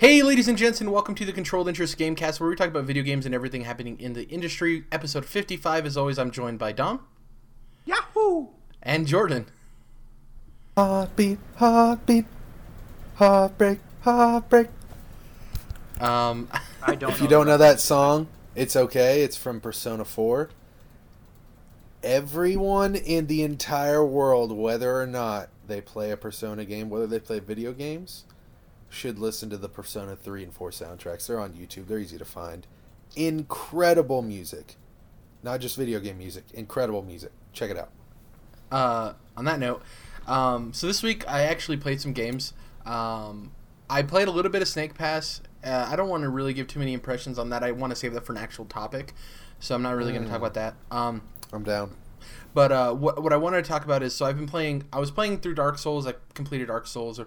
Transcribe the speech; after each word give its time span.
Hey, 0.00 0.22
ladies 0.22 0.48
and 0.48 0.56
gents, 0.56 0.80
and 0.80 0.90
welcome 0.90 1.14
to 1.16 1.26
the 1.26 1.32
Controlled 1.34 1.68
Interest 1.68 1.98
Gamecast, 1.98 2.40
where 2.40 2.48
we 2.48 2.56
talk 2.56 2.68
about 2.68 2.84
video 2.84 3.02
games 3.02 3.26
and 3.26 3.34
everything 3.34 3.64
happening 3.64 4.00
in 4.00 4.14
the 4.14 4.26
industry. 4.30 4.84
Episode 4.90 5.26
55. 5.26 5.84
As 5.84 5.94
always, 5.94 6.18
I'm 6.18 6.30
joined 6.30 6.58
by 6.58 6.72
Dom 6.72 7.06
Yahoo! 7.84 8.46
and 8.82 9.06
Jordan. 9.06 9.44
Heartbeat, 10.74 11.38
heartbeat, 11.56 12.24
heartbreak, 13.16 13.80
heartbreak. 14.00 14.68
Um, 16.00 16.48
I 16.82 16.94
don't. 16.94 17.10
If 17.10 17.20
you 17.20 17.28
don't 17.28 17.46
know 17.46 17.58
that 17.58 17.78
song, 17.78 18.28
it's 18.54 18.76
okay. 18.76 19.20
It's 19.22 19.36
from 19.36 19.60
Persona 19.60 20.06
4. 20.06 20.48
Everyone 22.02 22.94
in 22.94 23.26
the 23.26 23.42
entire 23.42 24.02
world, 24.02 24.50
whether 24.50 24.98
or 24.98 25.06
not 25.06 25.50
they 25.66 25.82
play 25.82 26.10
a 26.10 26.16
Persona 26.16 26.64
game, 26.64 26.88
whether 26.88 27.06
they 27.06 27.20
play 27.20 27.38
video 27.38 27.74
games, 27.74 28.24
should 28.90 29.18
listen 29.18 29.48
to 29.50 29.56
the 29.56 29.68
Persona 29.68 30.14
3 30.16 30.42
and 30.44 30.52
4 30.52 30.70
soundtracks. 30.70 31.26
They're 31.26 31.40
on 31.40 31.52
YouTube, 31.54 31.86
they're 31.86 31.98
easy 31.98 32.18
to 32.18 32.24
find. 32.24 32.66
Incredible 33.16 34.20
music. 34.22 34.76
Not 35.42 35.60
just 35.60 35.76
video 35.76 36.00
game 36.00 36.18
music, 36.18 36.44
incredible 36.52 37.02
music. 37.02 37.32
Check 37.52 37.70
it 37.70 37.78
out. 37.78 37.90
uh, 38.70 39.14
on 39.36 39.44
that 39.46 39.58
note, 39.58 39.82
um, 40.26 40.72
so 40.72 40.86
this 40.86 41.02
week 41.02 41.26
I 41.28 41.42
actually 41.42 41.78
played 41.78 42.00
some 42.00 42.12
games. 42.12 42.52
Um, 42.84 43.52
I 43.88 44.02
played 44.02 44.28
a 44.28 44.30
little 44.30 44.50
bit 44.50 44.62
of 44.62 44.68
Snake 44.68 44.94
Pass. 44.94 45.40
Uh, 45.64 45.88
I 45.90 45.96
don't 45.96 46.08
want 46.08 46.22
to 46.24 46.28
really 46.28 46.52
give 46.52 46.66
too 46.68 46.78
many 46.78 46.92
impressions 46.92 47.38
on 47.38 47.50
that. 47.50 47.62
I 47.64 47.72
want 47.72 47.90
to 47.90 47.96
save 47.96 48.12
that 48.14 48.24
for 48.26 48.32
an 48.32 48.38
actual 48.38 48.64
topic, 48.66 49.14
so 49.60 49.74
I'm 49.74 49.82
not 49.82 49.96
really 49.96 50.12
going 50.12 50.24
to 50.24 50.28
talk 50.28 50.38
about 50.38 50.54
that. 50.54 50.74
Um, 50.90 51.22
I'm 51.52 51.64
down. 51.64 51.96
But 52.54 52.70
uh, 52.72 52.92
what 52.94 53.22
what 53.22 53.32
I 53.32 53.36
wanted 53.36 53.64
to 53.64 53.68
talk 53.68 53.84
about 53.84 54.02
is 54.02 54.14
so 54.14 54.26
I've 54.26 54.36
been 54.36 54.46
playing. 54.46 54.84
I 54.92 55.00
was 55.00 55.10
playing 55.10 55.40
through 55.40 55.54
Dark 55.54 55.78
Souls. 55.78 56.06
I 56.06 56.14
completed 56.34 56.68
Dark 56.68 56.86
Souls 56.86 57.18
or 57.18 57.26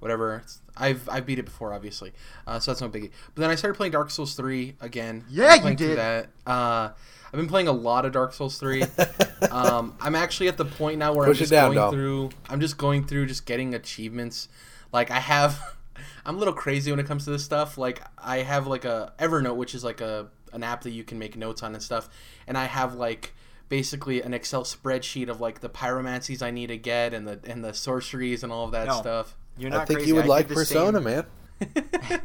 whatever. 0.00 0.42
I've 0.76 1.08
I've 1.08 1.26
beat 1.26 1.38
it 1.38 1.44
before, 1.44 1.72
obviously. 1.72 2.12
Uh, 2.46 2.58
so 2.60 2.70
that's 2.70 2.80
no 2.80 2.88
biggie. 2.88 3.10
But 3.34 3.42
then 3.42 3.50
I 3.50 3.54
started 3.56 3.76
playing 3.76 3.92
Dark 3.92 4.10
Souls 4.10 4.34
three 4.34 4.76
again. 4.80 5.24
Yeah, 5.28 5.54
you 5.56 5.60
Playing 5.60 5.76
did. 5.76 5.98
That. 5.98 6.28
Uh, 6.46 6.90
I've 7.26 7.32
been 7.38 7.48
playing 7.48 7.68
a 7.68 7.72
lot 7.72 8.04
of 8.06 8.12
Dark 8.12 8.32
Souls 8.32 8.58
three. 8.58 8.84
um, 9.50 9.94
I'm 10.00 10.14
actually 10.14 10.48
at 10.48 10.56
the 10.56 10.64
point 10.64 10.98
now 10.98 11.12
where 11.12 11.26
Push 11.26 11.36
I'm 11.36 11.40
just 11.40 11.50
down, 11.50 11.74
going 11.74 11.76
Dom. 11.76 11.92
through. 11.92 12.30
I'm 12.48 12.60
just 12.60 12.78
going 12.78 13.04
through 13.06 13.26
just 13.26 13.44
getting 13.46 13.74
achievements. 13.74 14.48
Like 14.92 15.10
I 15.10 15.18
have. 15.20 15.60
I'm 16.24 16.36
a 16.36 16.38
little 16.38 16.54
crazy 16.54 16.90
when 16.90 17.00
it 17.00 17.06
comes 17.06 17.24
to 17.24 17.30
this 17.30 17.44
stuff. 17.44 17.76
Like 17.78 18.02
I 18.18 18.38
have 18.38 18.66
like 18.66 18.84
a 18.84 19.12
Evernote, 19.18 19.56
which 19.56 19.74
is 19.74 19.82
like 19.82 20.00
a 20.00 20.28
an 20.52 20.62
app 20.62 20.82
that 20.82 20.90
you 20.90 21.04
can 21.04 21.18
make 21.18 21.36
notes 21.36 21.62
on 21.62 21.74
and 21.74 21.82
stuff. 21.82 22.08
And 22.46 22.56
I 22.56 22.64
have 22.66 22.94
like 22.94 23.34
basically 23.68 24.22
an 24.22 24.32
Excel 24.32 24.62
spreadsheet 24.64 25.28
of 25.28 25.40
like 25.40 25.60
the 25.60 25.68
pyromancies 25.68 26.40
I 26.42 26.50
need 26.50 26.68
to 26.68 26.78
get 26.78 27.12
and 27.14 27.26
the 27.26 27.40
and 27.44 27.64
the 27.64 27.74
sorceries 27.74 28.42
and 28.44 28.52
all 28.52 28.64
of 28.64 28.72
that 28.72 28.86
No. 28.88 29.00
stuff. 29.00 29.36
You're 29.58 29.70
not 29.70 29.80
I 29.80 29.84
think 29.84 29.98
crazy. 29.98 30.08
you 30.08 30.14
would 30.16 30.22
did 30.22 30.28
like 30.28 30.48
Persona, 30.48 31.02
same- 31.02 31.04
man. 31.04 31.26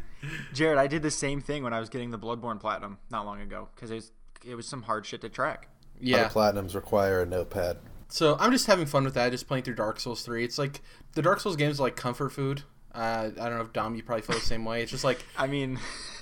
Jared, 0.54 0.78
I 0.78 0.86
did 0.86 1.02
the 1.02 1.10
same 1.10 1.40
thing 1.40 1.62
when 1.62 1.72
I 1.74 1.80
was 1.80 1.88
getting 1.88 2.10
the 2.10 2.18
Bloodborne 2.18 2.58
Platinum 2.60 2.98
not 3.10 3.26
long 3.26 3.40
ago 3.40 3.68
because 3.74 3.90
it 3.90 3.94
was, 3.96 4.12
it 4.46 4.54
was 4.54 4.66
some 4.66 4.82
hard 4.82 5.04
shit 5.04 5.20
to 5.22 5.28
track. 5.28 5.68
Yeah. 6.00 6.28
The 6.28 6.34
platinums 6.34 6.74
require 6.74 7.22
a 7.22 7.26
notepad. 7.26 7.78
So 8.08 8.36
I'm 8.38 8.52
just 8.52 8.66
having 8.66 8.86
fun 8.86 9.04
with 9.04 9.14
that. 9.14 9.30
Just 9.30 9.48
playing 9.48 9.64
through 9.64 9.74
Dark 9.74 9.98
Souls 10.00 10.22
three. 10.22 10.44
It's 10.44 10.58
like 10.58 10.80
the 11.14 11.22
Dark 11.22 11.40
Souls 11.40 11.56
games 11.56 11.80
are 11.80 11.84
like 11.84 11.96
comfort 11.96 12.30
food. 12.30 12.62
Uh, 12.94 13.30
I 13.40 13.48
don't 13.48 13.56
know 13.56 13.62
if 13.64 13.72
Dom, 13.72 13.94
you 13.96 14.02
probably 14.02 14.22
feel 14.22 14.36
the 14.36 14.42
same 14.42 14.64
way. 14.64 14.82
It's 14.82 14.90
just 14.90 15.04
like 15.04 15.24
I 15.38 15.46
mean, 15.46 15.78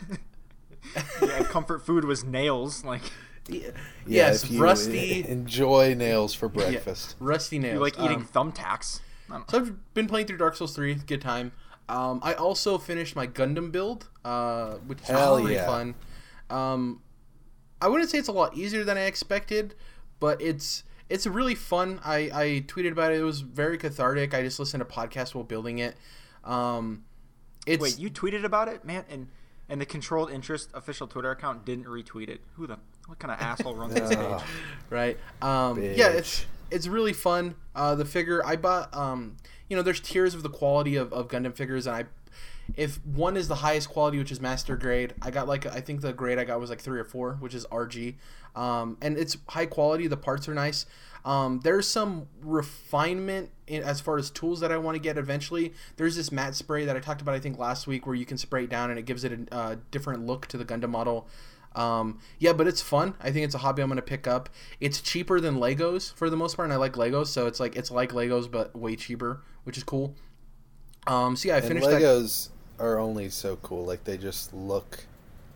yeah, 1.22 1.42
comfort 1.44 1.84
food 1.84 2.04
was 2.04 2.24
nails. 2.24 2.84
Like 2.84 3.02
yeah, 3.48 3.60
Yeah, 3.66 3.70
yes, 4.06 4.44
if 4.44 4.50
you 4.52 4.60
rusty, 4.62 5.26
enjoy 5.28 5.94
nails 5.94 6.34
for 6.34 6.46
yeah, 6.46 6.70
breakfast. 6.70 7.16
rusty 7.20 7.58
nails. 7.58 7.74
you 7.74 7.80
like 7.80 7.98
eating 8.00 8.18
Um, 8.18 8.26
thumbtacks. 8.52 9.00
So 9.48 9.58
I've 9.58 9.94
been 9.94 10.06
playing 10.06 10.26
through 10.26 10.38
Dark 10.38 10.56
Souls 10.56 10.74
3, 10.74 10.94
good 11.06 11.20
time. 11.20 11.52
Um, 11.88 12.20
I 12.22 12.34
also 12.34 12.78
finished 12.78 13.16
my 13.16 13.26
Gundam 13.26 13.72
build, 13.72 14.08
uh, 14.24 14.74
which 14.86 15.00
is 15.00 15.08
Hell 15.08 15.38
pretty 15.40 15.54
yeah. 15.54 15.66
fun. 15.66 15.94
Um, 16.48 17.02
I 17.80 17.88
wouldn't 17.88 18.10
say 18.10 18.18
it's 18.18 18.28
a 18.28 18.32
lot 18.32 18.56
easier 18.56 18.84
than 18.84 18.96
I 18.96 19.02
expected, 19.02 19.74
but 20.20 20.40
it's 20.40 20.84
it's 21.08 21.26
really 21.26 21.54
fun. 21.54 22.00
I, 22.04 22.16
I 22.32 22.64
tweeted 22.66 22.92
about 22.92 23.12
it. 23.12 23.20
It 23.20 23.24
was 23.24 23.40
very 23.40 23.76
cathartic. 23.76 24.32
I 24.32 24.42
just 24.42 24.58
listened 24.58 24.80
to 24.80 24.94
podcasts 24.94 25.34
while 25.34 25.44
building 25.44 25.78
it. 25.78 25.96
Um, 26.44 27.04
it's 27.66 27.82
Wait, 27.82 27.98
you 27.98 28.08
tweeted 28.08 28.44
about 28.44 28.68
it, 28.68 28.84
man, 28.84 29.04
and 29.10 29.28
and 29.68 29.80
the 29.80 29.86
Controlled 29.86 30.30
Interest 30.30 30.70
official 30.74 31.06
Twitter 31.06 31.30
account 31.30 31.64
didn't 31.64 31.86
retweet 31.86 32.28
it. 32.28 32.40
Who 32.54 32.66
the 32.66 32.78
what 33.06 33.18
kind 33.18 33.32
of 33.32 33.40
asshole 33.40 33.74
runs 33.74 33.94
this 33.94 34.08
page? 34.14 34.40
Right 34.90 35.18
um 35.40 35.82
yeah 35.82 36.08
it's 36.08 36.40
Bitch. 36.40 36.44
It's 36.72 36.86
really 36.86 37.12
fun. 37.12 37.54
Uh 37.74 37.94
the 37.94 38.04
figure 38.04 38.44
i 38.44 38.56
bought 38.56 38.94
um 38.94 39.36
you 39.68 39.76
know 39.76 39.82
there's 39.82 40.00
tiers 40.00 40.34
of 40.34 40.42
the 40.42 40.50
quality 40.50 40.96
of, 40.96 41.12
of 41.12 41.28
gundam 41.28 41.54
figures 41.54 41.86
and 41.86 41.96
i 41.96 42.04
if 42.76 43.04
one 43.06 43.36
is 43.36 43.48
the 43.48 43.56
highest 43.56 43.88
quality 43.88 44.18
which 44.18 44.30
is 44.30 44.40
master 44.40 44.76
grade 44.76 45.14
i 45.22 45.30
got 45.30 45.48
like 45.48 45.64
i 45.66 45.80
think 45.80 46.00
the 46.02 46.12
grade 46.12 46.38
i 46.38 46.44
got 46.44 46.60
was 46.60 46.68
like 46.68 46.80
three 46.80 47.00
or 47.00 47.04
four 47.04 47.36
which 47.40 47.54
is 47.54 47.66
rg 47.66 48.14
um 48.54 48.96
and 49.00 49.16
it's 49.16 49.36
high 49.48 49.66
quality 49.66 50.06
the 50.06 50.16
parts 50.16 50.48
are 50.48 50.54
nice. 50.54 50.86
Um 51.24 51.60
there's 51.62 51.86
some 51.86 52.26
refinement 52.42 53.50
in, 53.66 53.82
as 53.82 54.00
far 54.00 54.18
as 54.18 54.28
tools 54.30 54.60
that 54.60 54.72
i 54.72 54.76
want 54.76 54.96
to 54.96 54.98
get 55.00 55.16
eventually. 55.16 55.72
There's 55.96 56.16
this 56.16 56.32
matte 56.32 56.54
spray 56.56 56.84
that 56.84 56.96
i 56.96 57.00
talked 57.00 57.22
about 57.22 57.34
i 57.34 57.40
think 57.40 57.58
last 57.58 57.86
week 57.86 58.06
where 58.06 58.16
you 58.16 58.26
can 58.26 58.36
spray 58.36 58.64
it 58.64 58.70
down 58.70 58.90
and 58.90 58.98
it 58.98 59.06
gives 59.06 59.24
it 59.24 59.32
a 59.32 59.54
uh, 59.54 59.76
different 59.90 60.26
look 60.26 60.46
to 60.48 60.58
the 60.58 60.64
gundam 60.64 60.90
model 60.90 61.28
um, 61.74 62.18
yeah, 62.38 62.52
but 62.52 62.66
it's 62.66 62.80
fun. 62.82 63.14
I 63.20 63.30
think 63.30 63.44
it's 63.44 63.54
a 63.54 63.58
hobby 63.58 63.82
I'm 63.82 63.88
gonna 63.88 64.02
pick 64.02 64.26
up. 64.26 64.48
It's 64.80 65.00
cheaper 65.00 65.40
than 65.40 65.56
Legos 65.56 66.12
for 66.14 66.30
the 66.30 66.36
most 66.36 66.56
part, 66.56 66.66
and 66.66 66.72
I 66.72 66.76
like 66.76 66.94
Legos, 66.94 67.26
so 67.26 67.46
it's 67.46 67.60
like 67.60 67.76
it's 67.76 67.90
like 67.90 68.12
Legos 68.12 68.50
but 68.50 68.74
way 68.76 68.96
cheaper, 68.96 69.42
which 69.64 69.76
is 69.76 69.84
cool. 69.84 70.14
Um, 71.06 71.36
so 71.36 71.48
yeah, 71.48 71.54
I 71.54 71.58
And 71.58 71.68
finished 71.68 71.88
that. 71.88 72.00
Legos 72.00 72.48
are 72.78 72.98
only 72.98 73.28
so 73.28 73.56
cool. 73.56 73.84
Like 73.84 74.04
they 74.04 74.16
just 74.16 74.52
look 74.52 75.04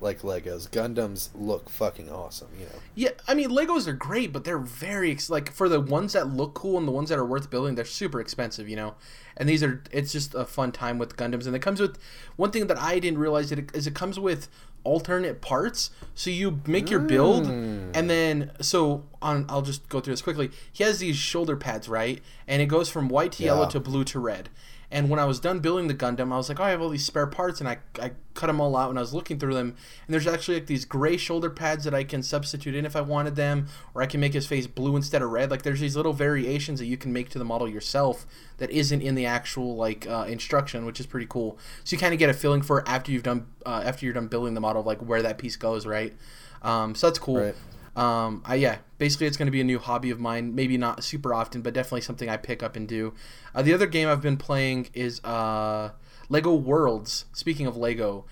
like 0.01 0.23
Legos. 0.23 0.69
Gundams 0.69 1.31
look 1.35 1.69
fucking 1.69 2.11
awesome. 2.11 2.49
You 2.59 2.67
know. 2.67 2.73
Yeah, 2.95 3.11
I 3.27 3.35
mean 3.35 3.51
Legos 3.51 3.87
are 3.87 3.93
great, 3.93 4.33
but 4.33 4.45
they're 4.45 4.59
very 4.59 5.11
ex- 5.11 5.31
like 5.31 5.51
for 5.51 5.69
the 5.69 5.81
ones 5.81 6.13
that 6.13 6.29
look 6.29 6.55
cool 6.55 6.79
and 6.79 6.87
the 6.87 6.93
ones 6.93 7.09
that 7.09 7.19
are 7.19 7.25
worth 7.25 7.51
building, 7.51 7.75
they're 7.75 7.85
super 7.85 8.21
expensive, 8.21 8.69
you 8.69 8.77
know. 8.77 8.95
And 9.37 9.49
these 9.49 9.63
are 9.63 9.83
it's 9.91 10.13
just 10.13 10.35
a 10.35 10.45
fun 10.45 10.73
time 10.73 10.99
with 10.99 11.17
Gundams, 11.17 11.47
and 11.47 11.55
it 11.55 11.61
comes 11.61 11.81
with 11.81 11.99
one 12.37 12.51
thing 12.51 12.67
that 12.67 12.79
I 12.79 12.99
didn't 12.99 13.19
realize 13.19 13.51
that 13.51 13.59
it, 13.59 13.71
is 13.75 13.87
it 13.87 13.95
comes 13.95 14.19
with 14.19 14.49
alternate 14.85 15.41
parts. 15.41 15.91
So 16.15 16.31
you 16.31 16.61
make 16.67 16.91
your 16.91 17.01
build, 17.01 17.45
mm. 17.45 17.91
and 17.95 18.09
then 18.09 18.53
so 18.61 19.05
on. 19.21 19.45
I'll 19.49 19.63
just 19.63 19.89
go 19.89 20.01
through 20.01 20.13
this 20.13 20.23
quickly. 20.23 20.51
He 20.73 20.85
has 20.85 20.99
these 20.99 21.17
shoulder 21.17 21.57
pads, 21.57 21.89
right, 21.89 22.23
and 22.47 22.63
it 22.63 22.67
goes 22.67 22.89
from 22.89 23.09
white 23.09 23.33
to 23.33 23.45
yellow 23.45 23.69
to 23.69 23.81
blue 23.81 24.05
to 24.05 24.19
red. 24.19 24.49
And 24.91 25.11
when 25.11 25.19
I 25.19 25.25
was 25.25 25.41
done 25.41 25.59
building 25.61 25.89
the 25.89 25.95
Gundam, 25.95 26.33
I 26.33 26.37
was 26.37 26.49
like, 26.49 26.61
oh, 26.61 26.65
I 26.65 26.71
have 26.71 26.81
all 26.81 26.89
these 26.89 27.05
spare 27.05 27.27
parts, 27.27 27.61
and 27.61 27.69
I, 27.69 27.79
I 28.01 28.13
cut 28.35 28.47
them 28.47 28.61
all 28.61 28.77
out, 28.77 28.91
and 28.91 28.99
I 28.99 29.03
was 29.03 29.13
looking 29.13 29.39
through 29.39 29.55
them, 29.55 29.75
and 30.07 30.15
there's 30.15 30.27
actually 30.27 30.55
like 30.55 30.67
these 30.67 30.85
gray 30.85 31.17
shoulder 31.17 31.51
pads 31.51 31.85
that 31.85 31.95
I 31.95 32.05
can 32.05 32.23
substitute 32.23 32.75
in 32.75 32.87
if 32.87 32.95
I 32.95 33.01
wanted 33.01 33.35
them, 33.37 33.67
or 33.95 34.03
I 34.03 34.07
can 34.07 34.21
make 34.21 34.33
his 34.33 34.47
face 34.47 34.67
blue 34.67 34.95
instead 34.95 35.23
of 35.23 35.31
red. 35.31 35.51
Like 35.51 35.63
there's 35.63 35.81
these 35.81 35.97
little 35.97 36.13
variations 36.13 36.79
that 36.79 36.87
you 36.87 36.97
can 36.97 37.13
make 37.13 37.31
to 37.31 37.39
the 37.39 37.45
model 37.45 37.69
yourself 37.69 38.27
that 38.59 38.71
isn't 38.71 39.03
in 39.03 39.15
the 39.15 39.27
actual 39.27 39.77
like 39.77 40.07
uh, 40.07 40.27
instruction, 40.29 40.87
which 40.87 41.01
is 41.01 41.07
pretty 41.07 41.27
cool. 41.29 41.59
So 41.85 41.95
you 41.95 42.01
kind 42.01 42.13
of 42.13 42.19
get 42.19 42.31
a 42.31 42.35
feeling 42.35 42.63
for 42.63 42.89
after 42.89 43.11
you've 43.11 43.23
done 43.25 43.47
uh, 43.65 43.83
after 43.85 44.07
you're 44.07 44.15
done 44.15 44.29
building 44.29 44.55
the 44.55 44.61
model, 44.61 44.83
like 44.83 44.99
where 44.99 45.23
that 45.23 45.39
piece 45.39 45.57
goes, 45.57 45.87
right? 45.87 46.15
Um, 46.63 46.95
so 46.95 47.09
that's 47.09 47.19
cool. 47.19 47.39
Right. 47.39 47.55
Um, 47.97 48.43
I 48.45 48.57
yeah, 48.57 48.79
basically 48.99 49.27
it's 49.27 49.39
going 49.39 49.47
to 49.47 49.53
be 49.53 49.63
a 49.63 49.65
new 49.65 49.79
hobby 49.79 50.11
of 50.11 50.21
mine. 50.21 50.55
Maybe 50.55 50.77
not 50.77 51.03
super 51.03 51.33
often, 51.33 51.63
but 51.63 51.73
definitely 51.73 52.03
something 52.03 52.29
I 52.29 52.37
pick 52.37 52.63
up 52.63 52.77
and 52.77 52.87
do. 52.87 53.15
Uh, 53.55 53.63
the 53.63 53.73
other 53.73 53.87
game 53.87 54.07
I've 54.07 54.21
been 54.21 54.37
playing 54.37 54.91
is 54.93 55.25
uh, 55.25 55.91
Lego 56.29 56.55
Worlds. 56.55 57.25
Speaking 57.33 57.67
of 57.67 57.77
Lego, 57.77 58.27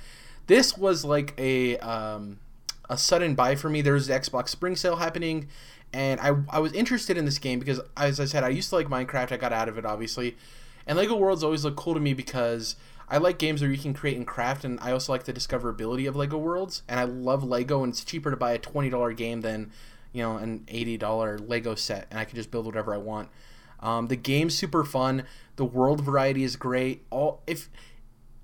this 0.47 0.77
was 0.77 1.05
like 1.05 1.33
a 1.39 1.79
um, 1.79 2.41
a 2.91 2.99
sudden 2.99 3.35
buy 3.35 3.55
for 3.55 3.71
me. 3.71 3.81
There's 3.81 4.09
the 4.09 4.15
Xbox 4.15 4.51
Spring 4.51 4.77
Sale 4.77 4.97
happening, 4.97 5.49
and 5.95 6.21
I 6.21 6.37
I 6.51 6.59
was 6.59 6.75
interested 6.75 7.17
in 7.17 7.25
this 7.25 7.39
game 7.39 7.59
because, 7.59 7.81
as 7.97 8.21
I 8.21 8.27
said, 8.27 8.45
I 8.45 8.51
used 8.51 8.69
to 8.69 8.77
like 8.77 8.89
Minecraft. 8.89 9.33
I 9.33 9.39
got 9.39 9.55
out 9.55 9.71
of 9.71 9.79
it 9.79 9.87
obviously, 9.87 10.37
and 10.87 10.99
Lego 10.99 11.17
Worlds 11.17 11.43
always 11.43 11.65
look 11.65 11.77
cool 11.77 11.95
to 11.95 12.01
me 12.01 12.13
because 12.13 12.77
I 13.09 13.19
like 13.19 13.39
games 13.39 13.61
where 13.61 13.71
you 13.71 13.79
can 13.79 13.95
create 13.95 14.17
and 14.17 14.27
craft, 14.27 14.65
and 14.65 14.79
I 14.81 14.93
also 14.93 15.13
like 15.13 15.25
the 15.25 15.33
discoverability 15.33 16.09
of 16.09 16.17
Lego 16.17 16.39
Worlds. 16.39 16.83
And 16.89 16.99
I 16.99 17.05
love 17.05 17.45
Lego, 17.45 17.83
and 17.83 17.93
it's 17.93 18.05
cheaper 18.05 18.31
to 18.31 18.37
buy 18.37 18.53
a 18.53 18.59
twenty 18.59 18.91
dollar 18.91 19.13
game 19.13 19.43
than 19.43 19.71
you 20.13 20.23
know 20.23 20.37
an 20.37 20.65
eighty 20.69 20.97
dollar 20.97 21.39
Lego 21.39 21.75
set, 21.75 22.07
and 22.11 22.19
I 22.19 22.25
can 22.25 22.37
just 22.37 22.51
build 22.51 22.67
whatever 22.67 22.95
I 22.95 22.99
want. 22.99 23.29
Um, 23.81 24.07
the 24.07 24.17
game's 24.17 24.57
super 24.57 24.85
fun. 24.85 25.25
The 25.57 25.65
world 25.65 26.01
variety 26.01 26.43
is 26.43 26.57
great. 26.57 27.05
All 27.11 27.43
if 27.47 27.69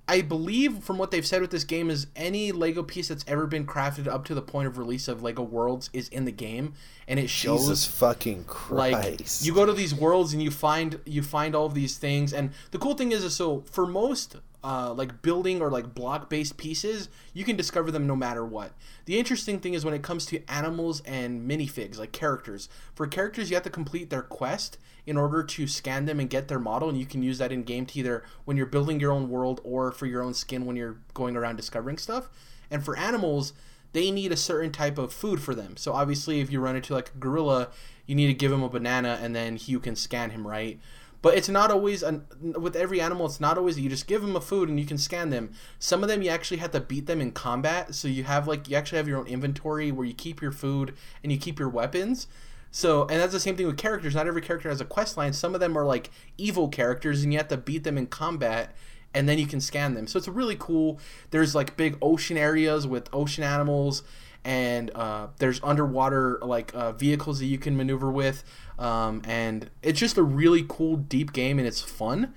I 0.07 0.23
believe 0.23 0.83
from 0.83 0.99
what 0.99 1.13
they've 1.13 1.27
said 1.27 1.41
with 1.41 1.53
this 1.53 1.63
game 1.63 1.89
is 1.89 2.09
any 2.17 2.51
Lego 2.51 2.83
piece 2.83 3.09
that's 3.09 3.25
ever 3.29 3.47
been 3.47 3.65
crafted 3.65 4.09
up 4.09 4.25
to 4.25 4.35
the 4.35 4.43
point 4.43 4.67
of 4.67 4.77
release 4.77 5.07
of 5.07 5.23
Lego 5.23 5.43
Worlds 5.43 5.89
is 5.93 6.09
in 6.09 6.25
the 6.25 6.33
game, 6.33 6.75
and 7.07 7.21
it 7.21 7.31
shows 7.31 7.61
Jesus 7.61 7.87
fucking 7.87 8.45
like 8.71 8.93
Christ. 8.93 9.47
you 9.47 9.55
go 9.55 9.65
to 9.65 9.73
these 9.73 9.95
worlds 9.95 10.33
and 10.33 10.43
you 10.43 10.51
find 10.51 11.01
you 11.07 11.23
find 11.23 11.55
all 11.55 11.67
of 11.67 11.75
these 11.75 11.97
things 11.97 12.33
and 12.33 12.51
the 12.73 12.79
cool 12.79 12.95
thing 12.95 13.13
is, 13.13 13.23
is 13.23 13.37
so 13.37 13.63
for 13.71 13.87
most 13.87 14.37
uh, 14.63 14.93
like 14.93 15.23
building 15.23 15.63
or 15.63 15.71
like 15.71 15.95
block 15.95 16.29
based 16.29 16.57
pieces, 16.57 17.09
you 17.33 17.45
can 17.45 17.57
discover 17.57 17.91
them 17.91 18.07
no 18.07 18.17
matter 18.17 18.45
what. 18.45 18.73
The 19.07 19.19
interesting 19.19 19.59
thing 19.59 19.75
is 19.75 19.85
when 19.85 19.95
it 19.95 20.03
comes 20.03 20.27
to 20.27 20.43
animals 20.49 21.01
and 21.07 21.49
minifigs, 21.49 21.99
like 21.99 22.13
characters. 22.13 22.69
For 22.95 23.07
characters, 23.07 23.51
you 23.51 23.57
have 23.57 23.65
to 23.65 23.71
complete 23.71 24.11
their 24.11 24.23
quest 24.23 24.79
in 25.07 25.17
order 25.17 25.43
to 25.43 25.67
scan 25.67 26.05
them 26.05 26.21
and 26.21 26.29
get 26.29 26.49
their 26.49 26.59
model, 26.59 26.89
and 26.89 26.99
you 26.99 27.07
can 27.07 27.23
use 27.23 27.39
that 27.39 27.53
in 27.53 27.63
game 27.63 27.87
to 27.87 27.99
either 27.99 28.23
when 28.45 28.57
you're 28.57 28.67
building 28.67 29.01
your 29.01 29.13
own 29.13 29.29
world 29.29 29.61
or 29.65 29.91
for 29.93 30.07
your 30.07 30.23
own 30.23 30.35
skin 30.35 30.67
when 30.67 30.77
you're 30.77 30.99
going 31.15 31.37
around 31.37 31.57
discovering 31.57 31.97
stuff. 31.97 32.29
And 32.71 32.85
for 32.85 32.97
animals, 32.97 33.53
they 33.93 34.11
need 34.11 34.31
a 34.31 34.37
certain 34.37 34.71
type 34.71 34.99
of 34.99 35.13
food 35.13 35.41
for 35.41 35.55
them. 35.55 35.77
So 35.77 35.93
obviously, 35.93 36.41
if 36.41 36.53
you 36.53 36.61
run 36.61 36.77
into 36.77 36.95
like 36.95 37.11
a 37.15 37.19
gorilla, 37.19 37.71
you 38.07 38.15
need 38.15 38.29
to 38.29 38.35
give 38.35 38.53
him 38.53 38.63
a 38.63 38.69
banana, 38.69 39.19
and 39.21 39.35
then 39.35 39.59
you 39.65 39.81
can 39.81 39.97
scan 39.97 40.31
him, 40.31 40.47
right? 40.47 40.79
But 41.23 41.37
it's 41.37 41.49
not 41.49 41.71
always 41.71 42.03
with 42.41 42.75
every 42.75 43.01
animal. 43.01 43.27
It's 43.27 43.41
not 43.41 43.59
always 43.59 43.79
you 43.79 43.91
just 43.91 44.07
give 44.07 44.23
them 44.23 44.37
a 44.37 44.41
food 44.41 44.69
and 44.69 44.81
you 44.81 44.87
can 44.87 44.99
scan 44.99 45.31
them. 45.31 45.53
Some 45.79 46.03
of 46.03 46.09
them 46.09 46.23
you 46.23 46.31
actually 46.31 46.59
have 46.59 46.71
to 46.71 46.81
beat 46.81 47.07
them 47.07 47.21
in 47.21 47.33
combat. 47.33 47.95
So 47.95 48.09
you 48.09 48.25
have 48.25 48.49
like 48.49 48.69
you 48.69 48.77
actually 48.77 48.99
have 48.99 49.09
your 49.09 49.19
own 49.19 49.27
inventory 49.27 49.93
where 49.93 50.07
you 50.07 50.15
keep 50.15 50.41
your 50.41 50.53
food 50.53 50.95
and 51.23 51.31
you 51.31 51.39
keep 51.39 51.59
your 51.59 51.69
weapons. 51.69 52.27
So 52.71 53.03
and 53.03 53.21
that's 53.21 53.33
the 53.33 53.41
same 53.41 53.57
thing 53.57 53.67
with 53.67 53.77
characters. 53.77 54.15
Not 54.15 54.27
every 54.27 54.43
character 54.43 54.71
has 54.71 54.81
a 54.81 54.87
quest 54.87 55.17
line. 55.17 55.33
Some 55.35 55.55
of 55.55 55.61
them 55.61 55.77
are 55.77 55.85
like 55.85 56.11
evil 56.39 56.69
characters 56.69 57.23
and 57.23 57.33
you 57.33 57.39
have 57.39 57.49
to 57.49 57.57
beat 57.59 57.85
them 57.85 57.99
in 57.99 58.07
combat 58.07 58.75
and 59.13 59.29
then 59.29 59.39
you 59.39 59.47
can 59.47 59.61
scan 59.61 59.95
them. 59.95 60.07
So 60.07 60.19
it's 60.19 60.29
really 60.29 60.57
cool. 60.59 60.99
There's 61.31 61.55
like 61.55 61.77
big 61.77 61.99
ocean 62.01 62.37
areas 62.37 62.87
with 62.87 63.09
ocean 63.13 63.45
animals 63.45 64.05
and 64.45 64.91
uh, 64.95 65.29
there's 65.39 65.61
underwater 65.63 66.39
like 66.43 66.73
uh, 66.75 66.93
vehicles 66.93 67.41
that 67.41 67.47
you 67.47 67.59
can 67.59 67.77
maneuver 67.77 68.11
with 68.11 68.43
um, 68.81 69.23
and 69.25 69.71
it's 69.83 70.01
just 70.01 70.17
a 70.17 70.23
really 70.23 70.65
cool 70.67 70.97
deep 70.97 71.33
game 71.33 71.59
and 71.59 71.69
it's 71.69 71.83
fun. 71.83 72.35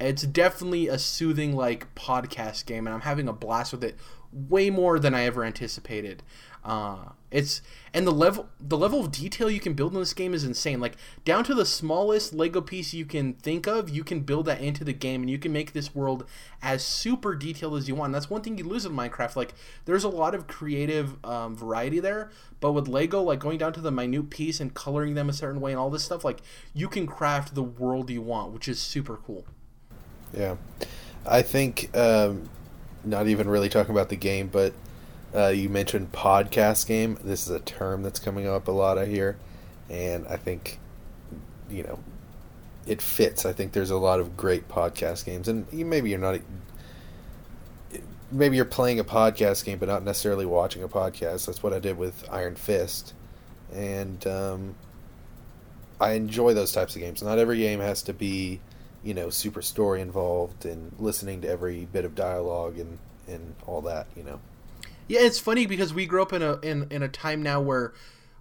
It's 0.00 0.22
definitely 0.22 0.88
a 0.88 0.98
soothing 0.98 1.54
like 1.54 1.94
podcast 1.94 2.66
game 2.66 2.86
and 2.86 2.92
i'm 2.92 3.02
having 3.02 3.28
a 3.28 3.32
blast 3.32 3.72
with 3.72 3.84
it 3.84 3.96
way 4.32 4.68
more 4.68 4.98
than 4.98 5.14
i 5.14 5.22
ever 5.22 5.44
anticipated. 5.44 6.22
Uh, 6.64 7.10
it's 7.34 7.62
and 7.92 8.06
the 8.06 8.12
level 8.12 8.48
the 8.60 8.78
level 8.78 9.00
of 9.00 9.10
detail 9.10 9.50
you 9.50 9.58
can 9.58 9.74
build 9.74 9.92
in 9.92 9.98
this 9.98 10.14
game 10.14 10.34
is 10.34 10.44
insane. 10.44 10.78
Like 10.78 10.94
down 11.24 11.42
to 11.44 11.54
the 11.54 11.66
smallest 11.66 12.32
Lego 12.32 12.60
piece 12.60 12.94
you 12.94 13.04
can 13.04 13.34
think 13.34 13.66
of, 13.66 13.90
you 13.90 14.04
can 14.04 14.20
build 14.20 14.46
that 14.46 14.60
into 14.60 14.84
the 14.84 14.92
game, 14.92 15.22
and 15.22 15.28
you 15.28 15.38
can 15.38 15.52
make 15.52 15.72
this 15.72 15.96
world 15.96 16.26
as 16.62 16.84
super 16.84 17.34
detailed 17.34 17.76
as 17.76 17.88
you 17.88 17.96
want. 17.96 18.08
And 18.08 18.14
that's 18.14 18.30
one 18.30 18.40
thing 18.40 18.56
you 18.56 18.62
lose 18.62 18.86
in 18.86 18.92
Minecraft. 18.92 19.34
Like 19.34 19.54
there's 19.84 20.04
a 20.04 20.08
lot 20.08 20.36
of 20.36 20.46
creative 20.46 21.22
um, 21.24 21.56
variety 21.56 21.98
there, 21.98 22.30
but 22.60 22.70
with 22.70 22.86
Lego, 22.86 23.20
like 23.20 23.40
going 23.40 23.58
down 23.58 23.72
to 23.72 23.80
the 23.80 23.90
minute 23.90 24.30
piece 24.30 24.60
and 24.60 24.72
coloring 24.72 25.14
them 25.14 25.28
a 25.28 25.32
certain 25.32 25.60
way 25.60 25.72
and 25.72 25.80
all 25.80 25.90
this 25.90 26.04
stuff, 26.04 26.24
like 26.24 26.40
you 26.72 26.88
can 26.88 27.04
craft 27.04 27.56
the 27.56 27.64
world 27.64 28.10
you 28.10 28.22
want, 28.22 28.52
which 28.52 28.68
is 28.68 28.78
super 28.78 29.16
cool. 29.16 29.44
Yeah, 30.32 30.54
I 31.26 31.42
think 31.42 31.96
um, 31.96 32.48
not 33.02 33.26
even 33.26 33.48
really 33.48 33.68
talking 33.68 33.92
about 33.92 34.08
the 34.08 34.16
game, 34.16 34.46
but 34.46 34.72
uh, 35.34 35.48
you 35.48 35.68
mentioned 35.68 36.12
podcast 36.12 36.86
game. 36.86 37.18
This 37.22 37.46
is 37.46 37.50
a 37.50 37.60
term 37.60 38.02
that's 38.02 38.18
coming 38.20 38.46
up 38.46 38.68
a 38.68 38.70
lot, 38.70 38.98
I 38.98 39.06
hear, 39.06 39.36
and 39.90 40.26
I 40.28 40.36
think, 40.36 40.78
you 41.68 41.82
know, 41.82 41.98
it 42.86 43.02
fits. 43.02 43.44
I 43.44 43.52
think 43.52 43.72
there's 43.72 43.90
a 43.90 43.96
lot 43.96 44.20
of 44.20 44.36
great 44.36 44.68
podcast 44.68 45.24
games, 45.24 45.48
and 45.48 45.66
you, 45.72 45.84
maybe 45.84 46.10
you're 46.10 46.18
not. 46.18 46.40
Maybe 48.30 48.56
you're 48.56 48.64
playing 48.64 48.98
a 48.98 49.04
podcast 49.04 49.64
game, 49.64 49.78
but 49.78 49.88
not 49.88 50.02
necessarily 50.02 50.46
watching 50.46 50.82
a 50.82 50.88
podcast. 50.88 51.46
That's 51.46 51.62
what 51.62 51.72
I 51.72 51.78
did 51.78 51.98
with 51.98 52.24
Iron 52.30 52.54
Fist, 52.54 53.14
and 53.72 54.24
um, 54.26 54.74
I 56.00 56.12
enjoy 56.12 56.54
those 56.54 56.72
types 56.72 56.94
of 56.94 57.00
games. 57.00 57.22
Not 57.22 57.38
every 57.38 57.58
game 57.58 57.80
has 57.80 58.02
to 58.04 58.12
be, 58.12 58.60
you 59.02 59.14
know, 59.14 59.30
super 59.30 59.62
story 59.62 60.00
involved 60.00 60.64
and 60.64 60.92
listening 60.98 61.40
to 61.42 61.48
every 61.48 61.86
bit 61.86 62.04
of 62.04 62.14
dialogue 62.14 62.78
and 62.78 62.98
and 63.26 63.56
all 63.66 63.80
that. 63.82 64.06
You 64.16 64.22
know. 64.22 64.40
Yeah, 65.08 65.20
it's 65.20 65.38
funny 65.38 65.66
because 65.66 65.92
we 65.92 66.06
grew 66.06 66.22
up 66.22 66.32
in 66.32 66.42
a 66.42 66.58
in, 66.60 66.86
in 66.90 67.02
a 67.02 67.08
time 67.08 67.42
now 67.42 67.60
where 67.60 67.92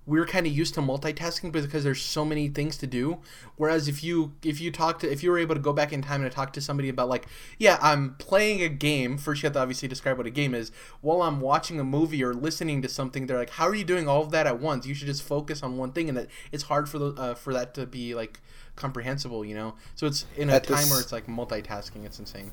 we're 0.06 0.25
kind 0.25 0.45
of 0.45 0.51
used 0.51 0.74
to 0.74 0.81
multitasking 0.81 1.50
because 1.54 1.86
there's 1.86 2.01
so 2.01 2.25
many 2.25 2.50
things 2.50 2.77
to 2.77 2.86
do. 2.88 3.19
Whereas 3.56 3.88
if 3.88 4.04
you 4.04 4.33
if 4.44 4.60
you 4.60 4.69
talk 4.71 5.00
to 5.00 5.12
if 5.12 5.24
you 5.24 5.31
were 5.31 5.38
able 5.38 5.56
to 5.56 5.62
go 5.62 5.71
back 5.74 5.94
in 5.94 6.01
time 6.01 6.21
and 6.24 6.31
talk 6.31 6.51
to 6.54 6.62
somebody 6.62 6.89
about 6.89 7.07
like, 7.10 7.25
yeah, 7.57 7.77
I'm 7.81 8.15
playing 8.15 8.62
a 8.62 8.69
game. 8.69 9.18
First, 9.18 9.44
you 9.44 9.48
have 9.48 9.54
to 9.54 9.60
obviously 9.60 9.88
describe 9.88 10.18
what 10.18 10.27
a 10.27 10.30
game 10.31 10.54
is. 10.54 10.71
While 11.01 11.21
I'm 11.21 11.39
watching 11.42 11.80
a 11.80 11.83
movie 11.86 12.24
or 12.24 12.33
listening 12.33 12.81
to 12.81 12.89
something, 12.89 13.27
they're 13.27 13.38
like, 13.38 13.51
how 13.51 13.68
are 13.68 13.75
you 13.75 13.86
doing 13.86 14.07
all 14.07 14.21
of 14.21 14.31
that 14.31 14.45
at 14.48 14.60
once? 14.60 14.86
You 14.86 14.94
should 14.94 15.07
just 15.07 15.24
focus 15.24 15.63
on 15.63 15.77
one 15.77 15.92
thing, 15.92 16.10
and 16.10 16.18
that 16.18 16.27
it's 16.51 16.63
hard 16.63 16.89
for 16.89 17.00
the 17.00 17.07
uh, 17.13 17.36
for 17.36 17.54
that 17.54 17.74
to 17.75 17.86
be 17.86 18.13
like 18.15 18.42
comprehensible, 18.75 19.45
you 19.45 19.56
know. 19.56 19.75
So 19.95 20.06
it's 20.07 20.25
in 20.36 20.50
a 20.50 20.54
At 20.54 20.65
time 20.65 20.77
this- 20.77 20.92
where 20.92 21.00
it's 21.01 21.12
like 21.12 21.27
multitasking. 21.27 22.06
It's 22.06 22.19
insane. 22.19 22.51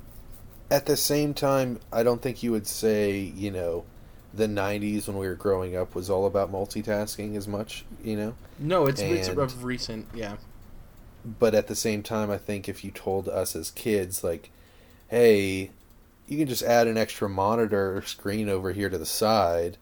At 0.71 0.87
the 0.87 0.97
same 0.97 1.35
time, 1.35 1.81
I 1.93 2.05
don't 2.05 2.23
think 2.23 2.45
you 2.45 2.53
would 2.53 2.69
say, 2.69 3.19
you 3.19 3.51
know, 3.51 3.85
the 4.33 4.47
90s 4.47 5.07
when 5.07 5.17
we 5.17 5.27
were 5.27 5.35
growing 5.35 5.77
up 5.77 5.95
was 5.95 6.09
all 6.09 6.27
about 6.27 6.53
multitasking 6.53 7.37
as 7.37 7.49
much, 7.49 7.85
you 8.03 8.17
know? 8.17 8.35
No, 8.59 8.87
it's 8.87 9.01
it's 9.01 9.29
of 9.29 9.65
recent. 9.65 10.07
Yeah. 10.15 10.37
But 11.25 11.55
at 11.55 11.67
the 11.67 11.75
same 11.75 12.03
time, 12.03 12.31
I 12.31 12.39
think 12.39 12.69
if 12.69 12.85
you 12.85 12.91
told 12.91 13.29
us 13.29 13.55
as 13.55 13.71
kids, 13.71 14.25
like, 14.25 14.51
hey, 15.09 15.71
you 16.27 16.39
can 16.39 16.47
just 16.47 16.63
add 16.63 16.87
an 16.87 16.97
extra 16.97 17.29
monitor 17.29 17.97
or 17.97 18.03
screen 18.03 18.49
over 18.49 18.73
here 18.73 18.89
to 18.89 18.99
the 18.99 19.07
side 19.07 19.77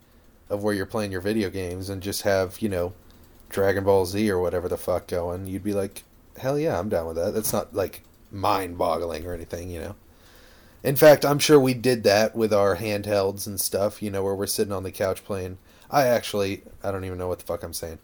of 0.49 0.62
where 0.62 0.75
you're 0.75 0.87
playing 0.87 1.12
your 1.12 1.21
video 1.21 1.51
games 1.51 1.91
and 1.91 2.03
just 2.03 2.23
have, 2.23 2.61
you 2.61 2.69
know, 2.69 2.94
Dragon 3.51 3.85
Ball 3.85 4.06
Z 4.06 4.31
or 4.31 4.39
whatever 4.39 4.69
the 4.69 4.79
fuck 4.79 5.06
going, 5.06 5.47
you'd 5.47 5.62
be 5.62 5.75
like, 5.75 6.05
hell 6.39 6.59
yeah, 6.59 6.79
I'm 6.79 6.89
down 6.89 7.06
with 7.06 7.17
that. 7.17 7.35
That's 7.35 7.53
not 7.53 7.75
like 7.75 8.03
mind 8.33 8.79
boggling 8.79 9.27
or 9.27 9.35
anything, 9.35 9.71
you 9.71 9.81
know? 9.81 9.97
In 10.83 10.97
fact, 10.97 11.25
I'm 11.25 11.39
sure 11.39 11.59
we 11.59 11.75
did 11.75 12.05
that 12.05 12.37
with 12.37 12.53
our 12.53 12.77
handhelds 12.77 13.47
and 13.47 13.61
stuff, 13.61 14.03
you 14.03 14.11
know, 14.11 14.23
where 14.23 14.35
we're 14.35 14.47
sitting 14.47 14.73
on 14.73 14.85
the 14.85 14.93
couch 14.93 15.25
playing. 15.25 15.59
I 15.91 16.07
actually, 16.07 16.63
I 16.83 16.93
don't 16.93 17.05
even 17.05 17.19
know 17.19 17.29
what 17.29 17.41
the 17.41 17.45
fuck 17.45 17.63
I'm 17.63 17.73
saying. 17.73 17.99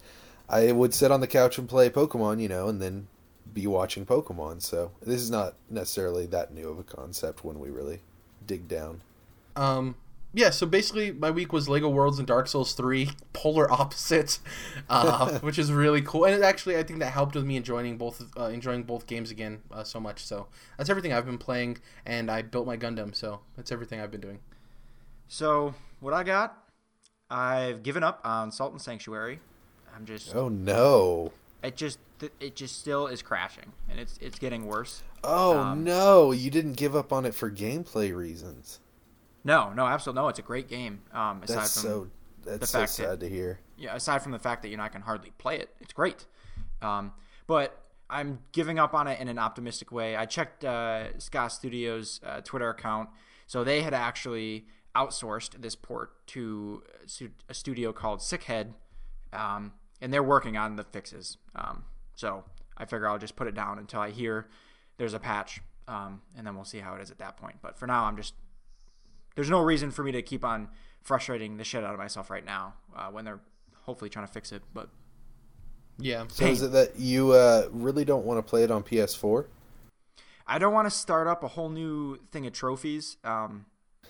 I 0.49 0.71
would 0.71 0.93
sit 0.93 1.11
on 1.11 1.21
the 1.21 1.27
couch 1.27 1.57
and 1.57 1.69
play 1.69 1.89
Pokemon, 1.89 2.41
you 2.41 2.49
know, 2.49 2.67
and 2.67 2.81
then 2.81 3.07
be 3.53 3.65
watching 3.65 4.05
Pokemon. 4.05 4.61
So 4.61 4.91
this 5.01 5.21
is 5.21 5.31
not 5.31 5.55
necessarily 5.69 6.25
that 6.27 6.53
new 6.53 6.69
of 6.69 6.79
a 6.79 6.83
concept 6.83 7.43
when 7.43 7.59
we 7.59 7.69
really 7.69 8.01
dig 8.45 8.67
down. 8.67 9.01
Um, 9.55 9.95
yeah, 10.35 10.49
so 10.51 10.65
basically, 10.67 11.11
my 11.13 11.31
week 11.31 11.53
was 11.53 11.69
Lego 11.69 11.89
Worlds 11.89 12.19
and 12.19 12.27
Dark 12.27 12.47
Souls 12.47 12.73
3, 12.73 13.09
polar 13.33 13.71
opposites, 13.71 14.41
uh, 14.89 15.39
which 15.41 15.57
is 15.57 15.71
really 15.71 16.01
cool. 16.01 16.25
And 16.25 16.35
it 16.35 16.43
actually, 16.43 16.77
I 16.77 16.83
think 16.83 16.99
that 16.99 17.11
helped 17.13 17.35
with 17.35 17.45
me 17.45 17.55
enjoying 17.55 17.97
both 17.97 18.21
uh, 18.37 18.45
enjoying 18.45 18.83
both 18.83 19.07
games 19.07 19.31
again 19.31 19.61
uh, 19.71 19.83
so 19.83 19.99
much. 19.99 20.23
So 20.25 20.47
that's 20.77 20.89
everything 20.89 21.13
I've 21.13 21.25
been 21.25 21.37
playing, 21.37 21.77
and 22.05 22.29
I 22.29 22.41
built 22.41 22.67
my 22.67 22.77
Gundam. 22.77 23.15
So 23.15 23.39
that's 23.55 23.71
everything 23.71 24.01
I've 24.01 24.11
been 24.11 24.21
doing. 24.21 24.39
So 25.27 25.73
what 25.99 26.13
I 26.13 26.23
got, 26.23 26.57
I've 27.29 27.83
given 27.83 28.03
up 28.03 28.21
on 28.23 28.51
Salt 28.51 28.73
and 28.73 28.81
Sanctuary. 28.81 29.39
I'm 29.95 30.05
just 30.05 30.35
Oh 30.35 30.49
no. 30.49 31.31
it 31.63 31.75
just 31.75 31.99
it 32.39 32.55
just 32.55 32.79
still 32.79 33.07
is 33.07 33.21
crashing 33.21 33.71
and 33.89 33.99
it's 33.99 34.17
it's 34.21 34.37
getting 34.39 34.65
worse. 34.65 35.03
Oh 35.23 35.59
Um, 35.59 35.83
no, 35.83 36.31
you 36.31 36.51
didn't 36.51 36.73
give 36.73 36.95
up 36.95 37.11
on 37.13 37.25
it 37.25 37.33
for 37.33 37.49
gameplay 37.49 38.15
reasons. 38.15 38.79
No, 39.45 39.71
no, 39.71 39.85
absolutely 39.85 40.21
no. 40.23 40.27
It's 40.27 40.39
a 40.39 40.41
great 40.41 40.67
game. 40.67 41.03
Um, 41.13 41.41
aside 41.43 41.57
That's 41.59 41.73
from 41.81 41.89
so 41.89 42.07
that's 42.43 42.59
the 42.59 42.67
so 42.67 42.79
fact 42.79 42.97
that- 42.97 43.03
sad 43.03 43.19
to 43.21 43.29
hear. 43.29 43.59
yeah, 43.77 43.95
aside 43.95 44.21
from 44.21 44.31
the 44.33 44.39
fact 44.39 44.61
that 44.63 44.69
you 44.69 44.77
know 44.77 44.83
I 44.83 44.89
can 44.89 45.01
hardly 45.03 45.31
play 45.37 45.57
it, 45.59 45.69
it's 45.79 45.93
great. 45.93 46.25
Um, 46.81 47.13
but 47.47 47.79
I'm 48.09 48.39
giving 48.51 48.77
up 48.79 48.93
on 48.93 49.07
it 49.07 49.19
in 49.19 49.27
an 49.29 49.39
optimistic 49.39 49.91
way. 49.91 50.15
I 50.15 50.25
checked 50.25 50.63
uh, 50.65 51.17
Ska 51.19 51.49
Studios' 51.49 52.19
uh, 52.25 52.41
Twitter 52.41 52.69
account, 52.69 53.09
so 53.47 53.63
they 53.63 53.81
had 53.81 53.93
actually 53.93 54.65
outsourced 54.95 55.61
this 55.61 55.75
port 55.75 56.25
to 56.27 56.83
a 57.21 57.29
a 57.49 57.53
studio 57.53 57.91
called 57.93 58.19
Sickhead, 58.19 58.73
um, 59.33 59.73
and 60.01 60.11
they're 60.13 60.23
working 60.23 60.57
on 60.57 60.75
the 60.75 60.83
fixes. 60.83 61.37
Um, 61.55 61.83
so 62.15 62.43
I 62.77 62.85
figure 62.85 63.07
I'll 63.07 63.17
just 63.19 63.35
put 63.35 63.47
it 63.47 63.55
down 63.55 63.79
until 63.79 64.01
I 64.01 64.09
hear 64.11 64.47
there's 64.97 65.13
a 65.13 65.19
patch, 65.19 65.61
um, 65.87 66.21
and 66.37 66.45
then 66.47 66.55
we'll 66.55 66.63
see 66.65 66.79
how 66.79 66.95
it 66.95 67.01
is 67.01 67.11
at 67.11 67.17
that 67.19 67.37
point. 67.37 67.57
But 67.61 67.77
for 67.77 67.87
now, 67.87 68.05
I'm 68.05 68.17
just 68.17 68.33
there's 69.35 69.49
no 69.49 69.61
reason 69.61 69.91
for 69.91 70.03
me 70.03 70.11
to 70.13 70.21
keep 70.21 70.43
on 70.43 70.69
frustrating 71.01 71.57
the 71.57 71.63
shit 71.63 71.83
out 71.83 71.93
of 71.93 71.99
myself 71.99 72.29
right 72.29 72.45
now 72.45 72.73
uh, 72.95 73.07
when 73.09 73.25
they're 73.25 73.39
hopefully 73.83 74.09
trying 74.09 74.25
to 74.25 74.31
fix 74.31 74.51
it. 74.51 74.63
But 74.73 74.89
Yeah. 75.99 76.25
So 76.29 76.45
is 76.45 76.61
it 76.61 76.71
that 76.71 76.99
you 76.99 77.31
uh, 77.33 77.67
really 77.71 78.05
don't 78.05 78.25
want 78.25 78.39
to 78.39 78.49
play 78.49 78.63
it 78.63 78.71
on 78.71 78.83
PS4? 78.83 79.45
I 80.47 80.59
don't 80.59 80.73
want 80.73 80.85
to 80.87 80.91
start 80.91 81.27
up 81.27 81.43
a 81.43 81.47
whole 81.49 81.69
new 81.69 82.17
thing 82.31 82.45
of 82.45 82.53
trophies, 82.53 83.17
um, 83.23 83.65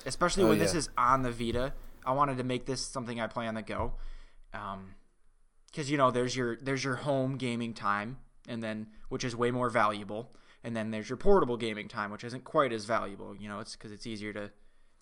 especially 0.06 0.44
Oh, 0.44 0.50
when 0.50 0.60
this 0.60 0.74
is 0.74 0.90
on 0.98 1.22
the 1.24 1.32
Vita. 1.32 1.74
I 2.06 2.12
wanted 2.12 2.38
to 2.38 2.44
make 2.44 2.66
this 2.66 2.86
something 2.86 3.20
I 3.20 3.28
play 3.28 3.48
on 3.48 3.56
the 3.56 3.62
go, 3.62 3.94
because 4.52 5.90
you 5.90 5.98
know 5.98 6.12
there's 6.12 6.36
your 6.36 6.58
there's 6.58 6.84
your 6.84 6.96
home 6.96 7.38
gaming 7.38 7.74
time, 7.74 8.18
and 8.48 8.62
then 8.62 8.88
which 9.10 9.24
is 9.24 9.36
way 9.36 9.50
more 9.50 9.70
valuable, 9.70 10.32
and 10.64 10.76
then 10.76 10.92
there's 10.92 11.10
your 11.10 11.18
portable 11.18 11.58
gaming 11.58 11.88
time, 11.88 12.12
which 12.12 12.24
isn't 12.24 12.44
quite 12.44 12.72
as 12.74 12.86
valuable. 12.86 13.36
You 13.36 13.48
know, 13.48 13.60
it's 13.60 13.76
because 13.76 13.92
it's 13.92 14.06
easier 14.06 14.34
to 14.34 14.52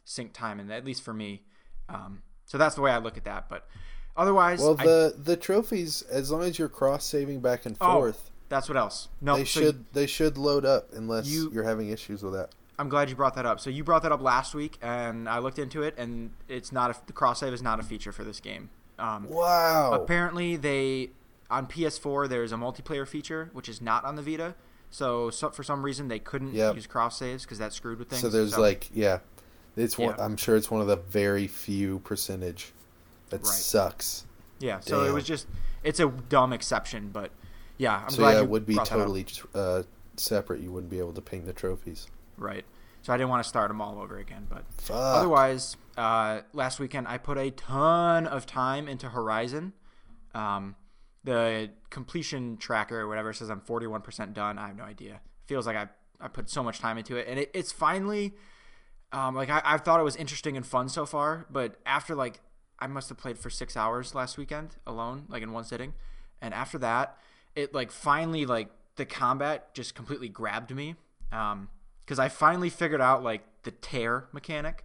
sink 0.06 0.34
time, 0.34 0.60
and 0.60 0.72
at 0.72 0.86
least 0.86 1.02
for 1.04 1.14
me. 1.14 1.44
Um, 1.90 2.22
so 2.46 2.58
that's 2.58 2.76
the 2.76 2.82
way 2.82 2.92
I 2.92 2.98
look 2.98 3.18
at 3.18 3.26
that. 3.26 3.50
But 3.50 3.68
otherwise, 4.16 4.60
Well, 4.60 4.76
I- 4.80 4.86
the 4.86 5.16
the 5.18 5.38
trophies, 5.38 6.02
as 6.04 6.32
long 6.32 6.44
as 6.44 6.58
you're 6.60 6.70
cross 6.70 7.06
saving 7.06 7.42
back 7.42 7.66
and 7.66 7.76
Oh, 7.82 7.94
forth, 7.94 8.32
that's 8.50 8.68
what 8.68 8.78
else. 8.78 9.08
No, 9.22 9.36
they 9.38 9.46
so 9.46 9.62
should 9.62 9.86
they 9.94 10.08
should 10.08 10.38
load 10.38 10.66
up 10.66 10.90
unless 10.94 11.28
You- 11.28 11.52
you, 11.52 11.60
are 11.62 11.64
having 11.64 11.90
issues 11.90 12.24
with 12.24 12.34
that. 12.34 12.50
I'm 12.80 12.90
glad 12.90 13.10
you 13.10 13.16
brought 13.16 13.36
that 13.36 13.46
up. 13.46 13.60
So 13.60 13.70
you 13.70 13.84
brought 13.84 14.02
that 14.04 14.12
up 14.12 14.22
last 14.22 14.56
week, 14.56 14.78
and 14.82 15.30
I 15.30 15.38
looked 15.40 15.60
into 15.60 15.84
it, 15.84 15.94
and 15.98 16.32
it's 16.48 16.72
not 16.72 16.90
a, 16.92 16.96
the 17.06 17.14
cross 17.14 17.40
save 17.40 17.54
is 17.54 17.62
not 17.62 17.80
a 17.80 17.84
feature 17.84 18.12
for 18.12 18.24
this 18.24 18.40
game. 18.40 18.70
Um, 18.98 19.30
Wow. 19.30 19.94
apparently, 19.94 20.56
they 20.56 21.12
on 21.52 21.68
PS4 21.68 22.28
there's 22.28 22.52
a 22.52 22.56
multiplayer 22.56 23.08
feature 23.08 23.50
which 23.54 23.70
is 23.70 23.80
not 23.80 24.04
on 24.06 24.16
the 24.16 24.24
Vita. 24.24 24.56
So, 24.90 25.30
so 25.30 25.50
for 25.52 25.62
some 25.64 25.84
reason 25.84 26.08
they 26.08 26.18
couldn't 26.20 26.54
Yep. 26.54 26.76
use 26.76 26.88
cross 26.88 27.18
saves 27.18 27.44
because 27.44 27.60
that 27.60 27.74
screwed 27.74 28.00
with 28.00 28.10
things. 28.10 28.22
So 28.22 28.30
there's 28.30 28.58
like 28.58 28.90
yeah, 28.94 29.20
it's 29.76 29.98
one. 29.98 30.16
Yeah. 30.18 30.24
I'm 30.26 30.38
sure 30.38 30.56
it's 30.56 30.70
one 30.72 30.82
of 30.82 30.88
the 30.88 30.96
very 30.98 31.48
few 31.48 32.00
percentage 32.00 32.72
that 33.30 33.38
Right. 33.42 33.48
sucks. 33.48 34.26
yeah. 34.60 34.80
So 34.80 35.04
it 35.06 35.14
was 35.14 35.24
just 35.26 35.48
it's 35.84 36.00
a 36.00 36.08
dumb 36.08 36.54
exception, 36.54 37.10
but 37.12 37.32
yeah, 37.78 38.04
I'm 38.04 38.10
so 38.10 38.18
glad 38.18 38.34
yeah, 38.34 38.42
it 38.42 38.50
would 38.50 38.66
be 38.66 38.76
brought 38.76 38.90
that 38.90 38.94
up. 38.96 39.00
totally 39.00 39.26
uh, 39.56 39.84
separate. 40.18 40.62
You 40.62 40.72
wouldn't 40.72 40.92
be 40.92 41.00
able 41.00 41.14
to 41.14 41.22
ping 41.22 41.46
the 41.46 41.54
trophies. 41.54 42.08
right. 42.38 42.66
So 43.02 43.12
I 43.12 43.18
didn't 43.18 43.32
want 43.32 43.44
to 43.44 43.50
start 43.50 43.68
them 43.68 43.82
all 43.82 44.00
over 44.00 44.18
again, 44.18 44.48
but 44.50 44.64
Fuck. 44.78 44.96
Otherwise, 44.96 45.76
uh, 45.98 46.40
last 46.54 46.80
weekend 46.80 47.06
I 47.06 47.18
put 47.18 47.38
a 47.38 47.52
ton 47.52 48.26
of 48.28 48.46
time 48.46 48.88
into 48.88 49.10
Horizon. 49.10 49.74
Um, 50.34 50.78
the 51.26 51.72
completion 51.90 52.56
tracker 52.56 53.02
or 53.02 53.08
whatever 53.10 53.34
says 53.34 53.50
I'm 53.50 53.60
41% 53.60 54.34
done. 54.34 54.58
I 54.58 54.68
have 54.68 54.78
no 54.78 54.86
idea. 54.86 55.20
Feels 55.48 55.68
like 55.68 55.76
I 55.76 55.90
I 56.22 56.30
put 56.30 56.50
so 56.50 56.64
much 56.64 56.80
time 56.80 56.98
into 56.98 57.18
it, 57.18 57.28
and 57.28 57.38
it, 57.38 57.52
it's 57.54 57.74
finally 57.74 58.36
um, 59.14 59.36
like 59.36 59.50
I, 59.50 59.62
I 59.64 59.78
thought 59.78 60.00
it 60.00 60.04
was 60.04 60.16
interesting 60.18 60.58
and 60.58 60.66
fun 60.66 60.90
so 60.90 61.06
far. 61.06 61.46
But 61.50 61.76
after 61.86 62.16
like 62.16 62.42
I 62.80 62.88
must 62.88 63.08
have 63.10 63.18
played 63.18 63.38
for 63.38 63.50
six 63.50 63.78
hours 63.78 64.14
last 64.14 64.38
weekend 64.38 64.76
alone, 64.86 65.26
like 65.30 65.42
in 65.44 65.52
one 65.54 65.64
sitting, 65.64 65.94
and 66.42 66.54
after 66.54 66.78
that, 66.80 67.18
it 67.56 67.74
like 67.74 67.92
finally 67.92 68.46
like 68.46 68.70
the 68.98 69.06
combat 69.06 69.74
just 69.74 69.96
completely 69.96 70.28
grabbed 70.30 70.76
me. 70.76 70.96
Um, 71.32 71.70
because 72.06 72.20
I 72.20 72.28
finally 72.28 72.70
figured 72.70 73.00
out 73.00 73.24
like 73.24 73.44
the 73.64 73.72
tear 73.72 74.26
mechanic. 74.34 74.84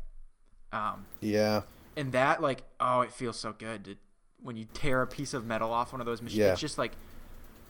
Um, 0.72 1.06
Yeah. 1.20 1.62
and 1.96 2.12
that 2.12 2.40
like 2.42 2.62
oh 2.78 3.00
it 3.00 3.10
feels 3.10 3.38
so 3.40 3.52
good 3.52 3.84
to, 3.86 3.96
when 4.42 4.56
you 4.56 4.66
tear 4.74 5.00
a 5.02 5.06
piece 5.06 5.32
of 5.34 5.44
metal 5.46 5.72
off 5.72 5.92
one 5.92 6.00
of 6.00 6.06
those 6.06 6.20
machines 6.22 6.38
Yeah. 6.38 6.52
it's 6.52 6.60
just 6.60 6.76
like 6.78 6.92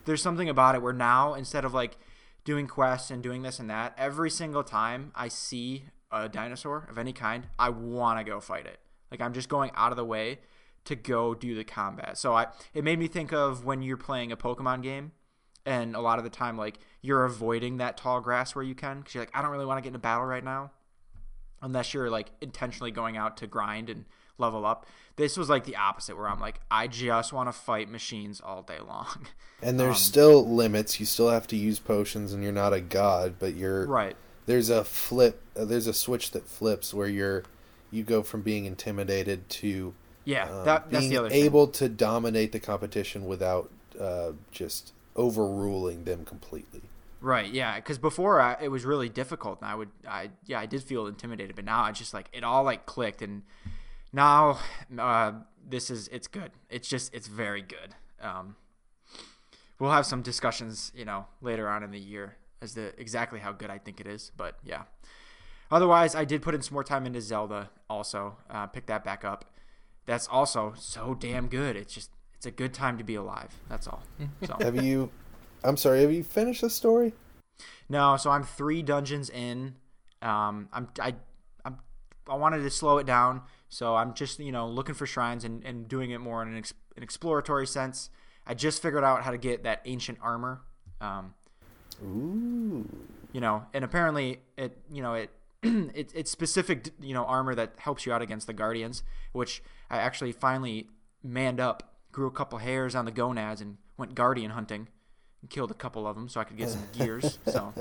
there's 0.05 0.21
something 0.21 0.49
about 0.49 0.75
it 0.75 0.83
where 0.83 0.93
now 0.93 1.35
instead 1.35 1.65
of 1.65 1.73
like 1.73 1.97
doing 2.45 2.67
quests 2.67 3.11
and 3.13 3.23
doing 3.23 3.43
this 3.43 3.59
and 3.61 3.71
that 3.71 3.95
every 3.97 4.31
single 4.31 4.65
time 4.65 5.13
i 5.15 5.29
see 5.29 5.85
a 6.11 6.29
dinosaur 6.29 6.87
of 6.91 6.99
any 6.99 7.13
kind 7.13 7.47
i 7.59 7.69
want 7.69 8.19
to 8.19 8.25
go 8.25 8.41
fight 8.41 8.67
it 8.67 8.79
like 9.11 9.21
i'm 9.21 9.33
just 9.33 9.49
going 9.49 9.71
out 9.75 9.93
of 9.93 9.97
the 9.97 10.05
way 10.05 10.39
to 10.85 10.97
go 10.97 11.35
do 11.35 11.55
the 11.55 11.65
combat 11.65 12.17
so 12.17 12.35
i 12.35 12.47
it 12.75 12.83
made 12.85 12.99
me 12.99 13.07
think 13.09 13.33
of 13.33 13.65
when 13.65 13.83
you're 13.83 13.97
playing 13.97 14.33
a 14.33 14.37
pokemon 14.37 14.83
game 14.83 15.13
and 15.67 15.95
a 15.95 16.01
lot 16.01 16.19
of 16.19 16.25
the 16.25 16.31
time 16.31 16.57
like 16.57 16.79
you're 17.03 17.25
avoiding 17.25 17.77
that 17.77 17.97
tall 17.97 18.21
grass 18.21 18.55
where 18.55 18.65
you 18.65 18.75
can 18.75 18.99
because 18.99 19.15
you're 19.15 19.23
like 19.23 19.31
i 19.35 19.43
don't 19.43 19.51
really 19.51 19.67
want 19.67 19.77
to 19.79 19.83
get 19.83 19.91
in 19.91 19.97
a 19.97 19.99
battle 19.99 20.25
right 20.25 20.45
now 20.45 20.71
unless 21.61 21.93
you're 21.93 22.11
like 22.11 22.31
intentionally 22.41 22.91
going 22.91 23.17
out 23.17 23.37
to 23.37 23.47
grind 23.47 23.91
and 23.91 24.05
level 24.39 24.65
up. 24.65 24.87
This 25.17 25.37
was 25.37 25.49
like 25.49 25.65
the 25.65 25.75
opposite 25.75 26.17
where 26.17 26.29
I'm 26.29 26.39
like 26.39 26.61
I 26.71 26.87
just 26.87 27.33
want 27.33 27.49
to 27.49 27.53
fight 27.53 27.89
machines 27.91 28.41
all 28.41 28.63
day 28.63 28.79
long. 28.79 29.27
And 29.61 29.81
there's 29.81 29.97
Um, 29.97 30.03
still 30.03 30.49
limits. 30.49 31.01
You 31.01 31.07
still 31.07 31.31
have 31.31 31.49
to 31.49 31.57
use 31.57 31.81
potions, 31.81 32.33
and 32.33 32.45
you're 32.45 32.53
not 32.53 32.73
a 32.73 32.81
god, 32.81 33.35
but 33.41 33.55
you're 33.57 33.89
right. 33.89 34.17
There's 34.49 34.71
a 34.71 34.83
flip. 34.83 35.43
Uh, 35.55 35.67
there's 35.67 35.87
a 35.87 35.93
switch 35.93 36.31
that 36.31 36.49
flips 36.49 36.95
where 36.95 37.07
you're 37.07 37.45
you 37.91 38.03
go 38.03 38.23
from 38.23 38.41
being 38.41 38.65
intimidated 38.65 39.49
to 39.49 39.95
Yeah, 40.25 40.45
um, 40.45 40.65
that 40.65 40.91
that's 40.91 41.03
being 41.03 41.11
the 41.11 41.17
other 41.19 41.29
able 41.31 41.69
to 41.69 41.89
dominate 41.89 42.53
the 42.53 42.59
competition 42.59 43.27
without 43.27 43.71
uh, 44.01 44.33
just 44.51 44.93
overruling 45.15 46.05
them 46.05 46.25
completely. 46.25 46.81
Right, 47.21 47.53
yeah, 47.53 47.79
cuz 47.81 47.99
before 47.99 48.41
I, 48.41 48.57
it 48.61 48.69
was 48.69 48.87
really 48.87 49.11
difficult 49.11 49.61
and 49.61 49.71
I 49.71 49.75
would 49.75 49.91
I 50.09 50.31
yeah, 50.47 50.61
I 50.61 50.67
did 50.67 50.83
feel 50.83 51.07
intimidated, 51.07 51.55
but 51.55 51.67
now 51.67 51.83
I 51.83 51.93
just 51.93 52.15
like 52.15 52.31
it 52.33 52.43
all 52.43 52.65
like 52.65 52.87
clicked 52.87 53.21
and 53.21 53.43
now 54.15 54.61
uh 54.99 55.33
this 55.69 55.91
is 55.91 56.09
it's 56.09 56.27
good. 56.27 56.53
It's 56.71 56.89
just 56.89 57.13
it's 57.13 57.29
very 57.29 57.61
good. 57.61 57.97
Um 58.19 58.57
we'll 59.79 59.91
have 59.91 60.07
some 60.07 60.23
discussions, 60.23 60.91
you 60.95 61.05
know, 61.05 61.27
later 61.43 61.69
on 61.69 61.83
in 61.83 61.91
the 61.91 62.01
year 62.01 62.37
as 62.61 62.75
the 62.75 62.99
exactly 63.01 63.41
how 63.41 63.53
good 63.53 63.71
I 63.71 63.79
think 63.79 64.01
it 64.01 64.07
is. 64.07 64.33
But 64.37 64.59
yeah. 64.65 64.83
Otherwise, 65.71 66.15
I 66.15 66.25
did 66.25 66.41
put 66.43 66.55
in 66.55 66.63
some 66.63 66.75
more 66.75 66.85
time 66.85 67.05
into 67.05 67.21
Zelda. 67.21 67.71
Also, 67.91 68.39
uh, 68.49 68.67
pick 68.67 68.87
that 68.87 69.05
back 69.05 69.25
up. 69.25 69.45
That's 70.07 70.27
also 70.27 70.73
so 70.79 71.15
damn 71.15 71.49
good. 71.49 71.77
It's 71.77 71.93
just 71.93 72.11
it's 72.35 72.47
a 72.47 72.51
good 72.51 72.73
time 72.73 72.97
to 72.99 73.05
be 73.05 73.17
alive. 73.17 73.55
That's 73.69 73.87
all. 73.87 74.03
So 74.47 74.57
Have 74.61 74.83
you? 74.83 75.11
I'm 75.65 75.77
sorry. 75.77 76.01
Have 76.03 76.13
you 76.13 76.25
finished 76.25 76.63
the 76.63 76.71
story? 76.71 77.13
no, 77.89 78.17
so 78.17 78.31
I'm 78.31 78.45
three 78.45 78.83
dungeons 78.83 79.29
in. 79.31 79.75
Um, 80.23 80.69
I'm 80.73 80.89
I 81.01 81.15
I'm 81.65 81.79
I 82.29 82.37
wanted 82.37 82.63
to 82.63 82.71
slow 82.71 82.99
it 82.99 83.07
down, 83.07 83.43
so 83.69 83.95
I'm 83.97 84.15
just 84.15 84.39
you 84.39 84.53
know 84.53 84.69
looking 84.69 84.95
for 84.95 85.07
shrines 85.07 85.45
and, 85.45 85.65
and 85.65 85.89
doing 85.89 86.11
it 86.11 86.19
more 86.19 86.41
in 86.43 86.49
an, 86.49 86.57
ex- 86.57 86.75
an 86.97 87.03
exploratory 87.03 87.67
sense. 87.67 88.11
I 88.47 88.55
just 88.55 88.81
figured 88.81 89.05
out 89.05 89.23
how 89.23 89.31
to 89.33 89.39
get 89.39 89.65
that 89.65 89.83
ancient 89.85 90.19
armor. 90.23 90.63
Um, 91.01 91.35
Ooh. 92.03 92.87
you 93.33 93.41
know 93.41 93.65
and 93.75 93.85
apparently 93.85 94.41
it 94.57 94.79
you 94.91 95.03
know 95.03 95.15
it, 95.15 95.31
it 95.63 96.13
it's 96.15 96.31
specific 96.31 96.91
you 97.01 97.15
know 97.15 97.25
armor 97.25 97.55
that 97.55 97.73
helps 97.79 98.07
you 98.07 98.13
out 98.13 98.23
against 98.23 98.47
the 98.47 98.53
guardians 98.53 99.03
which 99.33 99.63
i 99.91 99.99
actually 99.99 100.33
finally 100.33 100.89
manned 101.23 101.61
up 101.61 101.95
grew 102.13 102.27
a 102.27 102.31
couple 102.31 102.59
hairs 102.59 102.95
on 102.95 103.05
the 103.05 103.11
gonads 103.11 103.61
and 103.61 103.79
went 103.97 104.15
guardian 104.15 104.53
hunting 104.53 104.89
and 105.43 105.51
killed 105.51 105.71
a 105.71 105.75
couple 105.75 106.07
of 106.07 106.15
them 106.15 106.29
so 106.29 106.41
i 106.41 106.45
could 106.45 106.57
get 106.57 106.69
some 106.69 106.83
gears 106.93 107.39
so 107.47 107.73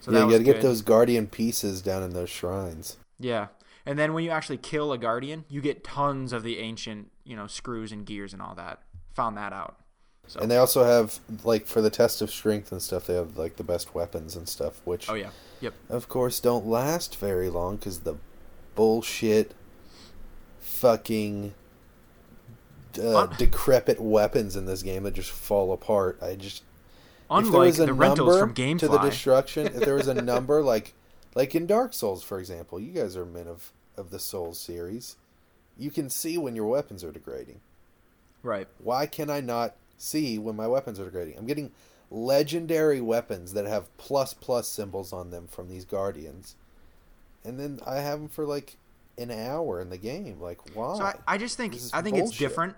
so 0.00 0.10
yeah, 0.10 0.24
you 0.24 0.30
got 0.30 0.38
to 0.38 0.44
get 0.44 0.54
good. 0.56 0.62
those 0.62 0.82
guardian 0.82 1.26
pieces 1.26 1.80
down 1.80 2.02
in 2.02 2.10
those 2.12 2.30
shrines. 2.30 2.96
yeah 3.20 3.46
and 3.86 3.98
then 3.98 4.12
when 4.12 4.24
you 4.24 4.30
actually 4.30 4.58
kill 4.58 4.92
a 4.92 4.98
guardian 4.98 5.44
you 5.48 5.60
get 5.60 5.84
tons 5.84 6.32
of 6.32 6.42
the 6.42 6.58
ancient 6.58 7.10
you 7.24 7.36
know 7.36 7.46
screws 7.46 7.92
and 7.92 8.06
gears 8.06 8.32
and 8.32 8.42
all 8.42 8.54
that 8.56 8.80
found 9.14 9.36
that 9.36 9.52
out 9.52 9.76
so 10.26 10.40
And 10.40 10.50
they 10.50 10.56
also 10.56 10.84
have 10.84 11.20
like 11.44 11.66
for 11.66 11.80
the 11.80 11.90
test 11.90 12.22
of 12.22 12.30
strength 12.30 12.72
and 12.72 12.80
stuff. 12.80 13.06
They 13.06 13.14
have 13.14 13.36
like 13.36 13.56
the 13.56 13.64
best 13.64 13.94
weapons 13.94 14.36
and 14.36 14.48
stuff, 14.48 14.80
which 14.84 15.08
oh 15.08 15.14
yeah 15.14 15.30
yep 15.60 15.74
of 15.88 16.08
course 16.08 16.40
don't 16.40 16.66
last 16.66 17.16
very 17.16 17.50
long 17.50 17.76
because 17.76 18.00
the 18.00 18.16
bullshit, 18.74 19.54
fucking, 20.60 21.54
uh, 23.00 23.26
decrepit 23.26 24.00
weapons 24.00 24.56
in 24.56 24.66
this 24.66 24.82
game 24.82 25.04
that 25.04 25.14
just 25.14 25.30
fall 25.30 25.72
apart. 25.72 26.18
I 26.22 26.36
just 26.36 26.62
if 26.62 27.28
there 27.28 27.38
unlike 27.38 27.66
was 27.66 27.80
a 27.80 27.86
the 27.86 27.94
rentals 27.94 28.38
from 28.38 28.52
game 28.52 28.78
to 28.78 28.88
the 28.88 28.98
destruction, 28.98 29.66
if 29.66 29.76
there 29.76 29.94
was 29.94 30.08
a 30.08 30.14
number 30.22 30.62
like 30.62 30.94
like 31.34 31.54
in 31.54 31.66
Dark 31.66 31.92
Souls, 31.94 32.22
for 32.22 32.38
example, 32.38 32.78
you 32.80 32.92
guys 32.92 33.16
are 33.16 33.26
men 33.26 33.48
of 33.48 33.72
of 33.96 34.10
the 34.10 34.18
Souls 34.18 34.58
series. 34.58 35.16
You 35.76 35.90
can 35.90 36.08
see 36.08 36.38
when 36.38 36.54
your 36.54 36.66
weapons 36.66 37.02
are 37.02 37.10
degrading. 37.10 37.60
right 38.42 38.68
Why 38.78 39.06
can 39.06 39.28
I 39.28 39.40
not 39.40 39.74
see 39.96 40.38
when 40.38 40.56
my 40.56 40.66
weapons 40.66 40.98
are 41.00 41.04
degrading? 41.04 41.36
I'm 41.38 41.46
getting 41.46 41.72
legendary 42.10 43.00
weapons 43.00 43.52
that 43.54 43.66
have 43.66 43.94
plus 43.96 44.34
plus 44.34 44.68
symbols 44.68 45.12
on 45.12 45.30
them 45.30 45.46
from 45.46 45.68
these 45.68 45.84
guardians, 45.84 46.56
and 47.44 47.58
then 47.58 47.80
I 47.86 47.96
have 47.96 48.20
them 48.20 48.28
for 48.28 48.44
like 48.44 48.76
an 49.18 49.30
hour 49.30 49.80
in 49.80 49.90
the 49.90 49.98
game. 49.98 50.40
Like 50.40 50.74
why? 50.74 50.96
So 50.96 51.04
I, 51.04 51.14
I 51.26 51.38
just 51.38 51.56
think 51.56 51.76
I 51.92 52.02
think 52.02 52.16
it's 52.16 52.36
different. 52.36 52.76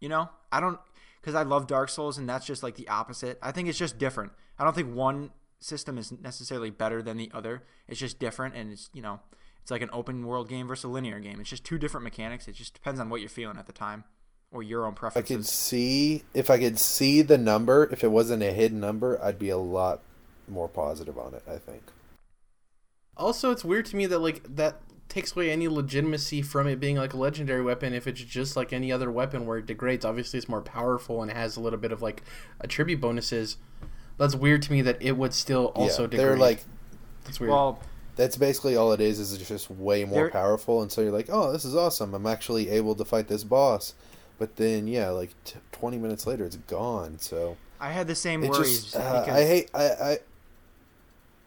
You 0.00 0.08
know, 0.08 0.28
I 0.50 0.60
don't 0.60 0.78
because 1.20 1.34
I 1.34 1.42
love 1.42 1.66
Dark 1.66 1.88
Souls 1.90 2.18
and 2.18 2.28
that's 2.28 2.46
just 2.46 2.62
like 2.62 2.76
the 2.76 2.88
opposite. 2.88 3.38
I 3.42 3.52
think 3.52 3.68
it's 3.68 3.78
just 3.78 3.98
different. 3.98 4.32
I 4.58 4.64
don't 4.64 4.74
think 4.74 4.94
one 4.94 5.30
system 5.58 5.98
is 5.98 6.12
necessarily 6.12 6.70
better 6.70 7.02
than 7.02 7.16
the 7.16 7.30
other. 7.34 7.64
It's 7.86 8.00
just 8.00 8.18
different, 8.18 8.54
and 8.54 8.72
it's 8.72 8.90
you 8.92 9.02
know, 9.02 9.20
it's 9.62 9.70
like 9.70 9.82
an 9.82 9.90
open 9.92 10.26
world 10.26 10.48
game 10.48 10.66
versus 10.66 10.84
a 10.84 10.88
linear 10.88 11.20
game. 11.20 11.40
It's 11.40 11.50
just 11.50 11.64
two 11.64 11.78
different 11.78 12.04
mechanics. 12.04 12.48
It 12.48 12.54
just 12.54 12.74
depends 12.74 13.00
on 13.00 13.10
what 13.10 13.20
you're 13.20 13.28
feeling 13.28 13.58
at 13.58 13.66
the 13.66 13.72
time 13.72 14.04
or 14.52 14.62
your 14.62 14.86
own 14.86 14.94
preference. 14.94 15.30
I 15.30 15.34
could 15.34 15.46
see 15.46 16.24
if 16.34 16.50
I 16.50 16.58
could 16.58 16.78
see 16.78 17.22
the 17.22 17.38
number. 17.38 17.88
If 17.92 18.02
it 18.02 18.08
wasn't 18.08 18.42
a 18.42 18.52
hidden 18.52 18.80
number, 18.80 19.22
I'd 19.22 19.38
be 19.38 19.50
a 19.50 19.58
lot 19.58 20.00
more 20.48 20.68
positive 20.68 21.18
on 21.18 21.34
it. 21.34 21.42
I 21.48 21.58
think. 21.58 21.82
Also, 23.16 23.50
it's 23.50 23.64
weird 23.64 23.86
to 23.86 23.96
me 23.96 24.06
that 24.06 24.18
like 24.18 24.42
that 24.56 24.80
takes 25.08 25.34
away 25.34 25.50
any 25.50 25.68
legitimacy 25.68 26.40
from 26.40 26.66
it 26.68 26.78
being 26.78 26.96
like 26.96 27.12
a 27.12 27.16
legendary 27.16 27.62
weapon 27.62 27.92
if 27.92 28.06
it's 28.06 28.22
just 28.22 28.56
like 28.56 28.72
any 28.72 28.92
other 28.92 29.10
weapon 29.10 29.46
where 29.46 29.58
it 29.58 29.66
degrades. 29.66 30.04
Obviously, 30.04 30.38
it's 30.38 30.48
more 30.48 30.62
powerful 30.62 31.22
and 31.22 31.30
has 31.30 31.56
a 31.56 31.60
little 31.60 31.78
bit 31.78 31.92
of 31.92 32.02
like 32.02 32.22
attribute 32.60 33.00
bonuses. 33.00 33.56
That's 34.18 34.34
weird 34.34 34.62
to 34.62 34.72
me 34.72 34.82
that 34.82 35.00
it 35.00 35.12
would 35.12 35.32
still 35.32 35.66
also 35.74 36.02
yeah, 36.02 36.08
degrade. 36.08 36.28
they're 36.28 36.36
like 36.36 36.64
that's 37.24 37.38
weird. 37.38 37.50
Well, 37.50 37.80
that's 38.16 38.36
basically 38.36 38.76
all 38.76 38.92
it 38.92 39.00
is. 39.00 39.18
Is 39.18 39.32
it's 39.32 39.48
just 39.48 39.70
way 39.70 40.04
more 40.04 40.30
powerful, 40.30 40.82
and 40.82 40.90
so 40.90 41.00
you're 41.00 41.12
like, 41.12 41.28
oh, 41.30 41.52
this 41.52 41.64
is 41.64 41.76
awesome. 41.76 42.14
I'm 42.14 42.26
actually 42.26 42.68
able 42.70 42.94
to 42.96 43.04
fight 43.04 43.28
this 43.28 43.44
boss. 43.44 43.94
But 44.40 44.56
then, 44.56 44.88
yeah, 44.88 45.10
like 45.10 45.34
t- 45.44 45.58
20 45.72 45.98
minutes 45.98 46.26
later, 46.26 46.46
it's 46.46 46.56
gone. 46.56 47.18
So 47.18 47.58
I 47.78 47.90
had 47.92 48.06
the 48.06 48.14
same 48.14 48.40
worries 48.40 48.84
just, 48.84 48.96
uh, 48.96 49.26
I 49.28 49.44
hate. 49.44 49.70
I, 49.74 49.84
I 49.84 50.18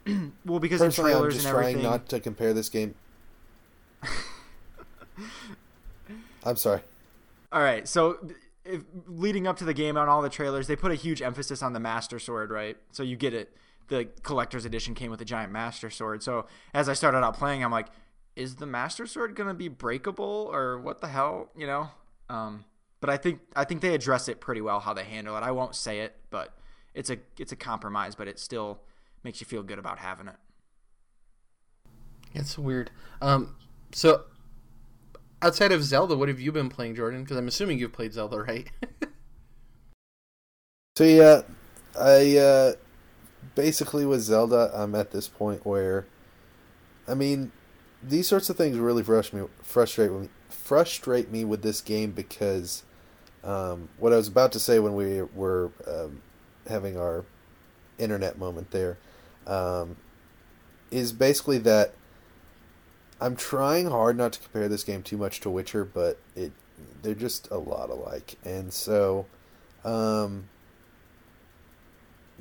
well 0.46 0.60
because 0.60 0.80
in 0.80 0.90
personally, 0.90 1.12
I'm 1.16 1.32
just 1.32 1.44
and 1.44 1.52
trying 1.52 1.70
everything. 1.70 1.84
not 1.84 2.08
to 2.10 2.20
compare 2.20 2.54
this 2.54 2.70
game. 2.70 2.94
I'm 6.46 6.56
sorry. 6.56 6.82
All 7.52 7.64
right, 7.64 7.88
so 7.88 8.20
if, 8.64 8.84
leading 9.08 9.48
up 9.48 9.58
to 9.58 9.66
the 9.66 9.74
game 9.74 9.98
on 9.98 10.08
all 10.08 10.22
the 10.22 10.30
trailers, 10.30 10.68
they 10.68 10.76
put 10.76 10.92
a 10.92 10.96
huge 10.96 11.24
emphasis 11.24 11.64
on 11.64 11.74
the 11.74 11.80
Master 11.80 12.20
Sword, 12.20 12.52
right? 12.52 12.78
So 12.92 13.02
you 13.02 13.16
get 13.16 13.34
it 13.34 13.58
the 13.88 14.08
collector's 14.22 14.66
edition 14.66 14.94
came 14.94 15.10
with 15.10 15.20
a 15.22 15.26
giant 15.26 15.52
master 15.52 15.90
sword. 15.90 16.22
So 16.22 16.46
as 16.76 16.88
I 16.88 16.94
started 16.94 17.18
out 17.18 17.38
playing, 17.38 17.64
I'm 17.64 17.72
like, 17.72 17.88
is 18.36 18.56
the 18.56 18.66
master 18.66 19.06
sword 19.06 19.36
gonna 19.36 19.54
be 19.56 19.68
breakable 19.68 20.50
or 20.54 20.80
what 20.80 21.02
the 21.02 21.08
hell, 21.08 21.50
you 21.56 21.68
know? 21.68 21.90
Um, 22.30 22.66
but 23.04 23.10
I 23.10 23.18
think 23.18 23.42
I 23.54 23.66
think 23.66 23.82
they 23.82 23.94
address 23.94 24.30
it 24.30 24.40
pretty 24.40 24.62
well 24.62 24.80
how 24.80 24.94
they 24.94 25.04
handle 25.04 25.36
it. 25.36 25.42
I 25.42 25.52
won't 25.52 25.76
say 25.76 26.00
it, 26.00 26.16
but 26.30 26.54
it's 26.94 27.10
a 27.10 27.18
it's 27.38 27.52
a 27.52 27.58
compromise, 27.58 28.16
but 28.16 28.30
it 28.30 28.40
still 28.40 28.80
makes 29.26 29.42
you 29.42 29.46
feel 29.46 29.62
good 29.62 29.78
about 29.78 29.98
having 30.00 30.30
it. 30.30 30.38
It's 32.34 32.58
weird. 32.58 32.92
Um, 33.22 33.58
so 33.92 34.24
outside 35.42 35.74
of 35.74 35.84
Zelda, 35.84 36.16
what 36.16 36.30
have 36.30 36.40
you 36.40 36.54
been 36.54 36.70
playing, 36.70 36.96
Jordan? 36.96 37.24
Because 37.24 37.36
I'm 37.36 37.50
assuming 37.50 37.78
you've 37.78 37.92
played 37.92 38.14
Zelda, 38.14 38.38
right? 38.38 38.70
so 40.96 41.04
yeah, 41.04 41.42
I 42.00 42.38
uh, 42.38 42.74
basically 43.54 44.06
with 44.06 44.22
Zelda, 44.22 44.72
I'm 44.74 44.96
at 44.96 45.12
this 45.12 45.28
point 45.28 45.66
where, 45.66 46.08
I 47.06 47.16
mean, 47.16 47.52
these 48.02 48.30
sorts 48.30 48.50
of 48.50 48.56
things 48.56 48.78
really 48.78 49.04
frustrate 49.04 49.44
me. 49.44 49.50
Frustrate 49.62 50.10
me. 50.10 50.30
Frustrate 50.48 51.30
me 51.30 51.44
with 51.44 51.64
this 51.64 51.82
game 51.82 52.12
because 52.12 52.84
um, 53.44 53.90
what 53.98 54.14
I 54.14 54.18
was 54.18 54.28
about 54.28 54.52
to 54.54 54.60
say 54.60 54.80
when 54.80 54.96
we 54.96 55.22
were 55.22 55.72
um, 55.88 56.22
having 56.68 56.98
our 56.98 57.26
internet 57.98 58.38
moment 58.38 58.72
there 58.72 58.98
um, 59.46 59.98
is 60.92 61.12
basically 61.12 61.58
that 61.60 61.94
I'm 63.20 63.36
trying 63.36 63.88
hard 63.90 64.18
not 64.18 64.34
to 64.34 64.40
compare 64.40 64.68
this 64.68 64.84
game 64.84 65.04
too 65.04 65.18
much 65.18 65.40
to 65.42 65.50
Witcher, 65.50 65.86
but 65.86 66.20
it 66.36 66.52
they're 67.02 67.14
just 67.14 67.50
a 67.52 67.58
lot 67.58 67.90
alike, 67.90 68.36
and 68.44 68.74
so, 68.74 69.26
um, 69.86 70.50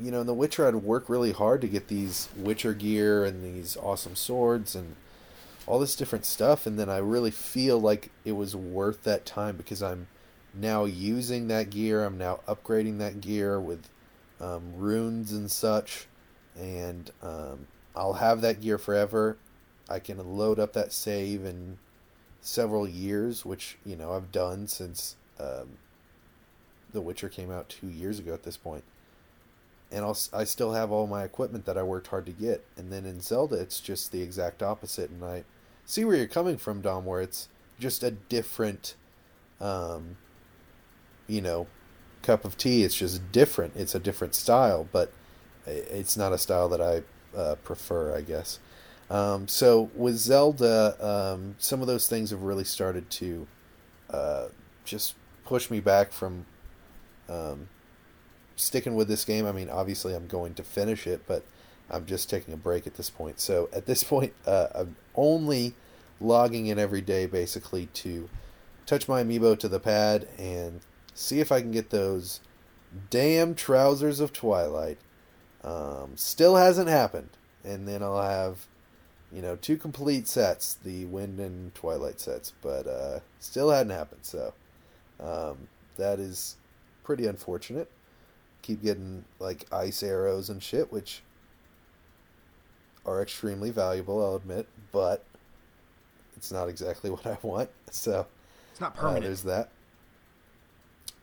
you 0.00 0.11
know, 0.11 0.21
in 0.21 0.26
The 0.26 0.35
Witcher, 0.35 0.66
I'd 0.66 0.76
work 0.76 1.09
really 1.09 1.32
hard 1.32 1.61
to 1.61 1.68
get 1.68 1.88
these 1.88 2.28
Witcher 2.37 2.73
gear 2.73 3.25
and 3.25 3.44
these 3.44 3.76
awesome 3.76 4.16
swords 4.16 4.75
and 4.75 4.97
all 5.66 5.78
this 5.78 5.94
different 5.94 6.25
stuff, 6.25 6.66
and 6.66 6.78
then 6.78 6.88
I 6.88 6.99
really 6.99 7.30
feel 7.30 7.80
like 7.80 8.11
it 8.25 8.32
was 8.32 8.56
worth 8.56 9.04
that 9.04 9.26
time 9.26 9.56
because 9.56 9.82
I'm 9.82 10.06
now 10.54 10.85
using 10.85 11.49
that 11.49 11.71
gear. 11.71 12.04
I'm 12.04 12.18
now 12.18 12.40
upgrading 12.47 12.99
that 12.99 13.21
gear 13.21 13.61
with 13.61 13.88
um, 14.40 14.75
runes 14.76 15.32
and 15.32 15.50
such, 15.50 16.06
and 16.59 17.11
um, 17.23 17.66
I'll 17.94 18.14
have 18.14 18.40
that 18.42 18.61
gear 18.61 18.78
forever. 18.78 19.37
I 19.88 19.99
can 19.99 20.37
load 20.37 20.59
up 20.59 20.73
that 20.75 20.92
save 20.92 21.44
in 21.44 21.78
several 22.40 22.88
years, 22.88 23.44
which 23.44 23.78
you 23.85 23.97
know 23.97 24.12
I've 24.12 24.32
done 24.32 24.66
since 24.66 25.16
um, 25.38 25.78
The 26.92 27.00
Witcher 27.00 27.28
came 27.28 27.50
out 27.50 27.68
two 27.68 27.88
years 27.88 28.18
ago 28.18 28.35
at 28.35 28.42
this 28.42 28.56
point. 28.56 28.85
And 29.90 30.04
I'll 30.04 30.16
I 30.32 30.44
still 30.44 30.73
have 30.73 30.90
all 30.90 31.06
my 31.06 31.23
equipment 31.23 31.66
that 31.66 31.76
I 31.76 31.82
worked 31.82 32.06
hard 32.09 32.25
to 32.26 32.32
get. 32.32 32.64
And 32.76 32.90
then 32.90 33.04
in 33.04 33.21
Zelda, 33.21 33.56
it's 33.56 33.78
just 33.80 34.11
the 34.11 34.23
exact 34.23 34.62
opposite. 34.62 35.11
And 35.11 35.23
I 35.23 35.44
see 35.85 36.04
where 36.04 36.16
you're 36.16 36.26
coming 36.26 36.56
from, 36.56 36.80
Dom, 36.80 37.04
where 37.04 37.21
it's 37.21 37.49
just 37.78 38.02
a 38.02 38.11
different, 38.11 38.94
um, 39.61 40.16
you 41.26 41.40
know, 41.40 41.66
cup 42.22 42.44
of 42.44 42.56
tea. 42.56 42.84
It's 42.84 42.94
just 42.94 43.32
different. 43.32 43.74
It's 43.76 43.94
a 43.94 44.00
different 44.00 44.34
style, 44.34 44.88
but 44.92 45.12
it's 45.66 46.16
not 46.16 46.32
a 46.32 46.38
style 46.38 46.68
that 46.70 46.80
I 46.80 47.02
uh, 47.36 47.56
prefer, 47.56 48.16
I 48.16 48.22
guess. 48.22 48.58
Um, 49.10 49.46
so 49.48 49.90
with 49.94 50.16
Zelda, 50.16 50.96
um, 51.00 51.56
some 51.58 51.80
of 51.80 51.86
those 51.86 52.08
things 52.08 52.30
have 52.30 52.42
really 52.42 52.64
started 52.64 53.10
to 53.10 53.46
uh, 54.10 54.46
just 54.84 55.14
push 55.44 55.70
me 55.70 55.80
back 55.80 56.12
from 56.12 56.46
um, 57.28 57.68
sticking 58.56 58.94
with 58.94 59.08
this 59.08 59.24
game. 59.24 59.46
I 59.46 59.52
mean, 59.52 59.68
obviously, 59.68 60.14
I'm 60.14 60.26
going 60.26 60.54
to 60.54 60.62
finish 60.62 61.06
it, 61.06 61.22
but 61.26 61.44
I'm 61.90 62.06
just 62.06 62.30
taking 62.30 62.54
a 62.54 62.56
break 62.56 62.86
at 62.86 62.94
this 62.94 63.10
point. 63.10 63.38
So 63.40 63.68
at 63.72 63.86
this 63.86 64.02
point, 64.02 64.32
uh, 64.46 64.68
I'm 64.74 64.96
only 65.14 65.74
logging 66.20 66.66
in 66.66 66.78
every 66.78 67.00
day 67.00 67.26
basically 67.26 67.86
to 67.86 68.28
touch 68.86 69.08
my 69.08 69.22
amiibo 69.22 69.58
to 69.58 69.68
the 69.68 69.80
pad 69.80 70.28
and 70.38 70.80
see 71.14 71.40
if 71.40 71.52
I 71.52 71.61
can 71.61 71.71
get 71.71 71.90
those 71.90 72.40
damn 73.11 73.54
trousers 73.54 74.21
of 74.21 74.33
Twilight. 74.33 74.98
Um, 75.64 76.12
still 76.16 76.57
hasn't 76.57 76.88
happened. 76.88 77.31
And 77.64 77.87
then 77.87 78.03
I'll 78.03 78.20
have 78.22 78.66
you 79.33 79.40
know, 79.40 79.57
two 79.57 79.77
complete 79.79 80.29
sets, 80.29 80.75
the 80.75 81.07
Wind 81.07 81.40
and 81.40 81.75
Twilight 81.75 82.20
sets, 82.20 82.53
but 82.61 82.87
uh, 82.87 83.20
still 83.40 83.70
hadn't 83.70 83.92
happened. 83.92 84.20
So 84.22 84.53
um, 85.18 85.68
that 85.96 86.18
is 86.18 86.57
pretty 87.03 87.27
unfortunate. 87.27 87.90
Keep 88.61 88.83
getting 88.83 89.25
like 89.38 89.66
ice 89.72 90.03
arrows 90.03 90.51
and 90.51 90.62
shit, 90.62 90.92
which 90.92 91.22
are 93.07 93.22
extremely 93.22 93.70
valuable, 93.70 94.22
I'll 94.22 94.37
admit, 94.37 94.68
but 94.92 95.25
it's 96.37 96.53
not 96.53 96.68
exactly 96.68 97.11
what 97.11 97.27
I 97.27 97.38
want. 97.42 97.70
So 97.90 98.27
it's 98.70 98.81
not 98.81 98.94
permanent. 98.94 99.25
Uh, 99.25 99.29
there's 99.29 99.42
that. 99.44 99.70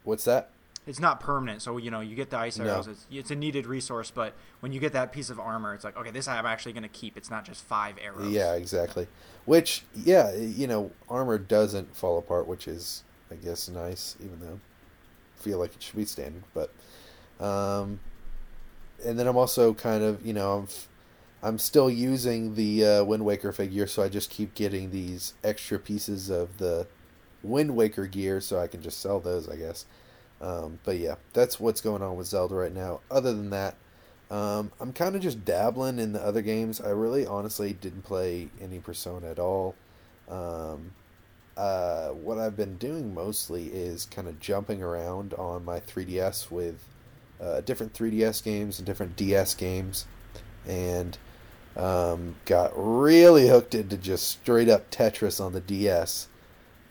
What's 0.03 0.23
that? 0.25 0.51
it's 0.89 0.99
not 0.99 1.19
permanent. 1.19 1.62
So 1.62 1.77
you 1.77 1.91
know, 1.91 1.99
you 1.99 2.15
get 2.15 2.31
the 2.31 2.38
ice 2.38 2.59
arrows. 2.59 2.88
No. 2.88 2.93
It's, 2.93 3.05
it's 3.12 3.31
a 3.31 3.35
needed 3.35 3.67
resource, 3.67 4.12
but 4.12 4.33
when 4.62 4.73
you 4.73 4.79
get 4.79 4.93
that 4.93 5.12
piece 5.12 5.29
of 5.29 5.39
armor, 5.39 5.75
it's 5.75 5.83
like 5.83 5.95
okay, 5.95 6.09
this 6.09 6.27
I'm 6.27 6.47
actually 6.47 6.73
going 6.73 6.83
to 6.83 6.89
keep. 6.89 7.15
It's 7.15 7.29
not 7.29 7.45
just 7.45 7.63
five 7.63 7.95
arrows. 8.03 8.31
Yeah, 8.31 8.55
exactly. 8.55 9.07
Which 9.45 9.83
yeah, 9.95 10.33
you 10.33 10.65
know, 10.65 10.91
armor 11.07 11.38
doesn't 11.38 11.95
fall 11.95 12.17
apart, 12.17 12.47
which 12.47 12.67
is 12.67 13.03
I 13.29 13.35
guess 13.35 13.69
nice, 13.69 14.15
even 14.19 14.39
though 14.39 14.59
I 15.38 15.41
feel 15.41 15.59
like 15.59 15.75
it 15.75 15.83
should 15.83 15.95
be 15.95 16.05
standard. 16.05 16.43
But 16.55 16.71
um, 17.39 17.99
and 19.05 19.19
then 19.19 19.27
I'm 19.27 19.38
also 19.38 19.75
kind 19.75 20.03
of 20.03 20.25
you 20.25 20.33
know 20.33 20.59
I'm. 20.59 20.67
I'm 21.41 21.57
still 21.57 21.89
using 21.89 22.55
the 22.55 22.85
uh, 22.85 23.03
Wind 23.05 23.23
Waker 23.23 23.53
figure, 23.53 23.88
so 23.88 24.03
I 24.03 24.09
just 24.09 24.29
keep 24.29 24.55
getting 24.55 24.91
these 24.91 25.35
extra 25.41 25.79
pieces 25.79 26.29
of 26.29 26.57
the 26.57 26.85
Wind 27.43 27.75
Waker 27.75 28.08
gear, 28.08 28.41
so 28.41 28.60
I 28.60 28.67
can 28.67 28.82
just 28.82 28.99
sell 28.99 29.19
those, 29.19 29.49
I 29.49 29.56
guess. 29.56 29.86
Um, 30.41 30.80
but 30.84 30.97
yeah, 30.97 31.15
that's 31.34 31.60
what's 31.60 31.82
going 31.82 32.02
on 32.02 32.15
with 32.15 32.28
Zelda 32.28 32.56
right 32.56 32.73
now. 32.73 33.02
Other 33.12 33.34
than 33.34 33.49
that, 33.49 33.75
um, 34.32 34.71
I'm 34.80 34.93
kind 34.93 35.15
of 35.15 35.21
just 35.21 35.43
dabbling 35.43 35.99
in 35.99 36.13
the 36.13 36.23
other 36.23 36.41
games. 36.41 36.80
I 36.80 36.89
really, 36.89 37.25
honestly, 37.25 37.73
didn't 37.73 38.04
play 38.04 38.49
any 38.62 38.80
Persona 38.80 39.30
at 39.32 39.39
all. 39.39 39.75
Um, 40.30 40.91
uh, 41.58 42.10
what 42.10 42.38
I've 42.38 42.56
been 42.56 42.78
doing 42.78 43.13
mostly 43.13 43.65
is 43.67 44.06
kind 44.06 44.28
of 44.28 44.39
jumping 44.39 44.82
around 44.82 45.34
on 45.34 45.65
my 45.65 45.80
3DS 45.80 46.49
with 46.49 46.86
uh, 47.41 47.62
different 47.62 47.93
3DS 47.93 48.43
games 48.43 48.80
and 48.80 48.86
different 48.86 49.15
DS 49.15 49.56
games, 49.56 50.06
and 50.67 51.17
um, 51.75 52.36
got 52.45 52.71
really 52.75 53.49
hooked 53.49 53.73
into 53.73 53.97
just 53.97 54.28
straight 54.28 54.69
up 54.69 54.89
Tetris 54.91 55.43
on 55.43 55.54
the 55.54 55.60
DS, 55.60 56.28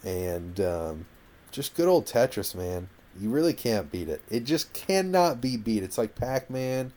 and 0.04 0.60
um, 0.60 1.06
just 1.50 1.74
good 1.74 1.88
old 1.88 2.06
Tetris, 2.06 2.54
man. 2.54 2.88
You 3.18 3.30
really 3.30 3.52
can't 3.52 3.90
beat 3.90 4.08
it. 4.08 4.22
It 4.30 4.44
just 4.44 4.72
cannot 4.72 5.40
be 5.40 5.56
beat. 5.56 5.82
It's 5.82 5.98
like 5.98 6.14
Pac 6.14 6.48
Man 6.50 6.92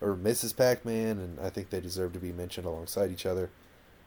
or 0.00 0.14
Mrs. 0.14 0.56
Pac 0.56 0.84
Man, 0.84 1.18
and 1.18 1.38
I 1.40 1.50
think 1.50 1.70
they 1.70 1.80
deserve 1.80 2.12
to 2.14 2.18
be 2.18 2.32
mentioned 2.32 2.66
alongside 2.66 3.10
each 3.10 3.26
other 3.26 3.50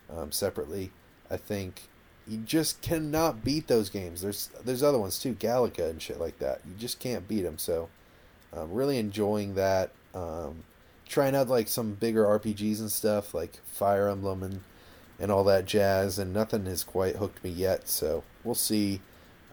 um, 0.10 0.32
separately. 0.32 0.92
I 1.30 1.38
think 1.38 1.84
you 2.28 2.38
just 2.38 2.82
cannot 2.82 3.44
beat 3.44 3.68
those 3.68 3.90
games. 3.90 4.22
There's 4.22 4.50
there's 4.64 4.84
other 4.84 5.00
ones 5.00 5.20
too, 5.20 5.34
Galaga 5.34 5.90
and 5.90 6.02
shit 6.02 6.20
like 6.20 6.40
that. 6.40 6.62
You 6.66 6.74
just 6.78 7.00
can't 7.00 7.28
beat 7.28 7.42
them. 7.42 7.58
So 7.58 7.90
I'm 8.54 8.72
really 8.72 8.98
enjoying 8.98 9.56
that. 9.56 9.92
Um, 10.14 10.64
trying 11.08 11.36
out 11.36 11.50
like 11.50 11.68
some 11.68 11.94
bigger 11.94 12.24
RPGs 12.24 12.80
and 12.80 12.92
stuff 12.92 13.34
like 13.34 13.60
Fire 13.66 14.08
Emblem 14.08 14.44
and 14.44 14.62
and 15.20 15.32
all 15.32 15.44
that 15.44 15.66
jazz, 15.66 16.18
and 16.18 16.34
nothing 16.34 16.66
has 16.66 16.84
quite 16.84 17.18
hooked 17.18 17.44
me 17.44 17.50
yet. 17.52 17.88
So 17.88 18.24
we'll 18.44 18.56
see. 18.56 19.02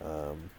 Um, 0.04 0.50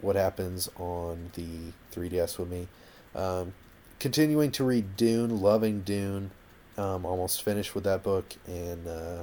what 0.00 0.16
happens 0.16 0.68
on 0.76 1.30
the 1.34 1.72
3DS 1.92 2.38
with 2.38 2.48
me. 2.48 2.68
Um, 3.14 3.54
continuing 3.98 4.50
to 4.52 4.64
read 4.64 4.96
Dune, 4.96 5.40
loving 5.40 5.80
Dune. 5.80 6.30
Um, 6.76 7.04
almost 7.04 7.42
finished 7.42 7.74
with 7.74 7.82
that 7.84 8.04
book, 8.04 8.36
and 8.46 8.86
uh, 8.86 9.22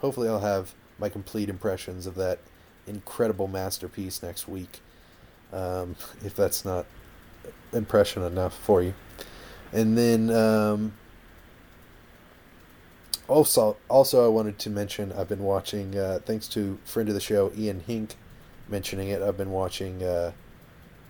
hopefully 0.00 0.28
I'll 0.28 0.38
have 0.38 0.72
my 1.00 1.08
complete 1.08 1.48
impressions 1.48 2.06
of 2.06 2.14
that 2.14 2.38
incredible 2.86 3.48
masterpiece 3.48 4.22
next 4.22 4.46
week. 4.46 4.80
Um, 5.52 5.96
if 6.24 6.36
that's 6.36 6.64
not 6.64 6.86
impression 7.72 8.22
enough 8.22 8.56
for 8.56 8.82
you. 8.82 8.94
And 9.72 9.98
then 9.98 10.30
um, 10.30 10.92
also, 13.30 13.76
also 13.88 14.24
I 14.24 14.28
wanted 14.28 14.58
to 14.60 14.70
mention 14.70 15.12
I've 15.12 15.28
been 15.28 15.44
watching, 15.44 15.96
uh, 15.96 16.18
thanks 16.24 16.48
to 16.48 16.78
friend 16.84 17.08
of 17.08 17.14
the 17.14 17.20
show 17.20 17.52
Ian 17.56 17.80
Hink, 17.80 18.16
mentioning 18.68 19.08
it, 19.08 19.22
I've 19.22 19.36
been 19.36 19.52
watching 19.52 20.02
uh, 20.02 20.32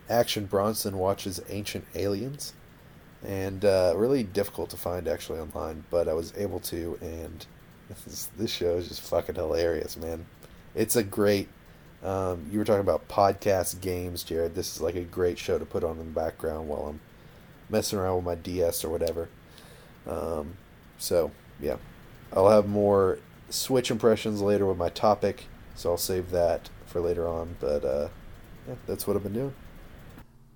Action 0.09 0.47
Bronson 0.47 0.99
watches 0.99 1.41
Ancient 1.49 1.87
Aliens, 1.95 2.53
and 3.25 3.65
uh, 3.65 3.95
really 3.97 4.23
difficult 4.23 4.71
to 4.71 4.77
find 4.77 5.09
actually 5.09 5.39
online, 5.39 5.85
but 5.91 6.09
I 6.09 6.13
was 6.13 6.33
able 6.37 6.61
to, 6.61 6.99
and 7.01 7.47
this, 8.07 8.29
this 8.37 8.51
show 8.51 8.77
is 8.77 8.89
just 8.89 9.01
fucking 9.01 9.35
hilarious, 9.37 9.97
man. 9.97 10.27
It's 10.75 10.97
a 10.97 11.03
great. 11.03 11.49
Um, 12.03 12.47
you 12.51 12.59
were 12.59 12.65
talking 12.65 12.81
about 12.81 13.09
podcast 13.09 13.83
games, 13.83 14.23
Jared. 14.23 14.55
This 14.55 14.77
is 14.77 14.81
like 14.81 14.95
a 14.95 15.03
great 15.03 15.39
show 15.39 15.59
to 15.59 15.67
put 15.67 15.85
on 15.85 15.99
in 15.99 15.99
the 15.99 16.05
background 16.21 16.67
while 16.69 16.87
I'm 16.87 17.01
messing 17.69 17.99
around 17.99 18.17
with 18.17 18.25
my 18.25 18.35
DS 18.37 18.85
or 18.85 18.89
whatever. 18.89 19.29
Um, 20.07 20.57
so 20.97 21.31
yeah, 21.61 21.77
I'll 22.33 22.51
have 22.51 22.67
more 22.69 23.19
Switch 23.49 23.91
impressions 23.91 24.41
later 24.41 24.67
with 24.67 24.77
my 24.77 24.89
topic, 24.89 25.47
so 25.75 25.91
I'll 25.91 25.97
save 25.97 26.31
that 26.31 26.71
for 26.87 27.01
later 27.01 27.27
on. 27.27 27.57
But 27.59 27.85
uh, 27.85 28.09
yeah, 28.69 28.75
that's 28.87 29.07
what 29.07 29.17
I've 29.17 29.23
been 29.23 29.33
doing. 29.33 29.55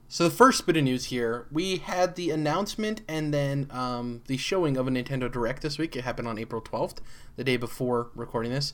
So 0.09 0.25
the 0.25 0.31
first 0.31 0.65
bit 0.65 0.77
of 0.77 0.85
news 0.85 1.07
here, 1.07 1.47
we 1.51 1.79
had 1.79 2.15
the 2.15 2.31
announcement 2.31 3.01
and 3.09 3.35
then 3.35 3.67
um, 3.71 4.23
the 4.29 4.37
showing 4.37 4.77
of 4.77 4.87
a 4.87 4.91
Nintendo 4.91 5.31
Direct 5.31 5.63
this 5.63 5.77
week. 5.77 5.97
It 5.97 6.05
happened 6.05 6.29
on 6.29 6.39
April 6.39 6.63
12th, 6.63 6.99
the 7.35 7.43
day 7.43 7.57
before 7.57 8.11
recording 8.15 8.53
this. 8.53 8.73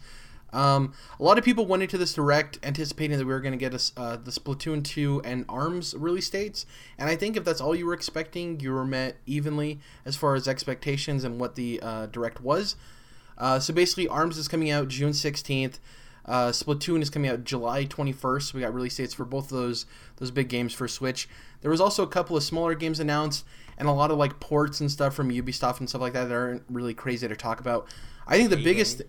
Um, 0.53 0.95
a 1.19 1.23
lot 1.23 1.39
of 1.39 1.45
people 1.45 1.67
went 1.67 1.83
into 1.83 1.97
this 1.97 2.15
Direct 2.15 2.59
anticipating 2.63 3.19
that 3.19 3.25
we 3.25 3.33
were 3.33 3.41
going 3.41 3.53
to 3.53 3.59
get 3.59 3.75
a, 3.75 4.01
uh, 4.01 4.17
the 4.17 4.31
Splatoon 4.31 4.83
2 4.83 5.23
and 5.25 5.45
ARMS 5.49 5.95
release 5.95 6.29
dates, 6.29 6.67
and 6.99 7.09
I 7.09 7.17
think 7.17 7.37
if 7.37 7.45
that's 7.45 7.61
all 7.61 7.75
you 7.75 7.87
were 7.87 7.95
expecting, 7.95 8.59
you 8.61 8.73
were 8.73 8.85
met 8.85 9.17
evenly 9.27 9.81
as 10.05 10.17
far 10.17 10.35
as 10.35 10.49
expectations 10.49 11.25
and 11.25 11.41
what 11.41 11.55
the 11.55 11.81
uh, 11.81 12.07
Direct 12.07 12.41
was. 12.41 12.77
Uh, 13.39 13.59
so 13.59 13.73
basically, 13.73 14.09
ARMS 14.09 14.37
is 14.37 14.49
coming 14.49 14.71
out 14.71 14.89
June 14.89 15.13
16th. 15.13 15.79
Uh, 16.27 16.51
Splatoon 16.51 17.03
is 17.03 17.11
coming 17.11 17.31
out 17.31 17.45
July 17.45 17.87
21st. 17.87 18.53
We 18.53 18.61
got 18.61 18.75
release 18.75 18.97
dates 18.97 19.15
for 19.15 19.25
both 19.25 19.51
of 19.51 19.59
those 19.59 19.87
those 20.17 20.31
big 20.31 20.49
games 20.49 20.73
for 20.73 20.87
Switch. 20.87 21.29
There 21.63 21.71
was 21.71 21.81
also 21.81 22.03
a 22.03 22.07
couple 22.07 22.37
of 22.37 22.43
smaller 22.43 22.75
games 22.75 23.01
announced 23.01 23.45
and 23.79 23.89
a 23.89 23.93
lot 23.93 24.11
of 24.11 24.19
like 24.19 24.39
ports 24.39 24.81
and 24.81 24.91
stuff 24.91 25.15
from 25.15 25.31
Ubisoft 25.31 25.81
and 25.81 25.89
stuff 25.89 26.03
like 26.03 26.13
that 26.13 26.29
that 26.29 26.35
aren't 26.35 26.63
really 26.69 26.95
crazy 26.95 27.27
to 27.27 27.35
talk 27.35 27.59
about. 27.59 27.89
I 28.27 28.37
think 28.37 28.51
the 28.51 28.63
biggest, 28.63 29.03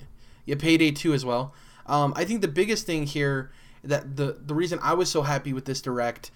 yeah, 0.51 0.57
Payday 0.59 0.91
2 0.91 1.13
as 1.13 1.23
well. 1.23 1.53
Um, 1.85 2.13
I 2.15 2.25
think 2.25 2.41
the 2.41 2.47
biggest 2.49 2.85
thing 2.85 3.05
here 3.05 3.51
that 3.83 4.17
the 4.17 4.37
the 4.45 4.53
reason 4.53 4.79
I 4.83 4.93
was 4.93 5.09
so 5.09 5.21
happy 5.21 5.53
with 5.53 5.65
this 5.65 5.81
direct 5.81 6.29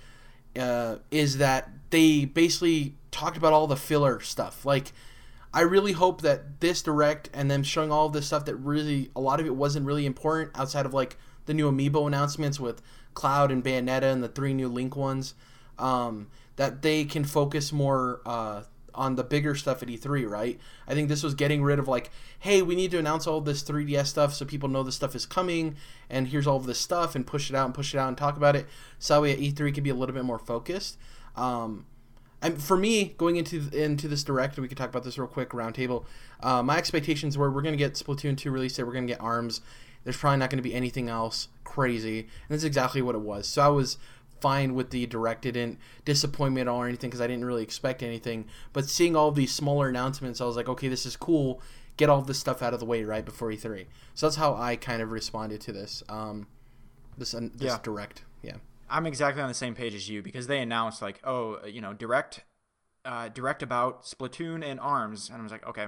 uh, 0.58 0.98
is 1.12 1.38
that 1.38 1.70
they 1.90 2.24
basically 2.26 2.96
talked 3.12 3.36
about 3.36 3.52
all 3.52 3.68
the 3.68 3.76
filler 3.76 4.22
stuff. 4.22 4.66
Like, 4.66 4.94
I 5.54 5.62
really 5.62 5.92
hope 5.92 6.22
that 6.22 6.62
this 6.62 6.82
direct 6.82 7.30
and 7.34 7.52
them 7.52 7.62
showing 7.62 7.92
all 7.92 8.08
this 8.08 8.28
stuff 8.28 8.46
that 8.46 8.56
really 8.56 9.12
a 9.16 9.20
lot 9.20 9.40
of 9.42 9.46
it 9.46 9.56
wasn't 9.56 9.86
really 9.86 10.06
important 10.06 10.58
outside 10.58 10.86
of 10.86 10.94
like 10.94 11.18
the 11.46 11.54
new 11.54 11.70
amiibo 11.70 12.08
announcements 12.08 12.58
with 12.58 12.82
Cloud 13.14 13.52
and 13.52 13.64
Bayonetta 13.64 14.12
and 14.12 14.24
the 14.24 14.30
three 14.30 14.54
new 14.54 14.70
Link 14.70 14.96
ones. 14.96 15.36
Um, 15.78 16.28
that 16.56 16.82
they 16.82 17.04
can 17.04 17.26
focus 17.26 17.74
more 17.74 18.22
uh, 18.26 18.62
on 18.96 19.16
the 19.16 19.24
bigger 19.24 19.56
stuff 19.56 19.84
at 19.84 19.90
E3, 19.90 20.28
right? 20.30 20.60
I 20.88 20.94
think 20.94 21.10
this 21.10 21.24
was 21.24 21.34
getting 21.34 21.64
rid 21.64 21.80
of 21.80 21.88
like, 21.88 22.10
hey, 22.40 22.62
we 22.62 22.76
need 22.76 22.92
to 22.92 23.00
announce 23.00 23.28
all 23.28 23.42
this 23.42 23.64
3DS 23.64 24.08
stuff 24.08 24.34
so 24.34 24.46
people 24.46 24.70
know 24.70 24.84
this 24.84 24.96
stuff 24.96 25.16
is 25.16 25.26
coming, 25.26 25.76
and 26.10 26.28
here's 26.28 26.48
all 26.48 26.58
of 26.58 26.66
this 26.66 26.80
stuff, 26.80 27.16
and 27.16 27.28
push 27.28 27.50
it 27.50 27.56
out 27.56 27.66
and 27.66 27.74
push 27.74 27.94
it 27.94 27.98
out 27.98 28.08
and 28.08 28.18
talk 28.18 28.38
about 28.38 28.56
it. 28.56 28.68
So 29.00 29.22
that 29.22 29.32
at 29.32 29.40
E3 29.40 29.74
could 29.74 29.84
be 29.84 29.90
a 29.90 29.96
little 29.96 30.16
bit 30.16 30.26
more 30.26 30.40
focused. 30.40 30.98
Um, 31.36 31.86
and 32.42 32.62
for 32.62 32.78
me, 32.78 33.16
going 33.18 33.38
into 33.38 33.70
into 33.72 34.08
this 34.08 34.24
direct, 34.24 34.58
we 34.60 34.68
could 34.68 34.78
talk 34.78 34.90
about 34.90 35.04
this 35.04 35.18
real 35.18 35.28
quick 35.28 35.50
roundtable. 35.50 36.06
Uh, 36.42 36.62
my 36.62 36.78
expectations 36.78 37.38
were 37.38 37.50
we're 37.50 37.62
going 37.62 37.74
to 37.74 37.78
get 37.78 37.94
Splatoon 37.94 38.38
2 38.38 38.52
released, 38.52 38.78
we're 38.78 38.92
going 38.92 39.08
to 39.08 39.14
get 39.14 39.22
ARMS. 39.22 39.62
There's 40.04 40.18
probably 40.18 40.38
not 40.38 40.52
going 40.52 40.60
to 40.60 40.64
be 40.64 40.76
anything 40.76 41.10
else 41.10 41.48
crazy, 41.64 42.20
and 42.20 42.30
that's 42.50 42.64
exactly 42.64 43.02
what 43.02 43.16
it 43.16 43.22
was. 43.22 43.48
So 43.48 43.64
I 43.64 43.70
was 43.70 43.98
fine 44.46 44.76
with 44.76 44.92
the 44.92 45.08
direct. 45.08 45.44
It 45.48 45.54
didn't 45.54 45.80
disappoint 46.06 46.54
me 46.54 46.62
at 46.62 46.68
all 46.68 46.78
or 46.84 46.88
anything 46.88 47.10
because 47.10 47.20
I 47.20 47.26
didn't 47.26 47.46
really 47.46 47.64
expect 47.64 48.04
anything. 48.04 48.46
But 48.74 48.86
seeing 48.86 49.16
all 49.16 49.32
these 49.32 49.52
smaller 49.52 49.90
announcements, 49.90 50.40
I 50.40 50.46
was 50.46 50.56
like, 50.56 50.70
okay, 50.70 50.88
this 50.88 51.04
is 51.04 51.16
cool. 51.18 51.62
Get 51.98 52.10
all 52.10 52.22
this 52.22 52.38
stuff 52.38 52.62
out 52.62 52.72
of 52.72 52.80
the 52.80 52.86
way 52.86 53.04
right 53.04 53.26
before 53.26 53.50
E3. 53.50 53.88
So 54.14 54.28
that's 54.28 54.36
how 54.36 54.54
I 54.54 54.76
kind 54.76 55.02
of 55.02 55.10
responded 55.10 55.62
to 55.62 55.72
this. 55.72 56.04
Um, 56.10 56.46
this 57.18 57.34
uh, 57.34 57.40
this 57.56 57.72
Yeah. 57.72 57.80
direct, 57.82 58.24
yeah. 58.44 58.58
I'm 58.88 59.08
exactly 59.08 59.42
on 59.42 59.48
the 59.48 59.56
same 59.56 59.74
page 59.74 59.96
as 59.96 60.08
you 60.10 60.22
because 60.22 60.46
they 60.46 60.60
announced 60.60 61.02
like, 61.02 61.20
oh, 61.24 61.66
you 61.66 61.82
know, 61.82 61.94
direct, 61.94 62.44
uh, 63.04 63.30
direct 63.30 63.64
about 63.64 64.04
Splatoon 64.04 64.64
and 64.64 64.80
Arms, 64.80 65.30
and 65.30 65.40
I 65.40 65.42
was 65.44 65.52
like, 65.52 65.66
okay, 65.66 65.88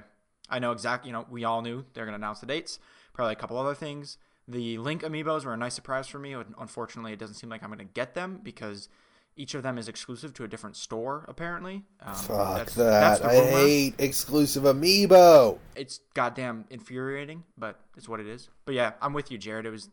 I 0.50 0.58
know 0.58 0.72
exactly. 0.72 1.10
You 1.10 1.14
know, 1.14 1.28
we 1.30 1.44
all 1.44 1.62
knew 1.62 1.86
they're 1.94 2.06
gonna 2.06 2.16
announce 2.16 2.40
the 2.40 2.48
dates. 2.48 2.80
Probably 3.14 3.34
a 3.34 3.36
couple 3.36 3.58
other 3.60 3.76
things. 3.76 4.18
The 4.48 4.78
Link 4.78 5.04
amiibos 5.04 5.44
were 5.46 5.54
a 5.54 5.58
nice 5.58 5.74
surprise 5.74 6.08
for 6.08 6.20
me. 6.20 6.34
Unfortunately, 6.60 7.12
it 7.14 7.20
doesn't 7.20 7.36
seem 7.36 7.50
like 7.50 7.64
I'm 7.64 7.70
gonna 7.70 7.84
get 7.84 8.14
them 8.14 8.40
because 8.44 8.88
each 9.36 9.54
of 9.54 9.62
them 9.62 9.78
is 9.78 9.88
exclusive 9.88 10.34
to 10.36 10.44
a 10.44 10.48
different 10.48 10.76
store. 10.76 11.26
Apparently, 11.28 11.84
um, 12.02 12.16
Fuck 12.16 12.38
that's- 12.58 12.74
that! 12.76 13.20
that's 13.20 13.22
I 13.22 13.36
hate 13.46 13.96
exclusive 14.00 14.64
amiibo. 14.64 15.60
It's 15.76 16.00
goddamn 16.14 16.66
infuriating, 16.70 17.44
but 17.58 17.80
it's 17.96 18.08
what 18.10 18.20
it 18.20 18.28
is. 18.28 18.50
But 18.66 18.74
yeah, 18.76 18.94
I'm 19.02 19.14
with 19.14 19.30
you, 19.32 19.38
Jared. 19.38 19.66
It 19.66 19.70
was, 19.72 19.90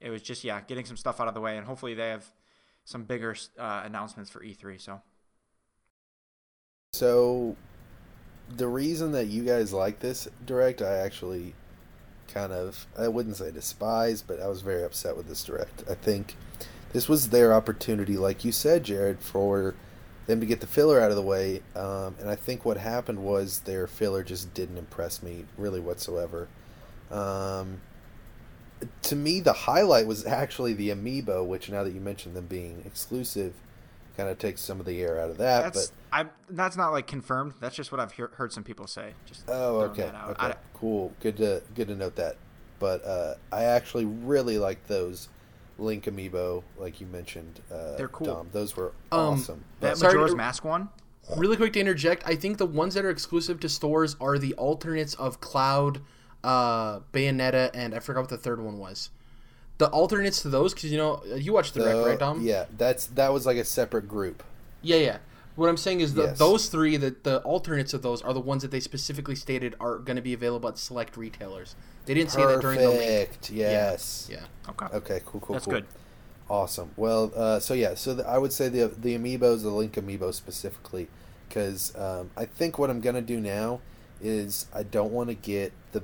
it 0.00 0.10
was 0.10 0.22
just 0.22 0.44
yeah, 0.44 0.60
getting 0.60 0.84
some 0.84 0.96
stuff 0.96 1.20
out 1.20 1.26
of 1.28 1.34
the 1.34 1.40
way, 1.40 1.56
and 1.56 1.66
hopefully 1.66 1.94
they 1.94 2.10
have 2.10 2.30
some 2.84 3.04
bigger 3.04 3.34
uh, 3.58 3.82
announcements 3.84 4.30
for 4.30 4.40
E3. 4.44 4.80
So 4.80 5.00
So, 6.92 7.56
the 8.56 8.68
reason 8.68 9.12
that 9.12 9.26
you 9.26 9.44
guys 9.44 9.72
like 9.72 9.98
this 9.98 10.28
direct, 10.46 10.82
I 10.82 10.98
actually 10.98 11.54
kind 12.28 12.52
of, 12.52 12.86
I 12.98 13.08
wouldn't 13.08 13.36
say 13.36 13.50
despise, 13.50 14.22
but 14.22 14.40
I 14.40 14.46
was 14.48 14.62
very 14.62 14.82
upset 14.84 15.16
with 15.16 15.28
this 15.28 15.44
direct. 15.44 15.84
I 15.90 15.94
think 15.94 16.36
this 16.92 17.08
was 17.08 17.30
their 17.30 17.52
opportunity, 17.52 18.16
like 18.16 18.44
you 18.44 18.52
said, 18.52 18.84
Jared, 18.84 19.20
for 19.20 19.74
them 20.26 20.40
to 20.40 20.46
get 20.46 20.60
the 20.60 20.66
filler 20.66 21.00
out 21.00 21.10
of 21.10 21.16
the 21.16 21.22
way. 21.22 21.62
Um, 21.74 22.14
and 22.20 22.28
I 22.28 22.36
think 22.36 22.64
what 22.64 22.76
happened 22.76 23.18
was 23.20 23.60
their 23.60 23.86
filler 23.86 24.22
just 24.22 24.52
didn't 24.54 24.76
impress 24.76 25.22
me 25.22 25.46
really 25.56 25.80
whatsoever. 25.80 26.48
Um, 27.10 27.80
to 29.02 29.16
me, 29.16 29.40
the 29.40 29.52
highlight 29.52 30.06
was 30.06 30.24
actually 30.26 30.74
the 30.74 30.90
amiibo, 30.90 31.44
which 31.46 31.70
now 31.70 31.82
that 31.82 31.92
you 31.92 32.00
mentioned 32.00 32.36
them 32.36 32.46
being 32.46 32.82
exclusive, 32.86 33.54
kind 34.16 34.28
of 34.28 34.38
takes 34.38 34.60
some 34.60 34.80
of 34.80 34.86
the 34.86 35.00
air 35.00 35.18
out 35.20 35.30
of 35.30 35.38
that. 35.38 35.72
that's 35.72 35.86
but 35.88 35.94
I 36.12 36.26
that's 36.50 36.76
not 36.76 36.90
like 36.92 37.06
confirmed. 37.06 37.54
That's 37.60 37.76
just 37.76 37.92
what 37.92 38.00
I've 38.00 38.12
hear, 38.12 38.30
heard 38.34 38.52
some 38.52 38.64
people 38.64 38.86
say. 38.86 39.14
Just 39.26 39.44
Oh, 39.48 39.80
okay. 39.82 40.02
that 40.02 40.14
out. 40.14 40.30
Okay. 40.30 40.46
I- 40.46 40.56
cool. 40.80 41.12
Good 41.20 41.36
to 41.38 41.62
good 41.74 41.88
to 41.88 41.94
note 41.94 42.16
that. 42.16 42.36
But 42.78 43.04
uh, 43.04 43.34
I 43.52 43.64
actually 43.64 44.04
really 44.04 44.58
like 44.58 44.86
those 44.86 45.28
Link 45.78 46.04
amiibo, 46.04 46.62
like 46.78 47.00
you 47.00 47.06
mentioned. 47.06 47.60
Uh, 47.72 47.96
They're 47.96 48.08
cool. 48.08 48.26
Dom. 48.26 48.48
Those 48.52 48.76
were 48.76 48.92
Um, 49.12 49.34
awesome. 49.34 49.64
that 49.80 49.90
But- 49.90 49.98
Sorry 49.98 50.12
Majora's 50.14 50.30
to- 50.32 50.36
Mask 50.36 50.64
one. 50.64 50.88
Really 51.36 51.56
quick 51.58 51.74
to 51.74 51.80
interject, 51.80 52.22
I 52.26 52.36
think 52.36 52.56
the 52.56 52.64
ones 52.64 52.94
that 52.94 53.04
are 53.04 53.10
exclusive 53.10 53.60
to 53.60 53.68
stores 53.68 54.16
are 54.18 54.38
the 54.38 54.54
alternates 54.54 55.12
of 55.16 55.40
Cloud, 55.42 56.00
uh, 56.42 57.00
Bayonetta, 57.12 57.70
and 57.74 57.94
I 57.94 57.98
forgot 57.98 58.20
what 58.20 58.30
the 58.30 58.38
third 58.38 58.62
one 58.62 58.78
was. 58.78 59.10
The 59.76 59.88
alternates 59.90 60.40
to 60.42 60.48
those, 60.48 60.72
because 60.72 60.90
you 60.90 60.96
know 60.96 61.22
you 61.36 61.52
watched 61.52 61.74
the 61.74 61.80
direct, 61.80 61.98
the- 61.98 62.04
right, 62.06 62.18
Dom? 62.18 62.40
Yeah, 62.40 62.64
that's 62.78 63.06
that 63.08 63.32
was 63.32 63.44
like 63.44 63.58
a 63.58 63.64
separate 63.64 64.08
group. 64.08 64.42
Yeah, 64.82 64.96
yeah. 64.96 65.18
What 65.58 65.68
I'm 65.68 65.76
saying 65.76 66.02
is 66.02 66.14
that 66.14 66.22
Yes. 66.22 66.38
those 66.38 66.68
three, 66.68 66.96
that 66.98 67.24
the 67.24 67.40
alternates 67.40 67.92
of 67.92 68.00
those, 68.00 68.22
are 68.22 68.32
the 68.32 68.38
ones 68.40 68.62
that 68.62 68.70
they 68.70 68.78
specifically 68.78 69.34
stated 69.34 69.74
are 69.80 69.98
going 69.98 70.14
to 70.14 70.22
be 70.22 70.32
available 70.32 70.68
at 70.68 70.78
select 70.78 71.16
retailers. 71.16 71.74
They 72.06 72.14
didn't 72.14 72.30
say 72.30 72.46
that 72.46 72.60
during 72.60 72.78
the 72.78 72.88
link. 72.90 73.00
Perfect. 73.00 73.50
Yes. 73.50 74.28
Yeah. 74.30 74.44
Okay, 74.68 74.86
Okay. 74.96 75.20
Cool. 75.26 75.40
Cool. 75.40 75.54
that's 75.54 75.64
cool. 75.64 75.74
good. 75.74 75.86
Awesome. 76.48 76.92
Well, 76.96 77.32
uh, 77.34 77.58
so 77.58 77.74
yeah, 77.74 77.94
so 77.94 78.14
the, 78.14 78.28
I 78.28 78.38
would 78.38 78.52
say 78.52 78.68
the 78.68 78.86
the 78.86 79.18
amiibos, 79.18 79.62
the 79.62 79.70
Link 79.70 79.94
amiibo 79.94 80.32
specifically, 80.32 81.08
because 81.48 81.92
um, 81.96 82.30
I 82.36 82.44
think 82.44 82.78
what 82.78 82.88
I'm 82.88 83.00
gonna 83.00 83.20
do 83.20 83.40
now 83.40 83.80
is 84.22 84.66
I 84.72 84.84
don't 84.84 85.10
want 85.12 85.28
to 85.28 85.34
get 85.34 85.72
the 85.90 86.02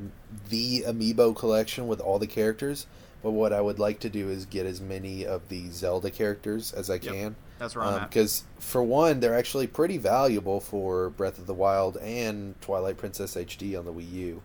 the 0.48 0.82
amiibo 0.82 1.34
collection 1.36 1.86
with 1.86 2.00
all 2.00 2.18
the 2.18 2.26
characters, 2.26 2.86
but 3.22 3.30
what 3.30 3.52
I 3.52 3.60
would 3.60 3.78
like 3.78 4.00
to 4.00 4.10
do 4.10 4.28
is 4.28 4.46
get 4.46 4.66
as 4.66 4.80
many 4.80 5.24
of 5.24 5.48
the 5.48 5.70
Zelda 5.70 6.10
characters 6.10 6.72
as 6.72 6.90
I 6.90 6.98
can. 6.98 7.36
That's 7.58 7.76
where 7.76 7.84
I'm 7.84 8.02
at. 8.02 8.10
Because 8.10 8.44
for 8.58 8.82
one, 8.82 9.20
they're 9.20 9.36
actually 9.36 9.66
pretty 9.66 9.98
valuable 9.98 10.60
for 10.60 11.10
Breath 11.10 11.38
of 11.38 11.46
the 11.46 11.54
Wild 11.54 11.96
and 11.98 12.60
Twilight 12.60 12.96
Princess 12.96 13.36
HD 13.36 13.78
on 13.78 13.84
the 13.84 13.92
Wii 13.92 14.12
U. 14.12 14.42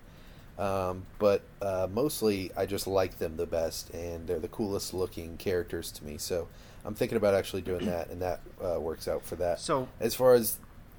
Um, 0.60 1.06
but 1.20 1.42
uh, 1.62 1.88
mostly, 1.92 2.52
I 2.56 2.66
just 2.66 2.86
like 2.86 3.18
them 3.18 3.38
the 3.38 3.46
best, 3.46 3.90
and 3.92 4.28
they're 4.28 4.40
the 4.40 4.50
coolest 4.50 4.94
looking 4.94 5.38
characters 5.38 5.90
to 5.94 6.04
me. 6.06 6.18
So 6.18 6.48
I'm 6.84 6.94
thinking 6.94 7.16
about 7.18 7.34
actually 7.34 7.62
doing 7.62 7.86
that, 7.86 8.10
and 8.10 8.22
that 8.22 8.42
uh, 8.64 8.80
works 8.80 9.08
out 9.08 9.24
for 9.24 9.36
that. 9.38 9.60
So 9.60 9.88
As 10.00 10.16
far 10.16 10.34
as, 10.34 10.58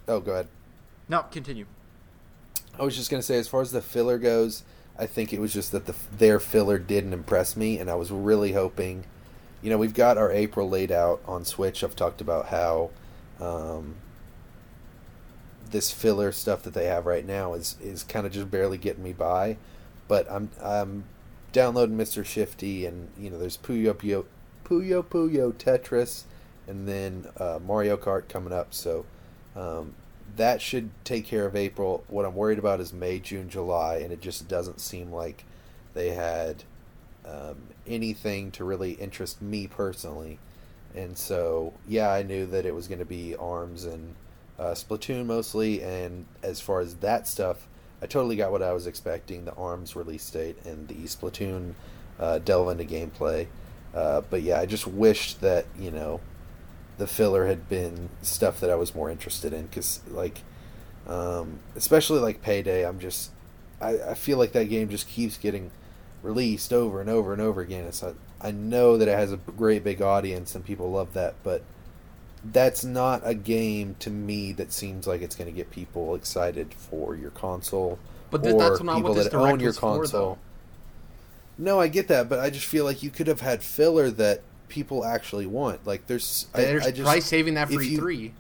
oh, 0.09 0.21
go 0.21 0.33
ahead. 0.33 0.49
no, 1.09 1.23
continue. 1.31 1.67
I 2.79 2.85
was 2.85 2.97
just 2.97 3.11
gonna 3.11 3.23
say, 3.23 3.39
as 3.39 3.49
far 3.49 3.61
as 3.61 3.73
the 3.73 3.83
filler 3.83 4.17
goes, 4.17 4.63
I 4.99 5.07
think 5.07 5.33
it 5.33 5.41
was 5.41 5.53
just 5.53 5.73
that 5.73 5.87
the 5.87 5.95
their 6.17 6.41
filler 6.41 6.79
didn't 6.79 7.13
impress 7.13 7.57
me, 7.57 7.79
and 7.79 7.91
I 7.91 7.95
was 7.95 8.11
really 8.11 8.53
hoping. 8.53 9.05
You 9.63 9.71
know, 9.71 9.79
we've 9.79 9.95
got 9.95 10.17
our 10.17 10.33
April 10.33 10.69
laid 10.69 10.91
out 10.91 11.21
on 11.27 11.45
Switch. 11.45 11.85
I've 11.85 11.97
talked 11.97 12.21
about 12.21 12.47
how 12.47 12.91
um, 13.41 13.97
this 15.71 15.91
filler 15.91 16.33
stuff 16.33 16.63
that 16.63 16.75
they 16.75 16.87
have 16.87 17.07
right 17.07 17.27
now 17.27 17.55
is 17.55 17.77
is 17.81 18.03
kind 18.03 18.27
of 18.27 18.33
just 18.33 18.51
barely 18.51 18.79
getting 18.79 19.03
me 19.03 19.13
by. 19.13 19.57
But 20.09 20.31
I'm 20.31 20.51
I'm 20.63 21.05
downloading 21.53 21.97
Mr. 21.97 22.25
Shifty, 22.25 22.87
and 22.87 23.09
you 23.19 23.31
know, 23.31 23.39
there's 23.39 23.57
Puyo 23.57 23.93
Puyo 23.93 24.25
Puyo 24.65 25.05
Puyo 25.05 25.53
Tetris, 25.53 26.25
and 26.67 26.89
then 26.89 27.27
uh, 27.37 27.59
Mario 27.65 27.97
Kart 27.97 28.29
coming 28.29 28.53
up. 28.53 28.73
So 28.73 29.05
um, 29.57 29.95
that 30.37 30.63
should 30.63 30.91
take 31.05 31.27
care 31.27 31.47
of 31.47 31.57
April. 31.57 32.05
What 32.09 32.25
I'm 32.25 32.35
worried 32.35 32.59
about 32.59 32.81
is 32.81 32.93
May, 32.93 33.19
June, 33.19 33.49
July, 33.49 33.97
and 33.97 34.13
it 34.13 34.21
just 34.21 34.49
doesn't 34.49 34.81
seem 34.81 35.13
like 35.13 35.45
they 35.95 36.11
had 36.11 36.65
um, 37.27 37.57
anything 37.87 38.51
to 38.53 38.65
really 38.65 38.93
interest 38.93 39.41
me 39.43 39.67
personally. 39.67 40.39
And 40.95 41.17
so, 41.17 41.75
yeah, 41.87 42.11
I 42.11 42.23
knew 42.23 42.47
that 42.47 42.67
it 42.67 42.75
was 42.75 42.89
going 42.89 42.99
to 42.99 43.05
be 43.05 43.37
Arms 43.37 43.85
and 43.85 44.15
uh, 44.59 44.75
Splatoon 44.75 45.27
mostly, 45.27 45.83
and 45.83 46.27
as 46.43 46.61
far 46.61 46.81
as 46.81 46.97
that 46.97 47.27
stuff, 47.27 47.67
I 48.03 48.07
totally 48.07 48.37
got 48.37 48.53
what 48.53 48.63
I 48.63 48.73
was 48.73 48.87
expecting: 48.87 49.45
the 49.45 49.55
Arms 49.55 49.97
release 49.97 50.29
date 50.29 50.57
and 50.65 50.87
the 50.89 50.95
Splatoon 50.95 51.75
uh, 52.19 52.39
delve 52.41 52.69
into 52.71 52.85
gameplay. 52.85 53.47
Uh, 53.95 54.21
but 54.29 54.43
yeah, 54.43 54.61
I 54.61 54.67
just 54.67 54.87
wished 54.87 55.41
that 55.41 55.67
you 55.79 55.91
know 55.91 56.21
the 56.99 57.07
filler 57.07 57.47
had 57.47 57.69
been 57.69 58.11
stuff 58.21 58.61
that 58.61 58.69
I 58.71 58.75
was 58.75 58.95
more 58.95 59.11
interested 59.11 59.53
in 59.53 59.67
because 59.67 60.01
like 60.11 60.43
um, 61.07 61.61
especially 61.75 62.21
like 62.21 62.43
Payday, 62.43 62.87
I'm 62.87 62.99
just 62.99 63.31
I, 63.81 63.99
I 64.11 64.15
feel 64.15 64.39
like 64.39 64.53
that 64.53 64.69
game 64.69 64.89
just 64.89 65.09
keeps 65.09 65.39
getting 65.39 65.71
released 66.23 66.73
over 66.73 67.01
and 67.01 67.09
over 67.11 67.33
and 67.33 67.41
over 67.43 67.61
again. 67.61 67.85
It's 67.85 68.03
a, 68.03 68.15
I 68.41 68.51
know 68.51 68.97
that 68.97 69.09
it 69.09 69.17
has 69.17 69.33
a 69.33 69.37
great 69.37 69.85
big 69.85 70.01
audience 70.03 70.55
and 70.55 70.65
people 70.65 70.91
love 70.91 71.13
that, 71.15 71.35
but 71.43 71.63
that's 72.45 72.85
not 72.85 73.21
a 73.25 73.35
game 73.35 73.97
to 74.01 74.11
me 74.11 74.53
that 74.53 74.73
seems 74.73 75.07
like 75.07 75.21
it's 75.23 75.37
going 75.37 75.51
to 75.51 75.57
get 75.57 75.71
people 75.71 76.15
excited 76.15 76.73
for 76.75 77.15
your 77.15 77.31
console. 77.31 77.99
But 78.31 78.43
th- 78.43 78.55
or 78.55 78.59
that's 78.59 78.83
not 78.83 78.97
people 78.97 79.15
what 79.15 79.25
that 79.25 79.35
own 79.35 79.61
your 79.61 79.69
was 79.71 79.79
for, 79.79 79.81
console. 79.99 80.39
No, 81.59 81.79
I 81.79 81.89
get 81.89 82.09
that, 82.09 82.29
but 82.29 82.39
I 82.39 82.49
just 82.49 82.65
feel 82.65 82.85
like 82.85 83.03
you 83.03 83.11
could 83.11 83.27
have 83.27 83.41
had 83.43 83.63
filler 83.63 84.11
that 84.13 84.41
people 84.69 85.05
actually 85.05 85.47
want. 85.47 85.87
Like 85.87 86.07
there's, 86.07 86.47
I, 86.55 86.63
They're 86.63 86.81
I 86.81 86.91
just 86.91 87.03
probably 87.03 87.21
saving 87.21 87.55
that 87.55 87.69
for 87.69 87.83
you- 87.83 88.01
E3. 88.01 88.31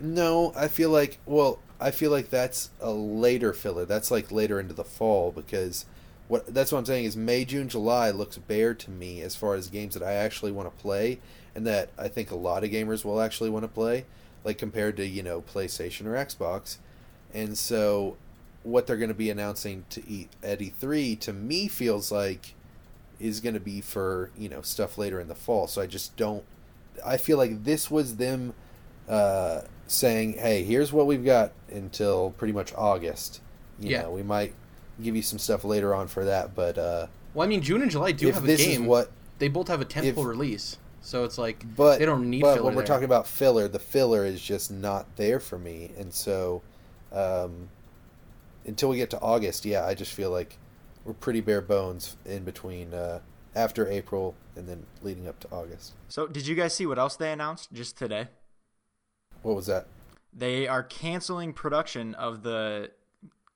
no, 0.00 0.52
I 0.56 0.68
feel 0.68 0.90
like 0.90 1.18
well, 1.24 1.60
I 1.80 1.90
feel 1.90 2.10
like 2.10 2.28
that's 2.28 2.68
a 2.80 2.90
later 2.92 3.52
filler. 3.54 3.84
That's 3.86 4.10
like 4.10 4.30
later 4.30 4.60
into 4.60 4.74
the 4.74 4.84
fall 4.84 5.32
because 5.32 5.86
what 6.28 6.52
that's 6.54 6.72
what 6.72 6.78
I'm 6.78 6.86
saying 6.86 7.04
is 7.04 7.16
May, 7.16 7.44
June, 7.44 7.68
July 7.68 8.10
looks 8.10 8.38
bare 8.38 8.74
to 8.74 8.90
me 8.90 9.20
as 9.20 9.36
far 9.36 9.54
as 9.54 9.68
games 9.68 9.94
that 9.94 10.02
I 10.02 10.12
actually 10.12 10.52
want 10.52 10.74
to 10.74 10.82
play 10.82 11.18
and 11.54 11.66
that 11.66 11.90
I 11.98 12.08
think 12.08 12.30
a 12.30 12.36
lot 12.36 12.64
of 12.64 12.70
gamers 12.70 13.04
will 13.04 13.20
actually 13.20 13.50
want 13.50 13.64
to 13.64 13.68
play, 13.68 14.06
like 14.42 14.58
compared 14.58 14.96
to, 14.96 15.06
you 15.06 15.22
know, 15.22 15.42
PlayStation 15.42 16.06
or 16.06 16.14
Xbox. 16.14 16.78
And 17.32 17.56
so 17.58 18.16
what 18.62 18.86
they're 18.86 18.96
going 18.96 19.08
to 19.08 19.14
be 19.14 19.30
announcing 19.30 19.84
to 19.90 20.02
e- 20.08 20.28
at 20.42 20.60
E3 20.60 21.18
to 21.20 21.32
me 21.32 21.68
feels 21.68 22.10
like 22.10 22.54
is 23.20 23.40
going 23.40 23.54
to 23.54 23.60
be 23.60 23.80
for, 23.80 24.30
you 24.36 24.48
know, 24.48 24.62
stuff 24.62 24.96
later 24.98 25.20
in 25.20 25.28
the 25.28 25.34
fall. 25.34 25.66
So 25.66 25.82
I 25.82 25.86
just 25.86 26.16
don't 26.16 26.44
I 27.04 27.16
feel 27.16 27.36
like 27.38 27.64
this 27.64 27.90
was 27.90 28.16
them 28.16 28.54
uh, 29.08 29.62
saying, 29.86 30.34
"Hey, 30.34 30.62
here's 30.62 30.92
what 30.92 31.06
we've 31.06 31.24
got 31.24 31.52
until 31.70 32.30
pretty 32.30 32.52
much 32.54 32.72
August. 32.74 33.40
You 33.80 33.90
Yeah. 33.90 34.02
know, 34.02 34.12
we 34.12 34.22
might 34.22 34.54
give 35.02 35.16
you 35.16 35.22
some 35.22 35.38
stuff 35.38 35.64
later 35.64 35.94
on 35.94 36.08
for 36.08 36.24
that, 36.24 36.54
but 36.54 36.78
uh, 36.78 37.06
Well, 37.34 37.44
I 37.46 37.48
mean, 37.48 37.62
June 37.62 37.82
and 37.82 37.90
July 37.90 38.12
do 38.12 38.28
if 38.28 38.34
have 38.34 38.44
a 38.44 38.46
this 38.46 38.60
game. 38.64 38.82
is 38.82 38.88
what, 38.88 39.10
they 39.38 39.48
both 39.48 39.68
have 39.68 39.80
a 39.80 39.84
tentpole 39.84 40.26
release, 40.26 40.78
so 41.00 41.24
it's 41.24 41.38
like 41.38 41.64
but 41.76 41.98
they 41.98 42.06
don't 42.06 42.28
need 42.30 42.42
But 42.42 42.54
filler 42.54 42.66
when 42.66 42.74
we're 42.74 42.82
there. 42.82 42.86
talking 42.88 43.04
about 43.04 43.26
filler, 43.26 43.68
the 43.68 43.78
filler 43.78 44.24
is 44.24 44.40
just 44.40 44.70
not 44.70 45.06
there 45.16 45.40
for 45.40 45.58
me, 45.58 45.90
and 45.98 46.12
so 46.12 46.62
um, 47.12 47.68
until 48.66 48.88
we 48.88 48.96
get 48.96 49.10
to 49.10 49.20
August, 49.20 49.64
yeah, 49.64 49.84
I 49.84 49.94
just 49.94 50.12
feel 50.12 50.30
like 50.30 50.56
we're 51.04 51.12
pretty 51.12 51.40
bare 51.40 51.60
bones 51.60 52.16
in 52.24 52.44
between 52.44 52.94
uh, 52.94 53.20
after 53.54 53.88
April 53.88 54.34
and 54.56 54.66
then 54.68 54.84
leading 55.02 55.28
up 55.28 55.38
to 55.40 55.48
August. 55.50 55.92
So, 56.08 56.26
did 56.26 56.46
you 56.46 56.54
guys 56.54 56.72
see 56.74 56.86
what 56.86 56.98
else 56.98 57.16
they 57.16 57.30
announced 57.32 57.72
just 57.72 57.98
today? 57.98 58.28
What 59.42 59.54
was 59.56 59.66
that? 59.66 59.86
They 60.32 60.66
are 60.66 60.82
canceling 60.82 61.52
production 61.52 62.14
of 62.14 62.42
the 62.42 62.90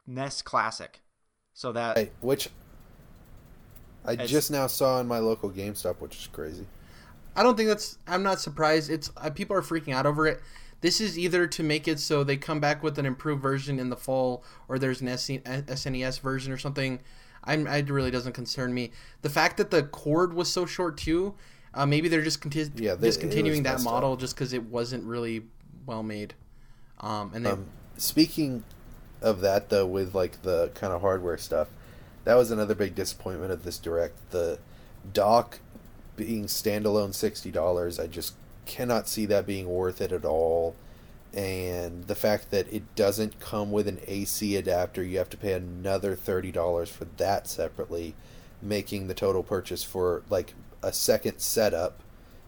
NES 0.06 0.42
Classic. 0.42 1.00
So 1.58 1.72
that 1.72 1.98
Hey, 1.98 2.10
which 2.20 2.50
I 4.04 4.14
just 4.14 4.48
now 4.52 4.68
saw 4.68 5.00
in 5.00 5.08
my 5.08 5.18
local 5.18 5.50
GameStop, 5.50 5.96
which 6.00 6.16
is 6.16 6.28
crazy. 6.28 6.64
I 7.34 7.42
don't 7.42 7.56
think 7.56 7.68
that's. 7.68 7.98
I'm 8.06 8.22
not 8.22 8.38
surprised. 8.38 8.88
It's 8.90 9.10
uh, 9.16 9.30
people 9.30 9.56
are 9.56 9.60
freaking 9.60 9.92
out 9.92 10.06
over 10.06 10.28
it. 10.28 10.40
This 10.82 11.00
is 11.00 11.18
either 11.18 11.48
to 11.48 11.64
make 11.64 11.88
it 11.88 11.98
so 11.98 12.22
they 12.22 12.36
come 12.36 12.60
back 12.60 12.84
with 12.84 12.96
an 13.00 13.06
improved 13.06 13.42
version 13.42 13.80
in 13.80 13.90
the 13.90 13.96
fall, 13.96 14.44
or 14.68 14.78
there's 14.78 15.00
an 15.00 15.08
SNES 15.08 16.20
version 16.20 16.52
or 16.52 16.58
something. 16.58 17.00
I'm, 17.42 17.66
it 17.66 17.90
really 17.90 18.12
doesn't 18.12 18.34
concern 18.34 18.72
me. 18.72 18.92
The 19.22 19.30
fact 19.30 19.56
that 19.56 19.72
the 19.72 19.82
cord 19.82 20.34
was 20.34 20.48
so 20.48 20.64
short 20.64 20.96
too, 20.96 21.34
uh, 21.74 21.86
maybe 21.86 22.06
they're 22.06 22.22
just 22.22 22.40
conti- 22.40 22.70
Yeah, 22.76 22.94
they- 22.94 23.08
discontinuing 23.08 23.64
that 23.64 23.72
messed 23.72 23.84
model 23.84 24.16
just 24.16 24.36
because 24.36 24.52
it 24.52 24.62
wasn't 24.62 25.02
really 25.02 25.42
well 25.86 26.04
made. 26.04 26.34
Um, 27.00 27.32
and 27.34 27.44
they, 27.44 27.50
Um, 27.50 27.66
speaking 27.96 28.62
of 29.22 29.40
that, 29.40 29.68
though, 29.68 29.86
with 29.86 30.14
like 30.14 30.42
the 30.42 30.70
kind 30.74 30.92
of 30.92 31.00
hardware 31.00 31.38
stuff, 31.38 31.68
that 32.24 32.34
was 32.34 32.50
another 32.50 32.74
big 32.74 32.94
disappointment 32.94 33.52
of 33.52 33.64
this 33.64 33.78
direct. 33.78 34.30
The 34.30 34.58
dock 35.12 35.60
being 36.16 36.46
standalone 36.46 37.14
sixty 37.14 37.50
dollars, 37.50 37.98
I 37.98 38.06
just 38.06 38.34
cannot 38.66 39.08
see 39.08 39.26
that 39.26 39.46
being 39.46 39.68
worth 39.68 40.00
it 40.00 40.12
at 40.12 40.24
all. 40.24 40.76
And 41.34 42.06
the 42.06 42.14
fact 42.14 42.50
that 42.50 42.72
it 42.72 42.94
doesn't 42.94 43.38
come 43.38 43.70
with 43.70 43.86
an 43.86 44.00
AC 44.06 44.56
adapter, 44.56 45.02
you 45.02 45.18
have 45.18 45.30
to 45.30 45.36
pay 45.36 45.52
another 45.52 46.14
thirty 46.16 46.50
dollars 46.50 46.88
for 46.88 47.04
that 47.18 47.46
separately, 47.46 48.14
making 48.62 49.08
the 49.08 49.14
total 49.14 49.42
purchase 49.42 49.84
for 49.84 50.22
like 50.30 50.54
a 50.82 50.92
second 50.92 51.38
setup 51.38 52.02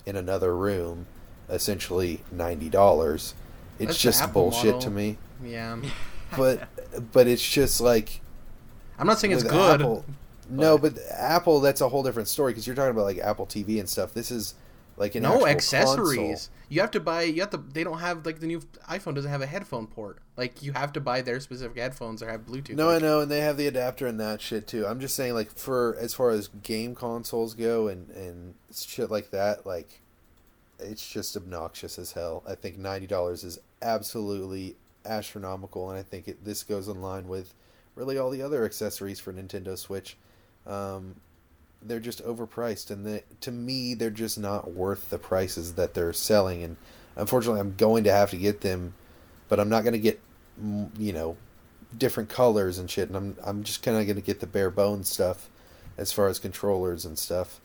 in 0.06 0.16
another 0.16 0.56
room 0.56 1.06
essentially 1.48 2.20
ninety 2.30 2.68
dollars. 2.68 3.34
It's 3.78 3.88
That's 3.88 3.98
just 4.18 4.32
bullshit 4.32 4.74
model. 4.74 4.80
to 4.80 4.90
me. 4.90 5.18
yeah, 5.44 5.76
But 6.36 7.12
but 7.12 7.26
it's 7.26 7.46
just 7.46 7.80
like 7.80 8.20
I'm 8.98 9.06
not 9.06 9.18
saying 9.18 9.32
it's 9.32 9.42
with 9.42 9.52
good. 9.52 9.80
Apple, 9.80 10.04
no, 10.48 10.78
but 10.78 10.98
Apple 11.10 11.60
that's 11.60 11.80
a 11.80 11.88
whole 11.88 12.02
different 12.02 12.28
story 12.28 12.52
because 12.52 12.66
you're 12.66 12.76
talking 12.76 12.90
about 12.90 13.04
like 13.04 13.18
Apple 13.18 13.46
TV 13.46 13.78
and 13.78 13.88
stuff. 13.88 14.12
This 14.12 14.30
is 14.30 14.54
like 15.00 15.14
an 15.14 15.22
no 15.22 15.46
accessories. 15.46 16.16
console. 16.16 16.54
You 16.68 16.80
have 16.82 16.90
to 16.90 17.00
buy. 17.00 17.22
You 17.22 17.40
have 17.40 17.50
to. 17.50 17.56
They 17.56 17.84
don't 17.84 17.98
have 17.98 18.26
like 18.26 18.40
the 18.40 18.46
new 18.46 18.60
iPhone 18.88 19.14
doesn't 19.14 19.30
have 19.30 19.40
a 19.40 19.46
headphone 19.46 19.86
port. 19.86 20.18
Like 20.36 20.62
you 20.62 20.72
have 20.72 20.92
to 20.92 21.00
buy 21.00 21.22
their 21.22 21.40
specific 21.40 21.78
headphones 21.78 22.22
or 22.22 22.28
have 22.30 22.46
Bluetooth. 22.46 22.76
No, 22.76 22.90
I 22.90 22.98
know, 22.98 23.20
and 23.20 23.30
they 23.30 23.40
have 23.40 23.56
the 23.56 23.66
adapter 23.66 24.06
and 24.06 24.20
that 24.20 24.42
shit 24.42 24.66
too. 24.66 24.86
I'm 24.86 25.00
just 25.00 25.16
saying, 25.16 25.32
like 25.32 25.56
for 25.56 25.96
as 25.98 26.12
far 26.12 26.30
as 26.30 26.48
game 26.48 26.94
consoles 26.94 27.54
go 27.54 27.88
and 27.88 28.10
and 28.10 28.54
shit 28.74 29.10
like 29.10 29.30
that, 29.30 29.64
like 29.64 30.02
it's 30.78 31.08
just 31.08 31.36
obnoxious 31.36 31.98
as 31.98 32.12
hell. 32.12 32.42
I 32.46 32.54
think 32.54 32.76
ninety 32.76 33.06
dollars 33.06 33.42
is 33.42 33.58
absolutely 33.80 34.76
astronomical, 35.10 35.90
and 35.90 35.98
I 35.98 36.02
think 36.02 36.28
it, 36.28 36.44
this 36.44 36.62
goes 36.62 36.88
in 36.88 37.02
line 37.02 37.28
with 37.28 37.52
really 37.94 38.16
all 38.16 38.30
the 38.30 38.42
other 38.42 38.64
accessories 38.64 39.20
for 39.20 39.32
Nintendo 39.32 39.76
Switch. 39.76 40.16
Um, 40.66 41.16
they're 41.82 42.00
just 42.00 42.24
overpriced, 42.24 42.90
and 42.90 43.04
the, 43.04 43.22
to 43.40 43.50
me, 43.50 43.94
they're 43.94 44.10
just 44.10 44.38
not 44.38 44.72
worth 44.72 45.10
the 45.10 45.18
prices 45.18 45.74
that 45.74 45.94
they're 45.94 46.12
selling. 46.12 46.62
And 46.62 46.76
unfortunately, 47.16 47.60
I'm 47.60 47.74
going 47.76 48.04
to 48.04 48.12
have 48.12 48.30
to 48.30 48.36
get 48.36 48.60
them, 48.60 48.94
but 49.48 49.58
I'm 49.58 49.68
not 49.68 49.82
going 49.82 49.94
to 49.94 49.98
get, 49.98 50.20
you 50.98 51.12
know, 51.12 51.36
different 51.96 52.28
colors 52.28 52.78
and 52.78 52.90
shit. 52.90 53.08
And 53.08 53.16
I'm 53.16 53.36
I'm 53.44 53.64
just 53.64 53.82
kind 53.82 53.96
of 53.96 54.06
going 54.06 54.16
to 54.16 54.22
get 54.22 54.40
the 54.40 54.46
bare 54.46 54.70
bones 54.70 55.08
stuff, 55.08 55.50
as 55.96 56.12
far 56.12 56.28
as 56.28 56.38
controllers 56.38 57.04
and 57.04 57.18
stuff, 57.18 57.60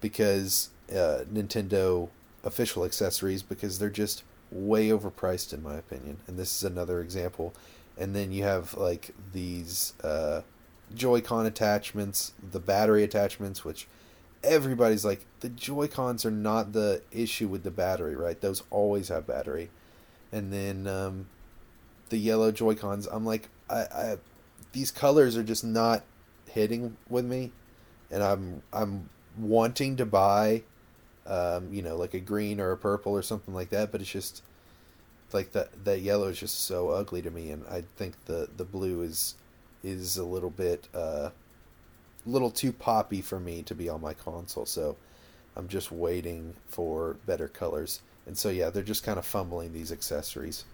because 0.00 0.70
uh, 0.90 1.24
Nintendo 1.30 2.08
official 2.44 2.84
accessories 2.84 3.42
because 3.42 3.78
they're 3.78 3.90
just 3.90 4.22
way 4.50 4.88
overpriced 4.88 5.52
in 5.52 5.62
my 5.62 5.76
opinion. 5.76 6.18
And 6.26 6.38
this 6.38 6.56
is 6.56 6.64
another 6.64 7.00
example. 7.00 7.54
And 7.96 8.14
then 8.14 8.32
you 8.32 8.44
have 8.44 8.74
like 8.74 9.14
these 9.32 9.94
uh, 10.02 10.42
Joy-Con 10.94 11.46
attachments, 11.46 12.32
the 12.52 12.60
battery 12.60 13.02
attachments, 13.02 13.64
which 13.64 13.88
everybody's 14.44 15.04
like 15.04 15.26
the 15.40 15.48
Joy-Cons 15.48 16.24
are 16.24 16.30
not 16.30 16.72
the 16.72 17.02
issue 17.10 17.48
with 17.48 17.64
the 17.64 17.70
battery, 17.70 18.14
right? 18.14 18.40
Those 18.40 18.62
always 18.70 19.08
have 19.08 19.26
battery. 19.26 19.70
And 20.30 20.52
then 20.52 20.86
um, 20.86 21.26
the 22.08 22.18
yellow 22.18 22.52
Joy-Cons, 22.52 23.06
I'm 23.06 23.24
like, 23.24 23.48
I, 23.68 23.80
I 23.80 24.18
these 24.72 24.90
colors 24.90 25.36
are 25.36 25.42
just 25.42 25.64
not 25.64 26.04
hitting 26.46 26.96
with 27.08 27.24
me, 27.24 27.52
and 28.10 28.22
I'm 28.22 28.62
I'm 28.72 29.08
wanting 29.38 29.96
to 29.96 30.06
buy, 30.06 30.62
um, 31.28 31.72
you 31.72 31.82
know, 31.82 31.96
like 31.96 32.14
a 32.14 32.20
green 32.20 32.60
or 32.60 32.72
a 32.72 32.76
purple 32.76 33.12
or 33.12 33.22
something 33.22 33.54
like 33.54 33.70
that, 33.70 33.92
but 33.92 34.00
it's 34.00 34.10
just 34.10 34.42
like 35.32 35.52
that 35.52 35.84
that 35.84 36.00
yellow 36.00 36.28
is 36.28 36.40
just 36.40 36.64
so 36.64 36.88
ugly 36.88 37.22
to 37.22 37.30
me, 37.30 37.50
and 37.50 37.64
I 37.70 37.84
think 37.96 38.24
the 38.24 38.48
the 38.56 38.64
blue 38.64 39.02
is 39.02 39.34
is 39.84 40.16
a 40.16 40.24
little 40.24 40.50
bit 40.50 40.88
uh, 40.94 41.30
little 42.26 42.50
too 42.50 42.72
poppy 42.72 43.20
for 43.20 43.38
me 43.38 43.62
to 43.62 43.74
be 43.74 43.88
on 43.88 44.00
my 44.00 44.14
console. 44.14 44.66
So 44.66 44.96
I'm 45.56 45.68
just 45.68 45.92
waiting 45.92 46.54
for 46.68 47.16
better 47.26 47.48
colors. 47.48 48.00
And 48.26 48.36
so 48.36 48.48
yeah, 48.48 48.70
they're 48.70 48.82
just 48.82 49.02
kind 49.02 49.18
of 49.18 49.24
fumbling 49.24 49.72
these 49.72 49.92
accessories. 49.92 50.64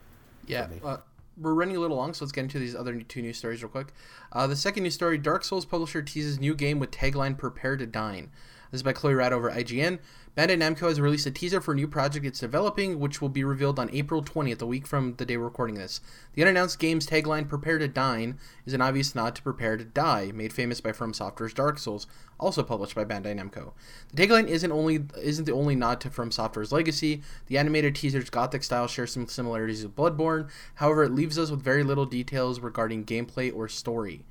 Yeah, 0.47 0.69
uh, 0.85 0.99
we're 1.41 1.55
running 1.55 1.77
a 1.77 1.81
little 1.81 1.97
long, 1.97 2.13
so 2.15 2.25
let's 2.25 2.33
get 2.33 2.43
into 2.43 2.59
these 2.59 2.75
other 2.77 3.01
two 3.03 3.23
news 3.23 3.39
stories 3.39 3.63
real 3.63 3.71
quick. 3.71 3.89
Uh, 4.33 4.47
the 4.47 4.57
second 4.57 4.83
news 4.83 4.95
story: 4.95 5.19
Dark 5.19 5.45
Souls 5.45 5.65
publisher 5.65 6.03
teases 6.03 6.39
new 6.39 6.55
game 6.55 6.79
with 6.79 6.91
tagline 6.91 7.37
"Prepare 7.39 7.77
to 7.77 7.87
Dine." 7.87 8.31
This 8.75 8.81
is 8.81 8.83
by 8.83 8.93
Chloi 8.93 9.17
Rad 9.17 9.33
over 9.33 9.53
IGN. 9.53 10.01
Bandai 10.37 10.59
Namco 10.59 10.89
has 10.89 11.01
released 11.01 11.29
a 11.29 11.31
teaser 11.31 11.61
for 11.61 11.71
a 11.71 11.75
new 11.77 11.87
project 11.87 12.27
it's 12.27 12.41
developing, 12.41 12.99
which 12.99 13.23
will 13.23 13.29
be 13.29 13.45
revealed 13.45 13.79
on 13.79 13.89
April 13.93 14.21
20th, 14.21 14.61
a 14.63 14.67
week 14.67 14.85
from 14.85 15.15
the 15.15 15.25
day 15.25 15.37
we're 15.37 15.45
recording 15.45 15.77
this. 15.77 16.01
The 16.33 16.43
unannounced 16.43 16.81
game's 16.81 17.07
tagline, 17.07 17.49
Prepare 17.49 17.79
to 17.79 17.87
Dine, 17.87 18.37
is 18.67 18.73
an 18.73 18.81
obvious 18.81 19.15
nod 19.15 19.37
to 19.37 19.43
Prepare 19.43 19.77
to 19.77 19.85
Die, 19.85 20.33
made 20.35 20.53
famous 20.53 20.81
by 20.81 20.91
From 20.91 21.15
Software's 21.15 21.55
Dark 21.55 21.79
Souls, 21.79 22.09
also 22.41 22.65
published 22.65 22.97
by 22.97 23.05
Bandai 23.05 23.39
Namco. 23.39 23.75
The 24.13 24.27
tagline 24.27 24.49
isn't 24.49 24.73
only 24.73 25.05
isn't 25.23 25.45
the 25.45 25.53
only 25.53 25.77
nod 25.77 26.01
to 26.01 26.11
From 26.11 26.33
Software's 26.33 26.73
legacy. 26.73 27.23
The 27.47 27.59
animated 27.59 27.95
teaser's 27.95 28.29
gothic 28.29 28.65
style 28.65 28.89
shares 28.89 29.13
some 29.13 29.29
similarities 29.29 29.85
with 29.85 29.95
Bloodborne. 29.95 30.51
However, 30.75 31.05
it 31.05 31.15
leaves 31.15 31.39
us 31.39 31.53
with 31.53 31.63
very 31.63 31.85
little 31.85 32.07
details 32.07 32.59
regarding 32.59 33.05
gameplay 33.05 33.55
or 33.55 33.69
story. 33.69 34.25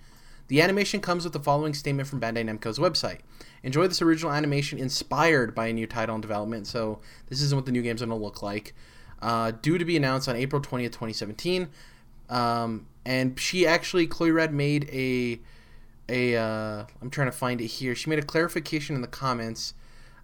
The 0.54 0.62
animation 0.62 1.02
comes 1.02 1.24
with 1.24 1.34
the 1.34 1.40
following 1.40 1.74
statement 1.74 2.08
from 2.08 2.22
Bandai 2.22 2.46
Namco's 2.46 2.78
website. 2.78 3.22
Enjoy 3.64 3.88
this 3.88 4.04
original 4.04 4.32
animation 4.32 4.78
inspired 4.78 5.56
by 5.56 5.66
a 5.66 5.74
new 5.74 5.88
title 5.88 6.14
in 6.14 6.22
development. 6.22 6.68
So, 6.68 7.00
this 7.26 7.42
isn't 7.42 7.56
what 7.56 7.66
the 7.66 7.72
new 7.72 7.82
game's 7.82 8.02
going 8.02 8.12
to 8.12 8.16
look 8.16 8.44
like. 8.44 8.76
Uh, 9.20 9.50
due 9.50 9.80
to 9.80 9.84
be 9.84 9.98
announced 9.98 10.30
on 10.30 10.36
April 10.36 10.62
20th, 10.62 10.92
2017. 10.92 11.70
Um, 12.30 12.86
and 13.04 13.40
she 13.40 13.66
actually, 13.66 14.06
Chloe 14.06 14.30
Red, 14.30 14.54
made 14.54 14.88
a. 14.94 15.40
a 16.08 16.38
uh, 16.40 16.86
I'm 17.02 17.10
trying 17.10 17.30
to 17.30 17.36
find 17.36 17.60
it 17.60 17.66
here. 17.66 17.96
She 17.96 18.12
made 18.12 18.20
a 18.20 18.24
clarification 18.24 18.96
in 18.96 19.02
the 19.02 19.08
comments. 19.08 19.74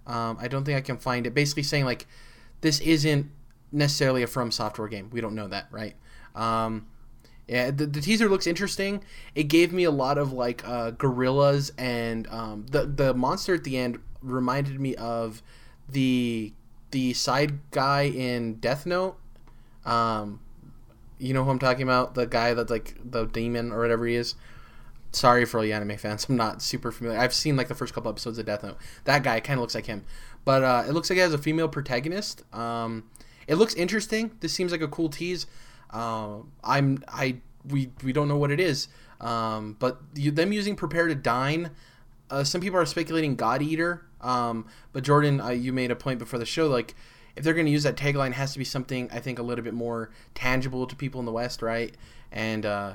Um, 0.06 0.38
I 0.40 0.48
don't 0.48 0.64
think 0.64 0.78
I 0.78 0.82
can 0.82 0.98
find 0.98 1.26
it. 1.26 1.34
Basically 1.34 1.64
saying, 1.64 1.86
like, 1.86 2.06
this 2.62 2.80
isn't 2.82 3.32
necessarily 3.72 4.22
a 4.22 4.28
From 4.28 4.52
Software 4.52 4.90
game. 4.90 5.10
We 5.12 5.22
don't 5.22 5.34
know 5.34 5.48
that, 5.48 5.70
right? 5.72 5.96
Um, 6.36 6.86
yeah, 7.50 7.72
the, 7.72 7.88
the 7.88 8.00
teaser 8.00 8.30
looks 8.30 8.46
interesting. 8.46 9.04
It 9.34 9.46
gave 9.46 9.74
me 9.74 9.84
a 9.84 9.92
lot 9.92 10.20
of 10.20 10.32
like 10.32 10.66
uh, 10.68 10.92
gorillas 10.92 11.72
and 11.80 12.28
um, 12.28 12.68
the 12.70 12.86
the 12.86 13.14
monster 13.16 13.56
at 13.56 13.64
the 13.64 13.76
end 13.76 14.00
reminded 14.22 14.80
me 14.80 14.94
of 14.96 15.42
the 15.90 16.54
the 16.92 17.14
side 17.14 17.60
guy 17.72 18.04
in 18.04 18.56
Death 18.56 18.86
Note. 18.86 19.18
Um, 19.84 20.42
you 21.18 21.34
know 21.34 21.44
who 21.44 21.50
I'm 21.50 21.58
talking 21.58 21.82
about? 21.82 22.14
The 22.14 22.28
guy 22.28 22.54
that's 22.54 22.70
like 22.70 22.96
the 23.04 23.26
demon 23.26 23.72
or 23.72 23.80
whatever 23.80 24.06
he 24.06 24.14
is. 24.14 24.36
Sorry 25.12 25.44
for 25.44 25.58
all 25.58 25.66
you 25.66 25.74
anime 25.74 25.98
fans. 25.98 26.26
I'm 26.30 26.38
not 26.38 26.62
super 26.62 26.92
familiar. 26.92 27.20
I've 27.20 27.34
seen 27.34 27.58
like 27.58 27.68
the 27.68 27.74
first 27.74 27.96
couple 27.96 28.12
episodes 28.12 28.38
of 28.38 28.46
Death 28.46 28.62
Note. 28.62 28.78
That 29.06 29.24
guy 29.24 29.40
kind 29.40 29.58
of 29.58 29.62
looks 29.62 29.74
like 29.74 29.88
him, 29.88 30.06
but 30.46 30.64
uh, 30.64 30.84
it 30.88 30.92
looks 30.92 31.10
like 31.10 31.18
it 31.18 31.24
has 31.24 31.34
a 31.34 31.40
female 31.40 31.68
protagonist. 31.68 32.44
Um, 32.54 33.10
it 33.48 33.56
looks 33.56 33.74
interesting. 33.74 34.38
This 34.42 34.54
seems 34.54 34.72
like 34.72 34.82
a 34.82 34.88
cool 34.88 35.10
tease. 35.10 35.48
Uh, 35.90 36.40
I'm 36.64 37.04
I 37.08 37.38
we 37.68 37.92
we 38.04 38.14
don't 38.14 38.28
know 38.28 38.38
what 38.38 38.52
it 38.52 38.60
is. 38.60 38.88
Um, 39.22 39.76
but 39.80 40.00
you, 40.16 40.32
them 40.32 40.54
using 40.54 40.76
prepare 40.76 41.08
to 41.08 41.16
dine. 41.16 41.72
Uh, 42.30 42.44
some 42.44 42.62
people 42.62 42.80
are 42.80 42.86
speculating 42.86 43.36
God 43.36 43.62
Eater. 43.62 44.06
Um, 44.22 44.68
but 44.94 45.04
Jordan, 45.04 45.42
uh, 45.42 45.50
you 45.50 45.74
made 45.74 45.92
a 45.92 45.96
point 45.96 46.20
before 46.20 46.40
the 46.40 46.46
show, 46.46 46.68
like 46.68 46.96
if 47.36 47.44
they're 47.44 47.54
going 47.54 47.66
to 47.66 47.72
use 47.72 47.84
that 47.84 47.96
tagline, 47.96 48.34
has 48.34 48.54
to 48.54 48.60
be 48.60 48.66
something 48.66 49.10
I 49.12 49.20
think 49.20 49.40
a 49.40 49.44
little 49.44 49.64
bit 49.64 49.74
more 49.74 50.12
tangible 50.36 50.86
to 50.88 50.96
people 50.96 51.20
in 51.20 51.26
the 51.26 51.32
West, 51.32 51.62
right? 51.62 51.96
And 52.32 52.66
uh, 52.66 52.94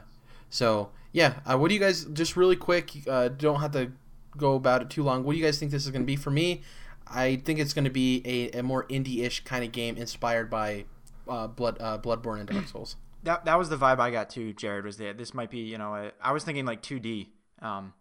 so 0.50 0.90
yeah, 1.12 1.34
uh, 1.46 1.56
what 1.56 1.68
do 1.68 1.74
you 1.74 1.80
guys 1.80 2.04
just 2.06 2.36
really 2.36 2.56
quick? 2.56 2.92
Uh, 3.08 3.28
don't 3.28 3.60
have 3.60 3.72
to 3.72 3.92
go 4.36 4.54
about 4.54 4.82
it 4.82 4.90
too 4.90 5.02
long. 5.02 5.24
What 5.24 5.32
do 5.32 5.38
you 5.38 5.44
guys 5.44 5.58
think 5.58 5.70
this 5.70 5.84
is 5.84 5.90
going 5.90 6.02
to 6.02 6.06
be 6.06 6.16
for 6.16 6.30
me? 6.30 6.62
I 7.06 7.36
think 7.36 7.58
it's 7.58 7.72
going 7.74 7.84
to 7.84 7.90
be 7.90 8.22
a, 8.24 8.58
a 8.58 8.62
more 8.62 8.84
indie-ish 8.84 9.44
kind 9.44 9.64
of 9.64 9.72
game 9.72 9.96
inspired 9.96 10.50
by 10.50 10.84
uh, 11.28 11.46
Blood 11.46 11.78
Bloodborne 11.78 12.40
and 12.40 12.48
Dark 12.48 12.68
Souls 12.68 12.96
that 13.24 13.46
that 13.46 13.58
was 13.58 13.68
the 13.68 13.76
vibe 13.76 13.98
I 13.98 14.10
got 14.10 14.30
too. 14.30 14.52
Jared 14.52 14.84
was 14.84 14.96
there. 14.98 15.12
This 15.12 15.34
might 15.34 15.50
be 15.50 15.58
you 15.58 15.78
know 15.78 15.94
a, 15.94 16.12
I 16.22 16.32
was 16.32 16.44
thinking 16.44 16.64
like 16.64 16.82
2D, 16.82 17.28
um, 17.60 17.92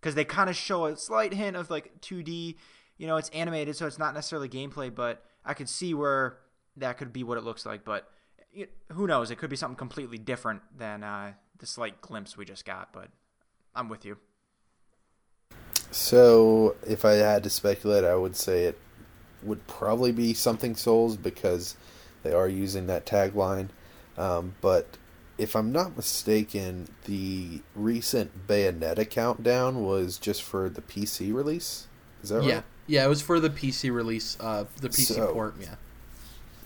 because 0.00 0.14
they 0.14 0.24
kind 0.24 0.48
of 0.48 0.56
show 0.56 0.86
a 0.86 0.96
slight 0.96 1.34
hint 1.34 1.56
of 1.56 1.70
like 1.70 2.00
2D. 2.02 2.56
You 2.98 3.06
know, 3.06 3.16
it's 3.16 3.28
animated, 3.30 3.76
so 3.76 3.86
it's 3.86 3.98
not 3.98 4.14
necessarily 4.14 4.48
gameplay, 4.48 4.94
but 4.94 5.22
I 5.44 5.54
could 5.54 5.68
see 5.68 5.92
where 5.92 6.38
that 6.76 6.96
could 6.96 7.12
be 7.12 7.24
what 7.24 7.36
it 7.36 7.44
looks 7.44 7.66
like. 7.66 7.84
But 7.84 8.08
it, 8.52 8.72
who 8.92 9.06
knows? 9.06 9.30
It 9.30 9.36
could 9.36 9.50
be 9.50 9.56
something 9.56 9.76
completely 9.76 10.18
different 10.18 10.62
than 10.76 11.02
uh, 11.02 11.32
the 11.58 11.66
slight 11.66 12.00
glimpse 12.00 12.36
we 12.36 12.44
just 12.44 12.64
got. 12.64 12.92
But 12.92 13.08
I'm 13.74 13.88
with 13.88 14.04
you. 14.04 14.18
So, 15.90 16.74
if 16.86 17.04
I 17.04 17.12
had 17.12 17.42
to 17.44 17.50
speculate, 17.50 18.04
I 18.04 18.16
would 18.16 18.36
say 18.36 18.64
it 18.64 18.78
would 19.42 19.66
probably 19.66 20.12
be 20.12 20.34
something 20.34 20.74
Souls 20.74 21.16
because 21.16 21.76
they 22.26 22.34
are 22.34 22.48
using 22.48 22.86
that 22.88 23.06
tagline. 23.06 23.68
Um, 24.18 24.54
but 24.60 24.96
if 25.38 25.54
I'm 25.54 25.70
not 25.70 25.96
mistaken, 25.96 26.88
the 27.04 27.60
recent 27.74 28.46
Bayonetta 28.46 29.08
countdown 29.08 29.84
was 29.84 30.18
just 30.18 30.42
for 30.42 30.68
the 30.68 30.82
PC 30.82 31.32
release. 31.32 31.86
Is 32.22 32.30
that 32.30 32.38
right? 32.38 32.46
Yeah, 32.46 32.62
yeah, 32.86 33.04
it 33.04 33.08
was 33.08 33.22
for 33.22 33.38
the 33.38 33.50
PC 33.50 33.92
release, 33.92 34.36
uh, 34.40 34.64
the 34.80 34.88
PC 34.88 35.14
so, 35.14 35.32
port. 35.32 35.54
Yeah. 35.60 35.74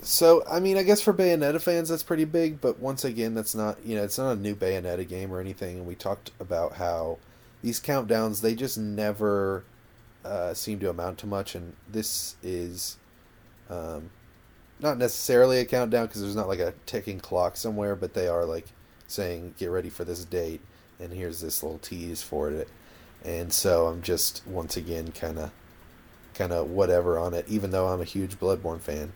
So 0.02 0.42
I 0.48 0.60
mean, 0.60 0.78
I 0.78 0.82
guess 0.82 1.02
for 1.02 1.12
Bayonetta 1.12 1.60
fans, 1.60 1.90
that's 1.90 2.02
pretty 2.02 2.24
big. 2.24 2.60
But 2.60 2.78
once 2.78 3.04
again, 3.04 3.34
that's 3.34 3.54
not 3.54 3.84
you 3.84 3.96
know, 3.96 4.04
it's 4.04 4.18
not 4.18 4.32
a 4.32 4.36
new 4.36 4.54
Bayonetta 4.54 5.06
game 5.06 5.32
or 5.32 5.40
anything. 5.40 5.78
And 5.78 5.86
we 5.86 5.94
talked 5.94 6.30
about 6.40 6.74
how 6.74 7.18
these 7.62 7.80
countdowns 7.80 8.40
they 8.40 8.54
just 8.54 8.78
never 8.78 9.64
uh, 10.24 10.54
seem 10.54 10.78
to 10.78 10.88
amount 10.88 11.18
to 11.18 11.26
much, 11.26 11.54
and 11.54 11.74
this 11.90 12.36
is. 12.42 12.96
Um, 13.68 14.10
not 14.80 14.98
necessarily 14.98 15.58
a 15.58 15.64
countdown 15.64 16.06
because 16.06 16.22
there's 16.22 16.36
not 16.36 16.48
like 16.48 16.60
a 16.60 16.74
ticking 16.86 17.20
clock 17.20 17.56
somewhere, 17.56 17.96
but 17.96 18.14
they 18.14 18.28
are 18.28 18.44
like 18.44 18.66
saying 19.06 19.54
get 19.58 19.70
ready 19.70 19.90
for 19.90 20.04
this 20.04 20.24
date, 20.24 20.60
and 20.98 21.12
here's 21.12 21.40
this 21.40 21.62
little 21.62 21.78
tease 21.78 22.22
for 22.22 22.50
it. 22.50 22.68
And 23.24 23.52
so 23.52 23.86
I'm 23.86 24.02
just 24.02 24.46
once 24.46 24.76
again 24.76 25.12
kind 25.12 25.38
of 25.38 25.50
kind 26.34 26.52
of 26.52 26.70
whatever 26.70 27.18
on 27.18 27.34
it, 27.34 27.44
even 27.48 27.70
though 27.70 27.88
I'm 27.88 28.00
a 28.00 28.04
huge 28.04 28.38
Bloodborne 28.38 28.80
fan. 28.80 29.12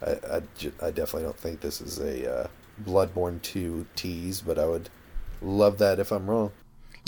I, 0.00 0.10
I, 0.10 0.42
I 0.80 0.90
definitely 0.90 1.24
don't 1.24 1.36
think 1.36 1.60
this 1.60 1.80
is 1.80 1.98
a 1.98 2.44
uh, 2.44 2.46
Bloodborne 2.84 3.42
2 3.42 3.86
tease, 3.96 4.40
but 4.40 4.58
I 4.58 4.66
would 4.66 4.88
love 5.42 5.78
that 5.78 5.98
if 5.98 6.12
I'm 6.12 6.30
wrong. 6.30 6.52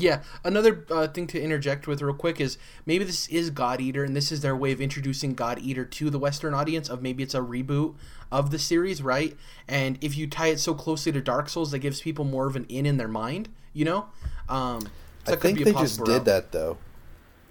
Yeah, 0.01 0.23
another 0.45 0.85
uh, 0.91 1.09
thing 1.09 1.27
to 1.29 1.41
interject 1.41 1.87
with 1.87 2.03
real 2.03 2.15
quick 2.15 2.41
is 2.41 2.59
maybe 2.87 3.05
this 3.05 3.29
is 3.29 3.51
God 3.51 3.81
Eater, 3.81 4.05
and 4.05 4.17
this 4.17 4.33
is 4.33 4.41
their 4.41 4.57
way 4.57 4.73
of 4.73 4.81
introducing 4.81 5.35
God 5.35 5.59
Eater 5.61 5.85
to 5.85 6.11
the 6.11 6.19
Western 6.19 6.55
audience. 6.55 6.89
Of 6.89 7.03
maybe 7.03 7.23
it's 7.23 7.35
a 7.35 7.41
reboot 7.41 7.95
of 8.33 8.51
the 8.51 8.59
series, 8.59 9.03
right? 9.03 9.37
And 9.69 9.99
if 10.01 10.17
you 10.17 10.27
tie 10.27 10.49
it 10.49 10.61
so 10.61 10.75
closely 10.75 11.13
to 11.13 11.21
Dark 11.21 11.49
Souls, 11.49 11.71
that 11.71 11.79
gives 11.79 12.01
people 12.01 12.25
more 12.25 12.47
of 12.47 12.57
an 12.57 12.67
in 12.69 12.87
in 12.87 12.97
their 12.97 13.09
mind, 13.09 13.49
you 13.73 13.85
know. 13.85 14.07
Um, 14.49 14.89
so 15.25 15.35
I 15.35 15.37
think 15.37 15.63
they 15.63 15.73
just 15.73 16.05
did 16.05 16.25
that 16.25 16.53
though. 16.53 16.79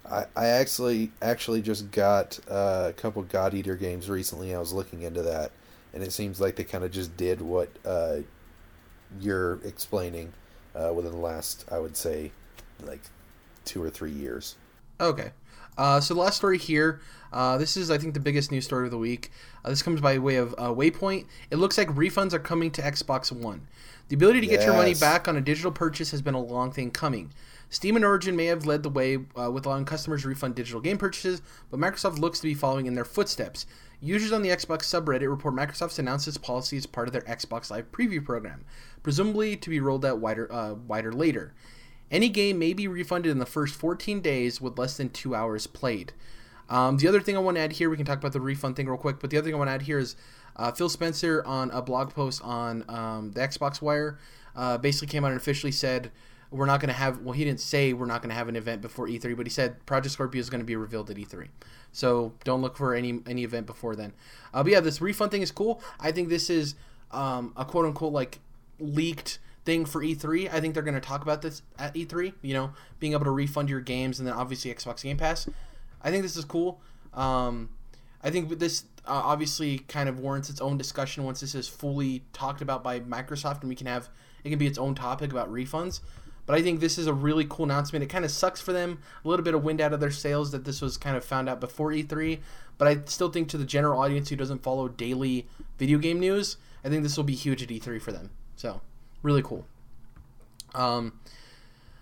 I, 0.10 0.26
I 0.36 0.46
actually 0.48 1.12
actually 1.22 1.62
just 1.62 1.92
got 1.92 2.40
uh, 2.50 2.88
a 2.90 2.94
couple 2.94 3.22
God 3.24 3.54
Eater 3.54 3.76
games 3.76 4.10
recently. 4.10 4.56
I 4.56 4.60
was 4.60 4.74
looking 4.74 5.04
into 5.04 5.22
that, 5.24 5.52
and 5.94 6.04
it 6.04 6.12
seems 6.12 6.42
like 6.42 6.56
they 6.56 6.64
kind 6.64 6.84
of 6.84 6.92
just 6.92 7.16
did 7.16 7.42
what 7.42 7.70
uh, 7.86 8.18
you're 9.20 9.60
explaining 9.64 10.34
uh, 10.76 10.92
within 10.94 11.12
the 11.12 11.18
last, 11.18 11.66
I 11.72 11.80
would 11.80 11.96
say, 11.96 12.32
like 12.86 13.02
two 13.66 13.82
or 13.82 13.90
three 13.90 14.12
years. 14.12 14.56
Okay. 15.00 15.32
Uh, 15.78 16.02
so 16.02 16.14
the 16.14 16.20
last 16.20 16.36
story 16.36 16.58
here, 16.58 17.00
uh, 17.32 17.58
this 17.58 17.78
is 17.78 17.90
I 17.90 17.98
think 17.98 18.14
the 18.14 18.20
biggest 18.20 18.52
news 18.52 18.66
story 18.66 18.88
of 18.88 18.92
the 18.92 18.98
week. 18.98 19.32
Uh, 19.64 19.70
this 19.70 19.82
comes 19.82 20.02
by 20.02 20.18
way 20.18 20.36
of 20.36 20.54
uh, 20.58 20.74
Waypoint. 20.74 21.26
It 21.52 21.56
looks 21.56 21.78
like 21.78 21.88
refunds 21.90 22.34
are 22.34 22.40
coming 22.40 22.70
to 22.72 22.82
Xbox 22.82 23.32
One. 23.32 23.68
The 24.10 24.16
ability 24.16 24.42
to 24.42 24.48
yes. 24.48 24.58
get 24.58 24.66
your 24.66 24.76
money 24.76 24.94
back 24.96 25.28
on 25.28 25.38
a 25.38 25.42
digital 25.42 25.72
purchase 25.72 26.12
has 26.12 26.22
been 26.22 26.34
a 26.34 26.42
long 26.42 26.72
thing 26.72 26.92
coming. 26.92 27.32
Steam 27.70 27.96
and 27.96 28.04
Origin 28.04 28.36
may 28.36 28.46
have 28.46 28.66
led 28.66 28.82
the 28.82 28.90
way 28.90 29.20
uh, 29.40 29.52
with 29.52 29.66
allowing 29.68 29.86
customers 29.86 30.24
to 30.24 30.28
refund 30.28 30.56
digital 30.56 30.82
game 30.82 30.98
purchases, 30.98 31.42
but 31.70 31.80
Microsoft 31.80 32.18
looks 32.18 32.40
to 32.40 32.48
be 32.48 32.56
following 32.56 32.88
in 32.88 32.96
their 32.96 33.06
footsteps. 33.06 33.68
Users 34.02 34.32
on 34.32 34.42
the 34.42 34.50
Xbox 34.50 34.84
subreddit 34.84 35.30
report 35.30 35.54
Microsoft's 35.54 36.00
announced 36.00 36.26
this 36.26 36.38
policy 36.38 36.78
as 36.78 36.86
part 36.86 37.08
of 37.08 37.14
their 37.14 37.22
Xbox 37.22 37.70
Live 37.70 37.92
preview 37.92 38.24
program, 38.24 38.66
presumably 39.04 39.56
to 39.58 39.70
be 39.70 39.80
rolled 39.80 40.04
out 40.04 40.20
wider, 40.20 40.52
uh, 40.52 40.74
wider 40.74 41.12
later. 41.14 41.54
Any 42.12 42.30
game 42.30 42.58
may 42.58 42.74
be 42.74 42.88
refunded 42.88 43.32
in 43.32 43.40
the 43.40 43.46
first 43.46 43.76
14 43.76 44.22
days 44.22 44.60
with 44.60 44.78
less 44.78 44.98
than 44.98 45.10
two 45.10 45.36
hours 45.36 45.68
played. 45.68 46.14
Um, 46.70 46.98
the 46.98 47.08
other 47.08 47.20
thing 47.20 47.36
I 47.36 47.40
want 47.40 47.58
to 47.58 47.62
add 47.62 47.74
here, 47.74 47.90
we 47.90 47.98
can 47.98 48.06
talk 48.06 48.18
about 48.18 48.34
the 48.34 48.42
refund 48.42 48.76
thing 48.76 48.88
real 48.88 48.98
quick, 48.98 49.20
but 49.20 49.30
the 49.30 49.38
other 49.38 49.46
thing 49.46 49.56
I 49.56 49.58
want 49.58 49.70
to 49.70 49.74
add 49.74 49.84
here 49.84 50.00
is 50.00 50.16
uh, 50.56 50.72
Phil 50.72 50.90
Spencer 50.90 51.44
on 51.46 51.72
a 51.72 51.82
blog 51.82 52.14
post 52.14 52.42
on 52.44 52.84
um, 52.88 53.32
the 53.32 53.42
Xbox 53.42 53.82
Wire 53.82 54.20
uh, 54.56 54.78
basically 54.78 55.08
came 55.08 55.24
out 55.24 55.32
and 55.32 55.40
officially 55.40 55.72
said 55.72 56.12
we're 56.52 56.66
not 56.66 56.80
going 56.80 56.90
to 56.90 56.94
have, 56.94 57.22
well, 57.22 57.34
he 57.34 57.44
didn't 57.44 57.60
say 57.60 57.94
we're 57.94 58.06
not 58.06 58.22
going 58.22 58.30
to 58.30 58.36
have 58.36 58.50
an 58.50 58.56
event 58.56 58.82
before 58.82 59.08
E3, 59.08 59.38
but 59.38 59.46
he 59.46 59.52
said 59.52 59.84
Project 59.86 60.14
Scorpio 60.14 60.40
is 60.40 60.50
going 60.50 60.62
to 60.62 60.66
be 60.66 60.76
revealed 60.76 61.10
at 61.10 61.18
E3. 61.18 61.48
So 61.92 62.34
don't 62.44 62.62
look 62.62 62.78
for 62.78 62.94
any 62.94 63.22
any 63.26 63.44
event 63.44 63.66
before 63.66 63.96
then. 63.96 64.14
Uh, 64.54 64.64
but 64.64 64.72
yeah, 64.72 64.80
this 64.80 65.02
refund 65.02 65.32
thing 65.32 65.42
is 65.42 65.52
cool. 65.52 65.82
I 66.00 66.12
think 66.12 66.30
this 66.30 66.50
is 66.50 66.76
um, 67.12 67.54
a 67.56 67.66
quote 67.66 67.86
unquote 67.86 68.14
like 68.14 68.40
leaked 68.80 69.40
thing 69.70 69.86
for 69.86 70.02
E3. 70.02 70.52
I 70.52 70.60
think 70.60 70.74
they're 70.74 70.82
going 70.82 70.96
to 70.96 71.00
talk 71.00 71.22
about 71.22 71.44
this 71.44 71.62
at 71.78 71.94
E3. 71.94 72.34
You 72.42 72.56
know, 72.56 72.74
being 73.00 73.14
able 73.14 73.26
to 73.26 73.32
refund 73.32 73.70
your 73.70 73.82
games 73.82 74.18
and 74.18 74.28
then 74.28 74.34
obviously 74.34 74.74
Xbox 74.74 75.04
Game 75.04 75.18
Pass. 75.18 75.48
I 76.02 76.10
think 76.10 76.24
this 76.24 76.36
is 76.36 76.44
cool. 76.44 76.82
Um, 77.14 77.70
I 78.24 78.32
think 78.32 78.58
this 78.58 78.86
uh, 79.06 79.12
obviously 79.12 79.80
kind 79.80 80.10
of 80.10 80.20
warrants 80.20 80.50
its 80.50 80.60
own 80.60 80.78
discussion 80.78 81.24
once 81.24 81.42
this 81.42 81.54
is 81.54 81.68
fully 81.68 82.24
talked 82.34 82.62
about 82.62 82.84
by 82.84 83.00
Microsoft 83.02 83.62
and 83.62 83.70
we 83.70 83.76
can 83.76 83.86
have 83.86 84.10
it 84.44 84.50
can 84.50 84.58
be 84.58 84.66
its 84.66 84.80
own 84.80 84.96
topic 84.96 85.32
about 85.32 85.52
refunds. 85.52 86.00
But 86.48 86.58
I 86.58 86.64
think 86.64 86.80
this 86.80 86.98
is 86.98 87.06
a 87.06 87.14
really 87.14 87.46
cool 87.48 87.66
announcement. 87.66 88.02
It 88.02 88.08
kind 88.08 88.26
of 88.26 88.32
sucks 88.32 88.60
for 88.60 88.74
them, 88.74 89.00
a 89.24 89.28
little 89.28 89.44
bit 89.44 89.54
of 89.54 89.64
wind 89.64 89.82
out 89.82 89.94
of 89.94 90.00
their 90.00 90.10
sails 90.10 90.52
that 90.52 90.66
this 90.66 90.82
was 90.82 90.98
kind 90.98 91.16
of 91.16 91.24
found 91.24 91.48
out 91.48 91.60
before 91.60 91.92
E3. 91.92 92.40
But 92.80 92.88
I 92.88 93.02
still 93.06 93.30
think 93.30 93.50
to 93.50 93.58
the 93.58 93.66
general 93.66 94.02
audience 94.02 94.30
who 94.30 94.36
doesn't 94.36 94.64
follow 94.64 94.88
daily 94.88 95.48
video 95.78 96.00
game 96.00 96.20
news, 96.20 96.58
I 96.84 96.90
think 96.90 97.04
this 97.04 97.18
will 97.18 97.24
be 97.24 97.36
huge 97.36 97.62
at 97.62 97.70
E3 97.70 98.02
for 98.02 98.12
them. 98.12 98.32
So, 98.56 98.82
really 99.22 99.42
cool. 99.42 99.66
Um, 100.74 101.20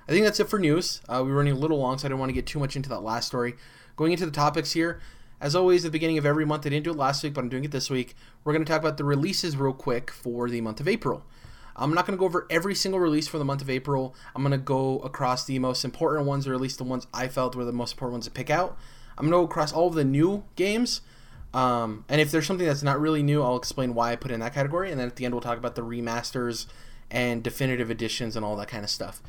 I 0.08 0.12
think 0.12 0.26
that's 0.26 0.40
it 0.40 0.50
for 0.50 0.60
news. 0.60 1.02
Uh, 1.10 1.22
we 1.26 1.32
are 1.32 1.36
running 1.36 1.54
a 1.54 1.58
little 1.58 1.80
long, 1.80 1.98
so 1.98 2.08
I 2.08 2.10
don't 2.10 2.20
want 2.20 2.30
to 2.30 2.34
get 2.34 2.46
too 2.46 2.60
much 2.60 2.76
into 2.76 2.90
that 2.90 3.02
last 3.02 3.28
story. 3.28 3.56
Going 3.96 4.12
into 4.12 4.26
the 4.26 4.32
topics 4.32 4.72
here, 4.72 5.02
as 5.40 5.56
always, 5.56 5.84
at 5.84 5.90
the 5.90 5.92
beginning 5.92 6.18
of 6.18 6.26
every 6.26 6.46
month, 6.46 6.66
I 6.66 6.70
didn't 6.70 6.86
do 6.86 6.92
it 6.92 6.98
last 6.98 7.24
week, 7.24 7.34
but 7.34 7.42
I'm 7.42 7.50
doing 7.50 7.64
it 7.66 7.72
this 7.72 7.90
week. 7.90 8.16
We're 8.44 8.54
going 8.54 8.66
to 8.66 8.72
talk 8.72 8.82
about 8.82 8.98
the 8.98 9.04
releases 9.04 9.58
real 9.58 9.74
quick 9.74 10.10
for 10.10 10.50
the 10.50 10.62
month 10.62 10.80
of 10.80 10.88
April. 10.88 11.26
I'm 11.76 11.94
not 11.94 12.08
going 12.08 12.18
to 12.18 12.20
go 12.20 12.26
over 12.26 12.48
every 12.50 12.74
single 12.74 13.00
release 13.00 13.28
for 13.28 13.38
the 13.38 13.46
month 13.46 13.62
of 13.62 13.70
April. 13.70 14.16
I'm 14.36 14.42
going 14.42 14.52
to 14.52 14.58
go 14.58 15.00
across 15.00 15.46
the 15.46 15.60
most 15.60 15.86
important 15.86 16.26
ones, 16.26 16.48
or 16.48 16.54
at 16.54 16.62
least 16.62 16.80
the 16.80 16.84
ones 16.84 17.06
I 17.14 17.28
felt 17.28 17.56
were 17.56 17.66
the 17.66 17.72
most 17.72 17.94
important 17.94 18.14
ones 18.14 18.26
to 18.26 18.32
pick 18.32 18.50
out. 18.50 18.78
I'm 19.18 19.30
going 19.30 19.32
to 19.32 19.46
go 19.46 19.52
across 19.52 19.74
all 19.74 19.88
of 19.88 19.94
the 19.94 20.04
new 20.04 20.44
games. 20.56 21.02
Um, 21.54 22.06
and 22.10 22.20
if 22.20 22.32
there's 22.32 22.48
something 22.48 22.66
that's 22.66 22.84
not 22.84 23.00
really 23.00 23.22
new, 23.22 23.44
I'll 23.44 23.58
explain 23.58 23.94
why 23.94 24.12
I 24.12 24.16
put 24.16 24.32
in 24.32 24.40
that 24.40 24.54
category. 24.54 24.92
And 24.92 25.00
then 25.00 25.08
at 25.08 25.18
the 25.18 25.26
end, 25.26 25.34
we'll 25.34 25.42
talk 25.42 25.58
about 25.58 25.76
the 25.76 25.84
remasters 25.84 26.66
and 27.10 27.44
definitive 27.44 27.90
editions 27.90 28.36
and 28.36 28.44
all 28.46 28.56
that 28.58 28.68
kind 28.68 28.84
of 28.84 28.90
stuff. 28.90 29.22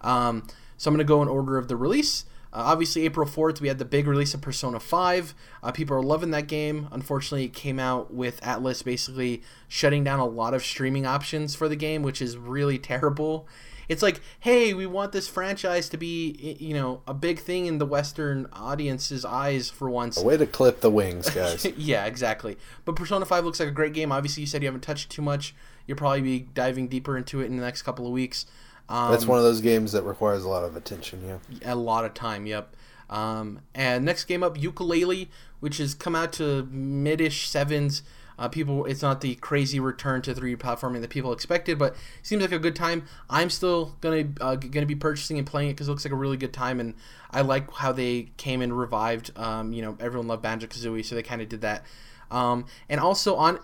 Um, 0.00 0.46
so 0.76 0.88
I'm 0.88 0.94
going 0.94 1.06
to 1.06 1.08
go 1.08 1.22
in 1.22 1.28
order 1.28 1.58
of 1.58 1.68
the 1.68 1.76
release. 1.76 2.24
Uh, 2.52 2.62
obviously, 2.64 3.04
April 3.04 3.28
4th, 3.28 3.60
we 3.60 3.68
had 3.68 3.78
the 3.78 3.84
big 3.84 4.06
release 4.06 4.32
of 4.32 4.40
Persona 4.40 4.80
5. 4.80 5.34
Uh, 5.62 5.72
people 5.72 5.96
are 5.96 6.02
loving 6.02 6.30
that 6.30 6.46
game. 6.46 6.88
Unfortunately, 6.90 7.44
it 7.44 7.52
came 7.52 7.78
out 7.78 8.12
with 8.14 8.40
Atlus 8.40 8.84
basically 8.84 9.42
shutting 9.68 10.04
down 10.04 10.20
a 10.20 10.26
lot 10.26 10.54
of 10.54 10.62
streaming 10.64 11.06
options 11.06 11.54
for 11.54 11.68
the 11.68 11.76
game, 11.76 12.02
which 12.02 12.22
is 12.22 12.36
really 12.36 12.78
terrible. 12.92 13.46
It's 13.88 14.02
like, 14.02 14.20
hey, 14.40 14.74
we 14.74 14.86
want 14.86 15.12
this 15.12 15.28
franchise 15.28 15.88
to 15.90 15.96
be, 15.96 16.56
you 16.58 16.74
know, 16.74 17.02
a 17.06 17.14
big 17.14 17.38
thing 17.38 17.66
in 17.66 17.78
the 17.78 17.86
Western 17.86 18.46
audience's 18.52 19.24
eyes 19.24 19.70
for 19.70 19.88
once. 19.88 20.20
A 20.20 20.24
way 20.24 20.36
to 20.36 20.46
clip 20.46 20.80
the 20.80 20.90
wings, 20.90 21.30
guys. 21.34 21.64
yeah, 21.76 22.04
exactly. 22.06 22.56
But 22.84 22.96
Persona 22.96 23.24
5 23.24 23.44
looks 23.44 23.60
like 23.60 23.68
a 23.68 23.72
great 23.72 23.92
game. 23.92 24.10
Obviously, 24.10 24.40
you 24.40 24.46
said 24.46 24.62
you 24.62 24.66
haven't 24.66 24.80
touched 24.80 25.10
too 25.10 25.22
much. 25.22 25.54
You'll 25.86 25.98
probably 25.98 26.22
be 26.22 26.40
diving 26.40 26.88
deeper 26.88 27.16
into 27.16 27.40
it 27.40 27.46
in 27.46 27.56
the 27.56 27.62
next 27.62 27.82
couple 27.82 28.06
of 28.06 28.12
weeks. 28.12 28.46
Um, 28.88 29.10
That's 29.10 29.26
one 29.26 29.38
of 29.38 29.44
those 29.44 29.60
games 29.60 29.92
that 29.92 30.02
requires 30.02 30.44
a 30.44 30.48
lot 30.48 30.64
of 30.64 30.76
attention. 30.76 31.22
Yeah, 31.26 31.72
a 31.72 31.74
lot 31.74 32.04
of 32.04 32.14
time. 32.14 32.46
Yep. 32.46 32.74
Um, 33.08 33.60
and 33.74 34.04
next 34.04 34.24
game 34.24 34.42
up, 34.42 34.56
Yooka-Laylee, 34.56 35.28
which 35.60 35.78
has 35.78 35.94
come 35.94 36.14
out 36.14 36.32
to 36.34 36.64
mid-ish 36.70 37.48
sevens. 37.48 38.02
Uh, 38.38 38.48
people, 38.48 38.84
it's 38.84 39.00
not 39.00 39.22
the 39.22 39.34
crazy 39.36 39.80
return 39.80 40.20
to 40.22 40.34
3D 40.34 40.58
platforming 40.58 41.00
that 41.00 41.08
people 41.08 41.32
expected, 41.32 41.78
but 41.78 41.96
seems 42.22 42.42
like 42.42 42.52
a 42.52 42.58
good 42.58 42.76
time. 42.76 43.04
I'm 43.30 43.48
still 43.48 43.96
gonna 44.02 44.28
uh, 44.42 44.56
gonna 44.56 44.84
be 44.84 44.94
purchasing 44.94 45.38
and 45.38 45.46
playing 45.46 45.70
it 45.70 45.72
because 45.72 45.88
it 45.88 45.90
looks 45.90 46.04
like 46.04 46.12
a 46.12 46.16
really 46.16 46.36
good 46.36 46.52
time, 46.52 46.78
and 46.78 46.94
I 47.30 47.40
like 47.40 47.72
how 47.72 47.92
they 47.92 48.28
came 48.36 48.60
and 48.60 48.78
revived. 48.78 49.30
Um, 49.38 49.72
you 49.72 49.80
know, 49.80 49.96
everyone 50.00 50.28
loved 50.28 50.42
Banjo 50.42 50.66
Kazooie, 50.66 51.02
so 51.02 51.14
they 51.14 51.22
kind 51.22 51.40
of 51.40 51.48
did 51.48 51.62
that. 51.62 51.86
Um, 52.30 52.66
and 52.90 53.00
also 53.00 53.36
on 53.36 53.58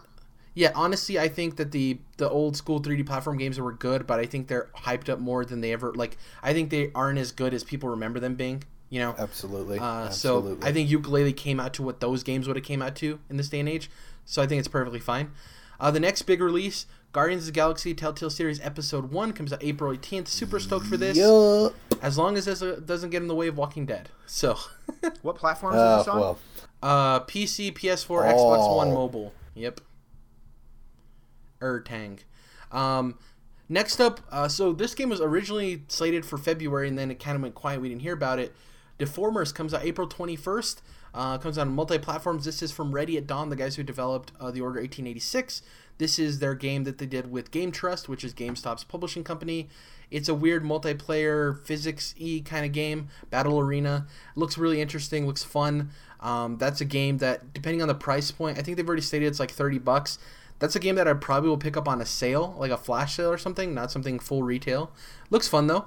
yeah, 0.55 0.73
honestly, 0.75 1.19
I 1.19 1.29
think 1.29 1.57
that 1.57 1.73
the 1.73 1.99
the 2.19 2.29
old 2.29 2.57
school 2.57 2.81
3D 2.81 3.07
platform 3.07 3.39
games 3.39 3.59
were 3.59 3.73
good, 3.73 4.07
but 4.07 4.21
I 4.21 4.27
think 4.27 4.49
they're 4.49 4.69
hyped 4.77 5.09
up 5.09 5.19
more 5.19 5.45
than 5.45 5.61
they 5.61 5.73
ever 5.73 5.93
like. 5.95 6.19
I 6.43 6.53
think 6.53 6.71
they 6.71 6.91
aren't 6.95 7.19
as 7.19 7.33
good 7.33 7.55
as 7.55 7.65
people 7.65 7.89
remember 7.89 8.21
them 8.21 8.35
being. 8.35 8.65
You 8.91 9.01
know, 9.01 9.15
absolutely. 9.19 9.79
Uh, 9.79 10.05
absolutely. 10.05 10.61
So 10.61 10.67
I 10.67 10.73
think 10.73 10.91
Yooka-Laylee 10.91 11.35
came 11.35 11.59
out 11.59 11.73
to 11.75 11.83
what 11.83 12.01
those 12.01 12.23
games 12.23 12.47
would 12.47 12.57
have 12.57 12.65
came 12.65 12.83
out 12.83 12.95
to 12.97 13.21
in 13.31 13.39
this 13.39 13.49
day 13.49 13.61
and 13.61 13.69
age. 13.69 13.91
So 14.27 14.43
I 14.43 14.47
think 14.47 14.59
it's 14.59 14.69
perfectly 14.69 15.01
fine. 15.01 15.33
Uh, 15.81 15.91
the 15.91 15.99
next 15.99 16.23
big 16.23 16.43
release, 16.43 16.85
Guardians 17.13 17.45
of 17.45 17.47
the 17.47 17.53
Galaxy 17.53 17.95
Telltale 17.95 18.29
Series 18.29 18.61
Episode 18.61 19.11
One, 19.11 19.33
comes 19.33 19.51
out 19.51 19.65
April 19.65 19.97
18th. 19.97 20.29
Super 20.29 20.61
stoked 20.61 20.87
for 20.87 20.99
this. 20.99 21.17
Yup. 21.17 21.75
As 22.03 22.19
long 22.19 22.37
as 22.37 22.45
this 22.45 22.61
uh, 22.61 22.81
doesn't 22.85 23.09
get 23.09 23.23
in 23.23 23.29
the 23.29 23.35
way 23.35 23.49
of 23.49 23.57
Walking 23.57 23.87
Dead. 23.87 24.11
So. 24.27 24.59
what 25.23 25.37
platforms 25.37 25.77
uh, 25.77 25.97
is 25.99 26.05
this 26.05 26.13
on? 26.13 26.21
Well. 26.21 26.39
Uh, 26.83 27.21
PC, 27.21 27.73
PS4, 27.73 28.11
oh. 28.11 28.35
Xbox 28.35 28.77
One, 28.77 28.93
mobile. 28.93 29.33
Yep. 29.55 29.81
Ertang. 31.63 32.21
Um, 32.71 33.19
next 33.69 34.01
up, 34.01 34.21
uh, 34.31 34.49
so 34.49 34.73
this 34.73 34.95
game 34.95 35.09
was 35.09 35.21
originally 35.21 35.83
slated 35.89 36.27
for 36.27 36.39
February, 36.39 36.89
and 36.89 36.99
then 36.99 37.11
it 37.11 37.21
kind 37.21 37.37
of 37.37 37.43
went 37.43 37.55
quiet. 37.55 37.81
We 37.81 37.89
didn't 37.89 38.03
hear 38.03 38.15
about 38.15 38.39
it. 38.39 38.55
Deformers 38.99 39.55
comes 39.55 39.73
out 39.73 39.85
April 39.85 40.09
21st. 40.09 40.81
Uh, 41.15 41.37
comes 41.37 41.59
out 41.59 41.67
on 41.67 41.75
multi-platforms. 41.75 42.45
This 42.45 42.63
is 42.63 42.73
from 42.73 42.93
Ready 42.93 43.19
at 43.19 43.27
Dawn, 43.27 43.51
the 43.51 43.57
guys 43.57 43.77
who 43.77 43.83
developed 43.83 44.33
uh, 44.41 44.51
The 44.51 44.63
Order 44.63 44.81
1886. 44.81 45.63
This 45.99 46.19
is 46.19 46.39
their 46.39 46.55
game 46.55 46.85
that 46.85 46.99
they 46.99 47.07
did 47.07 47.31
with 47.31 47.51
Game 47.51 47.71
Trust, 47.71 48.09
which 48.09 48.25
is 48.25 48.33
GameStop's 48.33 48.85
publishing 48.85 49.23
company. 49.23 49.69
It's 50.11 50.29
a 50.29 50.35
weird 50.35 50.65
multiplayer 50.65 51.65
physics-y 51.65 52.43
kind 52.45 52.65
of 52.65 52.73
game, 52.73 53.09
battle 53.31 53.59
arena. 53.59 54.07
looks 54.37 54.57
really 54.57 54.81
interesting, 54.81 55.27
looks 55.27 55.45
fun. 55.45 55.91
Um, 56.21 56.57
that's 56.57 56.81
a 56.81 56.85
game 56.85 57.19
that, 57.19 57.53
depending 57.53 57.83
on 57.83 57.89
the 57.89 57.95
price 57.95 58.31
point, 58.31 58.59
I 58.59 58.63
think 58.63 58.77
they've 58.77 58.87
already 58.87 59.03
stated 59.03 59.27
it's 59.27 59.41
like 59.41 59.51
30 59.51 59.79
bucks. 59.79 60.19
That's 60.63 60.77
a 60.77 60.79
game 60.79 60.95
that 60.95 61.09
I 61.09 61.15
probably 61.15 61.49
will 61.49 61.59
pick 61.59 61.77
up 61.77 61.89
on 61.89 62.01
a 62.01 62.07
sale, 62.07 62.55
like 62.57 62.71
a 62.71 62.77
flash 62.77 63.17
sale 63.17 63.33
or 63.33 63.37
something, 63.37 63.75
not 63.75 63.91
something 63.91 64.21
full 64.21 64.45
retail. 64.45 64.93
Looks 65.29 65.49
fun 65.49 65.67
though. 65.67 65.87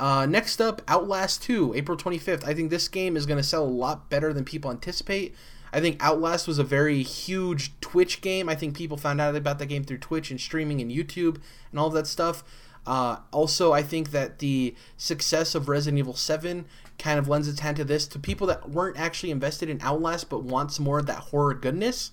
Uh, 0.00 0.24
next 0.24 0.58
up, 0.58 0.80
Outlast 0.88 1.42
2, 1.42 1.74
April 1.74 1.98
25th. 1.98 2.42
I 2.42 2.54
think 2.54 2.70
this 2.70 2.88
game 2.88 3.14
is 3.14 3.26
going 3.26 3.36
to 3.36 3.42
sell 3.42 3.62
a 3.62 3.68
lot 3.68 4.08
better 4.08 4.32
than 4.32 4.42
people 4.42 4.70
anticipate. 4.70 5.34
I 5.70 5.80
think 5.80 6.02
Outlast 6.02 6.48
was 6.48 6.58
a 6.58 6.64
very 6.64 7.02
huge 7.02 7.78
Twitch 7.82 8.22
game. 8.22 8.48
I 8.48 8.54
think 8.54 8.74
people 8.74 8.96
found 8.96 9.20
out 9.20 9.36
about 9.36 9.58
that 9.58 9.66
game 9.66 9.84
through 9.84 9.98
Twitch 9.98 10.30
and 10.30 10.40
streaming 10.40 10.80
and 10.80 10.90
YouTube 10.90 11.38
and 11.70 11.78
all 11.78 11.88
of 11.88 11.92
that 11.92 12.06
stuff. 12.06 12.42
Uh, 12.86 13.18
also, 13.32 13.74
I 13.74 13.82
think 13.82 14.12
that 14.12 14.38
the 14.38 14.74
success 14.96 15.54
of 15.54 15.68
Resident 15.68 15.98
Evil 15.98 16.14
7 16.14 16.64
kind 16.98 17.18
of 17.18 17.28
lends 17.28 17.48
its 17.48 17.60
hand 17.60 17.76
to 17.76 17.84
this. 17.84 18.06
To 18.08 18.18
people 18.18 18.46
that 18.46 18.70
weren't 18.70 18.98
actually 18.98 19.30
invested 19.30 19.68
in 19.68 19.78
Outlast 19.82 20.30
but 20.30 20.42
want 20.42 20.72
some 20.72 20.86
more 20.86 21.00
of 21.00 21.06
that 21.06 21.18
horror 21.18 21.52
goodness, 21.52 22.12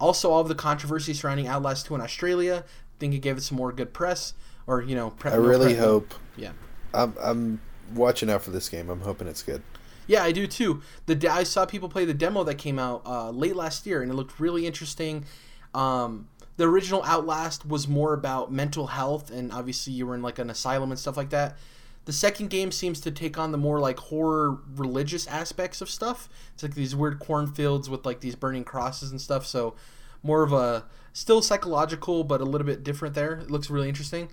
also, 0.00 0.30
all 0.30 0.40
of 0.40 0.48
the 0.48 0.54
controversy 0.54 1.14
surrounding 1.14 1.46
Outlast 1.46 1.86
2 1.86 1.94
in 1.94 2.00
Australia, 2.00 2.64
I 2.66 2.94
think 2.98 3.14
it 3.14 3.18
gave 3.18 3.36
it 3.36 3.42
some 3.42 3.56
more 3.56 3.72
good 3.72 3.92
press. 3.92 4.34
Or, 4.66 4.82
you 4.82 4.94
know, 4.94 5.10
pre- 5.10 5.30
I 5.30 5.36
really 5.36 5.74
hope. 5.74 6.14
Yeah. 6.36 6.52
I'm, 6.92 7.14
I'm 7.20 7.60
watching 7.94 8.30
out 8.30 8.42
for 8.42 8.50
this 8.50 8.68
game. 8.68 8.88
I'm 8.88 9.00
hoping 9.00 9.28
it's 9.28 9.42
good. 9.42 9.62
Yeah, 10.06 10.22
I 10.22 10.32
do 10.32 10.46
too. 10.46 10.82
The 11.06 11.14
de- 11.14 11.28
I 11.28 11.44
saw 11.44 11.66
people 11.66 11.88
play 11.88 12.04
the 12.04 12.14
demo 12.14 12.44
that 12.44 12.56
came 12.56 12.78
out 12.78 13.02
uh, 13.06 13.30
late 13.30 13.56
last 13.56 13.86
year, 13.86 14.02
and 14.02 14.10
it 14.10 14.14
looked 14.14 14.38
really 14.38 14.66
interesting. 14.66 15.24
Um, 15.74 16.28
the 16.56 16.68
original 16.68 17.02
Outlast 17.04 17.66
was 17.66 17.88
more 17.88 18.14
about 18.14 18.52
mental 18.52 18.88
health, 18.88 19.30
and 19.30 19.50
obviously 19.52 19.92
you 19.92 20.06
were 20.06 20.14
in 20.14 20.22
like 20.22 20.38
an 20.38 20.50
asylum 20.50 20.90
and 20.90 20.98
stuff 20.98 21.16
like 21.16 21.30
that. 21.30 21.56
The 22.04 22.12
second 22.12 22.50
game 22.50 22.70
seems 22.70 23.00
to 23.00 23.10
take 23.10 23.38
on 23.38 23.52
the 23.52 23.58
more 23.58 23.80
like 23.80 23.98
horror 23.98 24.58
religious 24.74 25.26
aspects 25.26 25.80
of 25.80 25.88
stuff. 25.88 26.28
It's 26.52 26.62
like 26.62 26.74
these 26.74 26.94
weird 26.94 27.18
cornfields 27.18 27.88
with 27.88 28.04
like 28.04 28.20
these 28.20 28.34
burning 28.34 28.64
crosses 28.64 29.10
and 29.10 29.20
stuff. 29.20 29.46
So 29.46 29.74
more 30.22 30.42
of 30.42 30.52
a 30.52 30.84
still 31.12 31.40
psychological, 31.40 32.24
but 32.24 32.40
a 32.40 32.44
little 32.44 32.66
bit 32.66 32.82
different 32.82 33.14
there. 33.14 33.34
It 33.36 33.50
looks 33.50 33.70
really 33.70 33.88
interesting. 33.88 34.28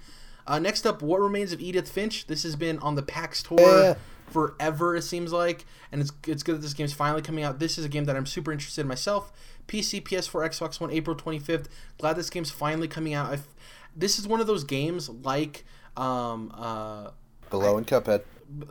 Uh, 0.46 0.60
next 0.60 0.86
up, 0.86 1.02
What 1.02 1.22
Remains 1.22 1.54
of 1.54 1.62
Edith 1.62 1.90
Finch. 1.90 2.28
This 2.28 2.44
has 2.44 2.56
been 2.56 2.80
on 2.80 2.96
the 2.96 3.04
PAX 3.04 3.44
tour 3.44 3.60
yeah. 3.60 3.96
forever, 4.28 4.96
it 4.96 5.04
seems 5.04 5.32
like, 5.32 5.66
and 5.92 6.02
it's 6.02 6.12
it's 6.28 6.44
good 6.44 6.56
that 6.56 6.62
this 6.62 6.74
game's 6.74 6.94
finally 6.94 7.22
coming 7.22 7.44
out. 7.44 7.60
This 7.60 7.78
is 7.78 7.86
a 7.86 7.90
game 7.90 8.06
that 8.06 8.16
I'm 8.16 8.26
super 8.26 8.52
interested 8.52 8.82
in 8.82 8.88
myself. 8.88 9.32
PC, 9.68 10.02
PS4, 10.02 10.50
Xbox 10.50 10.82
One, 10.82 10.92
April 10.92 11.16
25th. 11.16 11.68
Glad 12.00 12.16
this 12.16 12.30
game's 12.30 12.52
finally 12.52 12.88
coming 12.88 13.14
out. 13.14 13.32
I've, 13.32 13.48
this 13.96 14.18
is 14.18 14.28
one 14.28 14.42
of 14.42 14.48
those 14.48 14.64
games 14.64 15.10
like 15.10 15.64
um, 15.96 16.52
uh, 16.56 17.12
Below 17.52 17.78
and 17.78 17.86
Cuphead. 17.86 18.24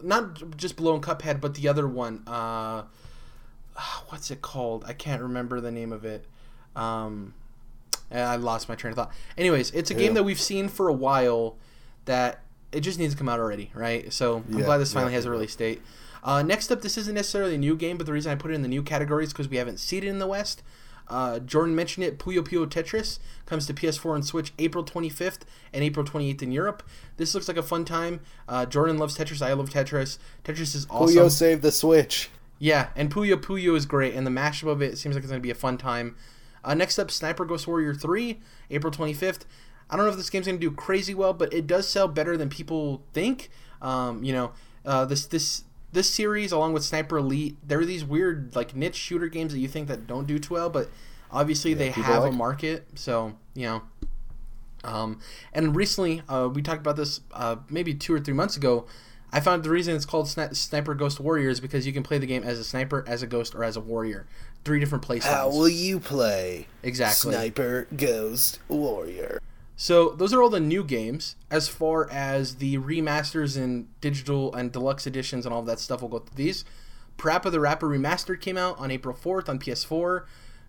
Not 0.03 0.57
just 0.57 0.77
Below 0.77 0.95
and 0.95 1.03
Cuphead, 1.03 1.41
but 1.41 1.55
the 1.55 1.69
other 1.69 1.87
one. 1.87 2.25
Uh, 2.27 2.83
what's 4.09 4.31
it 4.33 4.43
called? 4.43 4.85
I 4.87 4.93
can't 4.93 5.23
remember 5.23 5.61
the 5.61 5.71
name 5.71 5.93
of 5.93 6.05
it. 6.05 6.25
Um, 6.75 7.35
I 8.11 8.37
lost 8.37 8.69
my 8.69 8.75
train 8.75 8.91
of 8.91 8.97
thought. 8.97 9.13
Anyways, 9.39 9.71
it's 9.71 9.91
a 9.91 9.95
game 9.95 10.15
that 10.15 10.25
we've 10.25 10.41
seen 10.41 10.69
for 10.69 10.89
a 10.89 10.93
while 10.93 11.57
that 12.07 12.41
it 12.73 12.81
just 12.81 12.99
needs 12.99 13.15
to 13.15 13.19
come 13.19 13.29
out 13.29 13.39
already, 13.39 13.71
right? 13.73 14.13
So 14.13 14.43
I'm 14.49 14.59
yeah, 14.59 14.65
glad 14.65 14.79
this 14.79 14.93
finally 14.93 15.13
yeah, 15.13 15.19
has 15.19 15.27
a 15.27 15.31
release 15.31 15.55
date. 15.55 15.81
Uh, 16.23 16.43
next 16.43 16.71
up, 16.71 16.83
this 16.83 16.99
isn't 16.99 17.15
necessarily 17.15 17.55
a 17.55 17.59
new 17.59 17.77
game, 17.77 17.97
but 17.97 18.07
the 18.07 18.13
reason 18.13 18.33
I 18.33 18.35
put 18.35 18.51
it 18.51 18.55
in 18.55 18.63
the 18.63 18.69
new 18.69 18.83
category 18.83 19.25
is 19.25 19.33
because 19.33 19.49
we 19.49 19.57
haven't 19.57 19.79
seen 19.79 20.03
it 20.03 20.09
in 20.09 20.19
the 20.19 20.27
West. 20.27 20.63
Uh, 21.11 21.41
Jordan 21.41 21.75
mentioned 21.75 22.07
it. 22.07 22.19
Puyo 22.19 22.39
Puyo 22.39 22.67
Tetris 22.67 23.19
comes 23.45 23.67
to 23.67 23.75
PS4 23.75 24.15
and 24.15 24.25
Switch 24.25 24.53
April 24.59 24.85
25th 24.85 25.41
and 25.73 25.85
April 25.85 26.07
28th 26.07 26.43
in 26.43 26.53
Europe. 26.53 26.83
This 27.17 27.35
looks 27.35 27.49
like 27.49 27.57
a 27.57 27.63
fun 27.63 27.85
time. 27.85 28.21
Uh, 28.49 28.65
Jordan 28.65 28.97
loves 28.97 29.19
Tetris. 29.19 29.43
I 29.43 29.53
love 29.53 29.71
Tetris. 29.71 30.19
Tetris 30.45 30.75
is 30.75 30.87
awesome. 30.89 31.17
Puyo 31.17 31.31
saved 31.31 31.63
the 31.63 31.73
Switch. 31.73 32.31
Yeah, 32.59 32.89
and 32.95 33.13
Puyo 33.13 33.37
Puyo 33.37 33.77
is 33.77 33.87
great, 33.87 34.15
and 34.15 34.27
the 34.27 34.31
mashup 34.31 34.69
of 34.69 34.81
it 34.83 34.99
seems 34.99 35.15
like 35.15 35.25
it's 35.25 35.31
going 35.31 35.41
to 35.41 35.47
be 35.47 35.51
a 35.51 35.55
fun 35.55 35.77
time. 35.77 36.17
Uh, 36.63 36.75
next 36.75 36.99
up, 36.99 37.11
Sniper 37.11 37.45
Ghost 37.45 37.67
Warrior 37.67 37.95
3, 37.95 38.39
April 38.71 38.93
25th. 38.93 39.41
I 39.89 39.97
don't 39.97 40.05
know 40.05 40.11
if 40.11 40.17
this 40.17 40.31
game's 40.31 40.47
going 40.47 40.61
to 40.61 40.71
do 40.71 40.71
crazy 40.71 41.15
well, 41.15 41.33
but 41.33 41.53
it 41.53 41.67
does 41.67 41.89
sell 41.89 42.07
better 42.07 42.37
than 42.37 42.49
people 42.49 43.03
think. 43.13 43.51
Um, 43.83 44.23
you 44.23 44.33
know, 44.33 44.53
uh, 44.85 45.05
this 45.05 45.27
this 45.27 45.65
this 45.93 46.09
series, 46.13 46.53
along 46.53 46.73
with 46.73 46.85
Sniper 46.85 47.19
Elite, 47.19 47.57
there 47.67 47.81
are 47.81 47.85
these 47.85 48.05
weird 48.05 48.55
like 48.55 48.75
niche 48.75 48.97
shooter 48.97 49.29
games 49.29 49.53
that 49.53 49.59
you 49.59 49.69
think 49.69 49.89
that 49.89 50.07
don't 50.07 50.27
do 50.27 50.39
too 50.39 50.55
well, 50.55 50.71
but 50.71 50.89
obviously 51.31 51.73
yeah, 51.73 51.79
they 51.79 51.91
have 51.91 52.23
like. 52.23 52.33
a 52.33 52.35
market. 52.35 52.87
So 52.95 53.35
you 53.55 53.67
know, 53.67 53.83
Um, 54.85 55.21
and 55.53 55.77
recently, 55.77 56.23
uh, 56.29 56.49
we 56.53 56.63
talked 56.63 56.81
about 56.81 56.97
this 56.97 57.21
uh, 57.33 57.57
maybe 57.69 57.95
two 57.95 58.15
or 58.15 58.21
three 58.21 58.35
months 58.35 58.57
ago. 58.57 58.87
I 59.33 59.39
found 59.41 59.63
the 59.63 59.71
reason 59.71 59.95
it's 59.95 60.05
called 60.07 60.27
Sni- 60.27 60.57
Sniper 60.57 60.95
Ghost 60.95 61.21
Warrior 61.21 61.51
is 61.51 61.61
because 61.61 61.87
you 61.87 61.93
can 61.93 62.03
play 62.03 62.19
the 62.19 62.27
game 62.27 62.43
as 62.43 62.59
a 62.59 62.65
sniper, 62.65 63.05
as 63.07 63.23
a 63.23 63.29
ghost, 63.29 63.55
or 63.55 63.63
as 63.63 63.77
a 63.77 63.81
warrior. 63.81 64.27
Three 64.65 64.81
different 64.81 65.05
play 65.05 65.21
How 65.21 65.49
will 65.49 65.69
you 65.69 66.01
play? 66.01 66.67
Exactly. 66.83 67.33
Sniper, 67.33 67.87
Ghost, 67.97 68.59
Warrior. 68.69 69.41
So 69.81 70.11
those 70.11 70.35
are 70.35 70.43
all 70.43 70.51
the 70.51 70.61
new 70.61 70.85
games. 70.85 71.37
As 71.51 71.67
far 71.67 72.07
as 72.11 72.57
the 72.57 72.77
remasters 72.77 73.57
and 73.57 73.89
digital 74.03 74.55
and 74.55 74.71
deluxe 74.71 75.07
editions 75.07 75.47
and 75.47 75.55
all 75.55 75.63
that 75.63 75.79
stuff, 75.79 76.03
we'll 76.03 76.11
go 76.11 76.19
through 76.19 76.37
these. 76.37 76.67
Parappa 77.17 77.51
the 77.51 77.61
Rapper 77.61 77.89
Remastered 77.89 78.43
came 78.43 78.59
out 78.59 78.79
on 78.79 78.91
April 78.91 79.17
4th 79.17 79.49
on 79.49 79.59
PS4. 79.59 80.27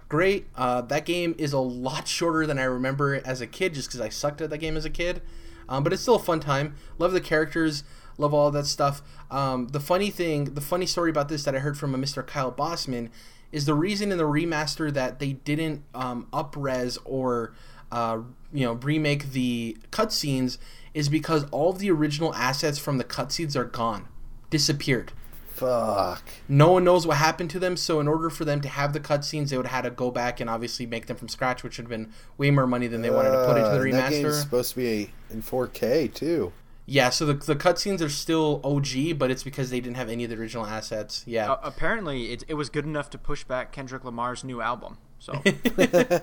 Great. 0.07 0.47
Uh, 0.55 0.79
that 0.83 1.03
game 1.03 1.35
is 1.37 1.51
a 1.51 1.59
lot 1.59 2.07
shorter 2.07 2.47
than 2.47 2.57
I 2.57 2.63
remember 2.63 3.21
as 3.25 3.41
a 3.41 3.47
kid, 3.47 3.73
just 3.73 3.89
because 3.89 3.99
I 3.99 4.07
sucked 4.07 4.39
at 4.39 4.49
that 4.49 4.59
game 4.59 4.77
as 4.77 4.85
a 4.85 4.89
kid. 4.89 5.21
Um, 5.67 5.83
but 5.83 5.91
it's 5.91 6.01
still 6.01 6.15
a 6.15 6.19
fun 6.19 6.39
time. 6.39 6.77
Love 6.97 7.11
the 7.11 7.19
characters. 7.19 7.83
Love 8.17 8.33
all 8.33 8.49
that 8.49 8.65
stuff. 8.65 9.01
Um, 9.29 9.67
the 9.67 9.81
funny 9.81 10.09
thing, 10.09 10.53
the 10.53 10.61
funny 10.61 10.85
story 10.85 11.09
about 11.09 11.27
this 11.27 11.43
that 11.43 11.53
I 11.53 11.59
heard 11.59 11.77
from 11.77 11.93
a 11.93 11.97
Mr. 11.97 12.25
Kyle 12.25 12.49
Bosman 12.49 13.09
is 13.51 13.65
the 13.65 13.73
reason 13.73 14.13
in 14.13 14.17
the 14.17 14.23
remaster 14.23 14.89
that 14.93 15.19
they 15.19 15.33
didn't 15.33 15.83
um, 15.93 16.27
upres 16.31 16.97
or 17.03 17.53
uh, 17.91 18.19
you 18.53 18.65
know 18.65 18.73
remake 18.73 19.31
the 19.31 19.77
cutscenes 19.91 20.57
is 20.93 21.09
because 21.09 21.45
all 21.51 21.71
of 21.71 21.79
the 21.79 21.89
original 21.89 22.33
assets 22.35 22.77
from 22.77 22.97
the 22.97 23.03
cutscenes 23.03 23.55
are 23.55 23.65
gone, 23.65 24.07
disappeared. 24.49 25.13
Fuck. 25.53 26.23
No 26.49 26.71
one 26.71 26.83
knows 26.83 27.05
what 27.05 27.17
happened 27.17 27.51
to 27.51 27.59
them. 27.59 27.77
So 27.77 27.99
in 27.99 28.07
order 28.07 28.31
for 28.31 28.45
them 28.45 28.61
to 28.61 28.67
have 28.67 28.93
the 28.93 28.99
cutscenes, 28.99 29.49
they 29.49 29.57
would 29.57 29.67
have 29.67 29.83
had 29.83 29.89
to 29.89 29.95
go 29.95 30.09
back 30.09 30.39
and 30.39 30.49
obviously 30.49 30.87
make 30.87 31.05
them 31.05 31.17
from 31.17 31.27
scratch, 31.27 31.61
which 31.61 31.77
would 31.77 31.83
have 31.83 31.89
been 31.89 32.11
way 32.37 32.49
more 32.49 32.65
money 32.65 32.87
than 32.87 33.03
they 33.03 33.11
wanted 33.11 33.29
to 33.29 33.45
put 33.45 33.57
into 33.57 33.69
the 33.69 33.77
Uh, 33.77 33.83
and 33.83 33.93
That 33.93 34.09
game's 34.09 34.41
supposed 34.41 34.71
to 34.71 34.77
be 34.77 35.11
in 35.29 35.43
4K 35.43 36.11
too. 36.13 36.51
Yeah, 36.87 37.09
so 37.09 37.27
the, 37.27 37.33
the 37.35 37.55
cutscenes 37.55 38.01
are 38.01 38.09
still 38.09 38.59
OG, 38.63 39.19
but 39.19 39.29
it's 39.29 39.43
because 39.43 39.69
they 39.69 39.79
didn't 39.79 39.97
have 39.97 40.09
any 40.09 40.23
of 40.23 40.31
the 40.31 40.35
original 40.35 40.65
assets. 40.65 41.23
Yeah. 41.27 41.51
Uh, 41.51 41.59
apparently, 41.61 42.31
it, 42.31 42.43
it 42.47 42.55
was 42.55 42.69
good 42.69 42.85
enough 42.85 43.11
to 43.11 43.19
push 43.19 43.43
back 43.43 43.71
Kendrick 43.71 44.03
Lamar's 44.03 44.43
new 44.43 44.61
album. 44.61 44.97
So 45.21 45.33
no, 45.77 46.19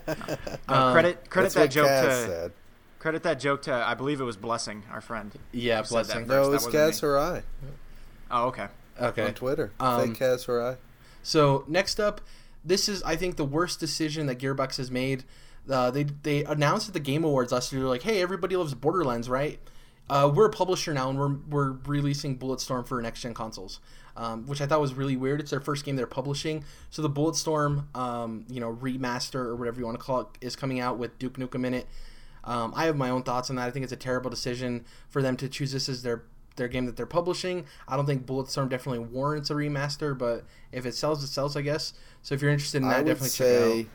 Um, 0.68 0.92
credit 0.92 1.30
credit 1.30 1.52
that 1.54 1.70
joke 1.70 1.86
Kaz 1.86 2.02
to 2.02 2.26
said. 2.26 2.52
credit 2.98 3.22
that 3.22 3.38
joke 3.40 3.62
to 3.62 3.72
I 3.72 3.94
believe 3.94 4.20
it 4.20 4.24
was 4.24 4.36
Blessing, 4.36 4.82
our 4.90 5.00
friend. 5.00 5.32
yeah, 5.52 5.78
who 5.78 5.84
said 5.84 5.88
that 5.88 5.90
blessing. 5.90 6.26
first. 6.26 6.28
No, 6.28 6.50
that 6.50 6.54
it's 6.56 6.64
wasn't 6.66 6.74
Kaz 6.74 7.02
me. 7.02 7.08
Hirai 7.08 7.42
Oh, 8.30 8.46
okay. 8.48 8.66
Okay. 9.00 9.26
on 9.26 9.34
Twitter. 9.34 9.70
Um, 9.80 10.08
Fake 10.14 10.18
Kaz 10.20 10.46
Hirai. 10.46 10.76
So 11.22 11.64
next 11.68 12.00
up, 12.00 12.20
this 12.64 12.88
is 12.88 13.02
I 13.04 13.14
think 13.16 13.36
the 13.36 13.44
worst 13.44 13.78
decision 13.80 14.26
that 14.26 14.38
Gearbox 14.38 14.76
has 14.78 14.90
made. 14.90 15.22
Uh, 15.70 15.90
they 15.92 16.02
they 16.02 16.42
announced 16.44 16.88
at 16.88 16.94
the 16.94 17.00
Game 17.00 17.22
Awards 17.24 17.52
last 17.52 17.72
year, 17.72 17.84
like, 17.84 18.02
hey, 18.02 18.20
everybody 18.20 18.56
loves 18.56 18.74
Borderlands, 18.74 19.28
right? 19.30 19.60
Uh, 20.10 20.30
we're 20.34 20.46
a 20.46 20.50
publisher 20.50 20.94
now, 20.94 21.10
and 21.10 21.18
we're 21.18 21.34
we're 21.48 21.72
releasing 21.86 22.38
Bulletstorm 22.38 22.86
for 22.86 23.00
next 23.02 23.20
gen 23.20 23.34
consoles, 23.34 23.80
um, 24.16 24.46
which 24.46 24.60
I 24.60 24.66
thought 24.66 24.80
was 24.80 24.94
really 24.94 25.16
weird. 25.16 25.40
It's 25.40 25.50
their 25.50 25.60
first 25.60 25.84
game 25.84 25.96
they're 25.96 26.06
publishing, 26.06 26.64
so 26.90 27.02
the 27.02 27.10
Bulletstorm, 27.10 27.94
um, 27.96 28.46
you 28.48 28.60
know, 28.60 28.74
remaster 28.74 29.36
or 29.36 29.56
whatever 29.56 29.78
you 29.78 29.86
want 29.86 29.98
to 29.98 30.04
call 30.04 30.20
it, 30.20 30.26
is 30.40 30.56
coming 30.56 30.80
out 30.80 30.98
with 30.98 31.18
Duke 31.18 31.34
Nukem 31.38 31.66
in 31.66 31.74
it. 31.74 31.86
Um, 32.44 32.72
I 32.74 32.86
have 32.86 32.96
my 32.96 33.10
own 33.10 33.22
thoughts 33.22 33.50
on 33.50 33.56
that. 33.56 33.66
I 33.66 33.70
think 33.70 33.82
it's 33.82 33.92
a 33.92 33.96
terrible 33.96 34.30
decision 34.30 34.86
for 35.10 35.20
them 35.20 35.36
to 35.36 35.48
choose 35.48 35.72
this 35.72 35.88
as 35.88 36.02
their 36.02 36.24
their 36.56 36.68
game 36.68 36.86
that 36.86 36.96
they're 36.96 37.06
publishing. 37.06 37.64
I 37.86 37.96
don't 37.96 38.06
think 38.06 38.26
Bulletstorm 38.26 38.68
definitely 38.68 39.00
warrants 39.00 39.50
a 39.50 39.54
remaster, 39.54 40.16
but 40.16 40.44
if 40.72 40.86
it 40.86 40.94
sells, 40.94 41.22
it 41.22 41.28
sells, 41.28 41.56
I 41.56 41.62
guess. 41.62 41.92
So 42.22 42.34
if 42.34 42.42
you're 42.42 42.50
interested 42.50 42.82
in 42.82 42.88
that, 42.88 43.04
definitely 43.04 43.28
check 43.28 43.46
it 43.46 43.60
say, 43.60 43.80
out. 43.80 43.86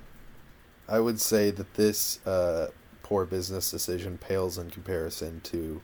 I 0.96 1.00
would 1.00 1.20
say 1.20 1.52
that 1.52 1.74
this 1.74 2.26
uh, 2.26 2.68
poor 3.04 3.26
business 3.26 3.70
decision 3.70 4.18
pales 4.18 4.58
in 4.58 4.70
comparison 4.70 5.42
to 5.42 5.82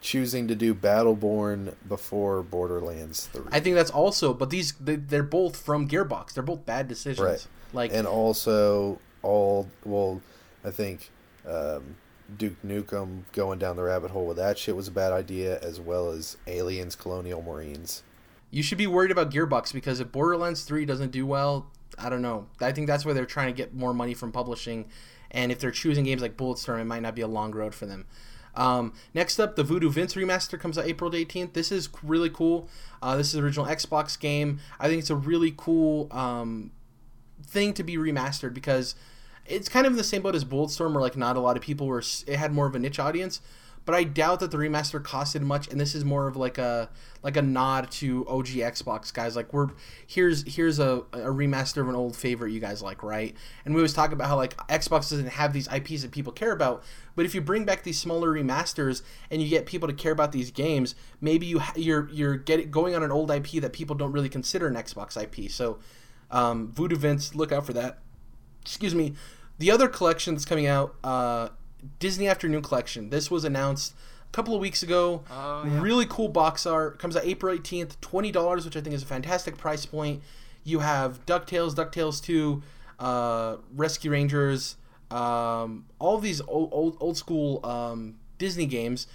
choosing 0.00 0.48
to 0.48 0.54
do 0.54 0.74
Battleborn 0.74 1.74
before 1.88 2.42
Borderlands 2.42 3.26
Three, 3.26 3.46
I 3.50 3.60
think 3.60 3.76
that's 3.76 3.90
also, 3.90 4.32
but 4.32 4.50
these 4.50 4.72
they, 4.74 4.96
they're 4.96 5.22
both 5.22 5.56
from 5.56 5.88
Gearbox. 5.88 6.34
They're 6.34 6.42
both 6.42 6.64
bad 6.66 6.88
decisions. 6.88 7.26
Right. 7.26 7.46
Like 7.72 7.92
and 7.92 8.06
also 8.06 9.00
all 9.22 9.68
well, 9.84 10.20
I 10.64 10.70
think 10.70 11.10
um, 11.46 11.96
Duke 12.36 12.56
Nukem 12.64 13.22
going 13.32 13.58
down 13.58 13.76
the 13.76 13.82
rabbit 13.82 14.10
hole 14.10 14.26
with 14.26 14.36
that 14.36 14.58
shit 14.58 14.76
was 14.76 14.88
a 14.88 14.92
bad 14.92 15.12
idea, 15.12 15.58
as 15.60 15.80
well 15.80 16.10
as 16.10 16.36
Aliens, 16.46 16.94
Colonial 16.94 17.42
Marines. 17.42 18.02
you 18.50 18.62
should 18.62 18.78
be 18.78 18.86
worried 18.86 19.10
about 19.10 19.30
Gearbox 19.30 19.72
because 19.72 20.00
if 20.00 20.12
Borderlands 20.12 20.62
3 20.64 20.84
doesn't 20.84 21.10
do 21.10 21.26
well, 21.26 21.66
I 21.98 22.08
don't 22.08 22.22
know. 22.22 22.46
I 22.60 22.72
think 22.72 22.86
that's 22.86 23.04
why 23.04 23.12
they're 23.12 23.26
trying 23.26 23.48
to 23.48 23.56
get 23.56 23.74
more 23.74 23.92
money 23.94 24.14
from 24.14 24.32
publishing. 24.32 24.86
And 25.30 25.52
if 25.52 25.58
they're 25.58 25.70
choosing 25.70 26.04
games 26.04 26.22
like 26.22 26.36
Bulletstorm, 26.36 26.80
it 26.80 26.84
might 26.84 27.02
not 27.02 27.14
be 27.14 27.22
a 27.22 27.28
long 27.28 27.52
road 27.52 27.74
for 27.74 27.86
them. 27.86 28.06
Um, 28.58 28.92
next 29.14 29.38
up, 29.38 29.56
the 29.56 29.62
Voodoo 29.62 29.88
Vince 29.88 30.14
remaster 30.14 30.58
comes 30.60 30.76
out 30.76 30.84
April 30.84 31.10
18th. 31.10 31.52
This 31.52 31.70
is 31.70 31.88
really 32.02 32.28
cool. 32.28 32.68
Uh, 33.00 33.16
this 33.16 33.28
is 33.28 33.34
the 33.34 33.40
original 33.40 33.66
Xbox 33.66 34.18
game. 34.18 34.58
I 34.80 34.88
think 34.88 34.98
it's 34.98 35.10
a 35.10 35.16
really 35.16 35.54
cool 35.56 36.08
um, 36.10 36.72
thing 37.42 37.72
to 37.74 37.84
be 37.84 37.96
remastered 37.96 38.52
because 38.52 38.96
it's 39.46 39.68
kind 39.68 39.86
of 39.86 39.92
in 39.92 39.96
the 39.96 40.04
same 40.04 40.22
boat 40.22 40.34
as 40.34 40.44
Bulletstorm, 40.44 40.92
where 40.92 41.00
like 41.00 41.16
not 41.16 41.36
a 41.36 41.40
lot 41.40 41.56
of 41.56 41.62
people 41.62 41.86
were. 41.86 42.02
It 42.26 42.36
had 42.36 42.52
more 42.52 42.66
of 42.66 42.74
a 42.74 42.80
niche 42.80 42.98
audience, 42.98 43.40
but 43.88 43.94
I 43.94 44.04
doubt 44.04 44.40
that 44.40 44.50
the 44.50 44.58
remaster 44.58 45.02
costed 45.02 45.40
much. 45.40 45.66
And 45.68 45.80
this 45.80 45.94
is 45.94 46.04
more 46.04 46.28
of 46.28 46.36
like 46.36 46.58
a 46.58 46.90
like 47.22 47.38
a 47.38 47.42
nod 47.42 47.90
to 47.92 48.28
OG 48.28 48.48
Xbox 48.48 49.10
guys. 49.10 49.34
Like 49.34 49.54
we're 49.54 49.68
here's 50.06 50.42
here's 50.46 50.78
a, 50.78 51.04
a 51.14 51.30
remaster 51.30 51.80
of 51.80 51.88
an 51.88 51.94
old 51.94 52.14
favorite 52.14 52.52
you 52.52 52.60
guys 52.60 52.82
like, 52.82 53.02
right? 53.02 53.34
And 53.64 53.74
we 53.74 53.80
always 53.80 53.94
talk 53.94 54.12
about 54.12 54.28
how 54.28 54.36
like 54.36 54.54
Xbox 54.66 55.08
doesn't 55.08 55.28
have 55.28 55.54
these 55.54 55.68
IPs 55.72 56.02
that 56.02 56.10
people 56.10 56.34
care 56.34 56.52
about, 56.52 56.84
but 57.16 57.24
if 57.24 57.34
you 57.34 57.40
bring 57.40 57.64
back 57.64 57.82
these 57.82 57.98
smaller 57.98 58.28
remasters 58.28 59.00
and 59.30 59.40
you 59.40 59.48
get 59.48 59.64
people 59.64 59.88
to 59.88 59.94
care 59.94 60.12
about 60.12 60.32
these 60.32 60.50
games, 60.50 60.94
maybe 61.22 61.46
you 61.46 61.62
you're 61.74 62.10
you're 62.10 62.36
getting 62.36 62.70
going 62.70 62.94
on 62.94 63.02
an 63.02 63.10
old 63.10 63.30
IP 63.30 63.52
that 63.52 63.72
people 63.72 63.96
don't 63.96 64.12
really 64.12 64.28
consider 64.28 64.66
an 64.66 64.74
Xbox 64.74 65.16
IP. 65.16 65.50
So 65.50 65.78
um, 66.30 66.72
Voodoo 66.72 66.96
Vince, 66.96 67.34
look 67.34 67.52
out 67.52 67.64
for 67.64 67.72
that. 67.72 68.00
Excuse 68.60 68.94
me. 68.94 69.14
The 69.56 69.70
other 69.70 69.88
collection 69.88 70.34
that's 70.34 70.44
coming 70.44 70.66
out, 70.66 70.94
uh, 71.02 71.48
Disney 71.98 72.28
Afternoon 72.28 72.62
Collection. 72.62 73.10
This 73.10 73.30
was 73.30 73.44
announced 73.44 73.94
a 74.28 74.32
couple 74.32 74.54
of 74.54 74.60
weeks 74.60 74.82
ago. 74.82 75.22
Oh, 75.30 75.64
yeah. 75.64 75.80
Really 75.80 76.06
cool 76.06 76.28
box 76.28 76.66
art. 76.66 76.98
Comes 76.98 77.16
out 77.16 77.24
April 77.24 77.56
18th. 77.56 77.96
$20, 77.98 78.64
which 78.64 78.76
I 78.76 78.80
think 78.80 78.94
is 78.94 79.02
a 79.02 79.06
fantastic 79.06 79.56
price 79.56 79.86
point. 79.86 80.22
You 80.64 80.80
have 80.80 81.24
DuckTales, 81.26 81.74
DuckTales 81.74 82.22
2, 82.22 82.62
uh, 82.98 83.56
Rescue 83.74 84.10
Rangers, 84.10 84.76
um, 85.10 85.86
all 85.98 86.18
these 86.18 86.40
old, 86.42 86.70
old, 86.72 86.96
old 87.00 87.16
school 87.16 87.64
um, 87.64 88.16
Disney 88.38 88.66
games. 88.66 89.06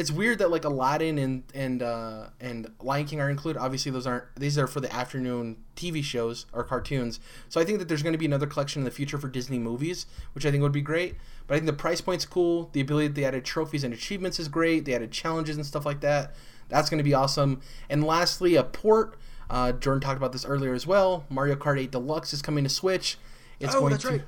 It's 0.00 0.10
weird 0.10 0.38
that 0.38 0.50
like 0.50 0.64
Aladdin 0.64 1.18
and 1.18 1.42
and 1.54 1.82
uh, 1.82 2.28
and 2.40 2.70
Lion 2.80 3.04
King 3.04 3.20
are 3.20 3.28
included. 3.28 3.60
Obviously, 3.60 3.92
those 3.92 4.06
aren't. 4.06 4.24
These 4.34 4.56
are 4.56 4.66
for 4.66 4.80
the 4.80 4.90
afternoon 4.90 5.58
TV 5.76 6.02
shows 6.02 6.46
or 6.54 6.64
cartoons. 6.64 7.20
So 7.50 7.60
I 7.60 7.64
think 7.66 7.80
that 7.80 7.88
there's 7.88 8.02
going 8.02 8.14
to 8.14 8.18
be 8.18 8.24
another 8.24 8.46
collection 8.46 8.80
in 8.80 8.84
the 8.86 8.90
future 8.90 9.18
for 9.18 9.28
Disney 9.28 9.58
movies, 9.58 10.06
which 10.32 10.46
I 10.46 10.50
think 10.50 10.62
would 10.62 10.72
be 10.72 10.80
great. 10.80 11.16
But 11.46 11.54
I 11.54 11.58
think 11.58 11.66
the 11.66 11.74
price 11.74 12.00
point's 12.00 12.24
cool. 12.24 12.70
The 12.72 12.80
ability 12.80 13.08
that 13.08 13.14
they 13.14 13.26
added 13.26 13.44
trophies 13.44 13.84
and 13.84 13.92
achievements 13.92 14.40
is 14.40 14.48
great. 14.48 14.86
They 14.86 14.94
added 14.94 15.12
challenges 15.12 15.56
and 15.56 15.66
stuff 15.66 15.84
like 15.84 16.00
that. 16.00 16.34
That's 16.70 16.88
going 16.88 16.98
to 16.98 17.04
be 17.04 17.12
awesome. 17.12 17.60
And 17.90 18.02
lastly, 18.02 18.56
a 18.56 18.64
port. 18.64 19.18
Uh, 19.50 19.72
Jordan 19.72 20.00
talked 20.00 20.16
about 20.16 20.32
this 20.32 20.46
earlier 20.46 20.72
as 20.72 20.86
well. 20.86 21.26
Mario 21.28 21.56
Kart 21.56 21.78
8 21.78 21.90
Deluxe 21.90 22.32
is 22.32 22.40
coming 22.40 22.64
to 22.64 22.70
Switch. 22.70 23.18
It's 23.58 23.74
Oh, 23.74 23.80
going 23.80 23.90
that's 23.90 24.04
to, 24.04 24.10
right. 24.12 24.22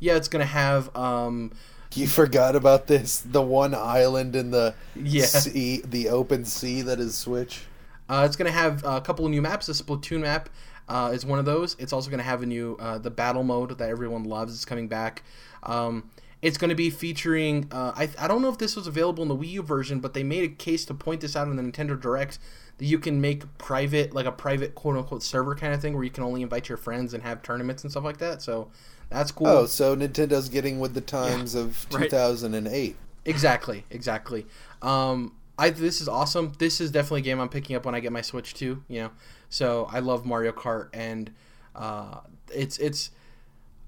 Yeah, 0.00 0.16
it's 0.16 0.28
going 0.28 0.44
to 0.44 0.52
have. 0.52 0.94
Um, 0.94 1.52
You 1.94 2.06
forgot 2.06 2.56
about 2.56 2.86
this. 2.86 3.20
The 3.20 3.42
one 3.42 3.74
island 3.74 4.34
in 4.36 4.50
the 4.50 4.74
Yeah. 4.96 5.26
sea, 5.26 5.82
the 5.84 6.08
open 6.08 6.44
sea 6.44 6.82
that 6.82 6.98
is 7.00 7.16
Switch. 7.16 7.62
Uh, 8.08 8.24
it's 8.26 8.36
going 8.36 8.50
to 8.50 8.56
have 8.58 8.84
a 8.84 9.00
couple 9.00 9.24
of 9.24 9.30
new 9.30 9.40
maps. 9.40 9.66
The 9.66 9.72
Splatoon 9.72 10.20
map 10.20 10.48
uh, 10.88 11.10
is 11.14 11.24
one 11.24 11.38
of 11.38 11.44
those. 11.44 11.76
It's 11.78 11.92
also 11.92 12.10
going 12.10 12.18
to 12.18 12.24
have 12.24 12.42
a 12.42 12.46
new 12.46 12.76
uh, 12.80 12.98
the 12.98 13.10
battle 13.10 13.42
mode 13.44 13.78
that 13.78 13.88
everyone 13.88 14.24
loves. 14.24 14.52
is 14.54 14.64
coming 14.64 14.88
back. 14.88 15.22
Um, 15.62 16.10
it's 16.42 16.58
going 16.58 16.68
to 16.68 16.74
be 16.74 16.90
featuring. 16.90 17.68
Uh, 17.70 17.92
I 17.96 18.10
I 18.18 18.28
don't 18.28 18.42
know 18.42 18.50
if 18.50 18.58
this 18.58 18.76
was 18.76 18.86
available 18.86 19.22
in 19.22 19.28
the 19.28 19.36
Wii 19.36 19.48
U 19.52 19.62
version, 19.62 20.00
but 20.00 20.12
they 20.12 20.22
made 20.22 20.44
a 20.44 20.54
case 20.54 20.84
to 20.86 20.94
point 20.94 21.22
this 21.22 21.34
out 21.36 21.48
in 21.48 21.56
the 21.56 21.62
Nintendo 21.62 21.98
Direct 21.98 22.38
that 22.76 22.84
you 22.84 22.98
can 22.98 23.20
make 23.20 23.56
private 23.56 24.12
like 24.12 24.26
a 24.26 24.32
private 24.32 24.74
quote 24.74 24.96
unquote 24.96 25.22
server 25.22 25.54
kind 25.54 25.72
of 25.72 25.80
thing 25.80 25.94
where 25.94 26.04
you 26.04 26.10
can 26.10 26.24
only 26.24 26.42
invite 26.42 26.68
your 26.68 26.76
friends 26.76 27.14
and 27.14 27.22
have 27.22 27.40
tournaments 27.42 27.82
and 27.84 27.90
stuff 27.90 28.04
like 28.04 28.18
that. 28.18 28.42
So 28.42 28.68
that's 29.10 29.30
cool. 29.30 29.46
Oh, 29.46 29.66
so 29.66 29.96
Nintendo's 29.96 30.48
getting 30.48 30.80
with 30.80 30.94
the 30.94 31.00
times 31.00 31.54
of 31.54 31.86
right. 31.92 32.04
2008. 32.04 32.96
Exactly, 33.24 33.84
exactly. 33.90 34.46
Um, 34.82 35.34
I 35.58 35.70
this 35.70 36.00
is 36.00 36.08
awesome. 36.08 36.52
This 36.58 36.80
is 36.80 36.90
definitely 36.90 37.20
a 37.20 37.24
game 37.24 37.40
I'm 37.40 37.48
picking 37.48 37.76
up 37.76 37.84
when 37.84 37.94
I 37.94 38.00
get 38.00 38.12
my 38.12 38.20
Switch 38.20 38.54
too. 38.54 38.82
You 38.88 39.02
know, 39.02 39.10
so 39.48 39.88
I 39.90 40.00
love 40.00 40.26
Mario 40.26 40.52
Kart, 40.52 40.88
and 40.92 41.32
uh, 41.74 42.20
it's 42.52 42.78
it's. 42.78 43.10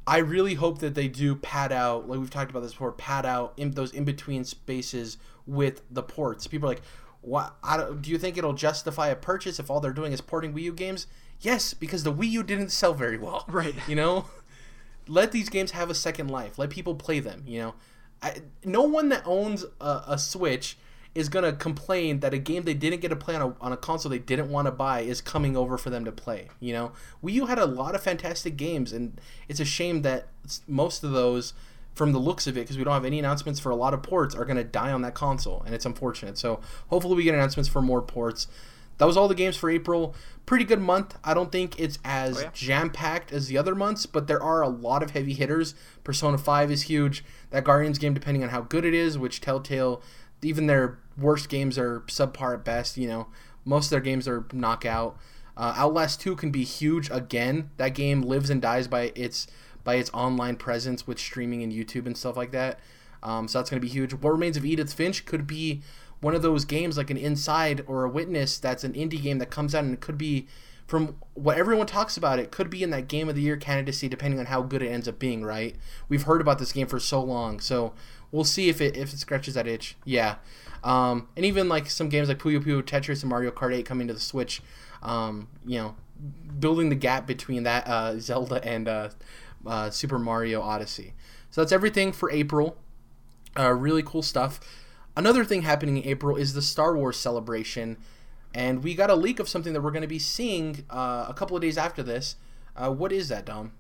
I 0.09 0.19
really 0.19 0.55
hope 0.55 0.79
that 0.79 0.95
they 0.95 1.09
do 1.09 1.35
pad 1.35 1.73
out, 1.73 2.09
like 2.09 2.21
we've 2.21 2.31
talked 2.31 2.51
about 2.51 2.61
this 2.61 2.71
before, 2.71 2.93
pad 2.93 3.27
out 3.27 3.55
in 3.57 3.73
those 3.73 3.91
in 3.91 4.05
between 4.05 4.45
spaces 4.45 5.19
with 5.47 5.83
the 5.91 6.03
ports. 6.05 6.47
People 6.47 6.69
are 6.69 6.75
like, 6.75 6.83
"What? 7.23 7.57
I 7.65 7.77
don't, 7.77 8.01
do 8.01 8.11
you 8.11 8.19
think 8.19 8.39
it'll 8.39 8.53
justify 8.53 9.09
a 9.09 9.17
purchase 9.17 9.59
if 9.59 9.69
all 9.69 9.81
they're 9.81 9.93
doing 9.93 10.13
is 10.13 10.21
porting 10.21 10.55
Wii 10.55 10.63
U 10.63 10.73
games?" 10.73 11.09
Yes, 11.41 11.75
because 11.75 12.05
the 12.05 12.13
Wii 12.13 12.31
U 12.31 12.43
didn't 12.43 12.71
sell 12.71 12.95
very 12.95 13.19
well. 13.19 13.45
Right. 13.49 13.75
You 13.89 13.97
know, 13.97 14.27
let 15.09 15.33
these 15.33 15.49
games 15.49 15.73
have 15.73 15.91
a 15.91 15.95
second 15.95 16.29
life. 16.29 16.59
Let 16.59 16.71
people 16.71 16.95
play 16.95 17.21
them. 17.21 17.43
You 17.47 17.61
know, 17.61 17.75
I, 18.23 18.43
no 18.65 18.83
one 18.83 19.09
that 19.11 19.23
owns 19.25 19.65
a, 19.81 20.03
a 20.09 20.19
Switch 20.19 20.77
is 21.15 21.31
gonna 21.31 21.53
complain 21.53 22.21
that 22.21 22.35
a 22.35 22.39
game 22.39 22.65
they 22.65 22.75
didn't 22.75 23.01
get 23.01 23.09
to 23.09 23.17
play 23.17 23.35
on 23.35 23.43
a, 23.43 23.65
on 23.65 23.73
a 23.73 23.77
console 23.77 24.11
they 24.11 24.19
didn't 24.19 24.51
want 24.51 24.67
to 24.67 24.71
buy 24.71 25.01
is 25.01 25.23
coming 25.23 25.57
over 25.57 25.79
for 25.79 25.89
them 25.89 26.05
to 26.05 26.13
play. 26.13 26.49
You 26.61 26.75
know, 26.75 26.93
Wii 27.25 27.33
U 27.33 27.47
had 27.47 27.59
a 27.59 27.65
lot 27.65 27.95
of 27.95 28.03
fantastic 28.03 28.57
games, 28.57 28.93
and 28.93 29.19
it's 29.49 29.59
a 29.59 29.65
shame 29.65 30.03
that 30.03 30.27
most 30.69 31.03
of 31.03 31.13
those, 31.13 31.55
from 31.95 32.13
the 32.13 32.19
looks 32.19 32.47
of 32.47 32.59
it, 32.59 32.61
because 32.61 32.77
we 32.77 32.85
don't 32.85 32.93
have 32.93 33.07
any 33.07 33.19
announcements 33.19 33.59
for 33.59 33.71
a 33.71 33.77
lot 33.77 33.95
of 33.95 34.03
ports, 34.03 34.35
are 34.35 34.45
gonna 34.45 34.63
die 34.63 34.93
on 34.93 35.01
that 35.03 35.15
console, 35.15 35.63
and 35.65 35.75
it's 35.75 35.87
unfortunate. 35.87 36.37
So 36.37 36.61
hopefully 36.89 37.17
we 37.17 37.25
get 37.25 37.35
announcements 37.35 37.69
for 37.69 37.81
more 37.81 38.03
ports. 38.03 38.47
That 38.99 39.05
was 39.07 39.17
all 39.17 39.29
the 39.29 39.35
games 39.35 39.57
for 39.57 39.69
April. 39.71 40.15
Pretty 40.47 40.65
good 40.65 40.81
month. 40.81 41.17
I 41.25 41.35
don't 41.35 41.53
think 41.53 41.79
it's 41.79 41.99
as 42.05 42.39
Oh, 42.39 42.41
yeah. 42.43 42.51
jam 42.55 42.91
packed 42.91 43.33
as 43.33 43.49
the 43.49 43.59
other 43.59 43.75
months, 43.75 44.07
but 44.07 44.27
there 44.27 44.43
are 44.43 44.63
a 44.63 44.69
lot 44.69 45.03
of 45.03 45.11
heavy 45.11 45.35
hitters. 45.35 45.75
Persona 46.05 46.39
5 46.39 46.71
is 46.71 46.83
huge. 46.83 47.25
That 47.51 47.65
Guardians 47.65 47.99
game, 47.99 48.15
depending 48.15 48.43
on 48.43 48.51
how 48.51 48.63
good 48.63 48.85
it 48.85 48.95
is, 48.95 49.19
which 49.19 49.41
Telltale, 49.41 50.01
even 50.43 50.67
their 50.67 50.99
worst 51.19 51.49
games 51.49 51.77
are 51.79 52.01
subpar 52.07 52.55
at 52.55 52.65
best. 52.65 52.97
You 52.97 53.09
know, 53.09 53.27
most 53.65 53.87
of 53.87 53.91
their 53.91 54.01
games 54.01 54.27
are 54.29 54.47
knockout. 54.53 55.19
Uh, 55.57 55.75
Outlast 55.77 56.21
2 56.21 56.37
can 56.37 56.51
be 56.51 56.65
huge 56.65 57.11
again. 57.11 57.71
That 57.79 57.95
game 57.95 58.23
lives 58.23 58.51
and 58.51 58.61
dies 58.63 58.89
by 58.89 59.13
its 59.15 59.47
by 59.85 59.95
its 59.97 60.11
online 60.13 60.57
presence 60.57 61.07
with 61.07 61.19
streaming 61.19 61.63
and 61.63 61.73
YouTube 61.73 62.07
and 62.07 62.17
stuff 62.17 62.37
like 62.37 62.51
that. 62.51 62.81
Um, 63.23 63.47
so 63.49 63.59
that's 63.59 63.71
going 63.71 63.81
to 63.81 63.87
be 63.87 63.93
huge. 63.93 64.13
What 64.15 64.31
Remains 64.31 64.57
of 64.57 64.65
Edith 64.65 64.93
Finch 64.93 65.25
could 65.25 65.47
be 65.47 65.81
one 66.21 66.35
of 66.35 66.43
those 66.43 66.65
games 66.65 66.97
like 66.97 67.11
an 67.11 67.17
Inside 67.17 67.85
or 67.87 68.05
a 68.05 68.09
Witness 68.09 68.59
that's 68.59 68.85
an 68.85 68.93
indie 68.95 69.23
game 69.23 69.39
that 69.39 69.51
comes 69.51 69.75
out 69.75 69.85
and 69.85 69.95
it 69.95 70.01
could 70.01 70.19
be 70.19 70.47
from 70.87 71.17
what 71.35 71.59
everyone 71.59 71.87
talks 71.87 72.17
about 72.17 72.39
it 72.39 72.51
could 72.51 72.71
be 72.71 72.83
in 72.83 72.91
that 72.91 73.09
game 73.09 73.29
of 73.29 73.35
the 73.35 73.43
year 73.43 73.57
candidacy 73.57 74.09
depending 74.09 74.39
on 74.39 74.47
how 74.47 74.63
good 74.63 74.83
it 74.83 74.89
ends 74.89 75.09
up 75.09 75.19
being 75.19 75.45
right? 75.45 75.77
We've 76.09 76.23
heard 76.23 76.41
about 76.41 76.59
this 76.59 76.73
game 76.73 76.87
for 76.87 77.01
so 77.01 77.23
long 77.23 77.61
so 77.61 77.93
we'll 78.31 78.45
see 78.45 78.69
if 78.69 78.81
it 78.81 78.97
if 78.97 79.13
it 79.13 79.19
scratches 79.19 79.55
that 79.55 79.67
itch. 79.67 79.97
Yeah. 80.05 80.37
Um, 80.85 81.29
and 81.37 81.45
even 81.45 81.69
like 81.69 81.91
some 81.91 82.09
games 82.09 82.29
like 82.29 82.39
Puyo 82.39 82.63
Puyo 82.63 82.83
Tetris 82.83 83.23
and 83.23 83.31
Mario 83.31 83.51
Kart 83.51 83.75
8 83.75 83.85
coming 83.85 84.07
to 84.09 84.15
the 84.15 84.21
Switch 84.21 84.63
um, 85.03 85.49
you 85.65 85.79
know 85.79 85.97
building 86.59 86.89
the 86.89 86.95
gap 86.95 87.27
between 87.27 87.65
that 87.65 87.87
uh, 87.87 88.19
Zelda 88.19 88.65
and 88.65 88.89
uh, 88.89 89.09
uh, 89.67 89.91
Super 89.91 90.19
Mario 90.19 90.63
Odyssey. 90.63 91.15
So 91.51 91.61
that's 91.61 91.73
everything 91.73 92.13
for 92.13 92.31
April. 92.31 92.77
Uh, 93.59 93.73
really 93.73 94.03
cool 94.03 94.23
stuff. 94.23 94.61
Another 95.17 95.45
thing 95.47 95.63
happening 95.63 95.97
in 95.97 96.05
April 96.05 96.37
is 96.37 96.53
the 96.53 96.61
Star 96.61 96.95
Wars 96.95 97.17
celebration, 97.17 97.97
and 98.53 98.85
we 98.85 98.95
got 98.95 99.09
a 99.09 99.15
leak 99.15 99.41
of 99.41 99.49
something 99.49 99.73
that 99.73 99.81
we're 99.81 99.91
going 99.91 100.03
to 100.03 100.09
be 100.09 100.19
seeing 100.19 100.85
uh, 100.91 101.25
a 101.27 101.35
couple 101.35 101.57
of 101.57 101.63
days 101.63 101.79
after 101.79 102.03
this. 102.03 102.37
Uh, 102.77 102.91
what 102.91 103.13
is 103.13 103.29
that, 103.29 103.47
Dom? 103.47 103.73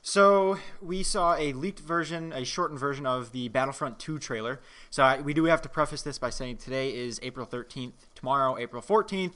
So 0.00 0.58
we 0.80 1.02
saw 1.02 1.34
a 1.34 1.52
leaked 1.52 1.80
version, 1.80 2.32
a 2.32 2.44
shortened 2.44 2.78
version 2.78 3.04
of 3.04 3.32
the 3.32 3.48
Battlefront 3.48 3.98
2 3.98 4.20
trailer. 4.20 4.60
So 4.90 5.02
I, 5.02 5.20
we 5.20 5.34
do 5.34 5.44
have 5.44 5.60
to 5.62 5.68
preface 5.68 6.02
this 6.02 6.18
by 6.18 6.30
saying 6.30 6.58
today 6.58 6.96
is 6.96 7.18
April 7.22 7.46
13th. 7.46 7.92
Tomorrow, 8.14 8.56
April 8.56 8.80
14th, 8.80 9.32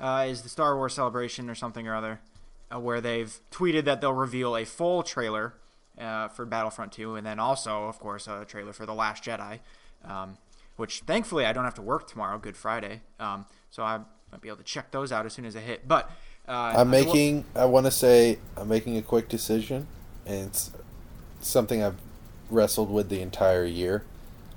uh, 0.00 0.26
is 0.26 0.40
the 0.40 0.48
Star 0.48 0.74
Wars 0.74 0.94
celebration 0.94 1.50
or 1.50 1.54
something 1.54 1.86
or 1.86 1.94
other, 1.94 2.20
uh, 2.74 2.80
where 2.80 3.02
they've 3.02 3.38
tweeted 3.52 3.84
that 3.84 4.00
they'll 4.00 4.14
reveal 4.14 4.56
a 4.56 4.64
full 4.64 5.02
trailer 5.02 5.54
uh, 6.00 6.28
for 6.28 6.46
Battlefront 6.46 6.92
2, 6.92 7.14
and 7.14 7.26
then 7.26 7.38
also, 7.38 7.84
of 7.84 7.98
course, 7.98 8.26
a 8.26 8.46
trailer 8.46 8.72
for 8.72 8.86
The 8.86 8.94
Last 8.94 9.22
Jedi, 9.22 9.60
um, 10.04 10.38
which 10.78 11.00
thankfully 11.00 11.44
I 11.44 11.52
don't 11.52 11.64
have 11.64 11.74
to 11.74 11.82
work 11.82 12.08
tomorrow, 12.08 12.38
Good 12.38 12.56
Friday. 12.56 13.02
Um, 13.20 13.46
so 13.68 13.82
I 13.82 13.98
might 14.30 14.40
be 14.40 14.48
able 14.48 14.58
to 14.58 14.64
check 14.64 14.92
those 14.92 15.12
out 15.12 15.26
as 15.26 15.32
soon 15.32 15.44
as 15.44 15.54
they 15.54 15.60
hit. 15.60 15.86
But 15.86 16.10
uh, 16.48 16.74
I'm 16.76 16.88
making. 16.88 17.44
I 17.54 17.66
want 17.66 17.86
to 17.86 17.90
say 17.90 18.38
I'm 18.56 18.68
making 18.68 18.96
a 18.96 19.02
quick 19.02 19.28
decision, 19.28 19.88
and 20.24 20.46
it's 20.46 20.70
something 21.40 21.82
I've 21.82 21.98
wrestled 22.48 22.90
with 22.90 23.08
the 23.08 23.20
entire 23.20 23.64
year. 23.64 24.04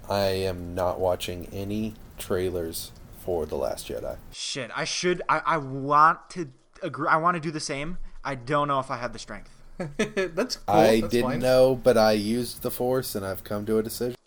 I 0.07 0.25
am 0.25 0.75
not 0.75 0.99
watching 0.99 1.47
any 1.51 1.95
trailers 2.17 2.91
for 3.19 3.45
the 3.47 3.55
Last 3.55 3.87
Jedi. 3.87 4.17
Shit, 4.31 4.69
I 4.75 4.83
should. 4.83 5.23
I, 5.27 5.41
I 5.45 5.57
want 5.57 6.29
to 6.31 6.49
agree. 6.83 7.07
I 7.07 7.17
want 7.17 7.35
to 7.35 7.41
do 7.41 7.51
the 7.51 7.59
same. 7.59 7.97
I 8.23 8.35
don't 8.35 8.67
know 8.67 8.79
if 8.79 8.91
I 8.91 8.97
have 8.97 9.11
the 9.11 9.19
strength. 9.19 9.49
that's 9.97 10.57
cool. 10.57 10.75
I 10.75 11.01
that's 11.01 11.11
didn't 11.11 11.31
fine. 11.31 11.39
know, 11.39 11.73
but 11.75 11.97
I 11.97 12.11
used 12.11 12.61
the 12.61 12.69
Force, 12.69 13.15
and 13.15 13.25
I've 13.25 13.43
come 13.43 13.65
to 13.65 13.79
a 13.79 13.83
decision. 13.83 14.17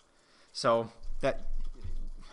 So 0.53 0.91
that 1.21 1.41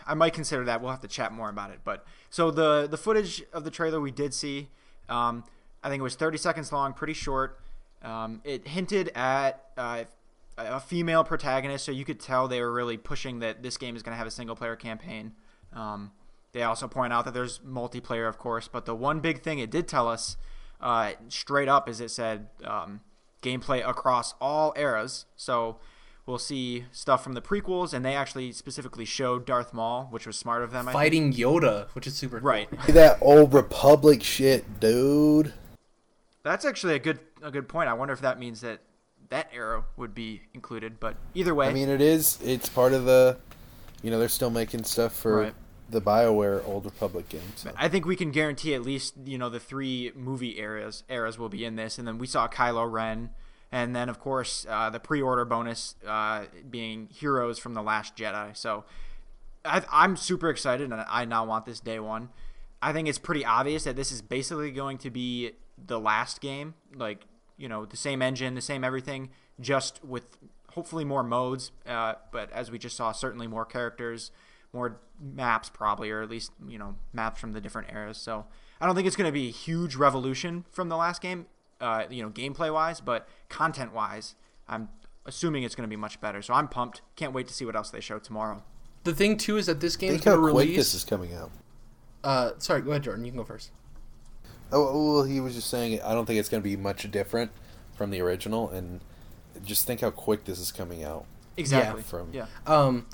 I 0.05 0.13
might 0.13 0.33
consider 0.33 0.65
that. 0.65 0.81
We'll 0.81 0.91
have 0.91 1.01
to 1.01 1.07
chat 1.07 1.31
more 1.31 1.49
about 1.49 1.71
it. 1.71 1.79
But 1.83 2.05
so 2.29 2.51
the 2.51 2.87
the 2.87 2.97
footage 2.97 3.43
of 3.53 3.63
the 3.63 3.71
trailer 3.71 3.99
we 3.99 4.11
did 4.11 4.33
see, 4.33 4.69
um, 5.09 5.43
I 5.83 5.89
think 5.89 5.99
it 5.99 6.03
was 6.03 6.15
30 6.15 6.37
seconds 6.37 6.71
long, 6.71 6.93
pretty 6.93 7.13
short. 7.13 7.59
Um, 8.03 8.41
it 8.43 8.67
hinted 8.67 9.09
at 9.09 9.65
uh, 9.77 10.03
a 10.57 10.79
female 10.79 11.23
protagonist, 11.23 11.85
so 11.85 11.91
you 11.91 12.05
could 12.05 12.19
tell 12.19 12.47
they 12.47 12.61
were 12.61 12.71
really 12.71 12.97
pushing 12.97 13.39
that 13.39 13.61
this 13.61 13.77
game 13.77 13.95
is 13.95 14.03
going 14.03 14.13
to 14.13 14.17
have 14.17 14.27
a 14.27 14.31
single 14.31 14.55
player 14.55 14.75
campaign. 14.75 15.33
Um, 15.73 16.11
they 16.53 16.63
also 16.63 16.87
point 16.87 17.13
out 17.13 17.25
that 17.25 17.33
there's 17.33 17.59
multiplayer, 17.59 18.27
of 18.27 18.37
course, 18.37 18.67
but 18.67 18.85
the 18.85 18.95
one 18.95 19.19
big 19.19 19.41
thing 19.41 19.59
it 19.59 19.69
did 19.69 19.87
tell 19.87 20.07
us 20.07 20.35
uh, 20.81 21.11
straight 21.29 21.67
up 21.67 21.87
is 21.87 22.01
it 22.01 22.09
said 22.09 22.47
um, 22.63 23.01
gameplay 23.41 23.87
across 23.87 24.33
all 24.41 24.73
eras. 24.75 25.25
So 25.35 25.77
we'll 26.31 26.39
see 26.39 26.85
stuff 26.93 27.21
from 27.23 27.33
the 27.33 27.41
prequels, 27.41 27.93
and 27.93 28.05
they 28.05 28.15
actually 28.15 28.53
specifically 28.53 29.03
showed 29.03 29.45
Darth 29.45 29.73
Maul, 29.73 30.07
which 30.11 30.25
was 30.25 30.37
smart 30.37 30.63
of 30.63 30.71
them. 30.71 30.87
I 30.87 30.91
think. 30.93 30.93
Fighting 30.93 31.33
Yoda, 31.33 31.89
which 31.89 32.07
is 32.07 32.15
super 32.15 32.39
cool. 32.39 32.47
Right. 32.49 32.69
That 32.87 33.17
old 33.21 33.53
Republic 33.53 34.23
shit, 34.23 34.79
dude. 34.79 35.53
That's 36.43 36.63
actually 36.65 36.95
a 36.95 36.99
good 36.99 37.19
a 37.43 37.51
good 37.51 37.67
point. 37.67 37.89
I 37.89 37.93
wonder 37.93 38.13
if 38.13 38.21
that 38.21 38.39
means 38.39 38.61
that 38.61 38.79
that 39.29 39.49
era 39.53 39.83
would 39.97 40.15
be 40.15 40.41
included. 40.53 40.99
But 40.99 41.15
either 41.33 41.53
way, 41.53 41.67
I 41.67 41.73
mean, 41.73 41.89
it 41.89 42.01
is. 42.01 42.39
It's 42.43 42.69
part 42.69 42.93
of 42.93 43.03
the. 43.05 43.37
You 44.01 44.09
know, 44.09 44.17
they're 44.17 44.29
still 44.29 44.49
making 44.49 44.85
stuff 44.85 45.13
for 45.13 45.37
Right. 45.37 45.53
the 45.89 46.01
Bioware 46.01 46.65
Old 46.67 46.85
Republic 46.85 47.27
games. 47.29 47.43
so. 47.57 47.71
I 47.77 47.87
think 47.89 48.05
we 48.05 48.15
can 48.15 48.31
guarantee 48.31 48.73
at 48.73 48.81
least 48.81 49.13
you 49.25 49.37
know 49.37 49.49
the 49.49 49.59
three 49.59 50.11
movie 50.15 50.57
eras 50.59 51.03
eras 51.09 51.37
will 51.37 51.49
be 51.49 51.65
in 51.65 51.75
this, 51.75 51.99
and 51.99 52.07
then 52.07 52.17
we 52.17 52.25
saw 52.25 52.47
Kylo 52.47 52.89
Ren, 52.89 53.29
and 53.71 53.95
then 53.95 54.09
of 54.09 54.19
course 54.19 54.65
uh, 54.69 54.89
the 54.89 54.99
pre-order 54.99 55.45
bonus 55.45 55.95
uh, 56.05 56.45
being 56.69 57.07
heroes 57.11 57.57
from 57.59 57.73
the 57.73 57.81
Last 57.81 58.15
Jedi. 58.15 58.55
So 58.55 58.83
I, 59.63 59.83
I'm 59.91 60.15
super 60.15 60.49
excited, 60.49 60.91
and 60.91 61.05
I 61.07 61.25
now 61.25 61.45
want 61.45 61.65
this 61.65 61.79
day 61.79 61.99
one. 61.99 62.29
I 62.81 62.93
think 62.93 63.07
it's 63.07 63.19
pretty 63.19 63.45
obvious 63.45 63.83
that 63.83 63.95
this 63.95 64.11
is 64.11 64.21
basically 64.21 64.71
going 64.71 64.97
to 64.99 65.09
be 65.09 65.51
the 65.77 65.99
last 65.99 66.41
game, 66.41 66.73
like 66.95 67.25
you 67.57 67.69
know 67.69 67.85
the 67.85 67.97
same 67.97 68.21
engine, 68.21 68.55
the 68.55 68.61
same 68.61 68.83
everything, 68.83 69.29
just 69.59 70.03
with 70.03 70.37
hopefully 70.73 71.05
more 71.05 71.23
modes. 71.23 71.71
Uh, 71.85 72.15
but 72.31 72.51
as 72.51 72.71
we 72.71 72.79
just 72.79 72.97
saw, 72.97 73.11
certainly 73.11 73.47
more 73.47 73.65
characters, 73.65 74.31
more 74.73 74.99
maps 75.19 75.69
probably, 75.69 76.09
or 76.09 76.21
at 76.23 76.29
least 76.29 76.51
you 76.67 76.79
know 76.79 76.95
maps 77.13 77.39
from 77.39 77.53
the 77.53 77.61
different 77.61 77.91
eras. 77.91 78.17
So 78.17 78.45
I 78.79 78.87
don't 78.87 78.95
think 78.95 79.05
it's 79.05 79.15
going 79.15 79.27
to 79.27 79.33
be 79.33 79.47
a 79.47 79.51
huge 79.51 79.95
revolution 79.95 80.65
from 80.71 80.89
the 80.89 80.97
last 80.97 81.21
game, 81.21 81.45
uh, 81.81 82.05
you 82.09 82.23
know, 82.23 82.29
gameplay 82.29 82.71
wise, 82.73 83.01
but 83.01 83.27
content 83.49 83.93
wise, 83.93 84.35
I'm 84.67 84.89
assuming 85.25 85.63
it's 85.63 85.75
going 85.75 85.87
to 85.87 85.89
be 85.89 85.95
much 85.97 86.21
better. 86.21 86.41
So 86.41 86.53
I'm 86.53 86.67
pumped. 86.67 87.01
Can't 87.15 87.33
wait 87.33 87.47
to 87.47 87.53
see 87.53 87.65
what 87.65 87.75
else 87.75 87.89
they 87.89 87.99
show 87.99 88.19
tomorrow. 88.19 88.63
The 89.03 89.13
thing 89.15 89.37
too 89.37 89.57
is 89.57 89.65
that 89.65 89.79
this 89.79 89.95
game 89.95 90.09
is 90.11 90.15
Think 90.17 90.25
how 90.25 90.35
going 90.35 90.45
to 90.47 90.51
quick 90.53 90.63
release. 90.67 90.77
this 90.77 90.93
is 90.93 91.03
coming 91.03 91.33
out. 91.33 91.51
Uh, 92.23 92.51
sorry, 92.59 92.81
go 92.81 92.91
ahead, 92.91 93.03
Jordan. 93.03 93.25
You 93.25 93.31
can 93.31 93.39
go 93.39 93.43
first. 93.45 93.71
Oh, 94.71 95.13
well, 95.15 95.23
he 95.23 95.39
was 95.39 95.55
just 95.55 95.69
saying. 95.69 95.99
I 96.01 96.13
don't 96.13 96.25
think 96.25 96.39
it's 96.39 96.49
going 96.49 96.61
to 96.63 96.69
be 96.69 96.77
much 96.77 97.09
different 97.11 97.51
from 97.95 98.09
the 98.11 98.21
original, 98.21 98.69
and 98.69 99.01
just 99.65 99.85
think 99.85 100.01
how 100.01 100.11
quick 100.11 100.45
this 100.45 100.59
is 100.59 100.71
coming 100.71 101.03
out. 101.03 101.25
Exactly. 101.57 102.01
Yeah. 102.01 102.07
from- 102.07 102.29
yeah. 102.31 102.45
Um, 102.65 103.07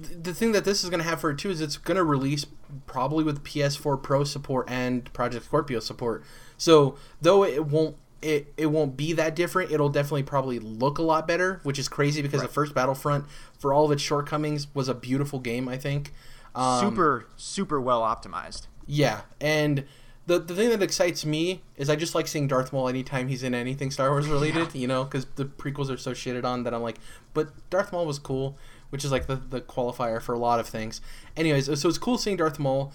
th- 0.00 0.22
the 0.22 0.34
thing 0.34 0.52
that 0.52 0.64
this 0.64 0.84
is 0.84 0.90
going 0.90 1.02
to 1.02 1.08
have 1.08 1.20
for 1.20 1.30
it 1.30 1.38
too 1.38 1.50
is 1.50 1.60
it's 1.60 1.76
going 1.76 1.96
to 1.96 2.04
release 2.04 2.46
probably 2.86 3.24
with 3.24 3.42
PS4 3.42 4.00
Pro 4.02 4.22
support 4.24 4.70
and 4.70 5.12
Project 5.12 5.46
Scorpio 5.46 5.80
support. 5.80 6.22
So 6.62 6.96
though 7.20 7.42
it 7.44 7.66
won't 7.66 7.96
it, 8.22 8.52
it 8.56 8.66
won't 8.66 8.96
be 8.96 9.12
that 9.14 9.34
different, 9.34 9.72
it'll 9.72 9.88
definitely 9.88 10.22
probably 10.22 10.60
look 10.60 10.98
a 10.98 11.02
lot 11.02 11.26
better, 11.26 11.58
which 11.64 11.76
is 11.76 11.88
crazy 11.88 12.22
because 12.22 12.38
Right. 12.38 12.46
the 12.48 12.54
first 12.54 12.72
Battlefront, 12.72 13.24
for 13.58 13.74
all 13.74 13.84
of 13.86 13.90
its 13.90 14.00
shortcomings, 14.00 14.68
was 14.72 14.88
a 14.88 14.94
beautiful 14.94 15.40
game. 15.40 15.68
I 15.68 15.76
think. 15.76 16.12
Um, 16.54 16.78
super 16.80 17.26
super 17.36 17.80
well 17.80 18.02
optimized. 18.02 18.68
Yeah, 18.86 19.22
and 19.40 19.84
the 20.26 20.38
the 20.38 20.54
thing 20.54 20.70
that 20.70 20.80
excites 20.84 21.26
me 21.26 21.62
is 21.76 21.90
I 21.90 21.96
just 21.96 22.14
like 22.14 22.28
seeing 22.28 22.46
Darth 22.46 22.72
Maul 22.72 22.88
anytime 22.88 23.26
he's 23.26 23.42
in 23.42 23.54
anything 23.56 23.90
Star 23.90 24.10
Wars 24.10 24.28
related. 24.36 24.72
You 24.72 24.86
know, 24.86 25.02
because 25.02 25.26
the 25.34 25.46
prequels 25.46 25.90
are 25.90 25.96
so 25.96 26.12
shitted 26.12 26.44
on 26.44 26.62
that 26.62 26.72
I'm 26.72 26.82
like, 26.82 26.98
but 27.34 27.48
Darth 27.70 27.90
Maul 27.92 28.06
was 28.06 28.20
cool, 28.20 28.56
which 28.90 29.04
is 29.04 29.10
like 29.10 29.26
the 29.26 29.34
the 29.34 29.60
qualifier 29.60 30.22
for 30.22 30.32
a 30.32 30.38
lot 30.38 30.60
of 30.60 30.68
things. 30.68 31.00
Anyways, 31.36 31.64
so 31.80 31.88
it's 31.88 31.98
cool 31.98 32.18
seeing 32.18 32.36
Darth 32.36 32.60
Maul. 32.60 32.92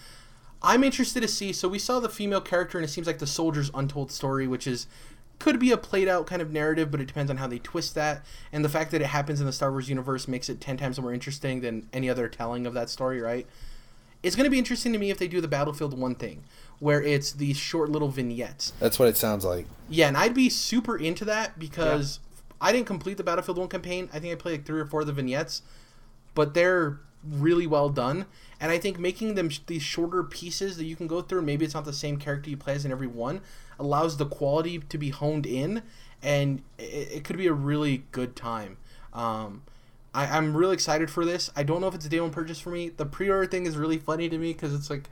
I'm 0.61 0.83
interested 0.83 1.21
to 1.21 1.27
see. 1.27 1.53
So 1.53 1.67
we 1.67 1.79
saw 1.79 1.99
the 1.99 2.09
female 2.09 2.41
character, 2.41 2.77
and 2.77 2.85
it 2.85 2.89
seems 2.89 3.07
like 3.07 3.19
the 3.19 3.27
soldier's 3.27 3.69
untold 3.73 4.11
story, 4.11 4.47
which 4.47 4.67
is 4.67 4.87
could 5.39 5.59
be 5.59 5.71
a 5.71 5.77
played 5.77 6.07
out 6.07 6.25
kind 6.25 6.41
of 6.41 6.51
narrative, 6.51 6.89
but 6.89 6.99
it 6.99 7.05
depends 7.05 7.29
on 7.29 7.37
how 7.37 7.45
they 7.45 7.59
twist 7.59 7.93
that. 7.93 8.25
And 8.51 8.65
the 8.65 8.69
fact 8.69 8.89
that 8.91 9.01
it 9.01 9.07
happens 9.07 9.39
in 9.39 9.45
the 9.45 9.53
Star 9.53 9.69
Wars 9.71 9.87
universe 9.87 10.27
makes 10.27 10.49
it 10.49 10.59
ten 10.59 10.77
times 10.77 10.99
more 10.99 11.13
interesting 11.13 11.61
than 11.61 11.87
any 11.93 12.09
other 12.09 12.27
telling 12.27 12.65
of 12.65 12.73
that 12.73 12.89
story, 12.89 13.21
right? 13.21 13.45
It's 14.23 14.35
going 14.35 14.45
to 14.45 14.49
be 14.49 14.57
interesting 14.57 14.93
to 14.93 14.99
me 14.99 15.11
if 15.11 15.19
they 15.19 15.27
do 15.27 15.39
the 15.39 15.47
Battlefield 15.47 15.97
1 15.97 16.15
thing, 16.15 16.43
where 16.79 16.99
it's 17.01 17.31
these 17.33 17.55
short 17.55 17.89
little 17.89 18.09
vignettes. 18.09 18.73
That's 18.79 18.97
what 18.97 19.07
it 19.07 19.15
sounds 19.15 19.45
like. 19.45 19.67
Yeah, 19.89 20.07
and 20.07 20.17
I'd 20.17 20.33
be 20.33 20.49
super 20.49 20.97
into 20.97 21.23
that 21.25 21.59
because 21.59 22.19
I 22.59 22.71
didn't 22.71 22.87
complete 22.87 23.17
the 23.17 23.23
Battlefield 23.23 23.59
1 23.59 23.67
campaign. 23.69 24.09
I 24.11 24.17
think 24.17 24.33
I 24.33 24.35
played 24.35 24.51
like 24.53 24.65
three 24.65 24.81
or 24.81 24.87
four 24.87 25.01
of 25.01 25.07
the 25.07 25.13
vignettes. 25.13 25.61
but 26.33 26.55
they're 26.55 26.99
really 27.23 27.67
well 27.67 27.89
done. 27.89 28.25
And 28.59 28.71
I 28.71 28.77
think 28.77 28.99
making 28.99 29.35
them 29.35 29.49
sh- 29.49 29.59
these 29.67 29.83
shorter 29.83 30.23
pieces 30.23 30.77
that 30.77 30.85
you 30.85 30.95
can 30.95 31.07
go 31.07 31.21
through, 31.21 31.43
maybe 31.43 31.65
it's 31.65 31.73
not 31.73 31.85
the 31.85 31.93
same 31.93 32.17
character 32.17 32.49
you 32.49 32.57
play 32.57 32.73
as 32.73 32.85
in 32.85 32.91
every 32.91 33.07
one, 33.07 33.41
allows 33.79 34.17
the 34.17 34.25
quality 34.25 34.79
to 34.79 34.97
be 34.97 35.09
honed 35.09 35.45
in, 35.45 35.83
and 36.23 36.63
it, 36.77 37.11
it 37.11 37.23
could 37.23 37.37
be 37.37 37.47
a 37.47 37.53
really 37.53 38.03
good 38.11 38.35
time. 38.35 38.77
Um, 39.13 39.63
I, 40.13 40.25
I'm 40.25 40.57
really 40.57 40.73
excited 40.73 41.11
for 41.11 41.25
this. 41.25 41.51
I 41.55 41.63
don't 41.63 41.81
know 41.81 41.87
if 41.87 41.95
it's 41.95 42.05
a 42.05 42.09
day 42.09 42.19
one 42.19 42.31
purchase 42.31 42.59
for 42.59 42.71
me. 42.71 42.89
The 42.89 43.05
pre-order 43.05 43.45
thing 43.45 43.65
is 43.65 43.77
really 43.77 43.99
funny 43.99 44.29
to 44.29 44.37
me 44.37 44.53
because 44.53 44.73
it's 44.73 44.89
like 44.89 45.09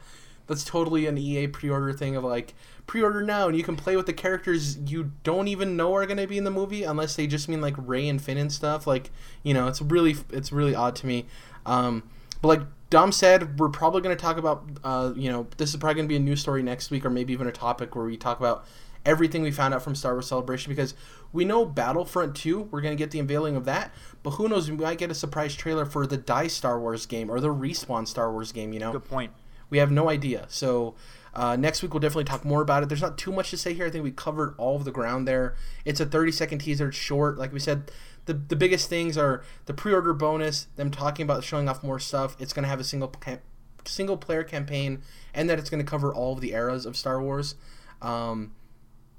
that's 0.48 0.64
totally 0.64 1.06
an 1.08 1.18
EA 1.18 1.48
pre-order 1.48 1.94
thing 1.94 2.16
of 2.16 2.24
like 2.24 2.54
pre-order 2.88 3.24
now 3.24 3.48
and 3.48 3.58
you 3.58 3.64
can 3.64 3.76
play 3.76 3.96
with 3.96 4.06
the 4.06 4.14
characters 4.14 4.78
you 4.78 5.12
don't 5.24 5.48
even 5.48 5.76
know 5.76 5.96
are 5.96 6.06
going 6.06 6.18
to 6.18 6.28
be 6.28 6.38
in 6.38 6.44
the 6.44 6.52
movie 6.52 6.84
unless 6.84 7.16
they 7.16 7.26
just 7.26 7.50
mean 7.50 7.62
like 7.62 7.74
Rey 7.78 8.08
and 8.08 8.22
Finn 8.22 8.38
and 8.38 8.52
stuff. 8.52 8.86
Like 8.88 9.12
you 9.44 9.54
know, 9.54 9.68
it's 9.68 9.82
really 9.82 10.16
it's 10.32 10.52
really 10.52 10.76
odd 10.76 10.96
to 10.98 11.08
me. 11.08 11.26
Um, 11.66 12.04
but 12.46 12.60
like 12.60 12.68
Dom 12.92 13.12
said, 13.12 13.60
we're 13.60 13.70
probably 13.70 14.02
going 14.02 14.16
to 14.16 14.22
talk 14.22 14.38
about 14.38 14.70
uh, 14.84 15.14
you 15.16 15.32
know 15.32 15.48
this 15.58 15.72
is 15.72 15.78
probably 15.78 15.96
going 15.96 16.06
to 16.06 16.10
be 16.10 16.16
a 16.16 16.20
news 16.20 16.42
story 16.42 16.62
next 16.62 16.92
week 16.92 17.04
or 17.04 17.10
maybe 17.10 17.34
even 17.34 17.48
a 17.48 17.52
topic 17.52 17.96
where 17.96 18.06
we 18.06 18.18
talk 18.18 18.40
about 18.40 18.66
everything 19.04 19.42
we 19.42 19.50
found 19.50 19.74
out 19.74 19.82
from 19.82 19.96
Star 19.96 20.14
Wars 20.14 20.28
Celebration 20.28 20.72
because 20.72 20.94
we 21.34 21.44
know 21.44 21.66
Battlefront 21.66 22.36
2, 22.36 22.62
we're 22.62 22.82
going 22.82 22.96
to 22.96 22.98
get 22.98 23.12
the 23.12 23.20
unveiling 23.20 23.56
of 23.56 23.66
that, 23.66 23.94
but 24.24 24.32
who 24.32 24.48
knows, 24.48 24.70
we 24.70 24.78
might 24.78 24.98
get 24.98 25.12
a 25.12 25.16
surprise 25.16 25.56
trailer 25.56 25.86
for 25.86 26.08
the 26.08 26.18
Die 26.18 26.48
Star 26.48 26.80
Wars 26.80 27.06
game 27.06 27.30
or 27.30 27.40
the 27.40 27.50
Respawn 27.50 28.08
Star 28.08 28.32
Wars 28.32 28.52
game, 28.52 28.74
you 28.74 28.80
know? 28.80 28.92
Good 28.92 29.06
point. 29.06 29.32
We 29.70 29.80
have 29.80 29.92
no 29.92 30.10
idea. 30.10 30.46
So 30.48 30.96
uh, 31.34 31.56
next 31.56 31.82
week 31.82 31.94
we'll 31.94 32.00
definitely 32.00 32.26
talk 32.26 32.46
more 32.46 32.62
about 32.62 32.84
it. 32.84 32.90
There's 32.90 33.02
not 33.02 33.18
too 33.18 33.32
much 33.32 33.50
to 33.50 33.58
say 33.58 33.74
here. 33.74 33.88
I 33.88 33.90
think 33.90 34.04
we 34.04 34.12
covered 34.12 34.56
all 34.58 34.76
of 34.76 34.86
the 34.86 34.92
ground 34.92 35.28
there. 35.28 35.56
It's 35.84 36.00
a 36.00 36.06
30 36.06 36.32
second 36.32 36.60
teaser. 36.60 36.90
It's 36.90 36.98
short. 36.98 37.38
Like 37.38 37.52
we 37.52 37.60
said, 37.60 37.92
the, 38.26 38.34
the 38.34 38.56
biggest 38.56 38.90
things 38.90 39.18
are 39.18 39.44
the 39.66 39.74
pre-order 39.74 40.14
bonus, 40.14 40.68
them 40.76 40.92
talking 40.92 41.24
about 41.24 41.44
showing 41.44 41.70
off 41.70 41.84
more 41.84 42.00
stuff. 42.00 42.36
It's 42.40 42.54
going 42.54 42.64
to 42.64 42.70
have 42.70 42.80
a 42.80 42.84
single 42.84 43.10
cam- 43.10 43.40
single 43.86 44.18
player 44.18 44.44
campaign, 44.44 45.02
and 45.34 45.50
that 45.50 45.60
it's 45.60 45.70
going 45.70 45.84
to 45.84 45.90
cover 45.90 46.14
all 46.14 46.34
of 46.34 46.42
the 46.42 46.54
eras 46.54 46.86
of 46.86 46.98
Star 46.98 47.22
Wars. 47.22 47.56
Um, 48.02 48.54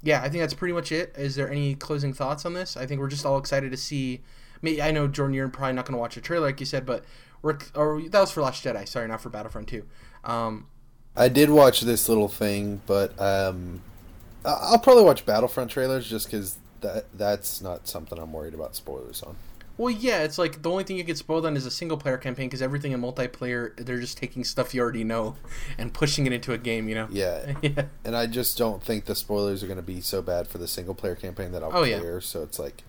yeah, 0.03 0.21
I 0.21 0.29
think 0.29 0.41
that's 0.41 0.53
pretty 0.53 0.73
much 0.73 0.91
it. 0.91 1.13
Is 1.17 1.35
there 1.35 1.49
any 1.49 1.75
closing 1.75 2.13
thoughts 2.13 2.45
on 2.45 2.53
this? 2.53 2.77
I 2.77 2.85
think 2.85 2.99
we're 2.99 3.07
just 3.07 3.25
all 3.25 3.37
excited 3.37 3.71
to 3.71 3.77
see. 3.77 4.21
I 4.63 4.91
know 4.91 5.07
Jordan, 5.07 5.33
you're 5.33 5.49
probably 5.49 5.73
not 5.73 5.85
going 5.85 5.93
to 5.93 5.99
watch 5.99 6.15
the 6.15 6.21
trailer 6.21 6.47
like 6.47 6.59
you 6.59 6.65
said, 6.65 6.85
but 6.85 7.05
we're 7.41 7.57
or 7.75 8.01
that 8.01 8.19
was 8.19 8.31
for 8.31 8.41
Last 8.41 8.63
Jedi. 8.63 8.87
Sorry, 8.87 9.07
not 9.07 9.21
for 9.21 9.29
Battlefront 9.29 9.67
2. 9.67 9.85
Um, 10.23 10.67
I 11.15 11.29
did 11.29 11.49
watch 11.49 11.81
this 11.81 12.09
little 12.09 12.27
thing, 12.27 12.81
but 12.85 13.19
um, 13.19 13.81
I'll 14.45 14.79
probably 14.79 15.03
watch 15.03 15.25
Battlefront 15.25 15.71
trailers 15.71 16.09
just 16.09 16.27
because 16.27 16.57
that 16.81 17.05
that's 17.17 17.61
not 17.61 17.87
something 17.87 18.17
I'm 18.17 18.33
worried 18.33 18.53
about 18.53 18.75
spoilers 18.75 19.23
on. 19.23 19.35
Well, 19.77 19.91
yeah, 19.91 20.23
it's 20.23 20.39
like 20.39 20.63
the 20.63 20.71
only 20.71 20.83
thing 20.83 20.97
you 20.97 21.03
get 21.03 21.17
spoiled 21.19 21.45
on 21.45 21.55
is 21.55 21.67
a 21.67 21.71
single 21.71 21.97
player 21.97 22.17
campaign 22.17 22.47
because 22.47 22.63
everything 22.63 22.93
in 22.93 23.01
multiplayer, 23.01 23.75
they're 23.77 23.99
just 23.99 24.17
taking 24.17 24.43
stuff 24.43 24.73
you 24.73 24.81
already 24.81 25.03
know 25.03 25.35
and 25.77 25.93
pushing 25.93 26.25
it 26.25 26.33
into 26.33 26.51
a 26.51 26.57
game, 26.57 26.89
you 26.89 26.95
know? 26.95 27.07
Yeah. 27.11 27.53
yeah. 27.61 27.83
And 28.03 28.15
I 28.15 28.25
just 28.25 28.57
don't 28.57 28.81
think 28.81 29.05
the 29.05 29.13
spoilers 29.13 29.63
are 29.63 29.67
going 29.67 29.77
to 29.77 29.83
be 29.83 30.01
so 30.01 30.23
bad 30.23 30.47
for 30.47 30.57
the 30.57 30.67
single 30.67 30.95
player 30.95 31.13
campaign 31.15 31.51
that 31.51 31.61
I'll 31.63 31.71
Oh, 31.75 31.83
yeah. 31.83 32.19
So 32.21 32.41
it's 32.41 32.57
like 32.57 32.83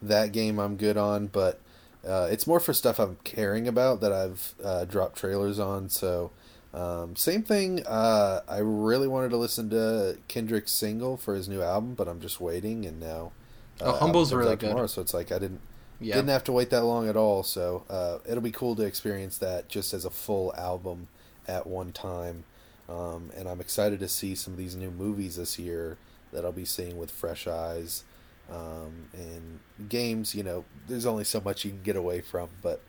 that 0.00 0.30
game 0.30 0.60
I'm 0.60 0.76
good 0.76 0.96
on, 0.96 1.26
but 1.26 1.60
uh, 2.06 2.28
it's 2.30 2.46
more 2.46 2.60
for 2.60 2.72
stuff 2.72 3.00
I'm 3.00 3.16
caring 3.24 3.66
about 3.66 4.00
that 4.00 4.12
I've 4.12 4.54
uh, 4.62 4.84
dropped 4.84 5.16
trailers 5.16 5.58
on. 5.58 5.88
So 5.88 6.30
um, 6.78 7.16
same 7.16 7.42
thing. 7.42 7.84
Uh, 7.86 8.40
I 8.48 8.58
really 8.58 9.08
wanted 9.08 9.30
to 9.30 9.36
listen 9.36 9.70
to 9.70 10.18
Kendrick's 10.28 10.72
single 10.72 11.16
for 11.16 11.34
his 11.34 11.48
new 11.48 11.62
album, 11.62 11.94
but 11.94 12.08
I'm 12.08 12.20
just 12.20 12.40
waiting, 12.40 12.84
and 12.86 13.00
now. 13.00 13.32
Oh, 13.80 13.92
uh, 13.92 13.98
Humble's 13.98 14.32
really 14.32 14.56
good. 14.56 14.68
Tomorrow, 14.70 14.86
so 14.86 15.00
it's 15.00 15.14
like 15.14 15.30
I 15.32 15.38
didn't 15.38 15.60
Yeah. 16.00 16.16
didn't 16.16 16.30
have 16.30 16.44
to 16.44 16.52
wait 16.52 16.70
that 16.70 16.84
long 16.84 17.08
at 17.08 17.16
all. 17.16 17.42
So 17.42 17.84
uh, 17.88 18.18
it'll 18.28 18.42
be 18.42 18.50
cool 18.50 18.74
to 18.76 18.82
experience 18.82 19.38
that 19.38 19.68
just 19.68 19.92
as 19.94 20.04
a 20.04 20.10
full 20.10 20.54
album 20.56 21.08
at 21.46 21.66
one 21.66 21.92
time. 21.92 22.44
Um, 22.88 23.30
and 23.36 23.48
I'm 23.48 23.60
excited 23.60 24.00
to 24.00 24.08
see 24.08 24.34
some 24.34 24.52
of 24.54 24.58
these 24.58 24.74
new 24.74 24.90
movies 24.90 25.36
this 25.36 25.58
year 25.58 25.96
that 26.32 26.44
I'll 26.44 26.52
be 26.52 26.64
seeing 26.64 26.96
with 26.98 27.10
fresh 27.10 27.46
eyes. 27.46 28.04
Um, 28.50 29.08
and 29.12 29.60
games, 29.90 30.34
you 30.34 30.42
know, 30.42 30.64
there's 30.88 31.04
only 31.06 31.24
so 31.24 31.40
much 31.40 31.64
you 31.64 31.70
can 31.70 31.82
get 31.82 31.96
away 31.96 32.20
from, 32.22 32.48
but 32.62 32.80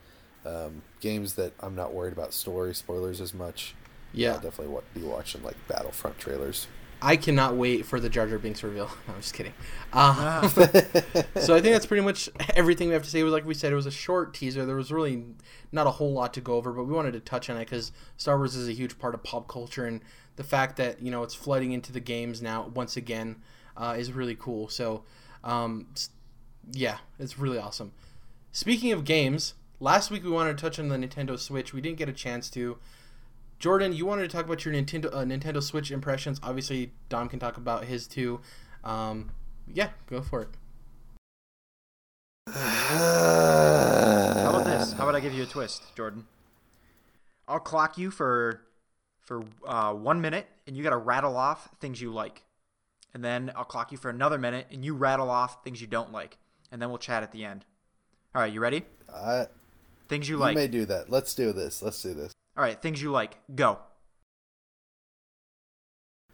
um, 0.46 0.82
games 1.02 1.34
that 1.36 1.52
I'm 1.60 1.76
not 1.76 1.94
worried 1.94 2.14
about 2.14 2.34
story 2.34 2.74
spoilers 2.74 3.20
as 3.20 3.34
much. 3.34 3.76
Yeah. 4.14 4.34
I'll 4.34 4.40
definitely 4.40 4.82
be 4.94 5.02
watching 5.02 5.44
like 5.44 5.56
Battlefront 5.68 6.18
trailers. 6.18 6.68
I 7.02 7.16
cannot 7.16 7.56
wait 7.56 7.86
for 7.86 8.00
the 8.00 8.10
Jar 8.10 8.28
Jar 8.28 8.40
Binks 8.40 8.62
reveal. 8.62 8.90
No, 9.08 9.14
I'm 9.14 9.22
just 9.22 9.34
kidding. 9.34 9.54
Uh, 9.94 10.48
so 10.50 11.56
I 11.56 11.62
think 11.62 11.74
that's 11.74 11.86
pretty 11.86 12.04
much 12.04 12.30
everything 12.56 12.90
we 12.90 12.94
have 12.94 13.04
to 13.04 13.10
say. 13.10 13.20
It 13.20 13.24
was 13.24 13.32
like 13.34 13.46
we 13.46 13.54
said, 13.54 13.72
it 13.72 13.76
was 13.76 13.86
a 13.86 13.92
short 13.92 14.34
teaser. 14.34 14.66
There 14.66 14.76
was 14.76 14.92
really 14.92 15.24
not 15.72 15.88
a 15.88 15.92
whole 15.92 16.12
lot 16.12 16.34
to 16.34 16.42
go 16.42 16.56
over, 16.56 16.74
but 16.74 16.84
we 16.84 16.94
wanted 16.94 17.14
to 17.14 17.20
touch 17.22 17.50
on 17.50 17.56
it 17.58 17.66
because 17.66 17.92
Star 18.18 18.38
Wars 18.38 18.56
is 18.56 18.68
a 18.68 18.74
huge 18.74 19.00
part 19.00 19.14
of 19.14 19.24
pop 19.24 19.48
culture, 19.48 19.86
and 19.86 20.02
the 20.36 20.44
fact 20.44 20.76
that 20.78 21.02
you 21.02 21.10
know 21.10 21.24
it's 21.24 21.34
flooding 21.34 21.72
into 21.72 21.92
the 21.94 22.00
games 22.02 22.42
now 22.42 22.70
once 22.74 22.98
again 22.98 23.38
uh, 23.78 23.96
is 23.98 24.12
really 24.12 24.36
cool. 24.36 24.68
So, 24.68 25.04
um, 25.44 25.88
yeah, 26.72 26.98
it's 27.18 27.40
really 27.40 27.58
awesome. 27.58 27.94
Speaking 28.52 28.92
of 28.92 29.06
games, 29.06 29.54
last 29.80 30.12
week 30.12 30.24
we 30.24 30.30
wanted 30.32 30.58
to 30.58 30.62
touch 30.62 30.80
on 30.80 30.90
the 30.90 30.98
Nintendo 30.98 31.40
Switch. 31.40 31.74
We 31.74 31.82
didn't 31.82 31.98
get 31.98 32.10
a 32.10 32.14
chance 32.14 32.50
to. 32.52 32.78
Jordan, 33.60 33.94
you 33.94 34.06
wanted 34.06 34.22
to 34.24 34.30
talk 34.30 34.46
about 34.46 34.64
your 34.64 34.74
Nintendo 34.74 35.14
uh, 35.14 35.26
Nintendo 35.26 35.62
Switch 35.62 35.92
impressions. 35.92 36.40
Obviously, 36.42 36.94
Dom 37.10 37.28
can 37.28 37.40
talk 37.40 37.58
about 37.58 37.84
his 37.86 38.08
too. 38.08 38.40
Um, 38.86 39.32
yeah, 39.68 39.90
go 40.08 40.22
for 40.22 40.44
it. 40.44 40.50
How 42.54 44.50
about 44.50 44.66
this? 44.66 44.94
How 44.94 45.04
about 45.04 45.16
I 45.16 45.20
give 45.20 45.34
you 45.34 45.44
a 45.44 45.46
twist, 45.46 45.94
Jordan? 45.96 46.26
I'll 47.48 47.60
clock 47.60 47.98
you 47.98 48.12
for 48.12 48.62
for 49.20 49.44
uh, 49.68 49.94
one 49.94 50.22
minute, 50.22 50.48
and 50.66 50.78
you 50.78 50.84
got 50.84 50.92
to 50.92 50.98
rattle 50.98 51.36
off 51.36 51.70
things 51.82 52.02
you 52.02 52.12
like, 52.14 52.44
and 53.14 53.24
then 53.24 53.52
I'll 53.56 53.66
clock 53.66 53.92
you 53.92 53.98
for 53.98 54.10
another 54.10 54.38
minute, 54.38 54.68
and 54.72 54.86
you 54.86 54.96
rattle 54.96 55.30
off 55.30 55.64
things 55.66 55.82
you 55.82 55.88
don't 55.88 56.14
like, 56.14 56.38
and 56.72 56.82
then 56.82 56.88
we'll 56.90 56.98
chat 56.98 57.24
at 57.24 57.34
the 57.34 57.44
end. 57.44 57.66
All 58.34 58.42
right, 58.42 58.54
you 58.54 58.62
ready? 58.62 58.84
I, 59.14 59.48
Things 60.08 60.30
you 60.30 60.38
you 60.38 60.40
like. 60.40 60.56
You 60.56 60.62
may 60.62 60.68
do 60.68 60.86
that. 60.86 61.10
Let's 61.10 61.36
do 61.36 61.52
this. 61.54 61.84
Let's 61.84 62.02
do 62.02 62.14
this. 62.14 62.34
All 62.60 62.66
right, 62.66 62.82
things 62.82 63.02
you 63.02 63.10
like. 63.10 63.38
Go. 63.56 63.80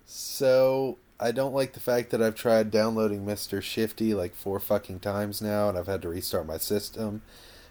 So 0.08 0.98
I 1.20 1.32
don't 1.32 1.54
like 1.54 1.74
the 1.74 1.80
fact 1.80 2.10
that 2.10 2.20
I've 2.20 2.34
tried 2.34 2.72
downloading 2.72 3.28
Mr. 3.28 3.62
Shifty 3.62 4.16
like 4.16 4.34
four 4.34 4.60
fucking 4.60 5.02
times 5.02 5.40
now, 5.40 5.70
and 5.70 5.78
I've 5.78 5.86
had 5.86 6.02
to 6.02 6.10
restart 6.10 6.48
my 6.48 6.58
system. 6.58 7.22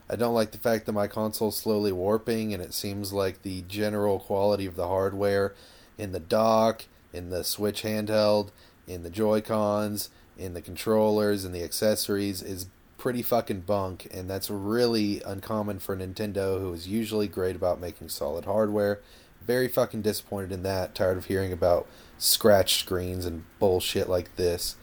I 0.09 0.15
don't 0.15 0.35
like 0.35 0.53
the 0.53 0.59
fact 0.59 0.87
that 0.87 0.93
my 0.93 1.09
console's 1.09 1.57
slowly 1.57 1.91
warping, 1.91 2.55
and 2.55 2.63
it 2.63 2.75
seems 2.75 3.13
like 3.13 3.43
the 3.43 3.63
general 3.63 4.21
quality 4.21 4.67
of 4.67 4.77
the 4.77 4.87
hardware 4.87 5.53
in 5.99 6.13
the 6.13 6.21
dock, 6.21 6.85
in 7.13 7.31
the 7.31 7.43
Switch 7.43 7.83
handheld, 7.83 8.51
in 8.87 9.03
the 9.03 9.11
Joy 9.11 9.41
Cons, 9.41 10.11
in 10.39 10.55
the 10.55 10.63
controllers, 10.63 11.45
and 11.45 11.53
the 11.53 11.65
accessories 11.65 12.41
is 12.41 12.67
pretty 13.05 13.21
fucking 13.21 13.61
bunk, 13.61 14.09
and 14.15 14.31
that's 14.31 14.49
really 14.49 15.21
uncommon 15.27 15.79
for 15.79 15.95
Nintendo, 15.95 16.59
who 16.59 16.73
is 16.73 16.89
usually 16.89 17.29
great 17.29 17.55
about 17.55 17.79
making 17.79 18.09
solid 18.09 18.47
hardware. 18.47 18.99
Very 19.47 19.69
fucking 19.69 20.01
disappointed 20.01 20.51
in 20.51 20.63
that. 20.63 20.95
Tired 20.95 21.19
of 21.19 21.27
hearing 21.27 21.53
about 21.53 21.87
scratch 22.17 22.77
screens 22.77 23.27
and 23.27 23.45
bullshit 23.59 24.09
like 24.09 24.35
this. 24.37 24.77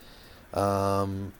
Um, 0.53 1.33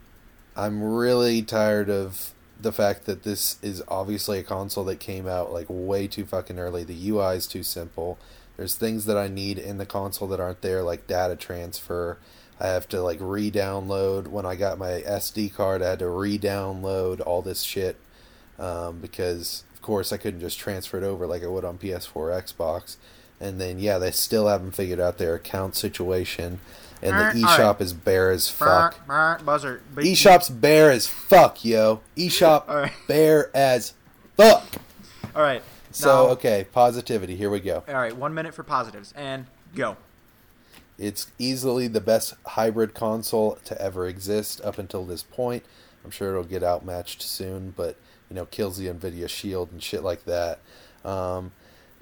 I'm 0.55 0.81
really 0.81 1.43
tired 1.43 1.91
of 1.91 2.33
the 2.59 2.71
fact 2.71 3.05
that 3.05 3.21
this 3.21 3.59
is 3.61 3.83
obviously 3.87 4.39
a 4.39 4.43
console 4.43 4.85
that 4.85 4.99
came 4.99 5.27
out 5.27 5.53
like 5.53 5.67
way 5.69 6.07
too 6.07 6.25
fucking 6.25 6.57
early. 6.57 6.83
The 6.83 7.09
UI 7.09 7.35
is 7.35 7.45
too 7.45 7.61
simple. 7.61 8.17
There's 8.57 8.73
things 8.73 9.05
that 9.05 9.17
I 9.17 9.27
need 9.27 9.59
in 9.59 9.77
the 9.77 9.85
console 9.85 10.27
that 10.29 10.39
aren't 10.39 10.63
there, 10.63 10.81
like 10.81 11.05
data 11.05 11.35
transfer. 11.35 12.17
I 12.61 12.67
have 12.67 12.87
to 12.89 13.01
like 13.01 13.17
re-download. 13.19 14.27
When 14.27 14.45
I 14.45 14.55
got 14.55 14.77
my 14.77 15.01
SD 15.01 15.53
card, 15.55 15.81
I 15.81 15.89
had 15.89 15.99
to 15.99 16.09
re-download 16.09 17.19
all 17.25 17.41
this 17.41 17.63
shit 17.63 17.97
um, 18.59 18.99
because, 18.99 19.63
of 19.73 19.81
course, 19.81 20.13
I 20.13 20.17
couldn't 20.17 20.41
just 20.41 20.59
transfer 20.59 20.97
it 20.99 21.03
over 21.03 21.25
like 21.25 21.43
I 21.43 21.47
would 21.47 21.65
on 21.65 21.79
PS4, 21.79 22.43
Xbox. 22.43 22.97
And 23.39 23.59
then, 23.59 23.79
yeah, 23.79 23.97
they 23.97 24.11
still 24.11 24.47
haven't 24.47 24.73
figured 24.73 24.99
out 24.99 25.17
their 25.17 25.33
account 25.33 25.75
situation, 25.75 26.59
and 27.01 27.17
the 27.17 27.41
eShop 27.47 27.81
is 27.81 27.91
bare 27.93 28.29
as 28.29 28.47
fuck. 28.47 29.07
Buzzer. 29.07 29.81
EShop's 29.95 30.49
bare 30.49 30.91
as 30.91 31.07
fuck, 31.07 31.65
yo. 31.65 32.01
eShop 32.15 32.69
Alright. 32.69 32.91
bare 33.07 33.49
as 33.57 33.95
fuck. 34.37 34.67
All 35.35 35.41
right. 35.41 35.63
So, 35.89 36.27
now- 36.27 36.31
okay, 36.33 36.67
positivity. 36.71 37.35
Here 37.35 37.49
we 37.49 37.59
go. 37.59 37.83
All 37.87 37.95
right. 37.95 38.15
One 38.15 38.35
minute 38.35 38.53
for 38.53 38.61
positives, 38.61 39.11
and 39.17 39.47
go. 39.73 39.97
It's 41.01 41.31
easily 41.39 41.87
the 41.87 41.99
best 41.99 42.35
hybrid 42.45 42.93
console 42.93 43.57
to 43.65 43.81
ever 43.81 44.07
exist 44.07 44.61
up 44.63 44.77
until 44.77 45.03
this 45.03 45.23
point. 45.23 45.63
I'm 46.05 46.11
sure 46.11 46.29
it'll 46.29 46.43
get 46.43 46.63
outmatched 46.63 47.21
soon, 47.23 47.73
but 47.75 47.95
you 48.29 48.35
know, 48.35 48.45
kills 48.45 48.77
the 48.77 48.87
Nvidia 48.87 49.27
Shield 49.27 49.71
and 49.71 49.81
shit 49.81 50.03
like 50.03 50.25
that. 50.25 50.59
Um, 51.03 51.51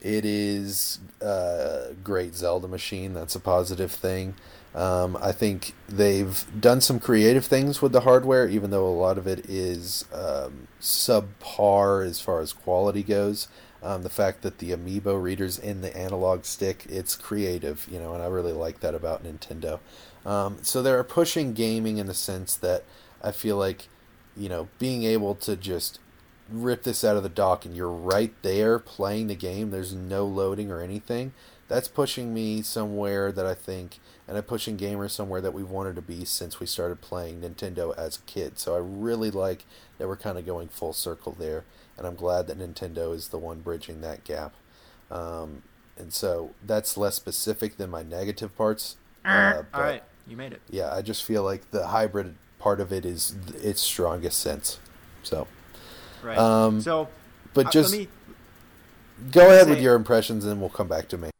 It 0.02 0.24
is 0.26 1.00
a 1.22 1.94
great 2.04 2.36
Zelda 2.36 2.68
machine. 2.68 3.14
That's 3.14 3.36
a 3.36 3.40
positive 3.40 3.92
thing. 3.92 4.36
Um, 4.74 5.18
I 5.22 5.32
think 5.32 5.74
they've 5.90 6.46
done 6.60 6.80
some 6.80 7.00
creative 7.00 7.46
things 7.46 7.82
with 7.82 7.92
the 7.92 8.02
hardware, 8.02 8.48
even 8.48 8.70
though 8.70 8.88
a 8.88 8.96
lot 8.96 9.18
of 9.18 9.28
it 9.28 9.50
is 9.50 10.06
um, 10.14 10.68
subpar 10.80 12.06
as 12.06 12.22
far 12.22 12.40
as 12.40 12.54
quality 12.54 13.04
goes. 13.04 13.48
Um, 13.82 14.04
the 14.04 14.10
fact 14.10 14.42
that 14.42 14.58
the 14.58 14.72
amiibo 14.72 15.22
readers 15.22 15.58
in 15.58 15.82
the 15.82 15.96
analog 15.96 16.44
stick, 16.44 16.86
it's 16.90 17.16
creative, 17.16 17.88
you 17.90 18.00
know, 18.00 18.14
and 18.14 18.22
I 18.22 18.28
really 18.28 18.52
like 18.52 18.82
that 18.82 18.94
about 18.94 19.24
Nintendo. 19.24 19.80
Um, 20.26 20.58
so 20.62 20.82
they're 20.82 21.04
pushing 21.04 21.54
gaming 21.54 21.98
in 21.98 22.08
the 22.08 22.14
sense 22.14 22.56
that 22.58 22.84
I 23.24 23.32
feel 23.32 23.56
like, 23.58 23.88
you 24.36 24.50
know, 24.50 24.68
being 24.80 25.04
able 25.04 25.34
to 25.36 25.56
just 25.56 26.00
rip 26.52 26.84
this 26.84 27.04
out 27.04 27.16
of 27.16 27.24
the 27.24 27.30
dock 27.30 27.64
and 27.64 27.76
you're 27.76 27.90
right 27.90 28.34
there 28.42 28.80
playing 28.80 29.28
the 29.28 29.36
game, 29.36 29.72
there's 29.72 29.94
no 29.94 30.26
loading 30.26 30.72
or 30.72 30.82
anything. 30.82 31.34
That's 31.68 31.88
pushing 31.88 32.34
me 32.34 32.64
somewhere 32.64 33.32
that 33.32 33.46
I 33.46 33.54
think, 33.54 34.00
and 34.28 34.36
I'm 34.36 34.44
pushing 34.44 34.76
gamers 34.76 35.12
somewhere 35.12 35.40
that 35.40 35.54
we've 35.54 35.70
wanted 35.70 35.96
to 35.98 36.02
be 36.02 36.26
since 36.26 36.60
we 36.60 36.66
started 36.66 37.00
playing 37.00 37.42
Nintendo 37.42 37.96
as 37.96 38.18
a 38.18 38.22
kid. 38.22 38.58
So 38.58 38.76
I 38.76 38.80
really 38.80 39.30
like 39.30 39.66
that 40.00 40.08
we're 40.08 40.18
kind 40.18 40.38
of 40.40 40.48
going 40.48 40.68
full 40.68 40.94
circle 40.94 41.36
there 41.38 41.64
and 42.00 42.08
I'm 42.08 42.16
glad 42.16 42.48
that 42.48 42.58
Nintendo 42.58 43.14
is 43.14 43.28
the 43.28 43.38
one 43.38 43.60
bridging 43.60 44.00
that 44.02 44.24
gap. 44.24 44.56
Um, 45.12 45.64
and 45.98 46.14
so 46.14 46.52
that's 46.66 46.96
less 46.98 47.16
specific 47.16 47.76
than 47.76 47.90
my 47.90 48.04
negative 48.04 48.58
parts. 48.58 48.96
Uh, 49.26 49.64
All 49.74 49.82
right, 49.82 50.02
you 50.26 50.38
made 50.38 50.54
it. 50.54 50.62
Yeah, 50.70 50.94
I 50.94 51.02
just 51.02 51.26
feel 51.26 51.44
like 51.44 51.72
the 51.72 51.88
hybrid 51.88 52.36
part 52.58 52.80
of 52.80 52.94
it 52.94 53.06
is 53.06 53.36
its 53.62 53.82
strongest 53.82 54.40
sense. 54.40 54.80
So, 55.24 55.46
right. 56.24 56.38
Um, 56.38 56.80
so, 56.82 57.10
but 57.54 57.68
uh, 57.68 57.72
just 57.72 57.92
me, 57.92 58.08
go 59.32 59.48
ahead 59.48 59.66
say, 59.66 59.70
with 59.72 59.82
your 59.82 59.96
impressions, 59.96 60.46
and 60.46 60.62
we'll 60.62 60.70
come 60.70 60.88
back 60.88 61.10
to 61.10 61.18
me. 61.18 61.32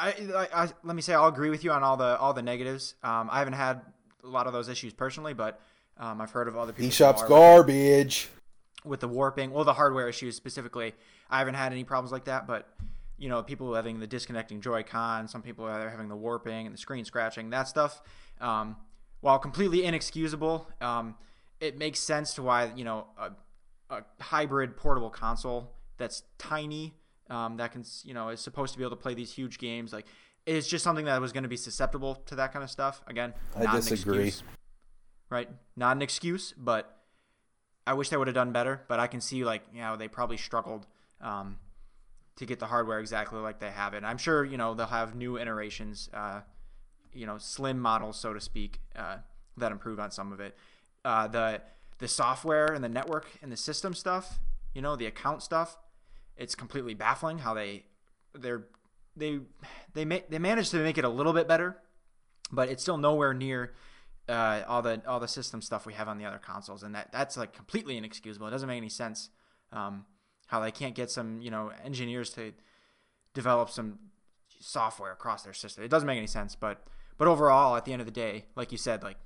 I, 0.00 0.08
I, 0.34 0.48
I, 0.52 0.68
let 0.82 0.96
me 0.96 1.02
say 1.02 1.14
I'll 1.14 1.28
agree 1.28 1.50
with 1.50 1.62
you 1.62 1.70
on 1.70 1.84
all 1.84 1.96
the 1.96 2.18
all 2.18 2.32
the 2.32 2.42
negatives. 2.42 2.94
Um, 3.04 3.28
I 3.30 3.38
haven't 3.38 3.52
had 3.52 3.80
a 4.24 4.26
lot 4.26 4.48
of 4.48 4.52
those 4.52 4.68
issues 4.68 4.92
personally, 4.92 5.34
but 5.34 5.60
um, 5.98 6.20
I've 6.20 6.32
heard 6.32 6.48
of 6.48 6.56
other 6.56 6.72
people. 6.72 6.90
eShop's 6.90 7.22
garbage 7.22 8.28
with 8.84 9.00
the 9.00 9.08
warping, 9.08 9.50
well, 9.50 9.64
the 9.64 9.74
hardware 9.74 10.08
issues 10.08 10.36
specifically. 10.36 10.94
I 11.28 11.38
haven't 11.38 11.54
had 11.54 11.72
any 11.72 11.84
problems 11.84 12.12
like 12.12 12.24
that, 12.24 12.46
but 12.46 12.68
you 13.18 13.28
know, 13.28 13.42
people 13.42 13.74
having 13.74 14.00
the 14.00 14.06
disconnecting 14.06 14.62
Joy-Con, 14.62 15.28
some 15.28 15.42
people 15.42 15.66
are 15.66 15.90
having 15.90 16.08
the 16.08 16.16
warping 16.16 16.66
and 16.66 16.74
the 16.74 16.78
screen 16.78 17.04
scratching, 17.04 17.50
that 17.50 17.68
stuff. 17.68 18.00
Um, 18.40 18.76
while 19.20 19.38
completely 19.38 19.84
inexcusable, 19.84 20.66
um, 20.80 21.14
it 21.60 21.76
makes 21.76 22.00
sense 22.00 22.34
to 22.34 22.42
why 22.42 22.72
you 22.74 22.84
know 22.84 23.06
a, 23.18 23.30
a 23.94 24.02
hybrid 24.20 24.76
portable 24.76 25.10
console 25.10 25.72
that's 25.98 26.22
tiny 26.38 26.94
um, 27.28 27.58
that 27.58 27.72
can 27.72 27.84
you 28.02 28.14
know 28.14 28.30
is 28.30 28.40
supposed 28.40 28.72
to 28.72 28.78
be 28.78 28.84
able 28.84 28.96
to 28.96 29.02
play 29.02 29.12
these 29.12 29.32
huge 29.32 29.58
games 29.58 29.92
like 29.92 30.06
it's 30.46 30.66
just 30.66 30.82
something 30.82 31.04
that 31.04 31.20
was 31.20 31.32
going 31.32 31.42
to 31.42 31.48
be 31.48 31.56
susceptible 31.56 32.16
to 32.26 32.34
that 32.36 32.52
kind 32.52 32.62
of 32.62 32.70
stuff. 32.70 33.02
Again, 33.06 33.34
I 33.56 33.76
disagree. 33.76 34.28
Excuse, 34.28 34.42
right? 35.28 35.48
Not 35.76 35.96
an 35.96 36.02
excuse, 36.02 36.54
but 36.56 36.99
I 37.90 37.94
wish 37.94 38.08
they 38.08 38.16
would 38.16 38.28
have 38.28 38.36
done 38.36 38.52
better, 38.52 38.82
but 38.86 39.00
I 39.00 39.08
can 39.08 39.20
see 39.20 39.44
like 39.44 39.62
you 39.74 39.80
know 39.80 39.96
they 39.96 40.06
probably 40.06 40.36
struggled 40.36 40.86
um, 41.20 41.58
to 42.36 42.46
get 42.46 42.60
the 42.60 42.66
hardware 42.66 43.00
exactly 43.00 43.40
like 43.40 43.58
they 43.58 43.70
have 43.70 43.94
it. 43.94 44.04
I'm 44.04 44.16
sure 44.16 44.44
you 44.44 44.56
know 44.56 44.74
they'll 44.74 44.86
have 44.86 45.16
new 45.16 45.36
iterations, 45.36 46.08
uh, 46.14 46.42
you 47.12 47.26
know, 47.26 47.36
slim 47.38 47.80
models 47.80 48.16
so 48.16 48.32
to 48.32 48.40
speak, 48.40 48.80
uh, 48.94 49.16
that 49.56 49.72
improve 49.72 49.98
on 49.98 50.12
some 50.12 50.30
of 50.30 50.38
it. 50.38 50.56
Uh, 51.04 51.26
the 51.26 51.62
the 51.98 52.06
software 52.06 52.72
and 52.72 52.84
the 52.84 52.88
network 52.88 53.26
and 53.42 53.50
the 53.50 53.56
system 53.56 53.92
stuff, 53.92 54.38
you 54.72 54.80
know, 54.80 54.94
the 54.94 55.06
account 55.06 55.42
stuff, 55.42 55.76
it's 56.36 56.54
completely 56.54 56.94
baffling 56.94 57.38
how 57.38 57.54
they 57.54 57.86
they're 58.38 58.68
they 59.16 59.40
they 59.94 60.04
ma- 60.04 60.26
they 60.28 60.38
managed 60.38 60.70
to 60.70 60.76
make 60.76 60.96
it 60.96 61.04
a 61.04 61.08
little 61.08 61.32
bit 61.32 61.48
better, 61.48 61.76
but 62.52 62.68
it's 62.68 62.82
still 62.82 62.98
nowhere 62.98 63.34
near 63.34 63.74
uh, 64.30 64.64
all 64.68 64.80
the 64.80 65.02
all 65.06 65.20
the 65.20 65.28
system 65.28 65.60
stuff 65.60 65.86
we 65.86 65.92
have 65.94 66.08
on 66.08 66.18
the 66.18 66.24
other 66.24 66.38
consoles, 66.38 66.82
and 66.82 66.94
that 66.94 67.10
that's 67.12 67.36
like 67.36 67.52
completely 67.52 67.96
inexcusable. 67.96 68.46
It 68.46 68.50
doesn't 68.50 68.68
make 68.68 68.76
any 68.76 68.88
sense 68.88 69.28
um, 69.72 70.04
how 70.46 70.60
they 70.60 70.70
can't 70.70 70.94
get 70.94 71.10
some 71.10 71.40
you 71.40 71.50
know 71.50 71.72
engineers 71.84 72.30
to 72.30 72.52
develop 73.34 73.70
some 73.70 73.98
software 74.60 75.12
across 75.12 75.42
their 75.42 75.52
system. 75.52 75.84
It 75.84 75.90
doesn't 75.90 76.06
make 76.06 76.18
any 76.18 76.26
sense, 76.26 76.54
but 76.54 76.84
but 77.18 77.28
overall, 77.28 77.76
at 77.76 77.84
the 77.84 77.92
end 77.92 78.00
of 78.00 78.06
the 78.06 78.12
day, 78.12 78.46
like 78.54 78.72
you 78.72 78.78
said, 78.78 79.02
like 79.02 79.16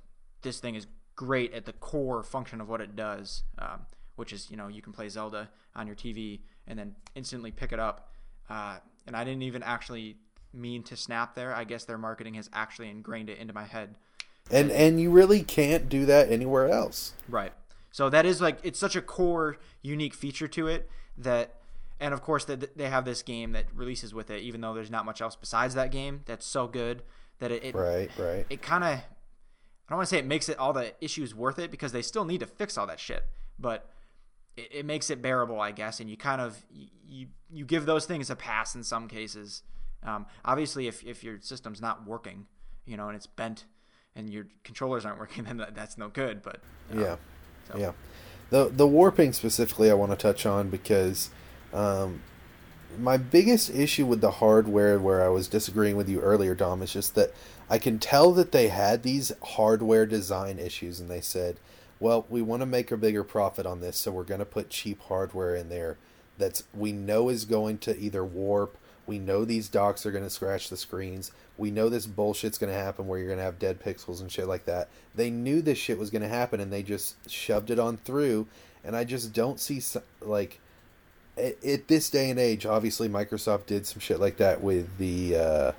this 0.41 0.59
thing 0.59 0.75
is 0.75 0.87
great 1.15 1.53
at 1.53 1.65
the 1.65 1.73
core 1.73 2.23
function 2.23 2.59
of 2.59 2.67
what 2.67 2.81
it 2.81 2.95
does, 2.95 3.43
um, 3.59 3.81
which 4.15 4.33
is 4.33 4.49
you 4.49 4.57
know 4.57 4.67
you 4.67 4.81
can 4.81 4.91
play 4.91 5.07
Zelda 5.07 5.49
on 5.75 5.87
your 5.87 5.95
TV 5.95 6.41
and 6.67 6.79
then 6.79 6.95
instantly 7.13 7.51
pick 7.51 7.71
it 7.71 7.79
up. 7.79 8.09
Uh, 8.49 8.77
and 9.05 9.15
I 9.15 9.23
didn't 9.23 9.43
even 9.43 9.61
actually 9.61 10.17
mean 10.51 10.81
to 10.83 10.95
snap 10.95 11.35
there. 11.35 11.53
I 11.53 11.63
guess 11.63 11.85
their 11.85 11.97
marketing 11.97 12.35
has 12.35 12.49
actually 12.53 12.89
ingrained 12.89 13.29
it 13.29 13.37
into 13.37 13.53
my 13.53 13.65
head 13.65 13.97
and 14.51 14.71
and 14.71 14.99
you 14.99 15.09
really 15.11 15.43
can't 15.43 15.89
do 15.89 16.05
that 16.05 16.31
anywhere 16.31 16.69
else. 16.69 17.13
Right. 17.27 17.53
So 17.91 18.09
that 18.09 18.25
is 18.25 18.41
like 18.41 18.59
it's 18.63 18.79
such 18.79 18.95
a 18.95 19.01
core 19.01 19.57
unique 19.81 20.13
feature 20.13 20.47
to 20.49 20.67
it 20.67 20.89
that 21.17 21.55
and 21.99 22.13
of 22.13 22.21
course 22.21 22.45
that 22.45 22.77
they 22.77 22.89
have 22.89 23.05
this 23.05 23.21
game 23.21 23.53
that 23.53 23.65
releases 23.73 24.13
with 24.13 24.29
it 24.29 24.41
even 24.41 24.61
though 24.61 24.73
there's 24.73 24.91
not 24.91 25.05
much 25.05 25.21
else 25.21 25.35
besides 25.35 25.75
that 25.75 25.91
game 25.91 26.21
that's 26.25 26.45
so 26.45 26.67
good 26.67 27.03
that 27.39 27.51
it, 27.51 27.63
it 27.63 27.75
right 27.75 28.09
right 28.17 28.45
it 28.49 28.61
kind 28.61 28.83
of 28.83 28.89
I 28.89 29.89
don't 29.89 29.97
want 29.99 30.09
to 30.09 30.15
say 30.15 30.19
it 30.19 30.25
makes 30.25 30.49
it 30.49 30.57
all 30.57 30.73
the 30.73 30.93
issues 30.99 31.33
worth 31.33 31.59
it 31.59 31.71
because 31.71 31.91
they 31.91 32.01
still 32.01 32.25
need 32.25 32.39
to 32.39 32.47
fix 32.47 32.77
all 32.77 32.87
that 32.87 32.99
shit 32.99 33.23
but 33.57 33.89
it, 34.57 34.69
it 34.71 34.85
makes 34.85 35.09
it 35.09 35.21
bearable 35.21 35.61
I 35.61 35.71
guess 35.71 35.99
and 35.99 36.09
you 36.09 36.17
kind 36.17 36.41
of 36.41 36.65
you 37.07 37.27
you 37.49 37.65
give 37.65 37.85
those 37.85 38.05
things 38.05 38.29
a 38.29 38.35
pass 38.35 38.75
in 38.75 38.83
some 38.83 39.07
cases 39.07 39.63
um, 40.03 40.25
obviously 40.43 40.87
if, 40.87 41.03
if 41.03 41.23
your 41.23 41.39
system's 41.39 41.79
not 41.79 42.05
working 42.05 42.47
you 42.85 42.97
know 42.97 43.07
and 43.07 43.15
it's 43.15 43.27
bent 43.27 43.65
and 44.15 44.29
your 44.29 44.47
controllers 44.63 45.05
aren't 45.05 45.19
working, 45.19 45.43
then 45.45 45.65
that's 45.73 45.97
no 45.97 46.09
good. 46.09 46.41
But 46.41 46.59
yeah, 46.93 47.17
so. 47.71 47.77
yeah, 47.77 47.91
the 48.49 48.69
the 48.69 48.87
warping 48.87 49.33
specifically, 49.33 49.91
I 49.91 49.93
want 49.93 50.11
to 50.11 50.17
touch 50.17 50.45
on 50.45 50.69
because 50.69 51.29
um, 51.73 52.21
my 52.99 53.17
biggest 53.17 53.69
issue 53.69 54.05
with 54.05 54.21
the 54.21 54.31
hardware, 54.31 54.99
where 54.99 55.23
I 55.23 55.29
was 55.29 55.47
disagreeing 55.47 55.97
with 55.97 56.09
you 56.09 56.21
earlier, 56.21 56.55
Dom, 56.55 56.81
is 56.81 56.93
just 56.93 57.15
that 57.15 57.33
I 57.69 57.77
can 57.77 57.99
tell 57.99 58.31
that 58.33 58.51
they 58.51 58.69
had 58.69 59.03
these 59.03 59.31
hardware 59.43 60.05
design 60.05 60.59
issues, 60.59 60.99
and 60.99 61.09
they 61.09 61.21
said, 61.21 61.59
"Well, 61.99 62.25
we 62.29 62.41
want 62.41 62.61
to 62.61 62.67
make 62.67 62.91
a 62.91 62.97
bigger 62.97 63.23
profit 63.23 63.65
on 63.65 63.81
this, 63.81 63.97
so 63.97 64.11
we're 64.11 64.23
going 64.23 64.39
to 64.39 64.45
put 64.45 64.69
cheap 64.69 65.01
hardware 65.01 65.55
in 65.55 65.69
there." 65.69 65.97
That's 66.37 66.63
we 66.73 66.91
know 66.91 67.29
is 67.29 67.45
going 67.45 67.77
to 67.79 67.97
either 67.97 68.23
warp 68.23 68.77
we 69.07 69.19
know 69.19 69.45
these 69.45 69.69
docks 69.69 70.05
are 70.05 70.11
going 70.11 70.23
to 70.23 70.29
scratch 70.29 70.69
the 70.69 70.77
screens. 70.77 71.31
We 71.57 71.71
know 71.71 71.89
this 71.89 72.07
bullshit's 72.07 72.57
going 72.57 72.71
to 72.73 72.79
happen 72.79 73.07
where 73.07 73.19
you're 73.19 73.27
going 73.27 73.39
to 73.39 73.45
have 73.45 73.59
dead 73.59 73.81
pixels 73.81 74.21
and 74.21 74.31
shit 74.31 74.47
like 74.47 74.65
that. 74.65 74.89
They 75.13 75.29
knew 75.29 75.61
this 75.61 75.77
shit 75.77 75.97
was 75.97 76.09
going 76.09 76.21
to 76.21 76.27
happen 76.27 76.59
and 76.59 76.71
they 76.71 76.83
just 76.83 77.29
shoved 77.29 77.69
it 77.69 77.79
on 77.79 77.97
through. 77.97 78.47
And 78.83 78.95
I 78.95 79.03
just 79.03 79.33
don't 79.33 79.59
see, 79.59 79.81
like, 80.21 80.59
at, 81.37 81.87
this 81.87 82.09
day 82.09 82.29
and 82.29 82.39
age, 82.39 82.65
obviously 82.65 83.09
Microsoft 83.09 83.65
did 83.67 83.85
some 83.85 83.99
shit 83.99 84.19
like 84.19 84.37
that 84.37 84.61
with 84.61 84.97
the, 84.97 85.35
uh, 85.35 85.71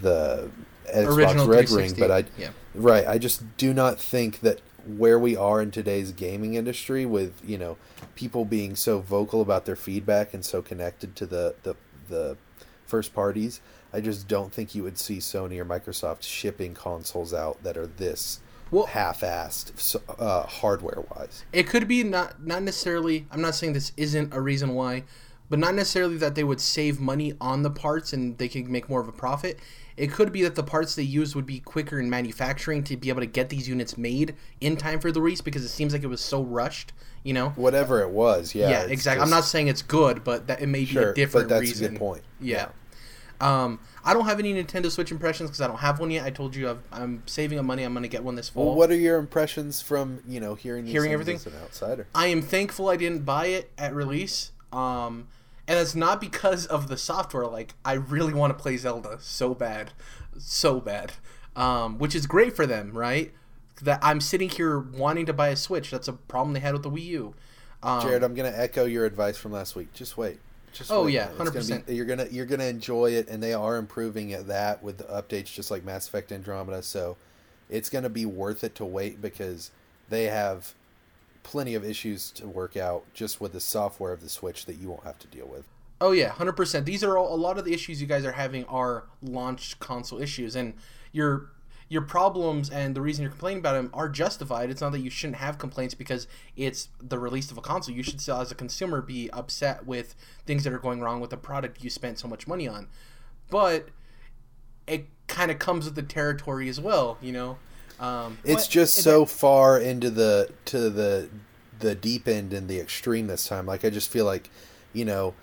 the 0.00 0.50
Xbox 0.86 1.16
Original 1.16 1.46
Red 1.46 1.70
Ring, 1.70 1.94
but 1.98 2.10
I, 2.10 2.24
yeah. 2.38 2.50
right, 2.74 3.06
I 3.06 3.18
just 3.18 3.56
do 3.56 3.74
not 3.74 4.00
think 4.00 4.40
that 4.40 4.60
where 4.86 5.18
we 5.18 5.36
are 5.36 5.60
in 5.60 5.70
today's 5.70 6.12
gaming 6.12 6.54
industry 6.54 7.04
with 7.04 7.40
you 7.44 7.58
know 7.58 7.76
people 8.14 8.44
being 8.44 8.76
so 8.76 9.00
vocal 9.00 9.40
about 9.40 9.66
their 9.66 9.76
feedback 9.76 10.32
and 10.32 10.44
so 10.44 10.62
connected 10.62 11.16
to 11.16 11.26
the 11.26 11.54
the 11.64 11.74
the 12.08 12.36
first 12.84 13.14
parties. 13.14 13.60
I 13.92 14.00
just 14.00 14.28
don't 14.28 14.52
think 14.52 14.74
you 14.74 14.82
would 14.82 14.98
see 14.98 15.18
Sony 15.18 15.58
or 15.58 15.64
Microsoft 15.64 16.22
shipping 16.22 16.74
consoles 16.74 17.32
out 17.32 17.62
that 17.62 17.76
are 17.76 17.86
this 17.86 18.40
well, 18.70 18.86
half-assed 18.86 19.96
uh, 20.18 20.42
hardware-wise. 20.42 21.44
It 21.52 21.68
could 21.68 21.86
be 21.86 22.02
not 22.02 22.44
not 22.44 22.62
necessarily. 22.62 23.26
I'm 23.30 23.40
not 23.40 23.54
saying 23.54 23.74
this 23.74 23.92
isn't 23.96 24.34
a 24.34 24.40
reason 24.40 24.74
why, 24.74 25.04
but 25.48 25.58
not 25.58 25.74
necessarily 25.74 26.16
that 26.18 26.34
they 26.34 26.44
would 26.44 26.60
save 26.60 26.98
money 27.00 27.34
on 27.40 27.62
the 27.62 27.70
parts 27.70 28.12
and 28.12 28.36
they 28.38 28.48
could 28.48 28.68
make 28.68 28.88
more 28.88 29.00
of 29.00 29.08
a 29.08 29.12
profit. 29.12 29.58
It 29.96 30.12
could 30.12 30.30
be 30.32 30.42
that 30.42 30.54
the 30.54 30.62
parts 30.62 30.94
they 30.94 31.02
use 31.02 31.34
would 31.34 31.46
be 31.46 31.60
quicker 31.60 31.98
in 31.98 32.10
manufacturing 32.10 32.84
to 32.84 32.96
be 32.96 33.08
able 33.08 33.20
to 33.20 33.26
get 33.26 33.48
these 33.48 33.66
units 33.68 33.96
made 33.96 34.34
in 34.60 34.76
time 34.76 35.00
for 35.00 35.10
the 35.10 35.20
release 35.20 35.40
because 35.40 35.64
it 35.64 35.68
seems 35.68 35.92
like 35.92 36.02
it 36.02 36.08
was 36.08 36.20
so 36.20 36.42
rushed 36.42 36.92
you 37.26 37.32
know? 37.32 37.50
Whatever 37.50 38.02
it 38.02 38.10
was 38.10 38.54
yeah 38.54 38.70
yeah 38.70 38.82
exactly. 38.82 39.20
Just... 39.20 39.32
i'm 39.32 39.36
not 39.36 39.44
saying 39.44 39.66
it's 39.66 39.82
good 39.82 40.22
but 40.22 40.46
that 40.46 40.62
it 40.62 40.68
may 40.68 40.80
be 40.80 40.86
sure, 40.86 41.10
a 41.10 41.14
different 41.14 41.48
but 41.48 41.54
that's 41.56 41.68
reason 41.68 41.86
a 41.86 41.88
good 41.90 41.98
point. 41.98 42.22
Yeah, 42.40 42.68
yeah. 43.40 43.62
um 43.62 43.80
i 44.04 44.14
don't 44.14 44.26
have 44.26 44.38
any 44.38 44.54
nintendo 44.54 44.90
switch 44.92 45.10
impressions 45.10 45.50
because 45.50 45.60
i 45.60 45.66
don't 45.66 45.78
have 45.78 45.98
one 45.98 46.12
yet. 46.12 46.24
I 46.24 46.30
told 46.30 46.54
you 46.54 46.78
i 46.92 47.02
am 47.02 47.24
saving 47.26 47.58
up 47.58 47.64
money. 47.64 47.82
I'm 47.82 47.92
going 47.92 48.04
to 48.04 48.08
get 48.08 48.22
one 48.22 48.36
this 48.36 48.48
fall. 48.48 48.66
well, 48.66 48.74
what 48.76 48.90
are 48.92 48.96
your 48.96 49.18
impressions 49.18 49.82
from 49.82 50.20
you 50.28 50.38
know 50.38 50.54
hearing 50.54 50.86
hearing 50.86 51.12
everything? 51.12 51.34
as 51.34 51.46
an 51.46 51.54
outsider? 51.64 52.06
I 52.14 52.28
am 52.28 52.42
thankful 52.42 52.88
i 52.88 52.96
didn't 52.96 53.24
buy 53.24 53.46
it 53.46 53.72
at 53.76 53.92
release. 53.92 54.52
Um 54.72 55.26
and 55.68 55.78
it's 55.78 55.94
not 55.94 56.20
because 56.20 56.66
of 56.66 56.88
the 56.88 56.96
software 56.96 57.46
like 57.46 57.74
i 57.84 57.92
really 57.94 58.32
want 58.34 58.56
to 58.56 58.62
play 58.62 58.76
zelda 58.76 59.18
so 59.20 59.54
bad 59.54 59.92
so 60.38 60.80
bad 60.80 61.12
um 61.56 61.98
which 61.98 62.14
is 62.14 62.26
great 62.26 62.54
for 62.54 62.66
them 62.66 62.92
right 62.92 63.32
that 63.82 63.98
I'm 64.02 64.20
sitting 64.20 64.48
here 64.48 64.78
wanting 64.78 65.26
to 65.26 65.32
buy 65.32 65.48
a 65.48 65.56
Switch. 65.56 65.90
That's 65.90 66.08
a 66.08 66.14
problem 66.14 66.54
they 66.54 66.60
had 66.60 66.72
with 66.72 66.82
the 66.82 66.90
Wii 66.90 67.04
U. 67.04 67.34
Um, 67.82 68.00
Jared, 68.00 68.22
I'm 68.22 68.34
going 68.34 68.50
to 68.50 68.58
echo 68.58 68.86
your 68.86 69.04
advice 69.04 69.36
from 69.36 69.52
last 69.52 69.76
week. 69.76 69.92
Just 69.92 70.16
wait. 70.16 70.38
Just 70.72 70.90
Oh, 70.90 71.04
wait, 71.04 71.12
yeah, 71.14 71.28
gonna 71.36 71.50
100%. 71.50 71.86
be- 71.86 71.94
you're 71.94 72.06
gonna 72.06 72.26
you're 72.30 72.46
gonna 72.46 72.64
enjoy 72.64 73.10
it, 73.12 73.28
and 73.28 73.42
they 73.42 73.52
are 73.54 73.76
improving 73.76 74.32
at 74.32 74.46
that 74.46 74.82
with 74.82 74.98
the 74.98 75.04
updates, 75.04 75.52
just 75.52 75.70
like 75.70 75.84
Mass 75.84 76.06
Effect 76.08 76.32
Andromeda. 76.32 76.82
So 76.82 77.16
it's 77.70 77.88
gonna 77.90 78.08
be 78.08 78.24
worth 78.26 78.62
it 78.64 78.74
to 78.76 78.84
wait 78.84 79.20
because 79.20 79.70
they 80.08 80.24
have 80.24 80.74
plenty 81.46 81.76
of 81.76 81.84
issues 81.84 82.32
to 82.32 82.44
work 82.44 82.76
out 82.76 83.04
just 83.14 83.40
with 83.40 83.52
the 83.52 83.60
software 83.60 84.12
of 84.12 84.20
the 84.20 84.28
Switch 84.28 84.66
that 84.66 84.78
you 84.78 84.88
won't 84.88 85.04
have 85.04 85.18
to 85.20 85.28
deal 85.28 85.46
with. 85.46 85.64
Oh 86.00 86.10
yeah, 86.10 86.30
hundred 86.30 86.54
percent. 86.54 86.84
These 86.84 87.04
are 87.04 87.16
all, 87.16 87.32
a 87.32 87.38
lot 87.38 87.56
of 87.56 87.64
the 87.64 87.72
issues 87.72 88.00
you 88.00 88.08
guys 88.08 88.24
are 88.24 88.32
having 88.32 88.64
are 88.64 89.04
launch 89.22 89.78
console 89.78 90.20
issues, 90.20 90.56
and 90.56 90.74
your 91.12 91.52
your 91.88 92.02
problems 92.02 92.68
and 92.68 92.96
the 92.96 93.00
reason 93.00 93.22
you're 93.22 93.30
complaining 93.30 93.60
about 93.60 93.74
them 93.74 93.90
are 93.94 94.08
justified. 94.08 94.70
It's 94.70 94.80
not 94.80 94.90
that 94.90 94.98
you 94.98 95.08
shouldn't 95.08 95.36
have 95.36 95.56
complaints 95.56 95.94
because 95.94 96.26
it's 96.56 96.88
the 97.00 97.16
release 97.16 97.52
of 97.52 97.58
a 97.58 97.60
console. 97.60 97.94
You 97.94 98.02
should 98.02 98.20
still, 98.20 98.40
as 98.40 98.50
a 98.50 98.56
consumer, 98.56 99.00
be 99.00 99.30
upset 99.30 99.86
with 99.86 100.16
things 100.46 100.64
that 100.64 100.72
are 100.72 100.80
going 100.80 101.00
wrong 101.00 101.20
with 101.20 101.30
the 101.30 101.36
product 101.36 101.84
you 101.84 101.90
spent 101.90 102.18
so 102.18 102.26
much 102.26 102.48
money 102.48 102.66
on. 102.66 102.88
But 103.50 103.90
it 104.88 105.06
kind 105.28 105.52
of 105.52 105.60
comes 105.60 105.84
with 105.84 105.94
the 105.94 106.02
territory 106.02 106.68
as 106.68 106.80
well, 106.80 107.18
you 107.22 107.30
know. 107.30 107.58
Um, 107.98 108.38
It's 108.44 108.64
What- 108.64 108.70
just 108.70 108.94
so 108.96 109.24
far 109.24 109.78
into 109.80 110.10
the 110.10 110.50
to 110.66 110.90
the 110.90 111.28
the 111.78 111.94
deep 111.94 112.26
end 112.26 112.52
and 112.52 112.68
the 112.68 112.78
extreme 112.80 113.26
this 113.26 113.46
time. 113.46 113.66
Like 113.66 113.84
I 113.84 113.90
just 113.90 114.08
feel 114.10 114.24
like, 114.24 114.50
you 114.92 115.04
know, 115.04 115.34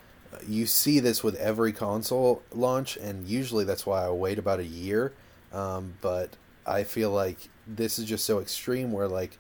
you 0.48 0.66
see 0.66 1.00
this 1.00 1.24
with 1.24 1.36
every 1.36 1.72
console 1.72 2.42
launch, 2.52 2.98
and 2.98 3.28
usually 3.28 3.64
that's 3.66 3.86
why 3.86 4.06
I 4.06 4.10
wait 4.10 4.40
about 4.40 4.60
a 4.60 4.66
year. 4.66 5.14
Um, 5.52 5.96
but 6.02 6.32
I 6.66 6.84
feel 6.84 7.12
like 7.12 7.50
this 7.68 8.00
is 8.00 8.06
just 8.06 8.26
so 8.26 8.40
extreme 8.40 8.92
where 8.92 9.08
like 9.08 9.38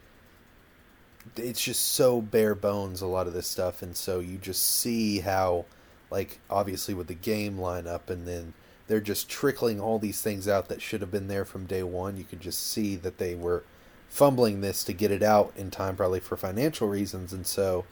it's 1.37 1.61
just 1.63 1.83
so 1.93 2.21
bare 2.21 2.53
bones 2.53 3.01
a 3.01 3.07
lot 3.07 3.27
of 3.27 3.33
this 3.33 3.47
stuff, 3.47 3.81
and 3.81 3.95
so 3.95 4.19
you 4.19 4.37
just 4.37 4.61
see 4.61 5.19
how, 5.21 5.65
like 6.11 6.39
obviously 6.49 6.93
with 6.93 7.07
the 7.07 7.13
game 7.15 7.57
lineup, 7.57 8.09
and 8.09 8.27
then 8.27 8.53
they're 8.87 9.01
just 9.01 9.29
trickling 9.29 9.79
all 9.79 9.99
these 9.99 10.21
things 10.21 10.47
out 10.47 10.67
that 10.69 10.81
should 10.81 11.01
have 11.01 11.11
been 11.11 11.27
there 11.27 11.45
from 11.45 11.65
day 11.65 11.83
one. 11.83 12.17
You 12.17 12.23
could 12.23 12.41
just 12.41 12.65
see 12.65 12.95
that 12.97 13.17
they 13.17 13.35
were 13.35 13.63
fumbling 14.09 14.61
this 14.61 14.83
to 14.83 14.93
get 14.93 15.11
it 15.11 15.23
out 15.23 15.53
in 15.55 15.71
time, 15.71 15.95
probably 15.95 16.19
for 16.19 16.37
financial 16.37 16.87
reasons, 16.87 17.33
and 17.33 17.47
so 17.47 17.85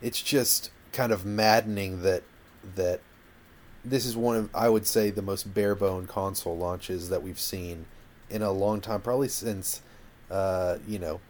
it's 0.00 0.22
just 0.22 0.70
kind 0.92 1.12
of 1.12 1.24
maddening 1.24 2.02
that 2.02 2.22
that 2.76 3.00
this 3.84 4.06
is 4.06 4.16
one 4.16 4.36
of 4.36 4.50
I 4.54 4.68
would 4.68 4.86
say 4.86 5.10
the 5.10 5.22
most 5.22 5.52
bare 5.54 5.74
bone 5.74 6.06
console 6.06 6.56
launches 6.56 7.08
that 7.08 7.22
we've 7.22 7.40
seen 7.40 7.86
in 8.30 8.42
a 8.42 8.52
long 8.52 8.80
time, 8.80 9.00
probably 9.00 9.28
since 9.28 9.82
uh, 10.30 10.78
you 10.86 10.98
know 10.98 11.20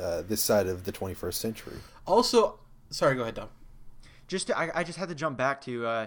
uh, 0.00 0.22
this 0.22 0.42
side 0.42 0.66
of 0.66 0.84
the 0.84 0.92
21st 0.92 1.34
century. 1.34 1.76
also, 2.06 2.58
sorry, 2.90 3.16
go 3.16 3.22
ahead, 3.22 3.34
Dom. 3.34 3.48
just 4.28 4.50
I, 4.52 4.70
I 4.74 4.84
just 4.84 4.98
had 4.98 5.08
to 5.08 5.14
jump 5.14 5.36
back 5.36 5.60
to 5.62 5.86
uh, 5.86 6.06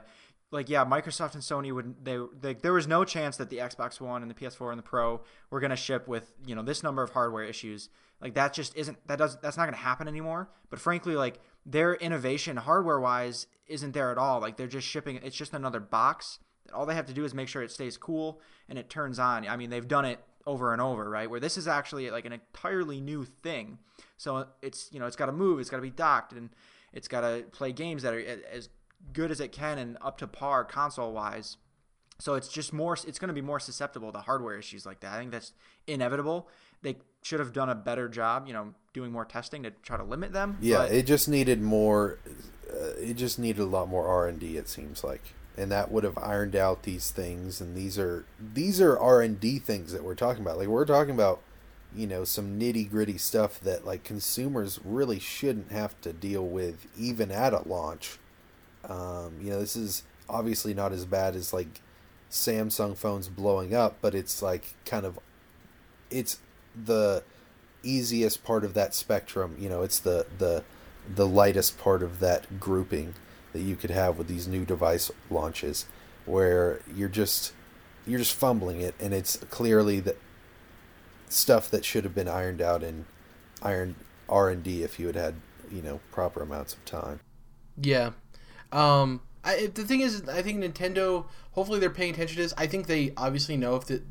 like 0.52 0.70
yeah 0.70 0.84
microsoft 0.86 1.34
and 1.34 1.42
sony 1.42 1.74
would 1.74 2.04
they, 2.04 2.20
they 2.40 2.54
there 2.54 2.74
was 2.74 2.88
no 2.88 3.04
chance 3.04 3.38
that 3.38 3.50
the 3.50 3.58
xbox 3.58 4.00
one 4.00 4.22
and 4.22 4.30
the 4.30 4.36
ps4 4.36 4.70
and 4.70 4.78
the 4.78 4.84
pro 4.84 5.22
were 5.50 5.60
going 5.60 5.70
to 5.70 5.76
ship 5.76 6.08
with 6.08 6.34
you 6.46 6.54
know 6.54 6.62
this 6.62 6.84
number 6.84 7.02
of 7.02 7.12
hardware 7.12 7.44
issues. 7.44 7.90
Like 8.22 8.36
that 8.36 8.54
just 8.54 8.76
isn't 8.76 8.98
that 9.08 9.18
does 9.18 9.38
that's 9.42 9.58
not 9.58 9.64
going 9.64 9.74
to 9.74 9.80
happen 9.80 10.08
anymore. 10.08 10.50
But 10.70 10.80
frankly 10.80 11.16
like 11.16 11.40
their 11.66 11.96
innovation 11.96 12.58
hardware 12.58 13.00
wise 13.00 13.48
isn't 13.68 13.94
there 13.94 14.12
at 14.12 14.18
all. 14.18 14.40
Like 14.42 14.58
they're 14.58 14.68
just 14.68 14.88
shipping 14.88 15.20
it's 15.24 15.36
just 15.36 15.54
another 15.54 15.80
box 15.80 16.40
all 16.74 16.86
they 16.86 16.96
have 16.96 17.08
to 17.08 17.14
do 17.14 17.26
is 17.26 17.34
make 17.34 17.50
sure 17.50 17.62
it 17.62 17.72
stays 17.72 17.98
cool 17.98 18.40
and 18.70 18.78
it 18.78 18.90
turns 18.90 19.20
on. 19.20 19.48
I 19.48 19.58
mean 19.58 19.70
they've 19.70 19.88
done 19.88 20.06
it 20.06 20.20
over 20.46 20.74
and 20.74 20.82
over 20.82 21.10
right? 21.10 21.30
Where 21.30 21.40
this 21.40 21.58
is 21.58 21.68
actually 21.68 22.10
like 22.10 22.26
an 22.26 22.34
entirely 22.34 23.02
new 23.02 23.26
thing. 23.26 23.80
So 24.18 24.48
it's 24.62 24.90
you 24.92 25.00
know 25.00 25.06
it's 25.06 25.16
got 25.16 25.28
to 25.28 25.32
move 25.32 25.60
it's 25.60 25.70
got 25.70 25.78
to 25.78 25.84
be 25.84 25.90
docked 25.90 26.34
and 26.34 26.50
it's 26.94 27.08
got 27.08 27.22
to 27.22 27.46
play 27.52 27.72
games 27.72 28.04
that 28.04 28.14
are 28.14 28.20
as 28.52 28.70
good 29.14 29.32
as 29.32 29.40
it 29.40 29.52
can 29.52 29.78
and 29.78 29.98
up 30.02 30.18
to 30.20 30.28
par 30.28 30.64
console 30.64 31.14
wise. 31.14 31.58
So 32.20 32.36
it's 32.36 32.48
just 32.48 32.72
more. 32.72 32.94
It's 33.08 33.18
going 33.18 33.30
to 33.30 33.34
be 33.34 33.42
more 33.42 33.60
susceptible 33.60 34.12
to 34.12 34.20
hardware 34.20 34.58
issues 34.58 34.86
like 34.86 35.00
that. 35.00 35.14
I 35.14 35.18
think 35.18 35.32
that's 35.32 35.54
inevitable. 35.88 36.48
They 36.84 36.98
should 37.24 37.40
have 37.40 37.52
done 37.54 37.70
a 37.70 37.76
better 37.76 38.08
job, 38.08 38.46
you 38.48 38.54
know, 38.54 38.74
doing 38.94 39.12
more 39.12 39.26
testing 39.26 39.64
to 39.64 39.72
try 39.72 39.98
to 39.98 40.04
limit 40.04 40.32
them. 40.32 40.58
Yeah, 40.62 40.80
but- 40.80 40.92
it 40.92 41.06
just 41.08 41.28
needed 41.28 41.62
more. 41.62 42.20
Uh, 42.72 42.94
it 43.00 43.16
just 43.16 43.40
needed 43.40 43.62
a 43.62 43.66
lot 43.66 43.90
more 43.90 44.08
R 44.08 44.28
and 44.28 44.40
D. 44.40 44.56
It 44.58 44.70
seems 44.70 45.04
like, 45.04 45.34
and 45.58 45.72
that 45.72 45.92
would 45.92 46.04
have 46.04 46.18
ironed 46.18 46.56
out 46.56 46.84
these 46.84 47.10
things. 47.12 47.60
And 47.60 47.76
these 47.76 47.98
are 47.98 48.26
these 48.40 48.80
are 48.80 48.98
R 48.98 49.22
and 49.22 49.40
D 49.40 49.58
things 49.60 49.92
that 49.92 50.04
we're 50.04 50.16
talking 50.16 50.42
about. 50.44 50.58
Like 50.58 50.68
we're 50.68 50.86
talking 50.86 51.14
about, 51.16 51.42
you 51.96 52.06
know, 52.08 52.24
some 52.24 52.60
nitty 52.60 52.90
gritty 52.90 53.18
stuff 53.18 53.60
that 53.62 53.86
like 53.86 54.04
consumers 54.04 54.80
really 54.86 55.20
shouldn't 55.20 55.72
have 55.72 56.00
to 56.02 56.14
deal 56.14 56.46
with 56.46 56.86
even 56.98 57.32
at 57.32 57.52
a 57.54 57.68
launch. 57.68 58.20
Um, 58.88 59.36
you 59.42 59.50
know, 59.52 59.60
this 59.60 59.76
is 59.76 60.04
obviously 60.30 60.74
not 60.74 60.92
as 60.92 61.06
bad 61.06 61.36
as 61.36 61.54
like 61.54 61.82
Samsung 62.30 62.96
phones 62.96 63.28
blowing 63.28 63.74
up, 63.74 63.98
but 64.02 64.16
it's 64.16 64.42
like 64.42 64.74
kind 64.86 65.06
of 65.06 65.20
it's 66.10 66.40
the 66.86 67.24
easiest 67.84 68.44
part 68.44 68.64
of 68.64 68.74
that 68.74 68.94
spectrum. 68.94 69.56
You 69.60 69.70
know, 69.70 69.82
it's 69.82 70.00
the 70.00 70.26
the 70.38 70.64
the 71.14 71.28
lightest 71.28 71.78
part 71.78 72.04
of 72.04 72.20
that 72.20 72.60
grouping 72.60 73.16
that 73.54 73.62
you 73.62 73.76
could 73.76 73.90
have 73.90 74.18
with 74.18 74.28
these 74.28 74.48
new 74.48 74.66
device 74.66 75.12
launches, 75.30 75.86
where 76.26 76.80
you're 76.96 77.10
just 77.10 77.54
you're 78.08 78.20
just 78.20 78.34
fumbling 78.34 78.82
it, 78.82 78.96
and 79.00 79.14
it's 79.14 79.38
clearly 79.50 80.00
the 80.00 80.16
stuff 81.30 81.70
that 81.70 81.86
should 81.86 82.04
have 82.04 82.16
been 82.16 82.28
ironed 82.28 82.62
out 82.62 82.84
in 82.84 83.06
iron 83.62 83.96
R 84.30 84.50
and 84.50 84.64
D 84.64 84.84
if 84.84 85.00
you 85.00 85.08
had 85.08 85.16
had 85.16 85.36
you 85.72 85.82
know 85.82 86.00
proper 86.12 86.42
amounts 86.42 86.74
of 86.74 86.84
time. 86.86 87.20
Yeah. 87.82 88.12
Um, 88.72 89.22
I, 89.44 89.68
the 89.74 89.84
thing 89.84 90.02
is, 90.02 90.28
I 90.28 90.42
think 90.42 90.64
Nintendo. 90.64 91.26
Hopefully, 91.54 91.80
they're 91.80 91.90
paying 91.90 92.14
attention 92.14 92.38
to 92.38 92.44
this. 92.44 92.54
I 92.58 92.68
think 92.68 92.88
they 92.88 93.14
obviously 93.18 93.58
know 93.58 93.76
if 93.76 93.86
the. 93.86 94.02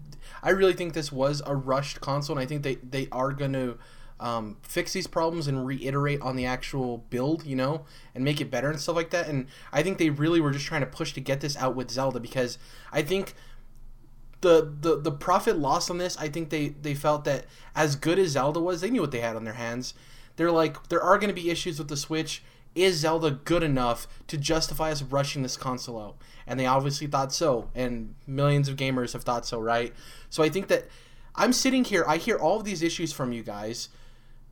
I 0.43 0.51
really 0.51 0.75
think 0.75 0.93
this 0.95 1.11
was 1.11 1.43
a 1.47 1.55
rushed 1.55 2.01
console, 2.01 2.37
and 2.37 2.43
I 2.43 2.47
think 2.47 2.63
they 2.63 2.77
they 2.77 3.09
are 3.13 3.33
going 3.33 3.53
to 3.55 3.79
um, 4.21 4.59
fix 4.63 4.93
these 4.93 5.07
problems 5.07 5.49
and 5.49 5.67
reiterate 5.67 6.21
on 6.21 6.37
the 6.37 6.45
actual 6.45 6.99
build, 7.09 7.47
you 7.47 7.57
know, 7.57 7.87
and 8.15 8.23
make 8.23 8.41
it 8.41 8.51
better 8.51 8.71
and 8.71 8.79
stuff 8.79 8.95
like 8.95 9.11
that. 9.11 9.29
And 9.29 9.47
I 9.73 9.83
think 9.83 9.99
they 9.99 10.11
really 10.11 10.41
were 10.41 10.51
just 10.51 10.67
trying 10.67 10.83
to 10.83 10.87
push 10.87 11.15
to 11.15 11.21
get 11.21 11.41
this 11.41 11.57
out 11.57 11.75
with 11.75 11.91
Zelda 11.91 12.21
because 12.21 12.59
I 12.93 13.03
think 13.03 13.35
the 14.43 14.73
the 14.81 15.01
the 15.01 15.13
profit 15.13 15.59
loss 15.59 15.91
on 15.91 15.99
this, 15.99 16.17
I 16.19 16.29
think 16.29 16.51
they 16.51 16.69
they 16.69 16.95
felt 16.95 17.25
that 17.25 17.47
as 17.75 17.97
good 17.97 18.19
as 18.19 18.33
Zelda 18.33 18.61
was, 18.61 18.83
they 18.83 18.91
knew 18.91 19.01
what 19.01 19.11
they 19.11 19.21
had 19.21 19.37
on 19.37 19.45
their 19.45 19.55
hands. 19.55 19.95
They're 20.37 20.53
like 20.53 20.89
there 20.89 21.03
are 21.03 21.19
going 21.19 21.35
to 21.35 21.41
be 21.41 21.51
issues 21.51 21.79
with 21.79 21.89
the 21.89 21.97
Switch. 21.97 22.43
Is 22.75 22.99
Zelda 22.99 23.33
good 23.33 23.63
enough 23.63 24.07
to 24.29 24.37
justify 24.37 24.91
us 24.93 25.03
rushing 25.03 25.43
this 25.43 25.57
console 25.57 26.01
out? 26.01 26.17
And 26.47 26.59
they 26.59 26.67
obviously 26.67 27.07
thought 27.07 27.33
so, 27.33 27.69
and 27.75 28.15
millions 28.27 28.69
of 28.69 28.77
gamers 28.77 29.13
have 29.13 29.23
thought 29.23 29.47
so, 29.47 29.61
right? 29.61 29.93
So 30.31 30.43
I 30.43 30.49
think 30.49 30.69
that 30.69 30.87
I'm 31.35 31.53
sitting 31.53 31.85
here, 31.85 32.05
I 32.07 32.17
hear 32.17 32.37
all 32.37 32.59
of 32.59 32.65
these 32.65 32.83
issues 32.83 33.13
from 33.13 33.33
you 33.33 33.43
guys, 33.43 33.89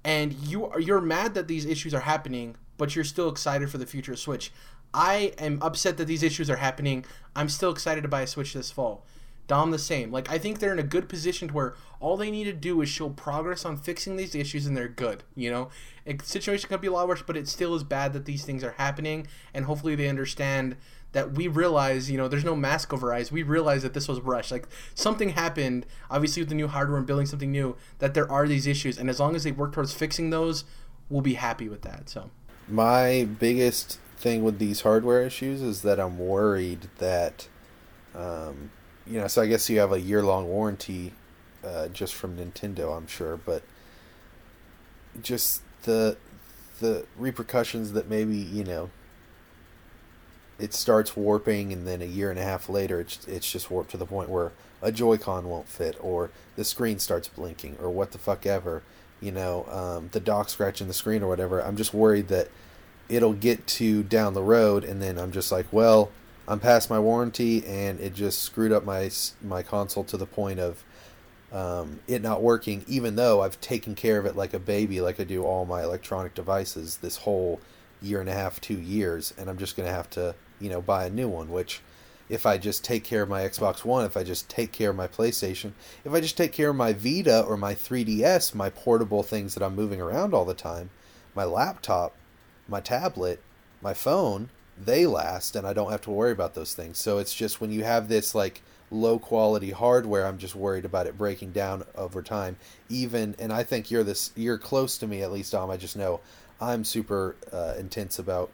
and 0.04 0.32
you 0.32 0.66
are 0.66 0.80
you're 0.80 1.00
mad 1.00 1.34
that 1.34 1.48
these 1.48 1.64
issues 1.64 1.92
are 1.94 2.00
happening, 2.00 2.56
but 2.76 2.94
you're 2.94 3.04
still 3.04 3.28
excited 3.28 3.70
for 3.70 3.78
the 3.78 3.86
future 3.86 4.12
of 4.12 4.18
Switch. 4.18 4.52
I 4.94 5.32
am 5.38 5.58
upset 5.60 5.96
that 5.98 6.06
these 6.06 6.22
issues 6.22 6.48
are 6.48 6.56
happening. 6.56 7.04
I'm 7.36 7.48
still 7.48 7.70
excited 7.70 8.02
to 8.02 8.08
buy 8.08 8.22
a 8.22 8.26
Switch 8.26 8.54
this 8.54 8.70
fall. 8.70 9.04
Dom 9.48 9.72
the 9.72 9.78
same. 9.78 10.12
Like 10.12 10.30
I 10.30 10.38
think 10.38 10.60
they're 10.60 10.72
in 10.72 10.78
a 10.78 10.84
good 10.84 11.08
position 11.08 11.48
to 11.48 11.54
where 11.54 11.74
all 11.98 12.16
they 12.16 12.30
need 12.30 12.44
to 12.44 12.52
do 12.52 12.80
is 12.80 12.88
show 12.88 13.08
progress 13.08 13.64
on 13.64 13.76
fixing 13.76 14.16
these 14.16 14.34
issues 14.34 14.66
and 14.66 14.76
they're 14.76 14.88
good. 14.88 15.24
You 15.34 15.50
know, 15.50 15.70
a 16.06 16.16
situation 16.22 16.68
could 16.68 16.80
be 16.80 16.86
a 16.86 16.92
lot 16.92 17.08
worse, 17.08 17.22
but 17.22 17.36
it 17.36 17.48
still 17.48 17.74
is 17.74 17.82
bad 17.82 18.12
that 18.12 18.26
these 18.26 18.44
things 18.44 18.62
are 18.62 18.72
happening. 18.72 19.26
And 19.52 19.64
hopefully 19.64 19.96
they 19.96 20.08
understand 20.08 20.76
that 21.12 21.32
we 21.32 21.48
realize, 21.48 22.10
you 22.10 22.18
know, 22.18 22.28
there's 22.28 22.44
no 22.44 22.54
mask 22.54 22.92
over 22.92 23.12
eyes. 23.12 23.32
We 23.32 23.42
realize 23.42 23.82
that 23.82 23.94
this 23.94 24.06
was 24.06 24.20
rushed. 24.20 24.52
Like 24.52 24.68
something 24.94 25.30
happened, 25.30 25.86
obviously 26.10 26.42
with 26.42 26.50
the 26.50 26.54
new 26.54 26.68
hardware 26.68 26.98
and 26.98 27.06
building 27.06 27.26
something 27.26 27.50
new, 27.50 27.76
that 27.98 28.12
there 28.14 28.30
are 28.30 28.46
these 28.46 28.66
issues. 28.66 28.98
And 28.98 29.08
as 29.08 29.18
long 29.18 29.34
as 29.34 29.44
they 29.44 29.52
work 29.52 29.72
towards 29.72 29.94
fixing 29.94 30.30
those, 30.30 30.64
we'll 31.08 31.22
be 31.22 31.34
happy 31.34 31.68
with 31.68 31.82
that. 31.82 32.10
So 32.10 32.30
My 32.68 33.26
biggest 33.38 33.98
thing 34.18 34.44
with 34.44 34.58
these 34.58 34.82
hardware 34.82 35.22
issues 35.22 35.62
is 35.62 35.80
that 35.82 35.98
I'm 35.98 36.18
worried 36.18 36.88
that, 36.98 37.48
um, 38.14 38.70
you 39.08 39.20
know, 39.20 39.26
so 39.26 39.42
I 39.42 39.46
guess 39.46 39.68
you 39.70 39.78
have 39.80 39.92
a 39.92 40.00
year 40.00 40.22
long 40.22 40.48
warranty 40.48 41.12
uh, 41.64 41.88
just 41.88 42.14
from 42.14 42.36
Nintendo, 42.36 42.96
I'm 42.96 43.06
sure, 43.06 43.36
but 43.36 43.62
just 45.22 45.62
the 45.82 46.16
the 46.80 47.06
repercussions 47.16 47.92
that 47.92 48.08
maybe 48.08 48.36
you 48.36 48.62
know 48.62 48.88
it 50.60 50.72
starts 50.72 51.16
warping 51.16 51.72
and 51.72 51.88
then 51.88 52.00
a 52.00 52.04
year 52.04 52.30
and 52.30 52.38
a 52.38 52.42
half 52.42 52.68
later 52.68 53.00
it's 53.00 53.26
it's 53.26 53.50
just 53.50 53.68
warped 53.70 53.90
to 53.90 53.96
the 53.96 54.06
point 54.06 54.28
where 54.28 54.52
a 54.80 54.92
Joy-Con 54.92 55.48
won't 55.48 55.68
fit 55.68 55.96
or 56.00 56.30
the 56.56 56.64
screen 56.64 56.98
starts 56.98 57.28
blinking 57.28 57.76
or 57.80 57.90
what 57.90 58.12
the 58.12 58.18
fuck 58.18 58.46
ever, 58.46 58.82
you 59.20 59.32
know, 59.32 59.66
um, 59.70 60.08
the 60.12 60.20
dock 60.20 60.48
scratching 60.48 60.86
the 60.86 60.94
screen 60.94 61.22
or 61.22 61.28
whatever. 61.28 61.60
I'm 61.60 61.76
just 61.76 61.92
worried 61.92 62.28
that 62.28 62.48
it'll 63.08 63.32
get 63.32 63.66
to 63.66 64.02
down 64.02 64.34
the 64.34 64.42
road 64.42 64.84
and 64.84 65.02
then 65.02 65.18
I'm 65.18 65.32
just 65.32 65.50
like, 65.50 65.66
well, 65.72 66.10
I'm 66.48 66.60
past 66.60 66.88
my 66.88 66.98
warranty 66.98 67.64
and 67.66 68.00
it 68.00 68.14
just 68.14 68.40
screwed 68.42 68.72
up 68.72 68.84
my 68.84 69.10
my 69.42 69.62
console 69.62 70.04
to 70.04 70.16
the 70.16 70.26
point 70.26 70.58
of 70.58 70.82
um, 71.52 72.00
it 72.08 72.22
not 72.22 72.42
working, 72.42 72.84
even 72.88 73.16
though 73.16 73.42
I've 73.42 73.60
taken 73.60 73.94
care 73.94 74.18
of 74.18 74.26
it 74.26 74.34
like 74.34 74.54
a 74.54 74.58
baby, 74.58 75.00
like 75.00 75.20
I 75.20 75.24
do 75.24 75.44
all 75.44 75.64
my 75.64 75.82
electronic 75.82 76.34
devices 76.34 76.98
this 76.98 77.18
whole 77.18 77.60
year 78.02 78.20
and 78.20 78.28
a 78.28 78.34
half, 78.34 78.60
two 78.60 78.78
years, 78.78 79.32
and 79.38 79.48
I'm 79.48 79.58
just 79.58 79.76
to 79.86 79.94
have 79.94 80.10
to, 80.10 80.34
you 80.60 80.68
know, 80.70 80.80
buy 80.80 81.06
a 81.06 81.10
new 81.10 81.28
one. 81.28 81.48
Which, 81.48 81.80
if 82.28 82.44
I 82.44 82.58
just 82.58 82.84
take 82.84 83.04
care 83.04 83.22
of 83.22 83.28
my 83.28 83.42
Xbox 83.42 83.84
One, 83.84 84.04
if 84.04 84.16
I 84.16 84.24
just 84.24 84.48
take 84.50 84.72
care 84.72 84.90
of 84.90 84.96
my 84.96 85.08
PlayStation, 85.08 85.72
if 86.04 86.12
I 86.12 86.20
just 86.20 86.36
take 86.36 86.52
care 86.52 86.70
of 86.70 86.76
my 86.76 86.92
Vita 86.92 87.42
or 87.42 87.56
my 87.56 87.74
3DS, 87.74 88.54
my 88.54 88.68
portable 88.68 89.22
things 89.22 89.54
that 89.54 89.62
I'm 89.62 89.74
moving 89.74 90.00
around 90.00 90.34
all 90.34 90.44
the 90.44 90.54
time, 90.54 90.90
my 91.34 91.44
laptop, 91.44 92.14
my 92.68 92.80
tablet, 92.80 93.40
my 93.80 93.94
phone, 93.94 94.50
they 94.84 95.06
last, 95.06 95.56
and 95.56 95.66
I 95.66 95.72
don't 95.72 95.90
have 95.90 96.02
to 96.02 96.10
worry 96.10 96.32
about 96.32 96.54
those 96.54 96.74
things. 96.74 96.98
So 96.98 97.18
it's 97.18 97.34
just 97.34 97.60
when 97.60 97.72
you 97.72 97.84
have 97.84 98.08
this 98.08 98.34
like 98.34 98.62
low 98.90 99.18
quality 99.18 99.70
hardware, 99.70 100.26
I'm 100.26 100.38
just 100.38 100.54
worried 100.54 100.84
about 100.84 101.06
it 101.06 101.18
breaking 101.18 101.52
down 101.52 101.84
over 101.94 102.22
time. 102.22 102.56
Even, 102.88 103.34
and 103.38 103.52
I 103.52 103.62
think 103.64 103.90
you're 103.90 104.04
this, 104.04 104.32
you're 104.36 104.58
close 104.58 104.96
to 104.98 105.06
me 105.06 105.22
at 105.22 105.30
least, 105.32 105.52
Dom. 105.52 105.70
I 105.70 105.76
just 105.76 105.96
know 105.96 106.20
I'm 106.60 106.84
super 106.84 107.36
uh, 107.52 107.74
intense 107.78 108.18
about, 108.18 108.50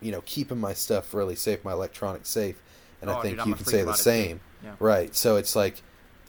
you 0.00 0.12
know, 0.12 0.22
keeping 0.24 0.58
my 0.58 0.72
stuff 0.72 1.12
really 1.12 1.34
safe, 1.36 1.64
my 1.64 1.72
electronics 1.72 2.28
safe, 2.28 2.56
and 3.02 3.10
Oh, 3.10 3.18
I 3.18 3.22
think 3.22 3.38
dude, 3.38 3.46
you 3.46 3.54
can 3.54 3.64
say 3.66 3.78
the 3.78 3.82
about 3.84 3.94
it, 3.94 3.98
too. 3.98 4.02
same, 4.02 4.40
Yeah. 4.64 4.74
right? 4.78 5.14
So 5.14 5.36
it's 5.36 5.54
like, 5.54 5.82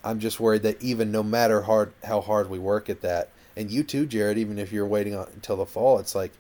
I'm 0.04 0.20
just 0.20 0.40
worried 0.40 0.64
that 0.64 0.82
even 0.82 1.12
no 1.12 1.24
matter 1.24 1.62
hard 1.64 1.94
how 2.04 2.22
hard 2.22 2.50
we 2.50 2.60
work 2.60 2.90
at 2.90 3.02
that, 3.02 3.30
and 3.56 3.70
you 3.72 3.84
too, 3.84 4.06
Jared, 4.06 4.38
even 4.38 4.58
if 4.60 4.72
you're 4.72 4.86
waiting 4.88 5.16
on, 5.16 5.28
until 5.34 5.58
the 5.58 5.66
fall, 5.66 6.00
it's 6.00 6.16
like. 6.16 6.32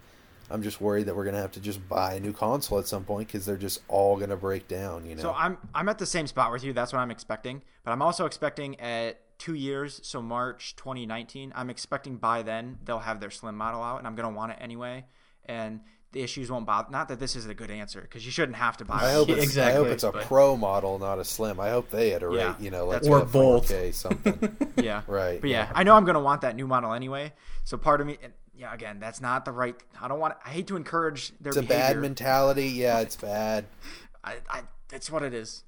I'm 0.52 0.64
just 0.64 0.82
worried 0.82 1.06
that 1.06 1.16
we're 1.16 1.26
gonna 1.26 1.42
have 1.42 1.52
to 1.54 1.60
just 1.60 1.88
buy 1.88 2.16
a 2.16 2.20
new 2.20 2.34
console 2.34 2.80
at 2.80 2.88
some 2.88 3.04
point 3.04 3.28
because 3.28 3.46
they're 3.46 3.58
just 3.58 3.82
all 3.88 4.18
gonna 4.18 4.38
break 4.38 4.68
down. 4.68 5.06
You 5.06 5.16
know. 5.16 5.22
So 5.22 5.34
I'm 5.34 5.58
I'm 5.74 5.90
at 5.90 5.98
the 5.98 6.06
same 6.06 6.28
spot 6.28 6.52
with 6.52 6.64
you. 6.64 6.74
That's 6.74 6.94
what 6.94 7.00
I'm 7.00 7.12
expecting. 7.12 7.62
But 7.84 7.92
I'm 7.92 8.02
also 8.02 8.26
expecting 8.26 8.80
at 8.80 9.20
two 9.38 9.54
years, 9.54 10.00
so 10.04 10.22
March 10.22 10.76
2019. 10.76 11.54
I'm 11.56 11.70
expecting 11.70 12.18
by 12.18 12.44
then 12.44 12.78
they'll 12.86 13.00
have 13.00 13.20
their 13.20 13.32
slim 13.32 13.56
model 13.56 13.82
out, 13.82 13.98
and 14.00 14.08
I'm 14.08 14.16
gonna 14.16 14.36
want 14.36 14.52
it 14.52 14.58
anyway. 14.62 15.06
And 15.46 15.82
the 16.12 16.22
issues 16.24 16.50
won't 16.50 16.66
bother. 16.66 16.90
Not 16.90 17.08
that 17.10 17.20
this 17.20 17.36
is 17.36 17.46
a 17.46 17.54
good 17.54 17.70
answer 17.70 18.02
because 18.02 18.26
you 18.26 18.32
shouldn't 18.32 18.58
have 18.58 18.78
to 18.78 18.86
buy. 18.86 18.96
I 18.96 19.12
hope 19.14 19.30
one. 19.30 19.38
it's, 19.40 19.58
I 19.58 19.72
hope 19.74 19.88
it's 19.88 20.04
a 20.04 20.12
but- 20.12 20.24
pro 20.24 20.58
model, 20.58 20.98
not 20.98 21.20
a 21.20 21.24
slim. 21.24 21.60
I 21.60 21.70
hope 21.70 21.92
they 21.92 22.14
iterate. 22.14 22.40
Yeah, 22.40 22.56
you 22.60 22.72
know, 22.72 22.86
let's 22.86 23.08
that's- 23.08 23.24
Or 23.24 23.26
go 23.26 23.60
both. 23.60 23.70
4K 23.70 23.94
something. 23.94 24.58
yeah, 24.78 25.04
Right, 25.08 25.40
But 25.40 25.52
yeah, 25.52 25.66
yeah. 25.66 25.72
I 25.76 25.84
know 25.84 25.94
I'm 25.96 26.06
gonna 26.06 26.20
want 26.20 26.42
that 26.42 26.56
new 26.56 26.66
model 26.66 26.94
anyway. 26.94 27.34
So 27.64 27.78
part 27.78 28.02
of 28.02 28.08
me, 28.08 28.18
and 28.24 28.34
yeah, 28.60 28.74
again, 28.74 29.00
that's 29.00 29.22
not 29.22 29.46
the 29.46 29.52
right. 29.54 29.76
I 30.02 30.08
don't 30.10 30.20
want. 30.20 30.36
I 30.46 30.50
hate 30.50 30.68
to 30.68 30.76
encourage 30.76 31.32
their 31.40 31.52
it's 31.52 31.58
a 31.58 31.62
behavior. 31.62 31.94
bad 31.96 32.02
mentality. 32.02 32.68
Yeah, 32.68 33.00
it's 33.00 33.16
bad. 33.16 33.66
I, 34.24 34.36
I, 34.50 34.62
that's 34.90 35.10
what 35.10 35.24
it 35.24 35.34
is. 35.34 35.64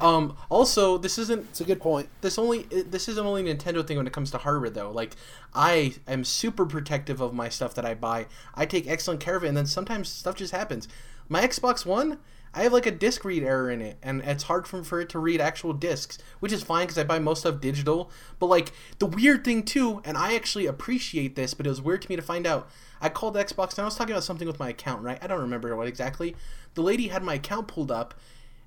Um. 0.00 0.36
Also, 0.50 0.98
this 0.98 1.18
isn't 1.18 1.46
It's 1.50 1.60
a 1.60 1.64
good 1.64 1.80
point. 1.80 2.08
this 2.22 2.38
only 2.38 2.62
this 2.64 3.08
isn't 3.08 3.24
only 3.24 3.48
a 3.48 3.54
Nintendo 3.54 3.86
thing 3.86 3.96
when 3.96 4.06
it 4.08 4.12
comes 4.12 4.30
to 4.32 4.38
hardware 4.38 4.70
though. 4.70 4.90
Like 4.90 5.14
I 5.54 5.94
am 6.08 6.24
super 6.24 6.66
protective 6.66 7.20
of 7.20 7.32
my 7.32 7.48
stuff 7.48 7.74
that 7.74 7.84
I 7.84 7.94
buy. 7.94 8.26
I 8.54 8.66
take 8.66 8.88
excellent 8.88 9.20
care 9.20 9.36
of 9.36 9.44
it, 9.44 9.48
and 9.48 9.56
then 9.56 9.66
sometimes 9.66 10.08
stuff 10.08 10.34
just 10.34 10.52
happens. 10.52 10.88
My 11.28 11.46
Xbox 11.46 11.86
One, 11.86 12.18
I 12.54 12.64
have 12.64 12.72
like 12.72 12.86
a 12.86 12.90
disc 12.90 13.24
read 13.24 13.42
error 13.42 13.70
in 13.70 13.80
it, 13.80 13.96
and 14.02 14.20
it's 14.22 14.44
hard 14.44 14.66
for, 14.66 14.84
for 14.84 15.00
it 15.00 15.08
to 15.10 15.18
read 15.18 15.40
actual 15.40 15.72
discs, 15.72 16.18
which 16.40 16.52
is 16.52 16.62
fine 16.62 16.84
because 16.84 16.98
I 16.98 17.04
buy 17.04 17.18
most 17.18 17.40
stuff 17.40 17.60
digital. 17.60 18.10
But 18.38 18.46
like 18.46 18.72
the 18.98 19.06
weird 19.06 19.42
thing 19.44 19.62
too, 19.62 20.02
and 20.04 20.18
I 20.18 20.34
actually 20.34 20.66
appreciate 20.66 21.34
this, 21.34 21.54
but 21.54 21.66
it 21.66 21.70
was 21.70 21.80
weird 21.80 22.02
to 22.02 22.10
me 22.10 22.16
to 22.16 22.22
find 22.22 22.46
out. 22.46 22.68
I 23.00 23.08
called 23.08 23.36
Xbox 23.36 23.70
and 23.70 23.80
I 23.80 23.84
was 23.86 23.96
talking 23.96 24.12
about 24.12 24.24
something 24.24 24.46
with 24.46 24.60
my 24.60 24.68
account, 24.68 25.02
right? 25.02 25.18
I 25.22 25.26
don't 25.26 25.40
remember 25.40 25.74
what 25.74 25.88
exactly. 25.88 26.36
The 26.74 26.82
lady 26.82 27.08
had 27.08 27.22
my 27.22 27.34
account 27.34 27.68
pulled 27.68 27.90
up, 27.90 28.14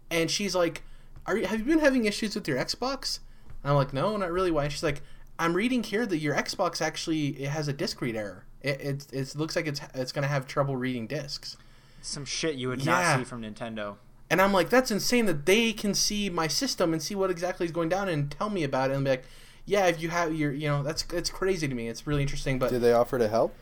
and 0.09 0.31
she's 0.31 0.55
like, 0.55 0.83
"Are 1.27 1.38
you 1.38 1.45
have 1.45 1.59
you 1.59 1.65
been 1.65 1.79
having 1.79 2.05
issues 2.05 2.33
with 2.33 2.47
your 2.47 2.57
Xbox?" 2.57 3.19
And 3.63 3.71
I'm 3.71 3.77
like, 3.77 3.93
"No, 3.93 4.17
not 4.17 4.31
really." 4.31 4.51
Why? 4.51 4.63
And 4.63 4.73
she's 4.73 4.83
like, 4.83 5.03
"I'm 5.38 5.53
reading 5.53 5.83
here 5.83 6.07
that 6.07 6.17
your 6.17 6.36
Xbox 6.36 6.81
actually 6.81 7.27
it 7.41 7.49
has 7.49 7.67
a 7.67 7.73
disk 7.73 8.01
read 8.01 8.15
error. 8.15 8.45
It 8.61 8.81
it, 8.81 9.07
it 9.13 9.36
looks 9.36 9.55
like 9.55 9.67
it's 9.67 9.81
it's 9.93 10.11
gonna 10.11 10.27
have 10.27 10.47
trouble 10.47 10.75
reading 10.75 11.05
discs." 11.05 11.55
Some 12.06 12.26
shit 12.26 12.56
you 12.56 12.68
would 12.70 12.82
Yeah. 12.86 12.91
not 13.01 13.18
see 13.20 13.24
from 13.24 13.41
Nintendo. 13.41 13.95
And 14.30 14.41
I'm 14.41 14.53
like, 14.53 14.70
that's 14.70 14.91
insane 14.91 15.26
that 15.28 15.45
they 15.45 15.72
can 15.74 15.93
see 15.93 16.30
my 16.30 16.47
system 16.47 16.93
and 16.93 17.01
see 17.01 17.16
what 17.16 17.30
exactly 17.30 17.66
is 17.66 17.72
going 17.72 17.89
down 17.89 18.10
and 18.10 18.30
tell 18.32 18.49
me 18.49 18.64
about 18.64 18.89
it 18.91 18.95
and 18.95 19.03
be 19.03 19.12
like, 19.12 19.26
yeah, 19.66 19.86
if 19.88 20.01
you 20.01 20.10
have 20.10 20.34
your, 20.34 20.51
you 20.51 20.68
know, 20.68 20.84
that's 20.84 21.06
it's 21.14 21.30
crazy 21.30 21.68
to 21.68 21.74
me. 21.76 21.88
It's 21.88 22.06
really 22.08 22.22
interesting, 22.22 22.60
but 22.60 22.70
Did 22.70 22.82
they 22.82 22.93
offer 22.93 23.18
to 23.20 23.28
help? 23.28 23.56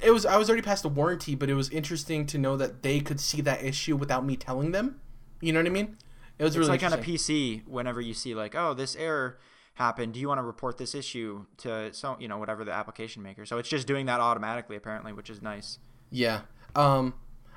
it 0.00 0.10
was 0.12 0.24
I 0.24 0.36
was 0.36 0.48
already 0.48 0.62
past 0.62 0.82
the 0.84 0.88
warranty, 0.88 1.34
but 1.34 1.50
it 1.50 1.54
was 1.54 1.68
interesting 1.70 2.24
to 2.26 2.38
know 2.38 2.56
that 2.56 2.82
they 2.82 3.00
could 3.00 3.20
see 3.20 3.40
that 3.42 3.64
issue 3.64 3.96
without 3.96 4.24
me 4.24 4.36
telling 4.36 4.72
them. 4.72 5.00
You 5.40 5.52
know 5.52 5.58
what 5.60 5.66
I 5.66 5.70
mean? 5.70 5.96
It 6.38 6.44
was 6.44 6.54
It's 6.54 6.58
really 6.58 6.70
like 6.70 6.82
on 6.84 6.92
a. 6.92 6.98
PC. 6.98 7.66
Whenever 7.66 8.00
you 8.00 8.14
see 8.14 8.34
like, 8.34 8.54
oh, 8.54 8.74
this 8.74 8.94
error 8.96 9.38
happened, 9.74 10.14
do 10.14 10.20
you 10.20 10.28
want 10.28 10.38
to 10.38 10.42
report 10.44 10.78
this 10.78 10.94
issue 10.94 11.46
to 11.58 11.92
so 11.92 12.16
you 12.20 12.28
know 12.28 12.38
whatever 12.38 12.64
the 12.64 12.72
application 12.72 13.22
maker? 13.22 13.44
So 13.46 13.58
it's 13.58 13.68
just 13.68 13.86
doing 13.86 14.06
that 14.06 14.20
automatically 14.20 14.76
apparently, 14.76 15.12
which 15.12 15.28
is 15.30 15.42
nice. 15.42 15.78
Yeah. 16.10 16.42
Um, 16.76 17.14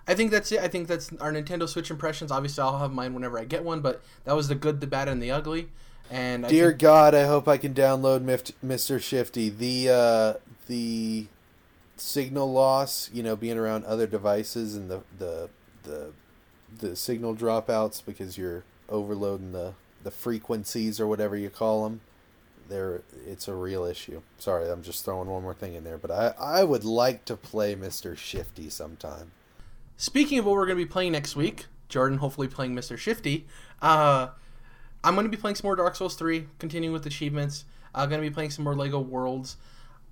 I 0.08 0.16
think 0.16 0.32
that's 0.32 0.52
it. 0.52 0.60
I 0.60 0.68
think 0.68 0.88
that's 0.88 1.12
our 1.22 1.32
Nintendo 1.32 1.68
Switch 1.68 1.90
impressions. 1.90 2.32
Obviously, 2.32 2.62
I'll 2.62 2.80
have 2.80 2.92
mine 2.92 3.14
whenever 3.14 3.40
I 3.40 3.46
get 3.46 3.64
one, 3.64 3.82
but 3.82 4.02
that 4.26 4.36
was 4.36 4.48
the 4.50 4.56
good, 4.56 4.82
the 4.82 4.88
bad, 4.88 5.08
and 5.08 5.22
the 5.24 5.32
ugly. 5.32 5.70
And 6.12 6.46
I 6.46 6.50
Dear 6.50 6.70
think- 6.70 6.82
God, 6.82 7.16
I 7.16 7.26
hope 7.26 7.48
I 7.48 7.58
can 7.58 7.74
download 7.74 8.24
Mr. 8.64 9.02
Shifty. 9.02 9.50
The 9.50 9.90
uh, 9.90 10.34
the 10.68 11.28
signal 11.96 12.52
loss, 12.52 13.10
you 13.14 13.24
know, 13.24 13.36
being 13.36 13.58
around 13.58 13.86
other 13.86 14.06
devices 14.08 14.76
and 14.76 14.90
the 14.92 15.02
the 15.18 15.50
the 15.84 16.12
the 16.80 16.96
signal 16.96 17.36
dropouts 17.36 18.04
because 18.06 18.38
you're 18.38 18.64
overloading 18.90 19.54
the 19.54 19.74
the 20.04 20.12
frequencies 20.12 21.00
or 21.00 21.08
whatever 21.08 21.38
you 21.38 21.50
call 21.50 21.86
them. 21.86 22.02
There, 22.70 23.02
it's 23.28 23.48
a 23.48 23.54
real 23.54 23.84
issue. 23.86 24.22
Sorry, 24.40 24.70
I'm 24.70 24.84
just 24.84 25.04
throwing 25.06 25.30
one 25.30 25.44
more 25.44 25.54
thing 25.54 25.76
in 25.76 25.84
there, 25.86 25.98
but 25.98 26.12
I 26.12 26.34
I 26.40 26.64
would 26.66 26.84
like 26.84 27.24
to 27.26 27.38
play 27.38 27.76
Mr. 27.76 28.18
Shifty 28.18 28.70
sometime. 28.70 29.32
Speaking 30.04 30.38
of 30.38 30.44
what 30.44 30.56
we're 30.56 30.66
going 30.66 30.78
to 30.78 30.84
be 30.84 30.92
playing 30.92 31.14
next 31.14 31.34
week, 31.34 31.68
Jordan 31.88 32.18
hopefully 32.18 32.50
playing 32.50 32.76
Mr. 32.76 32.98
Shifty. 32.98 33.48
Uh, 33.82 34.28
I'm 35.02 35.14
going 35.14 35.24
to 35.24 35.30
be 35.30 35.38
playing 35.38 35.56
some 35.56 35.66
more 35.66 35.78
Dark 35.78 35.96
Souls 35.96 36.16
3, 36.16 36.46
continuing 36.60 36.92
with 36.92 37.06
achievements. 37.06 37.64
I'm 37.96 38.10
going 38.10 38.22
to 38.22 38.30
be 38.30 38.34
playing 38.34 38.50
some 38.50 38.66
more 38.66 38.76
Lego 38.76 39.00
Worlds. 39.00 39.56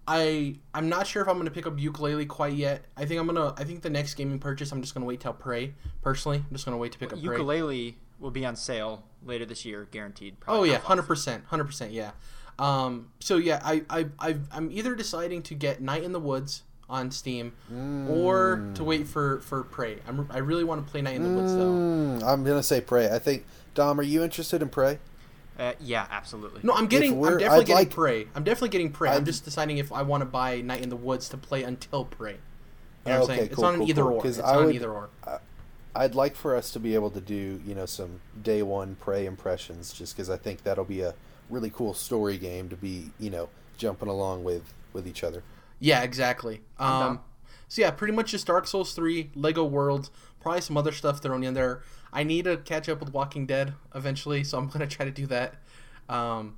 I 0.07 0.55
I'm 0.73 0.87
not 0.87 1.07
sure 1.07 1.21
if 1.21 1.27
I'm 1.27 1.35
going 1.35 1.45
to 1.45 1.51
pick 1.51 1.67
up 1.67 1.75
Yooka-Laylee 1.75 2.29
quite 2.29 2.53
yet. 2.53 2.85
I 2.95 3.03
think 3.03 3.19
I'm 3.19 3.27
gonna. 3.27 3.53
I 3.57 3.65
think 3.65 3.81
the 3.81 3.89
next 3.89 4.13
gaming 4.13 4.39
purchase, 4.39 4.71
I'm 4.71 4.81
just 4.81 4.93
going 4.93 5.01
to 5.01 5.07
wait 5.07 5.19
till 5.19 5.33
Prey. 5.33 5.73
Personally, 6.01 6.37
I'm 6.37 6.53
just 6.53 6.63
going 6.63 6.73
to 6.73 6.79
wait 6.79 6.93
to 6.93 6.97
pick 6.97 7.11
up 7.11 7.21
Prey. 7.21 7.37
Yooka-Laylee 7.37 7.95
will 8.17 8.31
be 8.31 8.45
on 8.45 8.55
sale 8.55 9.03
later 9.25 9.45
this 9.45 9.65
year, 9.65 9.89
guaranteed. 9.91 10.37
Oh 10.47 10.63
yeah, 10.63 10.77
hundred 10.77 11.03
percent, 11.03 11.43
hundred 11.47 11.65
percent, 11.65 11.91
yeah. 11.91 12.11
Um, 12.57 13.11
so 13.19 13.35
yeah, 13.35 13.59
I 13.61 13.83
I 13.89 14.05
i 14.19 14.37
I'm 14.53 14.71
either 14.71 14.95
deciding 14.95 15.41
to 15.43 15.53
get 15.53 15.81
Night 15.81 16.03
in 16.03 16.13
the 16.13 16.19
Woods 16.19 16.63
on 16.91 17.09
Steam, 17.09 17.53
or 18.09 18.69
to 18.75 18.83
wait 18.83 19.07
for 19.07 19.39
for 19.39 19.63
Prey. 19.63 19.97
I'm 20.07 20.27
I 20.29 20.39
really 20.39 20.63
want 20.63 20.85
to 20.85 20.91
play 20.91 21.01
Night 21.01 21.15
in 21.15 21.23
the 21.23 21.41
Woods 21.41 21.55
though. 21.55 21.71
Mm, 21.71 22.23
I'm 22.23 22.43
gonna 22.43 22.61
say 22.61 22.81
Prey. 22.81 23.09
I 23.09 23.17
think 23.17 23.45
Dom, 23.73 23.99
are 23.99 24.03
you 24.03 24.21
interested 24.23 24.61
in 24.61 24.69
Prey? 24.69 24.99
Uh, 25.57 25.73
yeah, 25.79 26.05
absolutely. 26.11 26.59
No, 26.63 26.73
I'm 26.73 26.87
getting. 26.87 27.13
I'm 27.13 27.37
definitely 27.37 27.45
I'd 27.47 27.59
getting 27.65 27.75
like- 27.75 27.89
Prey. 27.91 28.27
I'm 28.35 28.43
definitely 28.43 28.69
getting 28.69 28.91
Prey. 28.91 29.09
I'm 29.09 29.17
I'd- 29.17 29.25
just 29.25 29.45
deciding 29.45 29.77
if 29.77 29.91
I 29.91 30.01
want 30.01 30.21
to 30.21 30.25
buy 30.25 30.61
Night 30.61 30.81
in 30.83 30.89
the 30.89 30.95
Woods 30.95 31.29
to 31.29 31.37
play 31.37 31.63
until 31.63 32.05
Prey. 32.05 32.37
You 33.05 33.11
know 33.11 33.11
what 33.11 33.15
I'm 33.15 33.21
Okay, 33.23 33.33
saying? 33.35 33.45
It's 33.47 33.55
cool, 33.55 33.63
not 33.63 33.73
an 33.73 33.79
cool, 33.79 33.89
either 33.89 34.03
cool. 34.03 34.13
or. 34.13 34.21
'Cause 34.21 34.37
It's 34.37 34.47
I 34.47 34.55
not 34.55 34.65
would, 34.65 34.75
either 34.75 34.91
or. 34.91 35.09
I'd 35.93 36.15
like 36.15 36.35
for 36.35 36.55
us 36.55 36.71
to 36.71 36.79
be 36.79 36.95
able 36.95 37.09
to 37.11 37.19
do, 37.19 37.61
you 37.65 37.75
know, 37.75 37.85
some 37.85 38.21
day 38.41 38.61
one 38.63 38.95
Prey 38.95 39.25
impressions, 39.25 39.91
just 39.91 40.15
because 40.15 40.29
I 40.29 40.37
think 40.37 40.63
that'll 40.63 40.85
be 40.85 41.01
a 41.01 41.15
really 41.49 41.69
cool 41.69 41.93
story 41.93 42.37
game 42.37 42.69
to 42.69 42.77
be, 42.77 43.11
you 43.19 43.29
know, 43.29 43.49
jumping 43.77 44.07
along 44.07 44.43
with 44.43 44.73
with 44.93 45.07
each 45.07 45.23
other. 45.23 45.43
Yeah, 45.81 46.03
exactly. 46.03 46.61
Um, 46.77 47.19
so 47.67 47.81
yeah, 47.81 47.91
pretty 47.91 48.13
much 48.13 48.31
just 48.31 48.45
Dark 48.45 48.67
Souls 48.67 48.93
three, 48.93 49.31
Lego 49.35 49.65
Worlds, 49.65 50.11
probably 50.39 50.61
some 50.61 50.77
other 50.77 50.91
stuff 50.91 51.21
thrown 51.21 51.43
in 51.43 51.55
there. 51.55 51.81
I 52.13 52.23
need 52.23 52.45
to 52.45 52.57
catch 52.57 52.87
up 52.87 52.99
with 52.99 53.11
Walking 53.11 53.47
Dead 53.47 53.73
eventually, 53.95 54.43
so 54.43 54.57
I'm 54.59 54.67
gonna 54.69 54.87
try 54.87 55.05
to 55.05 55.11
do 55.11 55.25
that. 55.27 55.55
Um, 56.07 56.57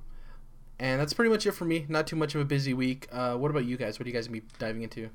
and 0.78 1.00
that's 1.00 1.14
pretty 1.14 1.30
much 1.30 1.46
it 1.46 1.52
for 1.52 1.64
me. 1.64 1.86
Not 1.88 2.06
too 2.06 2.16
much 2.16 2.34
of 2.34 2.42
a 2.42 2.44
busy 2.44 2.74
week. 2.74 3.08
Uh, 3.10 3.34
what 3.34 3.50
about 3.50 3.64
you 3.64 3.78
guys? 3.78 3.98
What 3.98 4.06
are 4.06 4.10
you 4.10 4.14
guys 4.14 4.28
gonna 4.28 4.40
be 4.40 4.46
diving 4.58 4.82
into? 4.82 5.08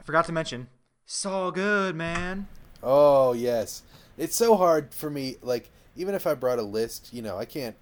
I 0.00 0.02
forgot 0.02 0.24
to 0.26 0.32
mention. 0.32 0.68
So 1.06 1.52
good, 1.52 1.94
man. 1.94 2.48
Oh 2.82 3.34
yes, 3.34 3.82
it's 4.16 4.34
so 4.34 4.56
hard 4.56 4.92
for 4.92 5.10
me. 5.10 5.36
Like 5.42 5.70
even 5.94 6.16
if 6.16 6.26
I 6.26 6.34
brought 6.34 6.58
a 6.58 6.62
list, 6.62 7.14
you 7.14 7.22
know, 7.22 7.38
I 7.38 7.44
can't. 7.44 7.76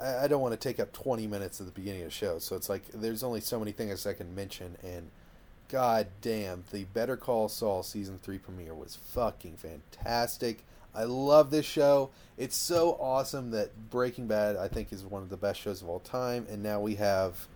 I, 0.00 0.24
I 0.24 0.28
don't 0.28 0.40
want 0.40 0.52
to 0.52 0.68
take 0.68 0.80
up 0.80 0.92
twenty 0.92 1.26
minutes 1.26 1.60
at 1.60 1.66
the 1.66 1.72
beginning 1.72 2.02
of 2.02 2.08
the 2.08 2.14
show, 2.14 2.38
so 2.38 2.56
it's 2.56 2.68
like 2.68 2.82
there's 2.92 3.22
only 3.22 3.40
so 3.40 3.58
many 3.58 3.72
things 3.72 4.06
I 4.06 4.12
can 4.12 4.34
mention. 4.34 4.76
And 4.82 5.10
god 5.68 6.08
damn, 6.20 6.64
the 6.72 6.84
Better 6.84 7.16
Call 7.16 7.48
Saul 7.48 7.82
season 7.82 8.18
three 8.22 8.38
premiere 8.38 8.74
was 8.74 8.96
fucking 8.96 9.56
fantastic. 9.56 10.64
I 10.94 11.04
love 11.04 11.50
this 11.50 11.66
show. 11.66 12.10
It's 12.36 12.56
so 12.56 12.96
awesome 13.00 13.50
that 13.50 13.90
Breaking 13.90 14.26
Bad 14.26 14.56
I 14.56 14.68
think 14.68 14.92
is 14.92 15.04
one 15.04 15.22
of 15.22 15.30
the 15.30 15.36
best 15.36 15.60
shows 15.60 15.82
of 15.82 15.88
all 15.88 16.00
time, 16.00 16.46
and 16.50 16.62
now 16.62 16.80
we 16.80 16.94
have 16.96 17.48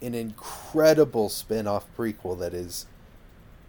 an 0.00 0.14
incredible 0.14 1.28
spin-off 1.28 1.84
prequel 1.96 2.38
that 2.38 2.54
is 2.54 2.86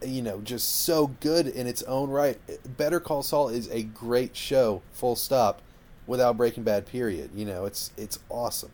you 0.01 0.21
know, 0.21 0.39
just 0.41 0.83
so 0.83 1.07
good 1.19 1.47
in 1.47 1.67
its 1.67 1.83
own 1.83 2.09
right. 2.09 2.39
Better 2.77 2.99
Call 2.99 3.23
Saul 3.23 3.49
is 3.49 3.69
a 3.69 3.83
great 3.83 4.35
show, 4.35 4.81
full 4.91 5.15
stop, 5.15 5.61
without 6.09 6.35
Breaking 6.35 6.63
Bad. 6.63 6.85
Period. 6.85 7.31
You 7.33 7.45
know, 7.45 7.65
it's 7.65 7.91
it's 7.97 8.19
awesome. 8.29 8.71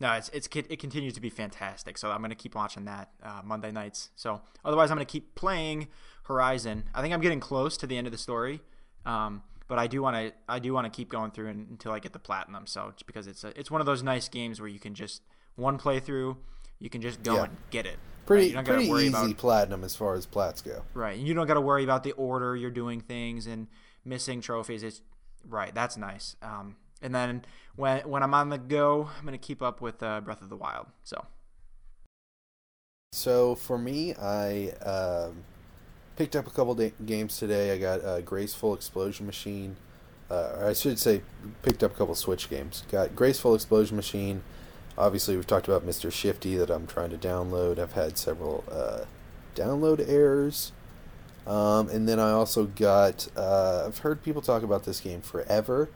No, 0.00 0.12
it's 0.12 0.28
it's 0.30 0.48
it 0.54 0.78
continues 0.78 1.14
to 1.14 1.20
be 1.20 1.30
fantastic. 1.30 1.96
So 1.98 2.10
I'm 2.10 2.20
gonna 2.20 2.34
keep 2.34 2.54
watching 2.54 2.84
that 2.84 3.10
uh, 3.22 3.40
Monday 3.44 3.72
nights. 3.72 4.10
So 4.16 4.40
otherwise, 4.64 4.90
I'm 4.90 4.96
gonna 4.96 5.04
keep 5.06 5.34
playing 5.34 5.88
Horizon. 6.24 6.84
I 6.94 7.00
think 7.00 7.14
I'm 7.14 7.20
getting 7.20 7.40
close 7.40 7.76
to 7.78 7.86
the 7.86 7.96
end 7.96 8.06
of 8.06 8.12
the 8.12 8.18
story, 8.18 8.60
um, 9.06 9.42
but 9.66 9.78
I 9.78 9.86
do 9.86 10.02
want 10.02 10.16
to 10.16 10.32
I 10.48 10.58
do 10.58 10.72
want 10.72 10.84
to 10.92 10.96
keep 10.96 11.08
going 11.08 11.30
through 11.30 11.48
and, 11.48 11.68
until 11.70 11.92
I 11.92 11.98
get 11.98 12.12
the 12.12 12.18
platinum. 12.18 12.66
So 12.66 12.90
just 12.92 13.06
because 13.06 13.26
it's 13.26 13.44
a, 13.44 13.58
it's 13.58 13.70
one 13.70 13.80
of 13.80 13.86
those 13.86 14.02
nice 14.02 14.28
games 14.28 14.60
where 14.60 14.68
you 14.68 14.78
can 14.78 14.94
just 14.94 15.22
one 15.56 15.78
playthrough, 15.78 16.36
you 16.78 16.90
can 16.90 17.00
just 17.00 17.22
go 17.22 17.36
Yeah. 17.36 17.44
and 17.44 17.56
get 17.70 17.86
it. 17.86 17.98
Pretty 18.26 18.54
right? 18.54 18.64
Pretty 18.64 18.84
easy 18.84 19.08
about 19.08 19.36
platinum 19.38 19.82
as 19.84 19.96
far 19.96 20.14
as 20.14 20.26
plats 20.26 20.60
go. 20.60 20.82
right. 20.94 21.18
and 21.18 21.26
You 21.26 21.32
don't 21.34 21.46
got 21.46 21.54
to 21.54 21.60
worry 21.62 21.82
about 21.82 22.04
the 22.04 22.12
order 22.12 22.54
you're 22.54 22.70
doing 22.70 23.00
things 23.00 23.46
and 23.46 23.66
missing 24.04 24.40
trophies. 24.42 24.82
It's 24.82 25.00
right. 25.48 25.74
That's 25.74 25.96
nice. 25.96 26.36
Um, 26.42 26.76
and 27.02 27.14
then 27.14 27.44
when 27.76 28.00
when 28.08 28.22
I'm 28.22 28.34
on 28.34 28.48
the 28.48 28.58
go, 28.58 29.08
I'm 29.18 29.24
gonna 29.24 29.38
keep 29.38 29.62
up 29.62 29.80
with 29.80 30.02
uh, 30.02 30.20
Breath 30.20 30.42
of 30.42 30.48
the 30.48 30.56
Wild. 30.56 30.86
So 31.04 31.24
So 33.12 33.54
for 33.54 33.78
me, 33.78 34.14
I 34.14 34.70
um, 34.84 35.44
picked 36.16 36.36
up 36.36 36.46
a 36.46 36.50
couple 36.50 36.74
da- 36.74 36.92
games 37.04 37.38
today. 37.38 37.72
I 37.72 37.78
got 37.78 38.04
uh, 38.04 38.20
Graceful 38.20 38.74
Explosion 38.74 39.26
Machine. 39.26 39.76
Uh, 40.30 40.66
I 40.66 40.72
should 40.74 40.98
say, 40.98 41.22
picked 41.62 41.82
up 41.82 41.94
a 41.94 41.94
couple 41.94 42.14
Switch 42.14 42.50
games. 42.50 42.82
Got 42.90 43.16
Graceful 43.16 43.54
Explosion 43.54 43.96
Machine. 43.96 44.42
Obviously, 44.98 45.36
we've 45.36 45.46
talked 45.46 45.68
about 45.68 45.86
Mr. 45.86 46.12
Shifty 46.12 46.56
that 46.56 46.68
I'm 46.68 46.86
trying 46.86 47.10
to 47.10 47.16
download. 47.16 47.78
I've 47.78 47.92
had 47.92 48.18
several 48.18 48.64
uh, 48.70 49.04
download 49.54 50.06
errors. 50.06 50.72
Um, 51.48 51.88
and 51.88 52.08
then 52.08 52.20
I 52.20 52.30
also 52.30 52.66
got. 52.66 53.26
Uh, 53.36 53.84
I've 53.86 53.98
heard 53.98 54.22
people 54.22 54.42
talk 54.42 54.62
about 54.62 54.84
this 54.84 55.00
game 55.00 55.22
forever, 55.22 55.88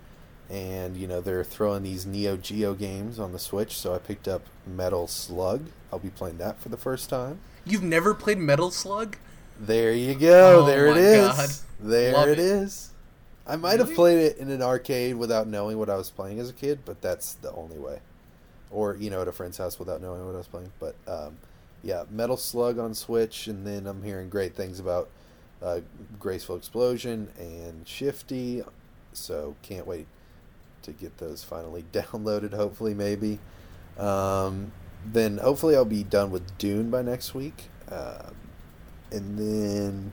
and 0.49 0.97
you 0.97 1.07
know 1.07 1.20
they're 1.20 1.45
throwing 1.45 1.83
these 1.83 2.07
Neo 2.07 2.37
Geo 2.37 2.74
games 2.74 3.19
on 3.19 3.33
the 3.33 3.39
Switch. 3.39 3.77
So 3.77 3.95
I 3.95 3.99
picked 3.99 4.27
up 4.27 4.43
Metal 4.66 5.07
Slug. 5.07 5.66
I'll 5.93 5.99
be 5.99 6.11
playing 6.11 6.39
that 6.39 6.59
for 6.61 6.70
the 6.70 6.79
first 6.79 7.11
time. 7.11 7.41
You've 7.66 7.83
never 7.83 8.15
played 8.15 8.39
Metal 8.39 8.70
Slug? 8.70 9.16
There 9.61 9.93
you 9.93 10.15
go. 10.15 10.62
Oh 10.62 10.66
there 10.66 10.87
it 10.87 10.97
is. 10.97 11.29
God. 11.29 11.51
There 11.81 12.12
Love 12.15 12.29
it 12.29 12.39
it. 12.39 12.39
is. 12.39 12.91
I 13.47 13.57
might 13.57 13.79
have 13.81 13.93
played 13.95 14.19
it 14.19 14.39
in 14.39 14.51
an 14.51 14.62
arcade 14.62 15.16
without 15.16 15.49
knowing 15.49 15.77
what 15.79 15.91
I 15.91 15.97
was 15.97 16.11
playing 16.11 16.39
as 16.39 16.49
a 16.49 16.53
kid, 16.53 16.81
but 16.85 17.03
that's 17.03 17.35
the 17.35 17.53
only 17.53 17.79
way. 17.79 17.99
Or 18.70 18.97
you 18.97 19.11
know, 19.11 19.20
at 19.20 19.29
a 19.29 19.33
friend's 19.33 19.59
house 19.59 19.79
without 19.79 20.01
knowing 20.01 20.24
what 20.24 20.35
I 20.35 20.39
was 20.39 20.49
playing. 20.49 20.73
But 20.79 20.95
um, 21.07 21.37
yeah, 21.83 22.05
Metal 22.11 22.37
Slug 22.37 22.79
on 22.79 22.95
Switch, 22.95 23.49
and 23.49 23.66
then 23.66 23.87
I'm 23.87 24.03
hearing 24.03 24.29
great 24.31 24.55
things 24.55 24.81
about 24.81 25.11
uh, 25.63 25.81
Graceful 26.19 26.57
Explosion 26.57 27.29
and 27.39 27.87
Shifty. 27.87 28.63
So 29.13 29.57
can't 29.63 29.87
wait 29.87 30.07
to 30.83 30.93
get 30.93 31.19
those 31.19 31.45
finally 31.45 31.85
downloaded. 31.93 32.55
Hopefully, 32.55 32.95
maybe. 32.95 33.39
Um, 33.99 34.73
then 35.05 35.39
hopefully 35.39 35.77
I'll 35.77 35.85
be 35.85 36.05
done 36.05 36.31
with 36.31 36.57
Dune 36.59 36.91
by 36.91 37.03
next 37.03 37.35
week. 37.35 37.65
Um, 37.91 38.35
and 39.11 39.39
then 39.39 40.13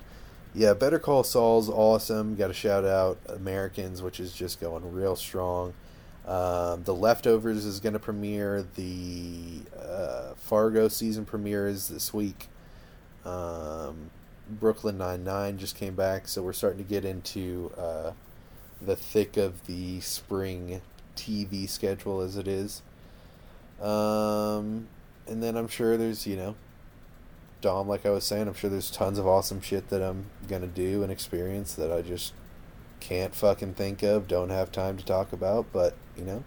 yeah, 0.53 0.73
Better 0.73 0.99
Call 0.99 1.23
Saul's 1.23 1.69
awesome. 1.69 2.35
Got 2.35 2.47
to 2.47 2.53
shout 2.53 2.85
out 2.85 3.19
Americans, 3.27 4.01
which 4.01 4.19
is 4.19 4.33
just 4.33 4.59
going 4.59 4.93
real 4.93 5.15
strong. 5.15 5.73
Um, 6.25 6.83
the 6.83 6.93
Leftovers 6.93 7.65
is 7.65 7.79
going 7.79 7.93
to 7.93 7.99
premiere. 7.99 8.65
The 8.75 9.61
uh, 9.79 10.33
Fargo 10.35 10.87
season 10.87 11.25
premiere 11.25 11.67
is 11.67 11.87
this 11.87 12.13
week. 12.13 12.47
Um, 13.25 14.11
Brooklyn 14.49 14.97
Nine 14.97 15.23
Nine 15.23 15.57
just 15.57 15.75
came 15.75 15.95
back, 15.95 16.27
so 16.27 16.41
we're 16.41 16.53
starting 16.53 16.83
to 16.83 16.89
get 16.89 17.05
into 17.05 17.71
uh, 17.77 18.11
the 18.81 18.95
thick 18.95 19.37
of 19.37 19.65
the 19.67 19.99
spring 20.01 20.81
TV 21.15 21.67
schedule 21.69 22.21
as 22.21 22.37
it 22.37 22.47
is. 22.47 22.81
Um, 23.81 24.87
and 25.27 25.41
then 25.41 25.55
I'm 25.55 25.67
sure 25.67 25.95
there's 25.97 26.25
you 26.25 26.35
know 26.35 26.55
Dom, 27.61 27.87
like 27.87 28.05
I 28.05 28.09
was 28.09 28.23
saying, 28.23 28.47
I'm 28.47 28.53
sure 28.53 28.69
there's 28.69 28.89
tons 28.89 29.19
of 29.19 29.27
awesome 29.27 29.61
shit 29.61 29.89
that 29.89 30.01
I'm 30.01 30.25
gonna 30.47 30.67
do 30.67 31.03
and 31.03 31.11
experience 31.11 31.73
that 31.75 31.91
I 31.91 32.01
just 32.01 32.33
can't 32.99 33.35
fucking 33.35 33.73
think 33.73 34.01
of, 34.03 34.27
don't 34.27 34.49
have 34.49 34.71
time 34.71 34.97
to 34.97 35.05
talk 35.05 35.33
about, 35.33 35.67
but 35.73 35.95
you 36.17 36.23
know, 36.23 36.43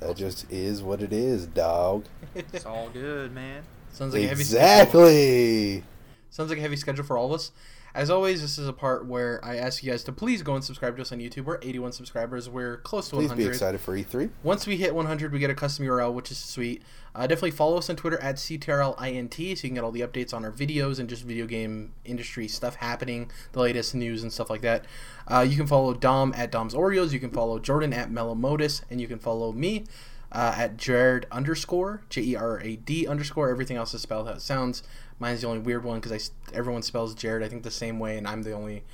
that 0.00 0.16
just 0.16 0.50
is 0.52 0.82
what 0.82 1.02
it 1.02 1.12
is, 1.12 1.46
dog. 1.46 2.04
it's 2.34 2.66
all 2.66 2.90
good, 2.90 3.32
man. 3.32 3.62
Sounds 3.92 4.12
like 4.12 4.24
a 4.24 4.28
heavy. 4.28 4.40
Exactly. 4.42 5.84
Sounds 6.30 6.50
like 6.50 6.58
a 6.58 6.62
heavy 6.62 6.76
schedule 6.76 7.04
for 7.04 7.16
all 7.16 7.26
of 7.26 7.32
us. 7.32 7.52
As 7.94 8.10
always, 8.10 8.42
this 8.42 8.58
is 8.58 8.68
a 8.68 8.74
part 8.74 9.06
where 9.06 9.42
I 9.42 9.56
ask 9.56 9.82
you 9.82 9.90
guys 9.90 10.04
to 10.04 10.12
please 10.12 10.42
go 10.42 10.54
and 10.54 10.62
subscribe 10.62 10.96
to 10.96 11.02
us 11.02 11.12
on 11.12 11.18
YouTube. 11.18 11.44
We're 11.44 11.58
81 11.62 11.92
subscribers. 11.92 12.46
We're 12.46 12.76
close 12.78 13.08
to 13.08 13.16
Please 13.16 13.30
100. 13.30 13.42
be 13.42 13.48
excited 13.48 13.80
for 13.80 13.96
E 13.96 14.04
E3. 14.04 14.28
Once 14.42 14.66
we 14.66 14.76
hit 14.76 14.94
100, 14.94 15.32
we 15.32 15.38
get 15.38 15.48
a 15.48 15.54
custom 15.54 15.86
URL, 15.86 16.12
which 16.12 16.30
is 16.30 16.36
sweet. 16.36 16.82
Uh, 17.14 17.22
definitely 17.22 17.52
follow 17.52 17.78
us 17.78 17.88
on 17.88 17.96
Twitter 17.96 18.20
at 18.20 18.36
CTRLINT 18.36 19.34
so 19.34 19.42
you 19.42 19.56
can 19.56 19.74
get 19.74 19.82
all 19.82 19.92
the 19.92 20.02
updates 20.02 20.34
on 20.34 20.44
our 20.44 20.52
videos 20.52 20.98
and 20.98 21.08
just 21.08 21.22
video 21.22 21.46
game 21.46 21.94
industry 22.04 22.46
stuff 22.48 22.74
happening, 22.74 23.30
the 23.52 23.60
latest 23.60 23.94
news 23.94 24.22
and 24.22 24.30
stuff 24.30 24.50
like 24.50 24.60
that. 24.60 24.84
Uh, 25.26 25.46
you 25.48 25.56
can 25.56 25.66
follow 25.66 25.94
Dom 25.94 26.34
at 26.36 26.52
Dom's 26.52 26.74
Oreos. 26.74 27.12
You 27.12 27.20
can 27.20 27.30
follow 27.30 27.58
Jordan 27.58 27.94
at 27.94 28.10
Melomodus. 28.10 28.82
And 28.90 29.00
you 29.00 29.08
can 29.08 29.18
follow 29.18 29.52
me 29.52 29.84
uh, 30.32 30.54
at 30.56 30.76
Jared 30.76 31.26
underscore, 31.32 32.02
J 32.10 32.20
E 32.20 32.36
R 32.36 32.60
A 32.60 32.76
D 32.76 33.06
underscore. 33.06 33.48
Everything 33.48 33.78
else 33.78 33.94
is 33.94 34.02
spelled 34.02 34.26
how 34.26 34.34
it 34.34 34.42
sounds. 34.42 34.82
Mine's 35.18 35.40
the 35.40 35.48
only 35.48 35.60
weird 35.60 35.84
one 35.84 36.00
because 36.00 36.30
everyone 36.52 36.82
spells 36.82 37.14
Jared, 37.14 37.42
I 37.42 37.48
think, 37.48 37.62
the 37.62 37.70
same 37.70 37.98
way, 37.98 38.18
and 38.18 38.26
I'm 38.26 38.42
the 38.42 38.52
only 38.52 38.84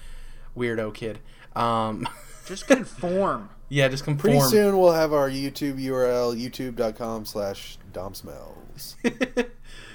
weirdo 0.56 0.94
kid. 0.94 1.18
Um, 1.56 2.08
Just 2.46 2.66
conform. 2.66 3.50
yeah, 3.68 3.86
just 3.86 4.02
conform. 4.02 4.32
Pretty 4.32 4.40
soon 4.50 4.76
we'll 4.76 4.92
have 4.92 5.12
our 5.12 5.30
YouTube 5.30 5.80
URL, 5.80 6.36
youtube.com 6.36 7.24
slash 7.24 7.78
domsmells. 7.92 8.96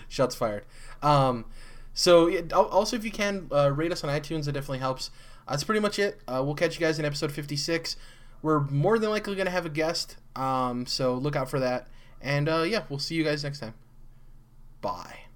Shots 0.07 0.33
fired. 0.35 0.63
Um, 1.01 1.43
so 1.93 2.27
yeah, 2.27 2.41
also, 2.53 2.95
if 2.95 3.03
you 3.03 3.11
can 3.11 3.49
uh, 3.51 3.71
rate 3.73 3.91
us 3.91 4.01
on 4.03 4.09
iTunes, 4.09 4.47
it 4.47 4.53
definitely 4.53 4.79
helps. 4.79 5.11
Uh, 5.45 5.51
that's 5.51 5.65
pretty 5.65 5.81
much 5.81 5.99
it. 5.99 6.21
Uh, 6.25 6.41
we'll 6.45 6.55
catch 6.55 6.75
you 6.75 6.79
guys 6.79 6.99
in 6.99 7.05
episode 7.05 7.33
56. 7.33 7.97
We're 8.41 8.61
more 8.61 8.97
than 8.97 9.09
likely 9.09 9.35
going 9.35 9.45
to 9.45 9.51
have 9.51 9.65
a 9.65 9.69
guest, 9.69 10.15
um, 10.37 10.85
so 10.85 11.15
look 11.15 11.35
out 11.35 11.49
for 11.49 11.59
that. 11.59 11.87
And 12.21 12.47
uh, 12.47 12.61
yeah, 12.61 12.83
we'll 12.87 12.99
see 12.99 13.15
you 13.15 13.25
guys 13.25 13.43
next 13.43 13.59
time. 13.59 13.73
Bye. 14.79 15.26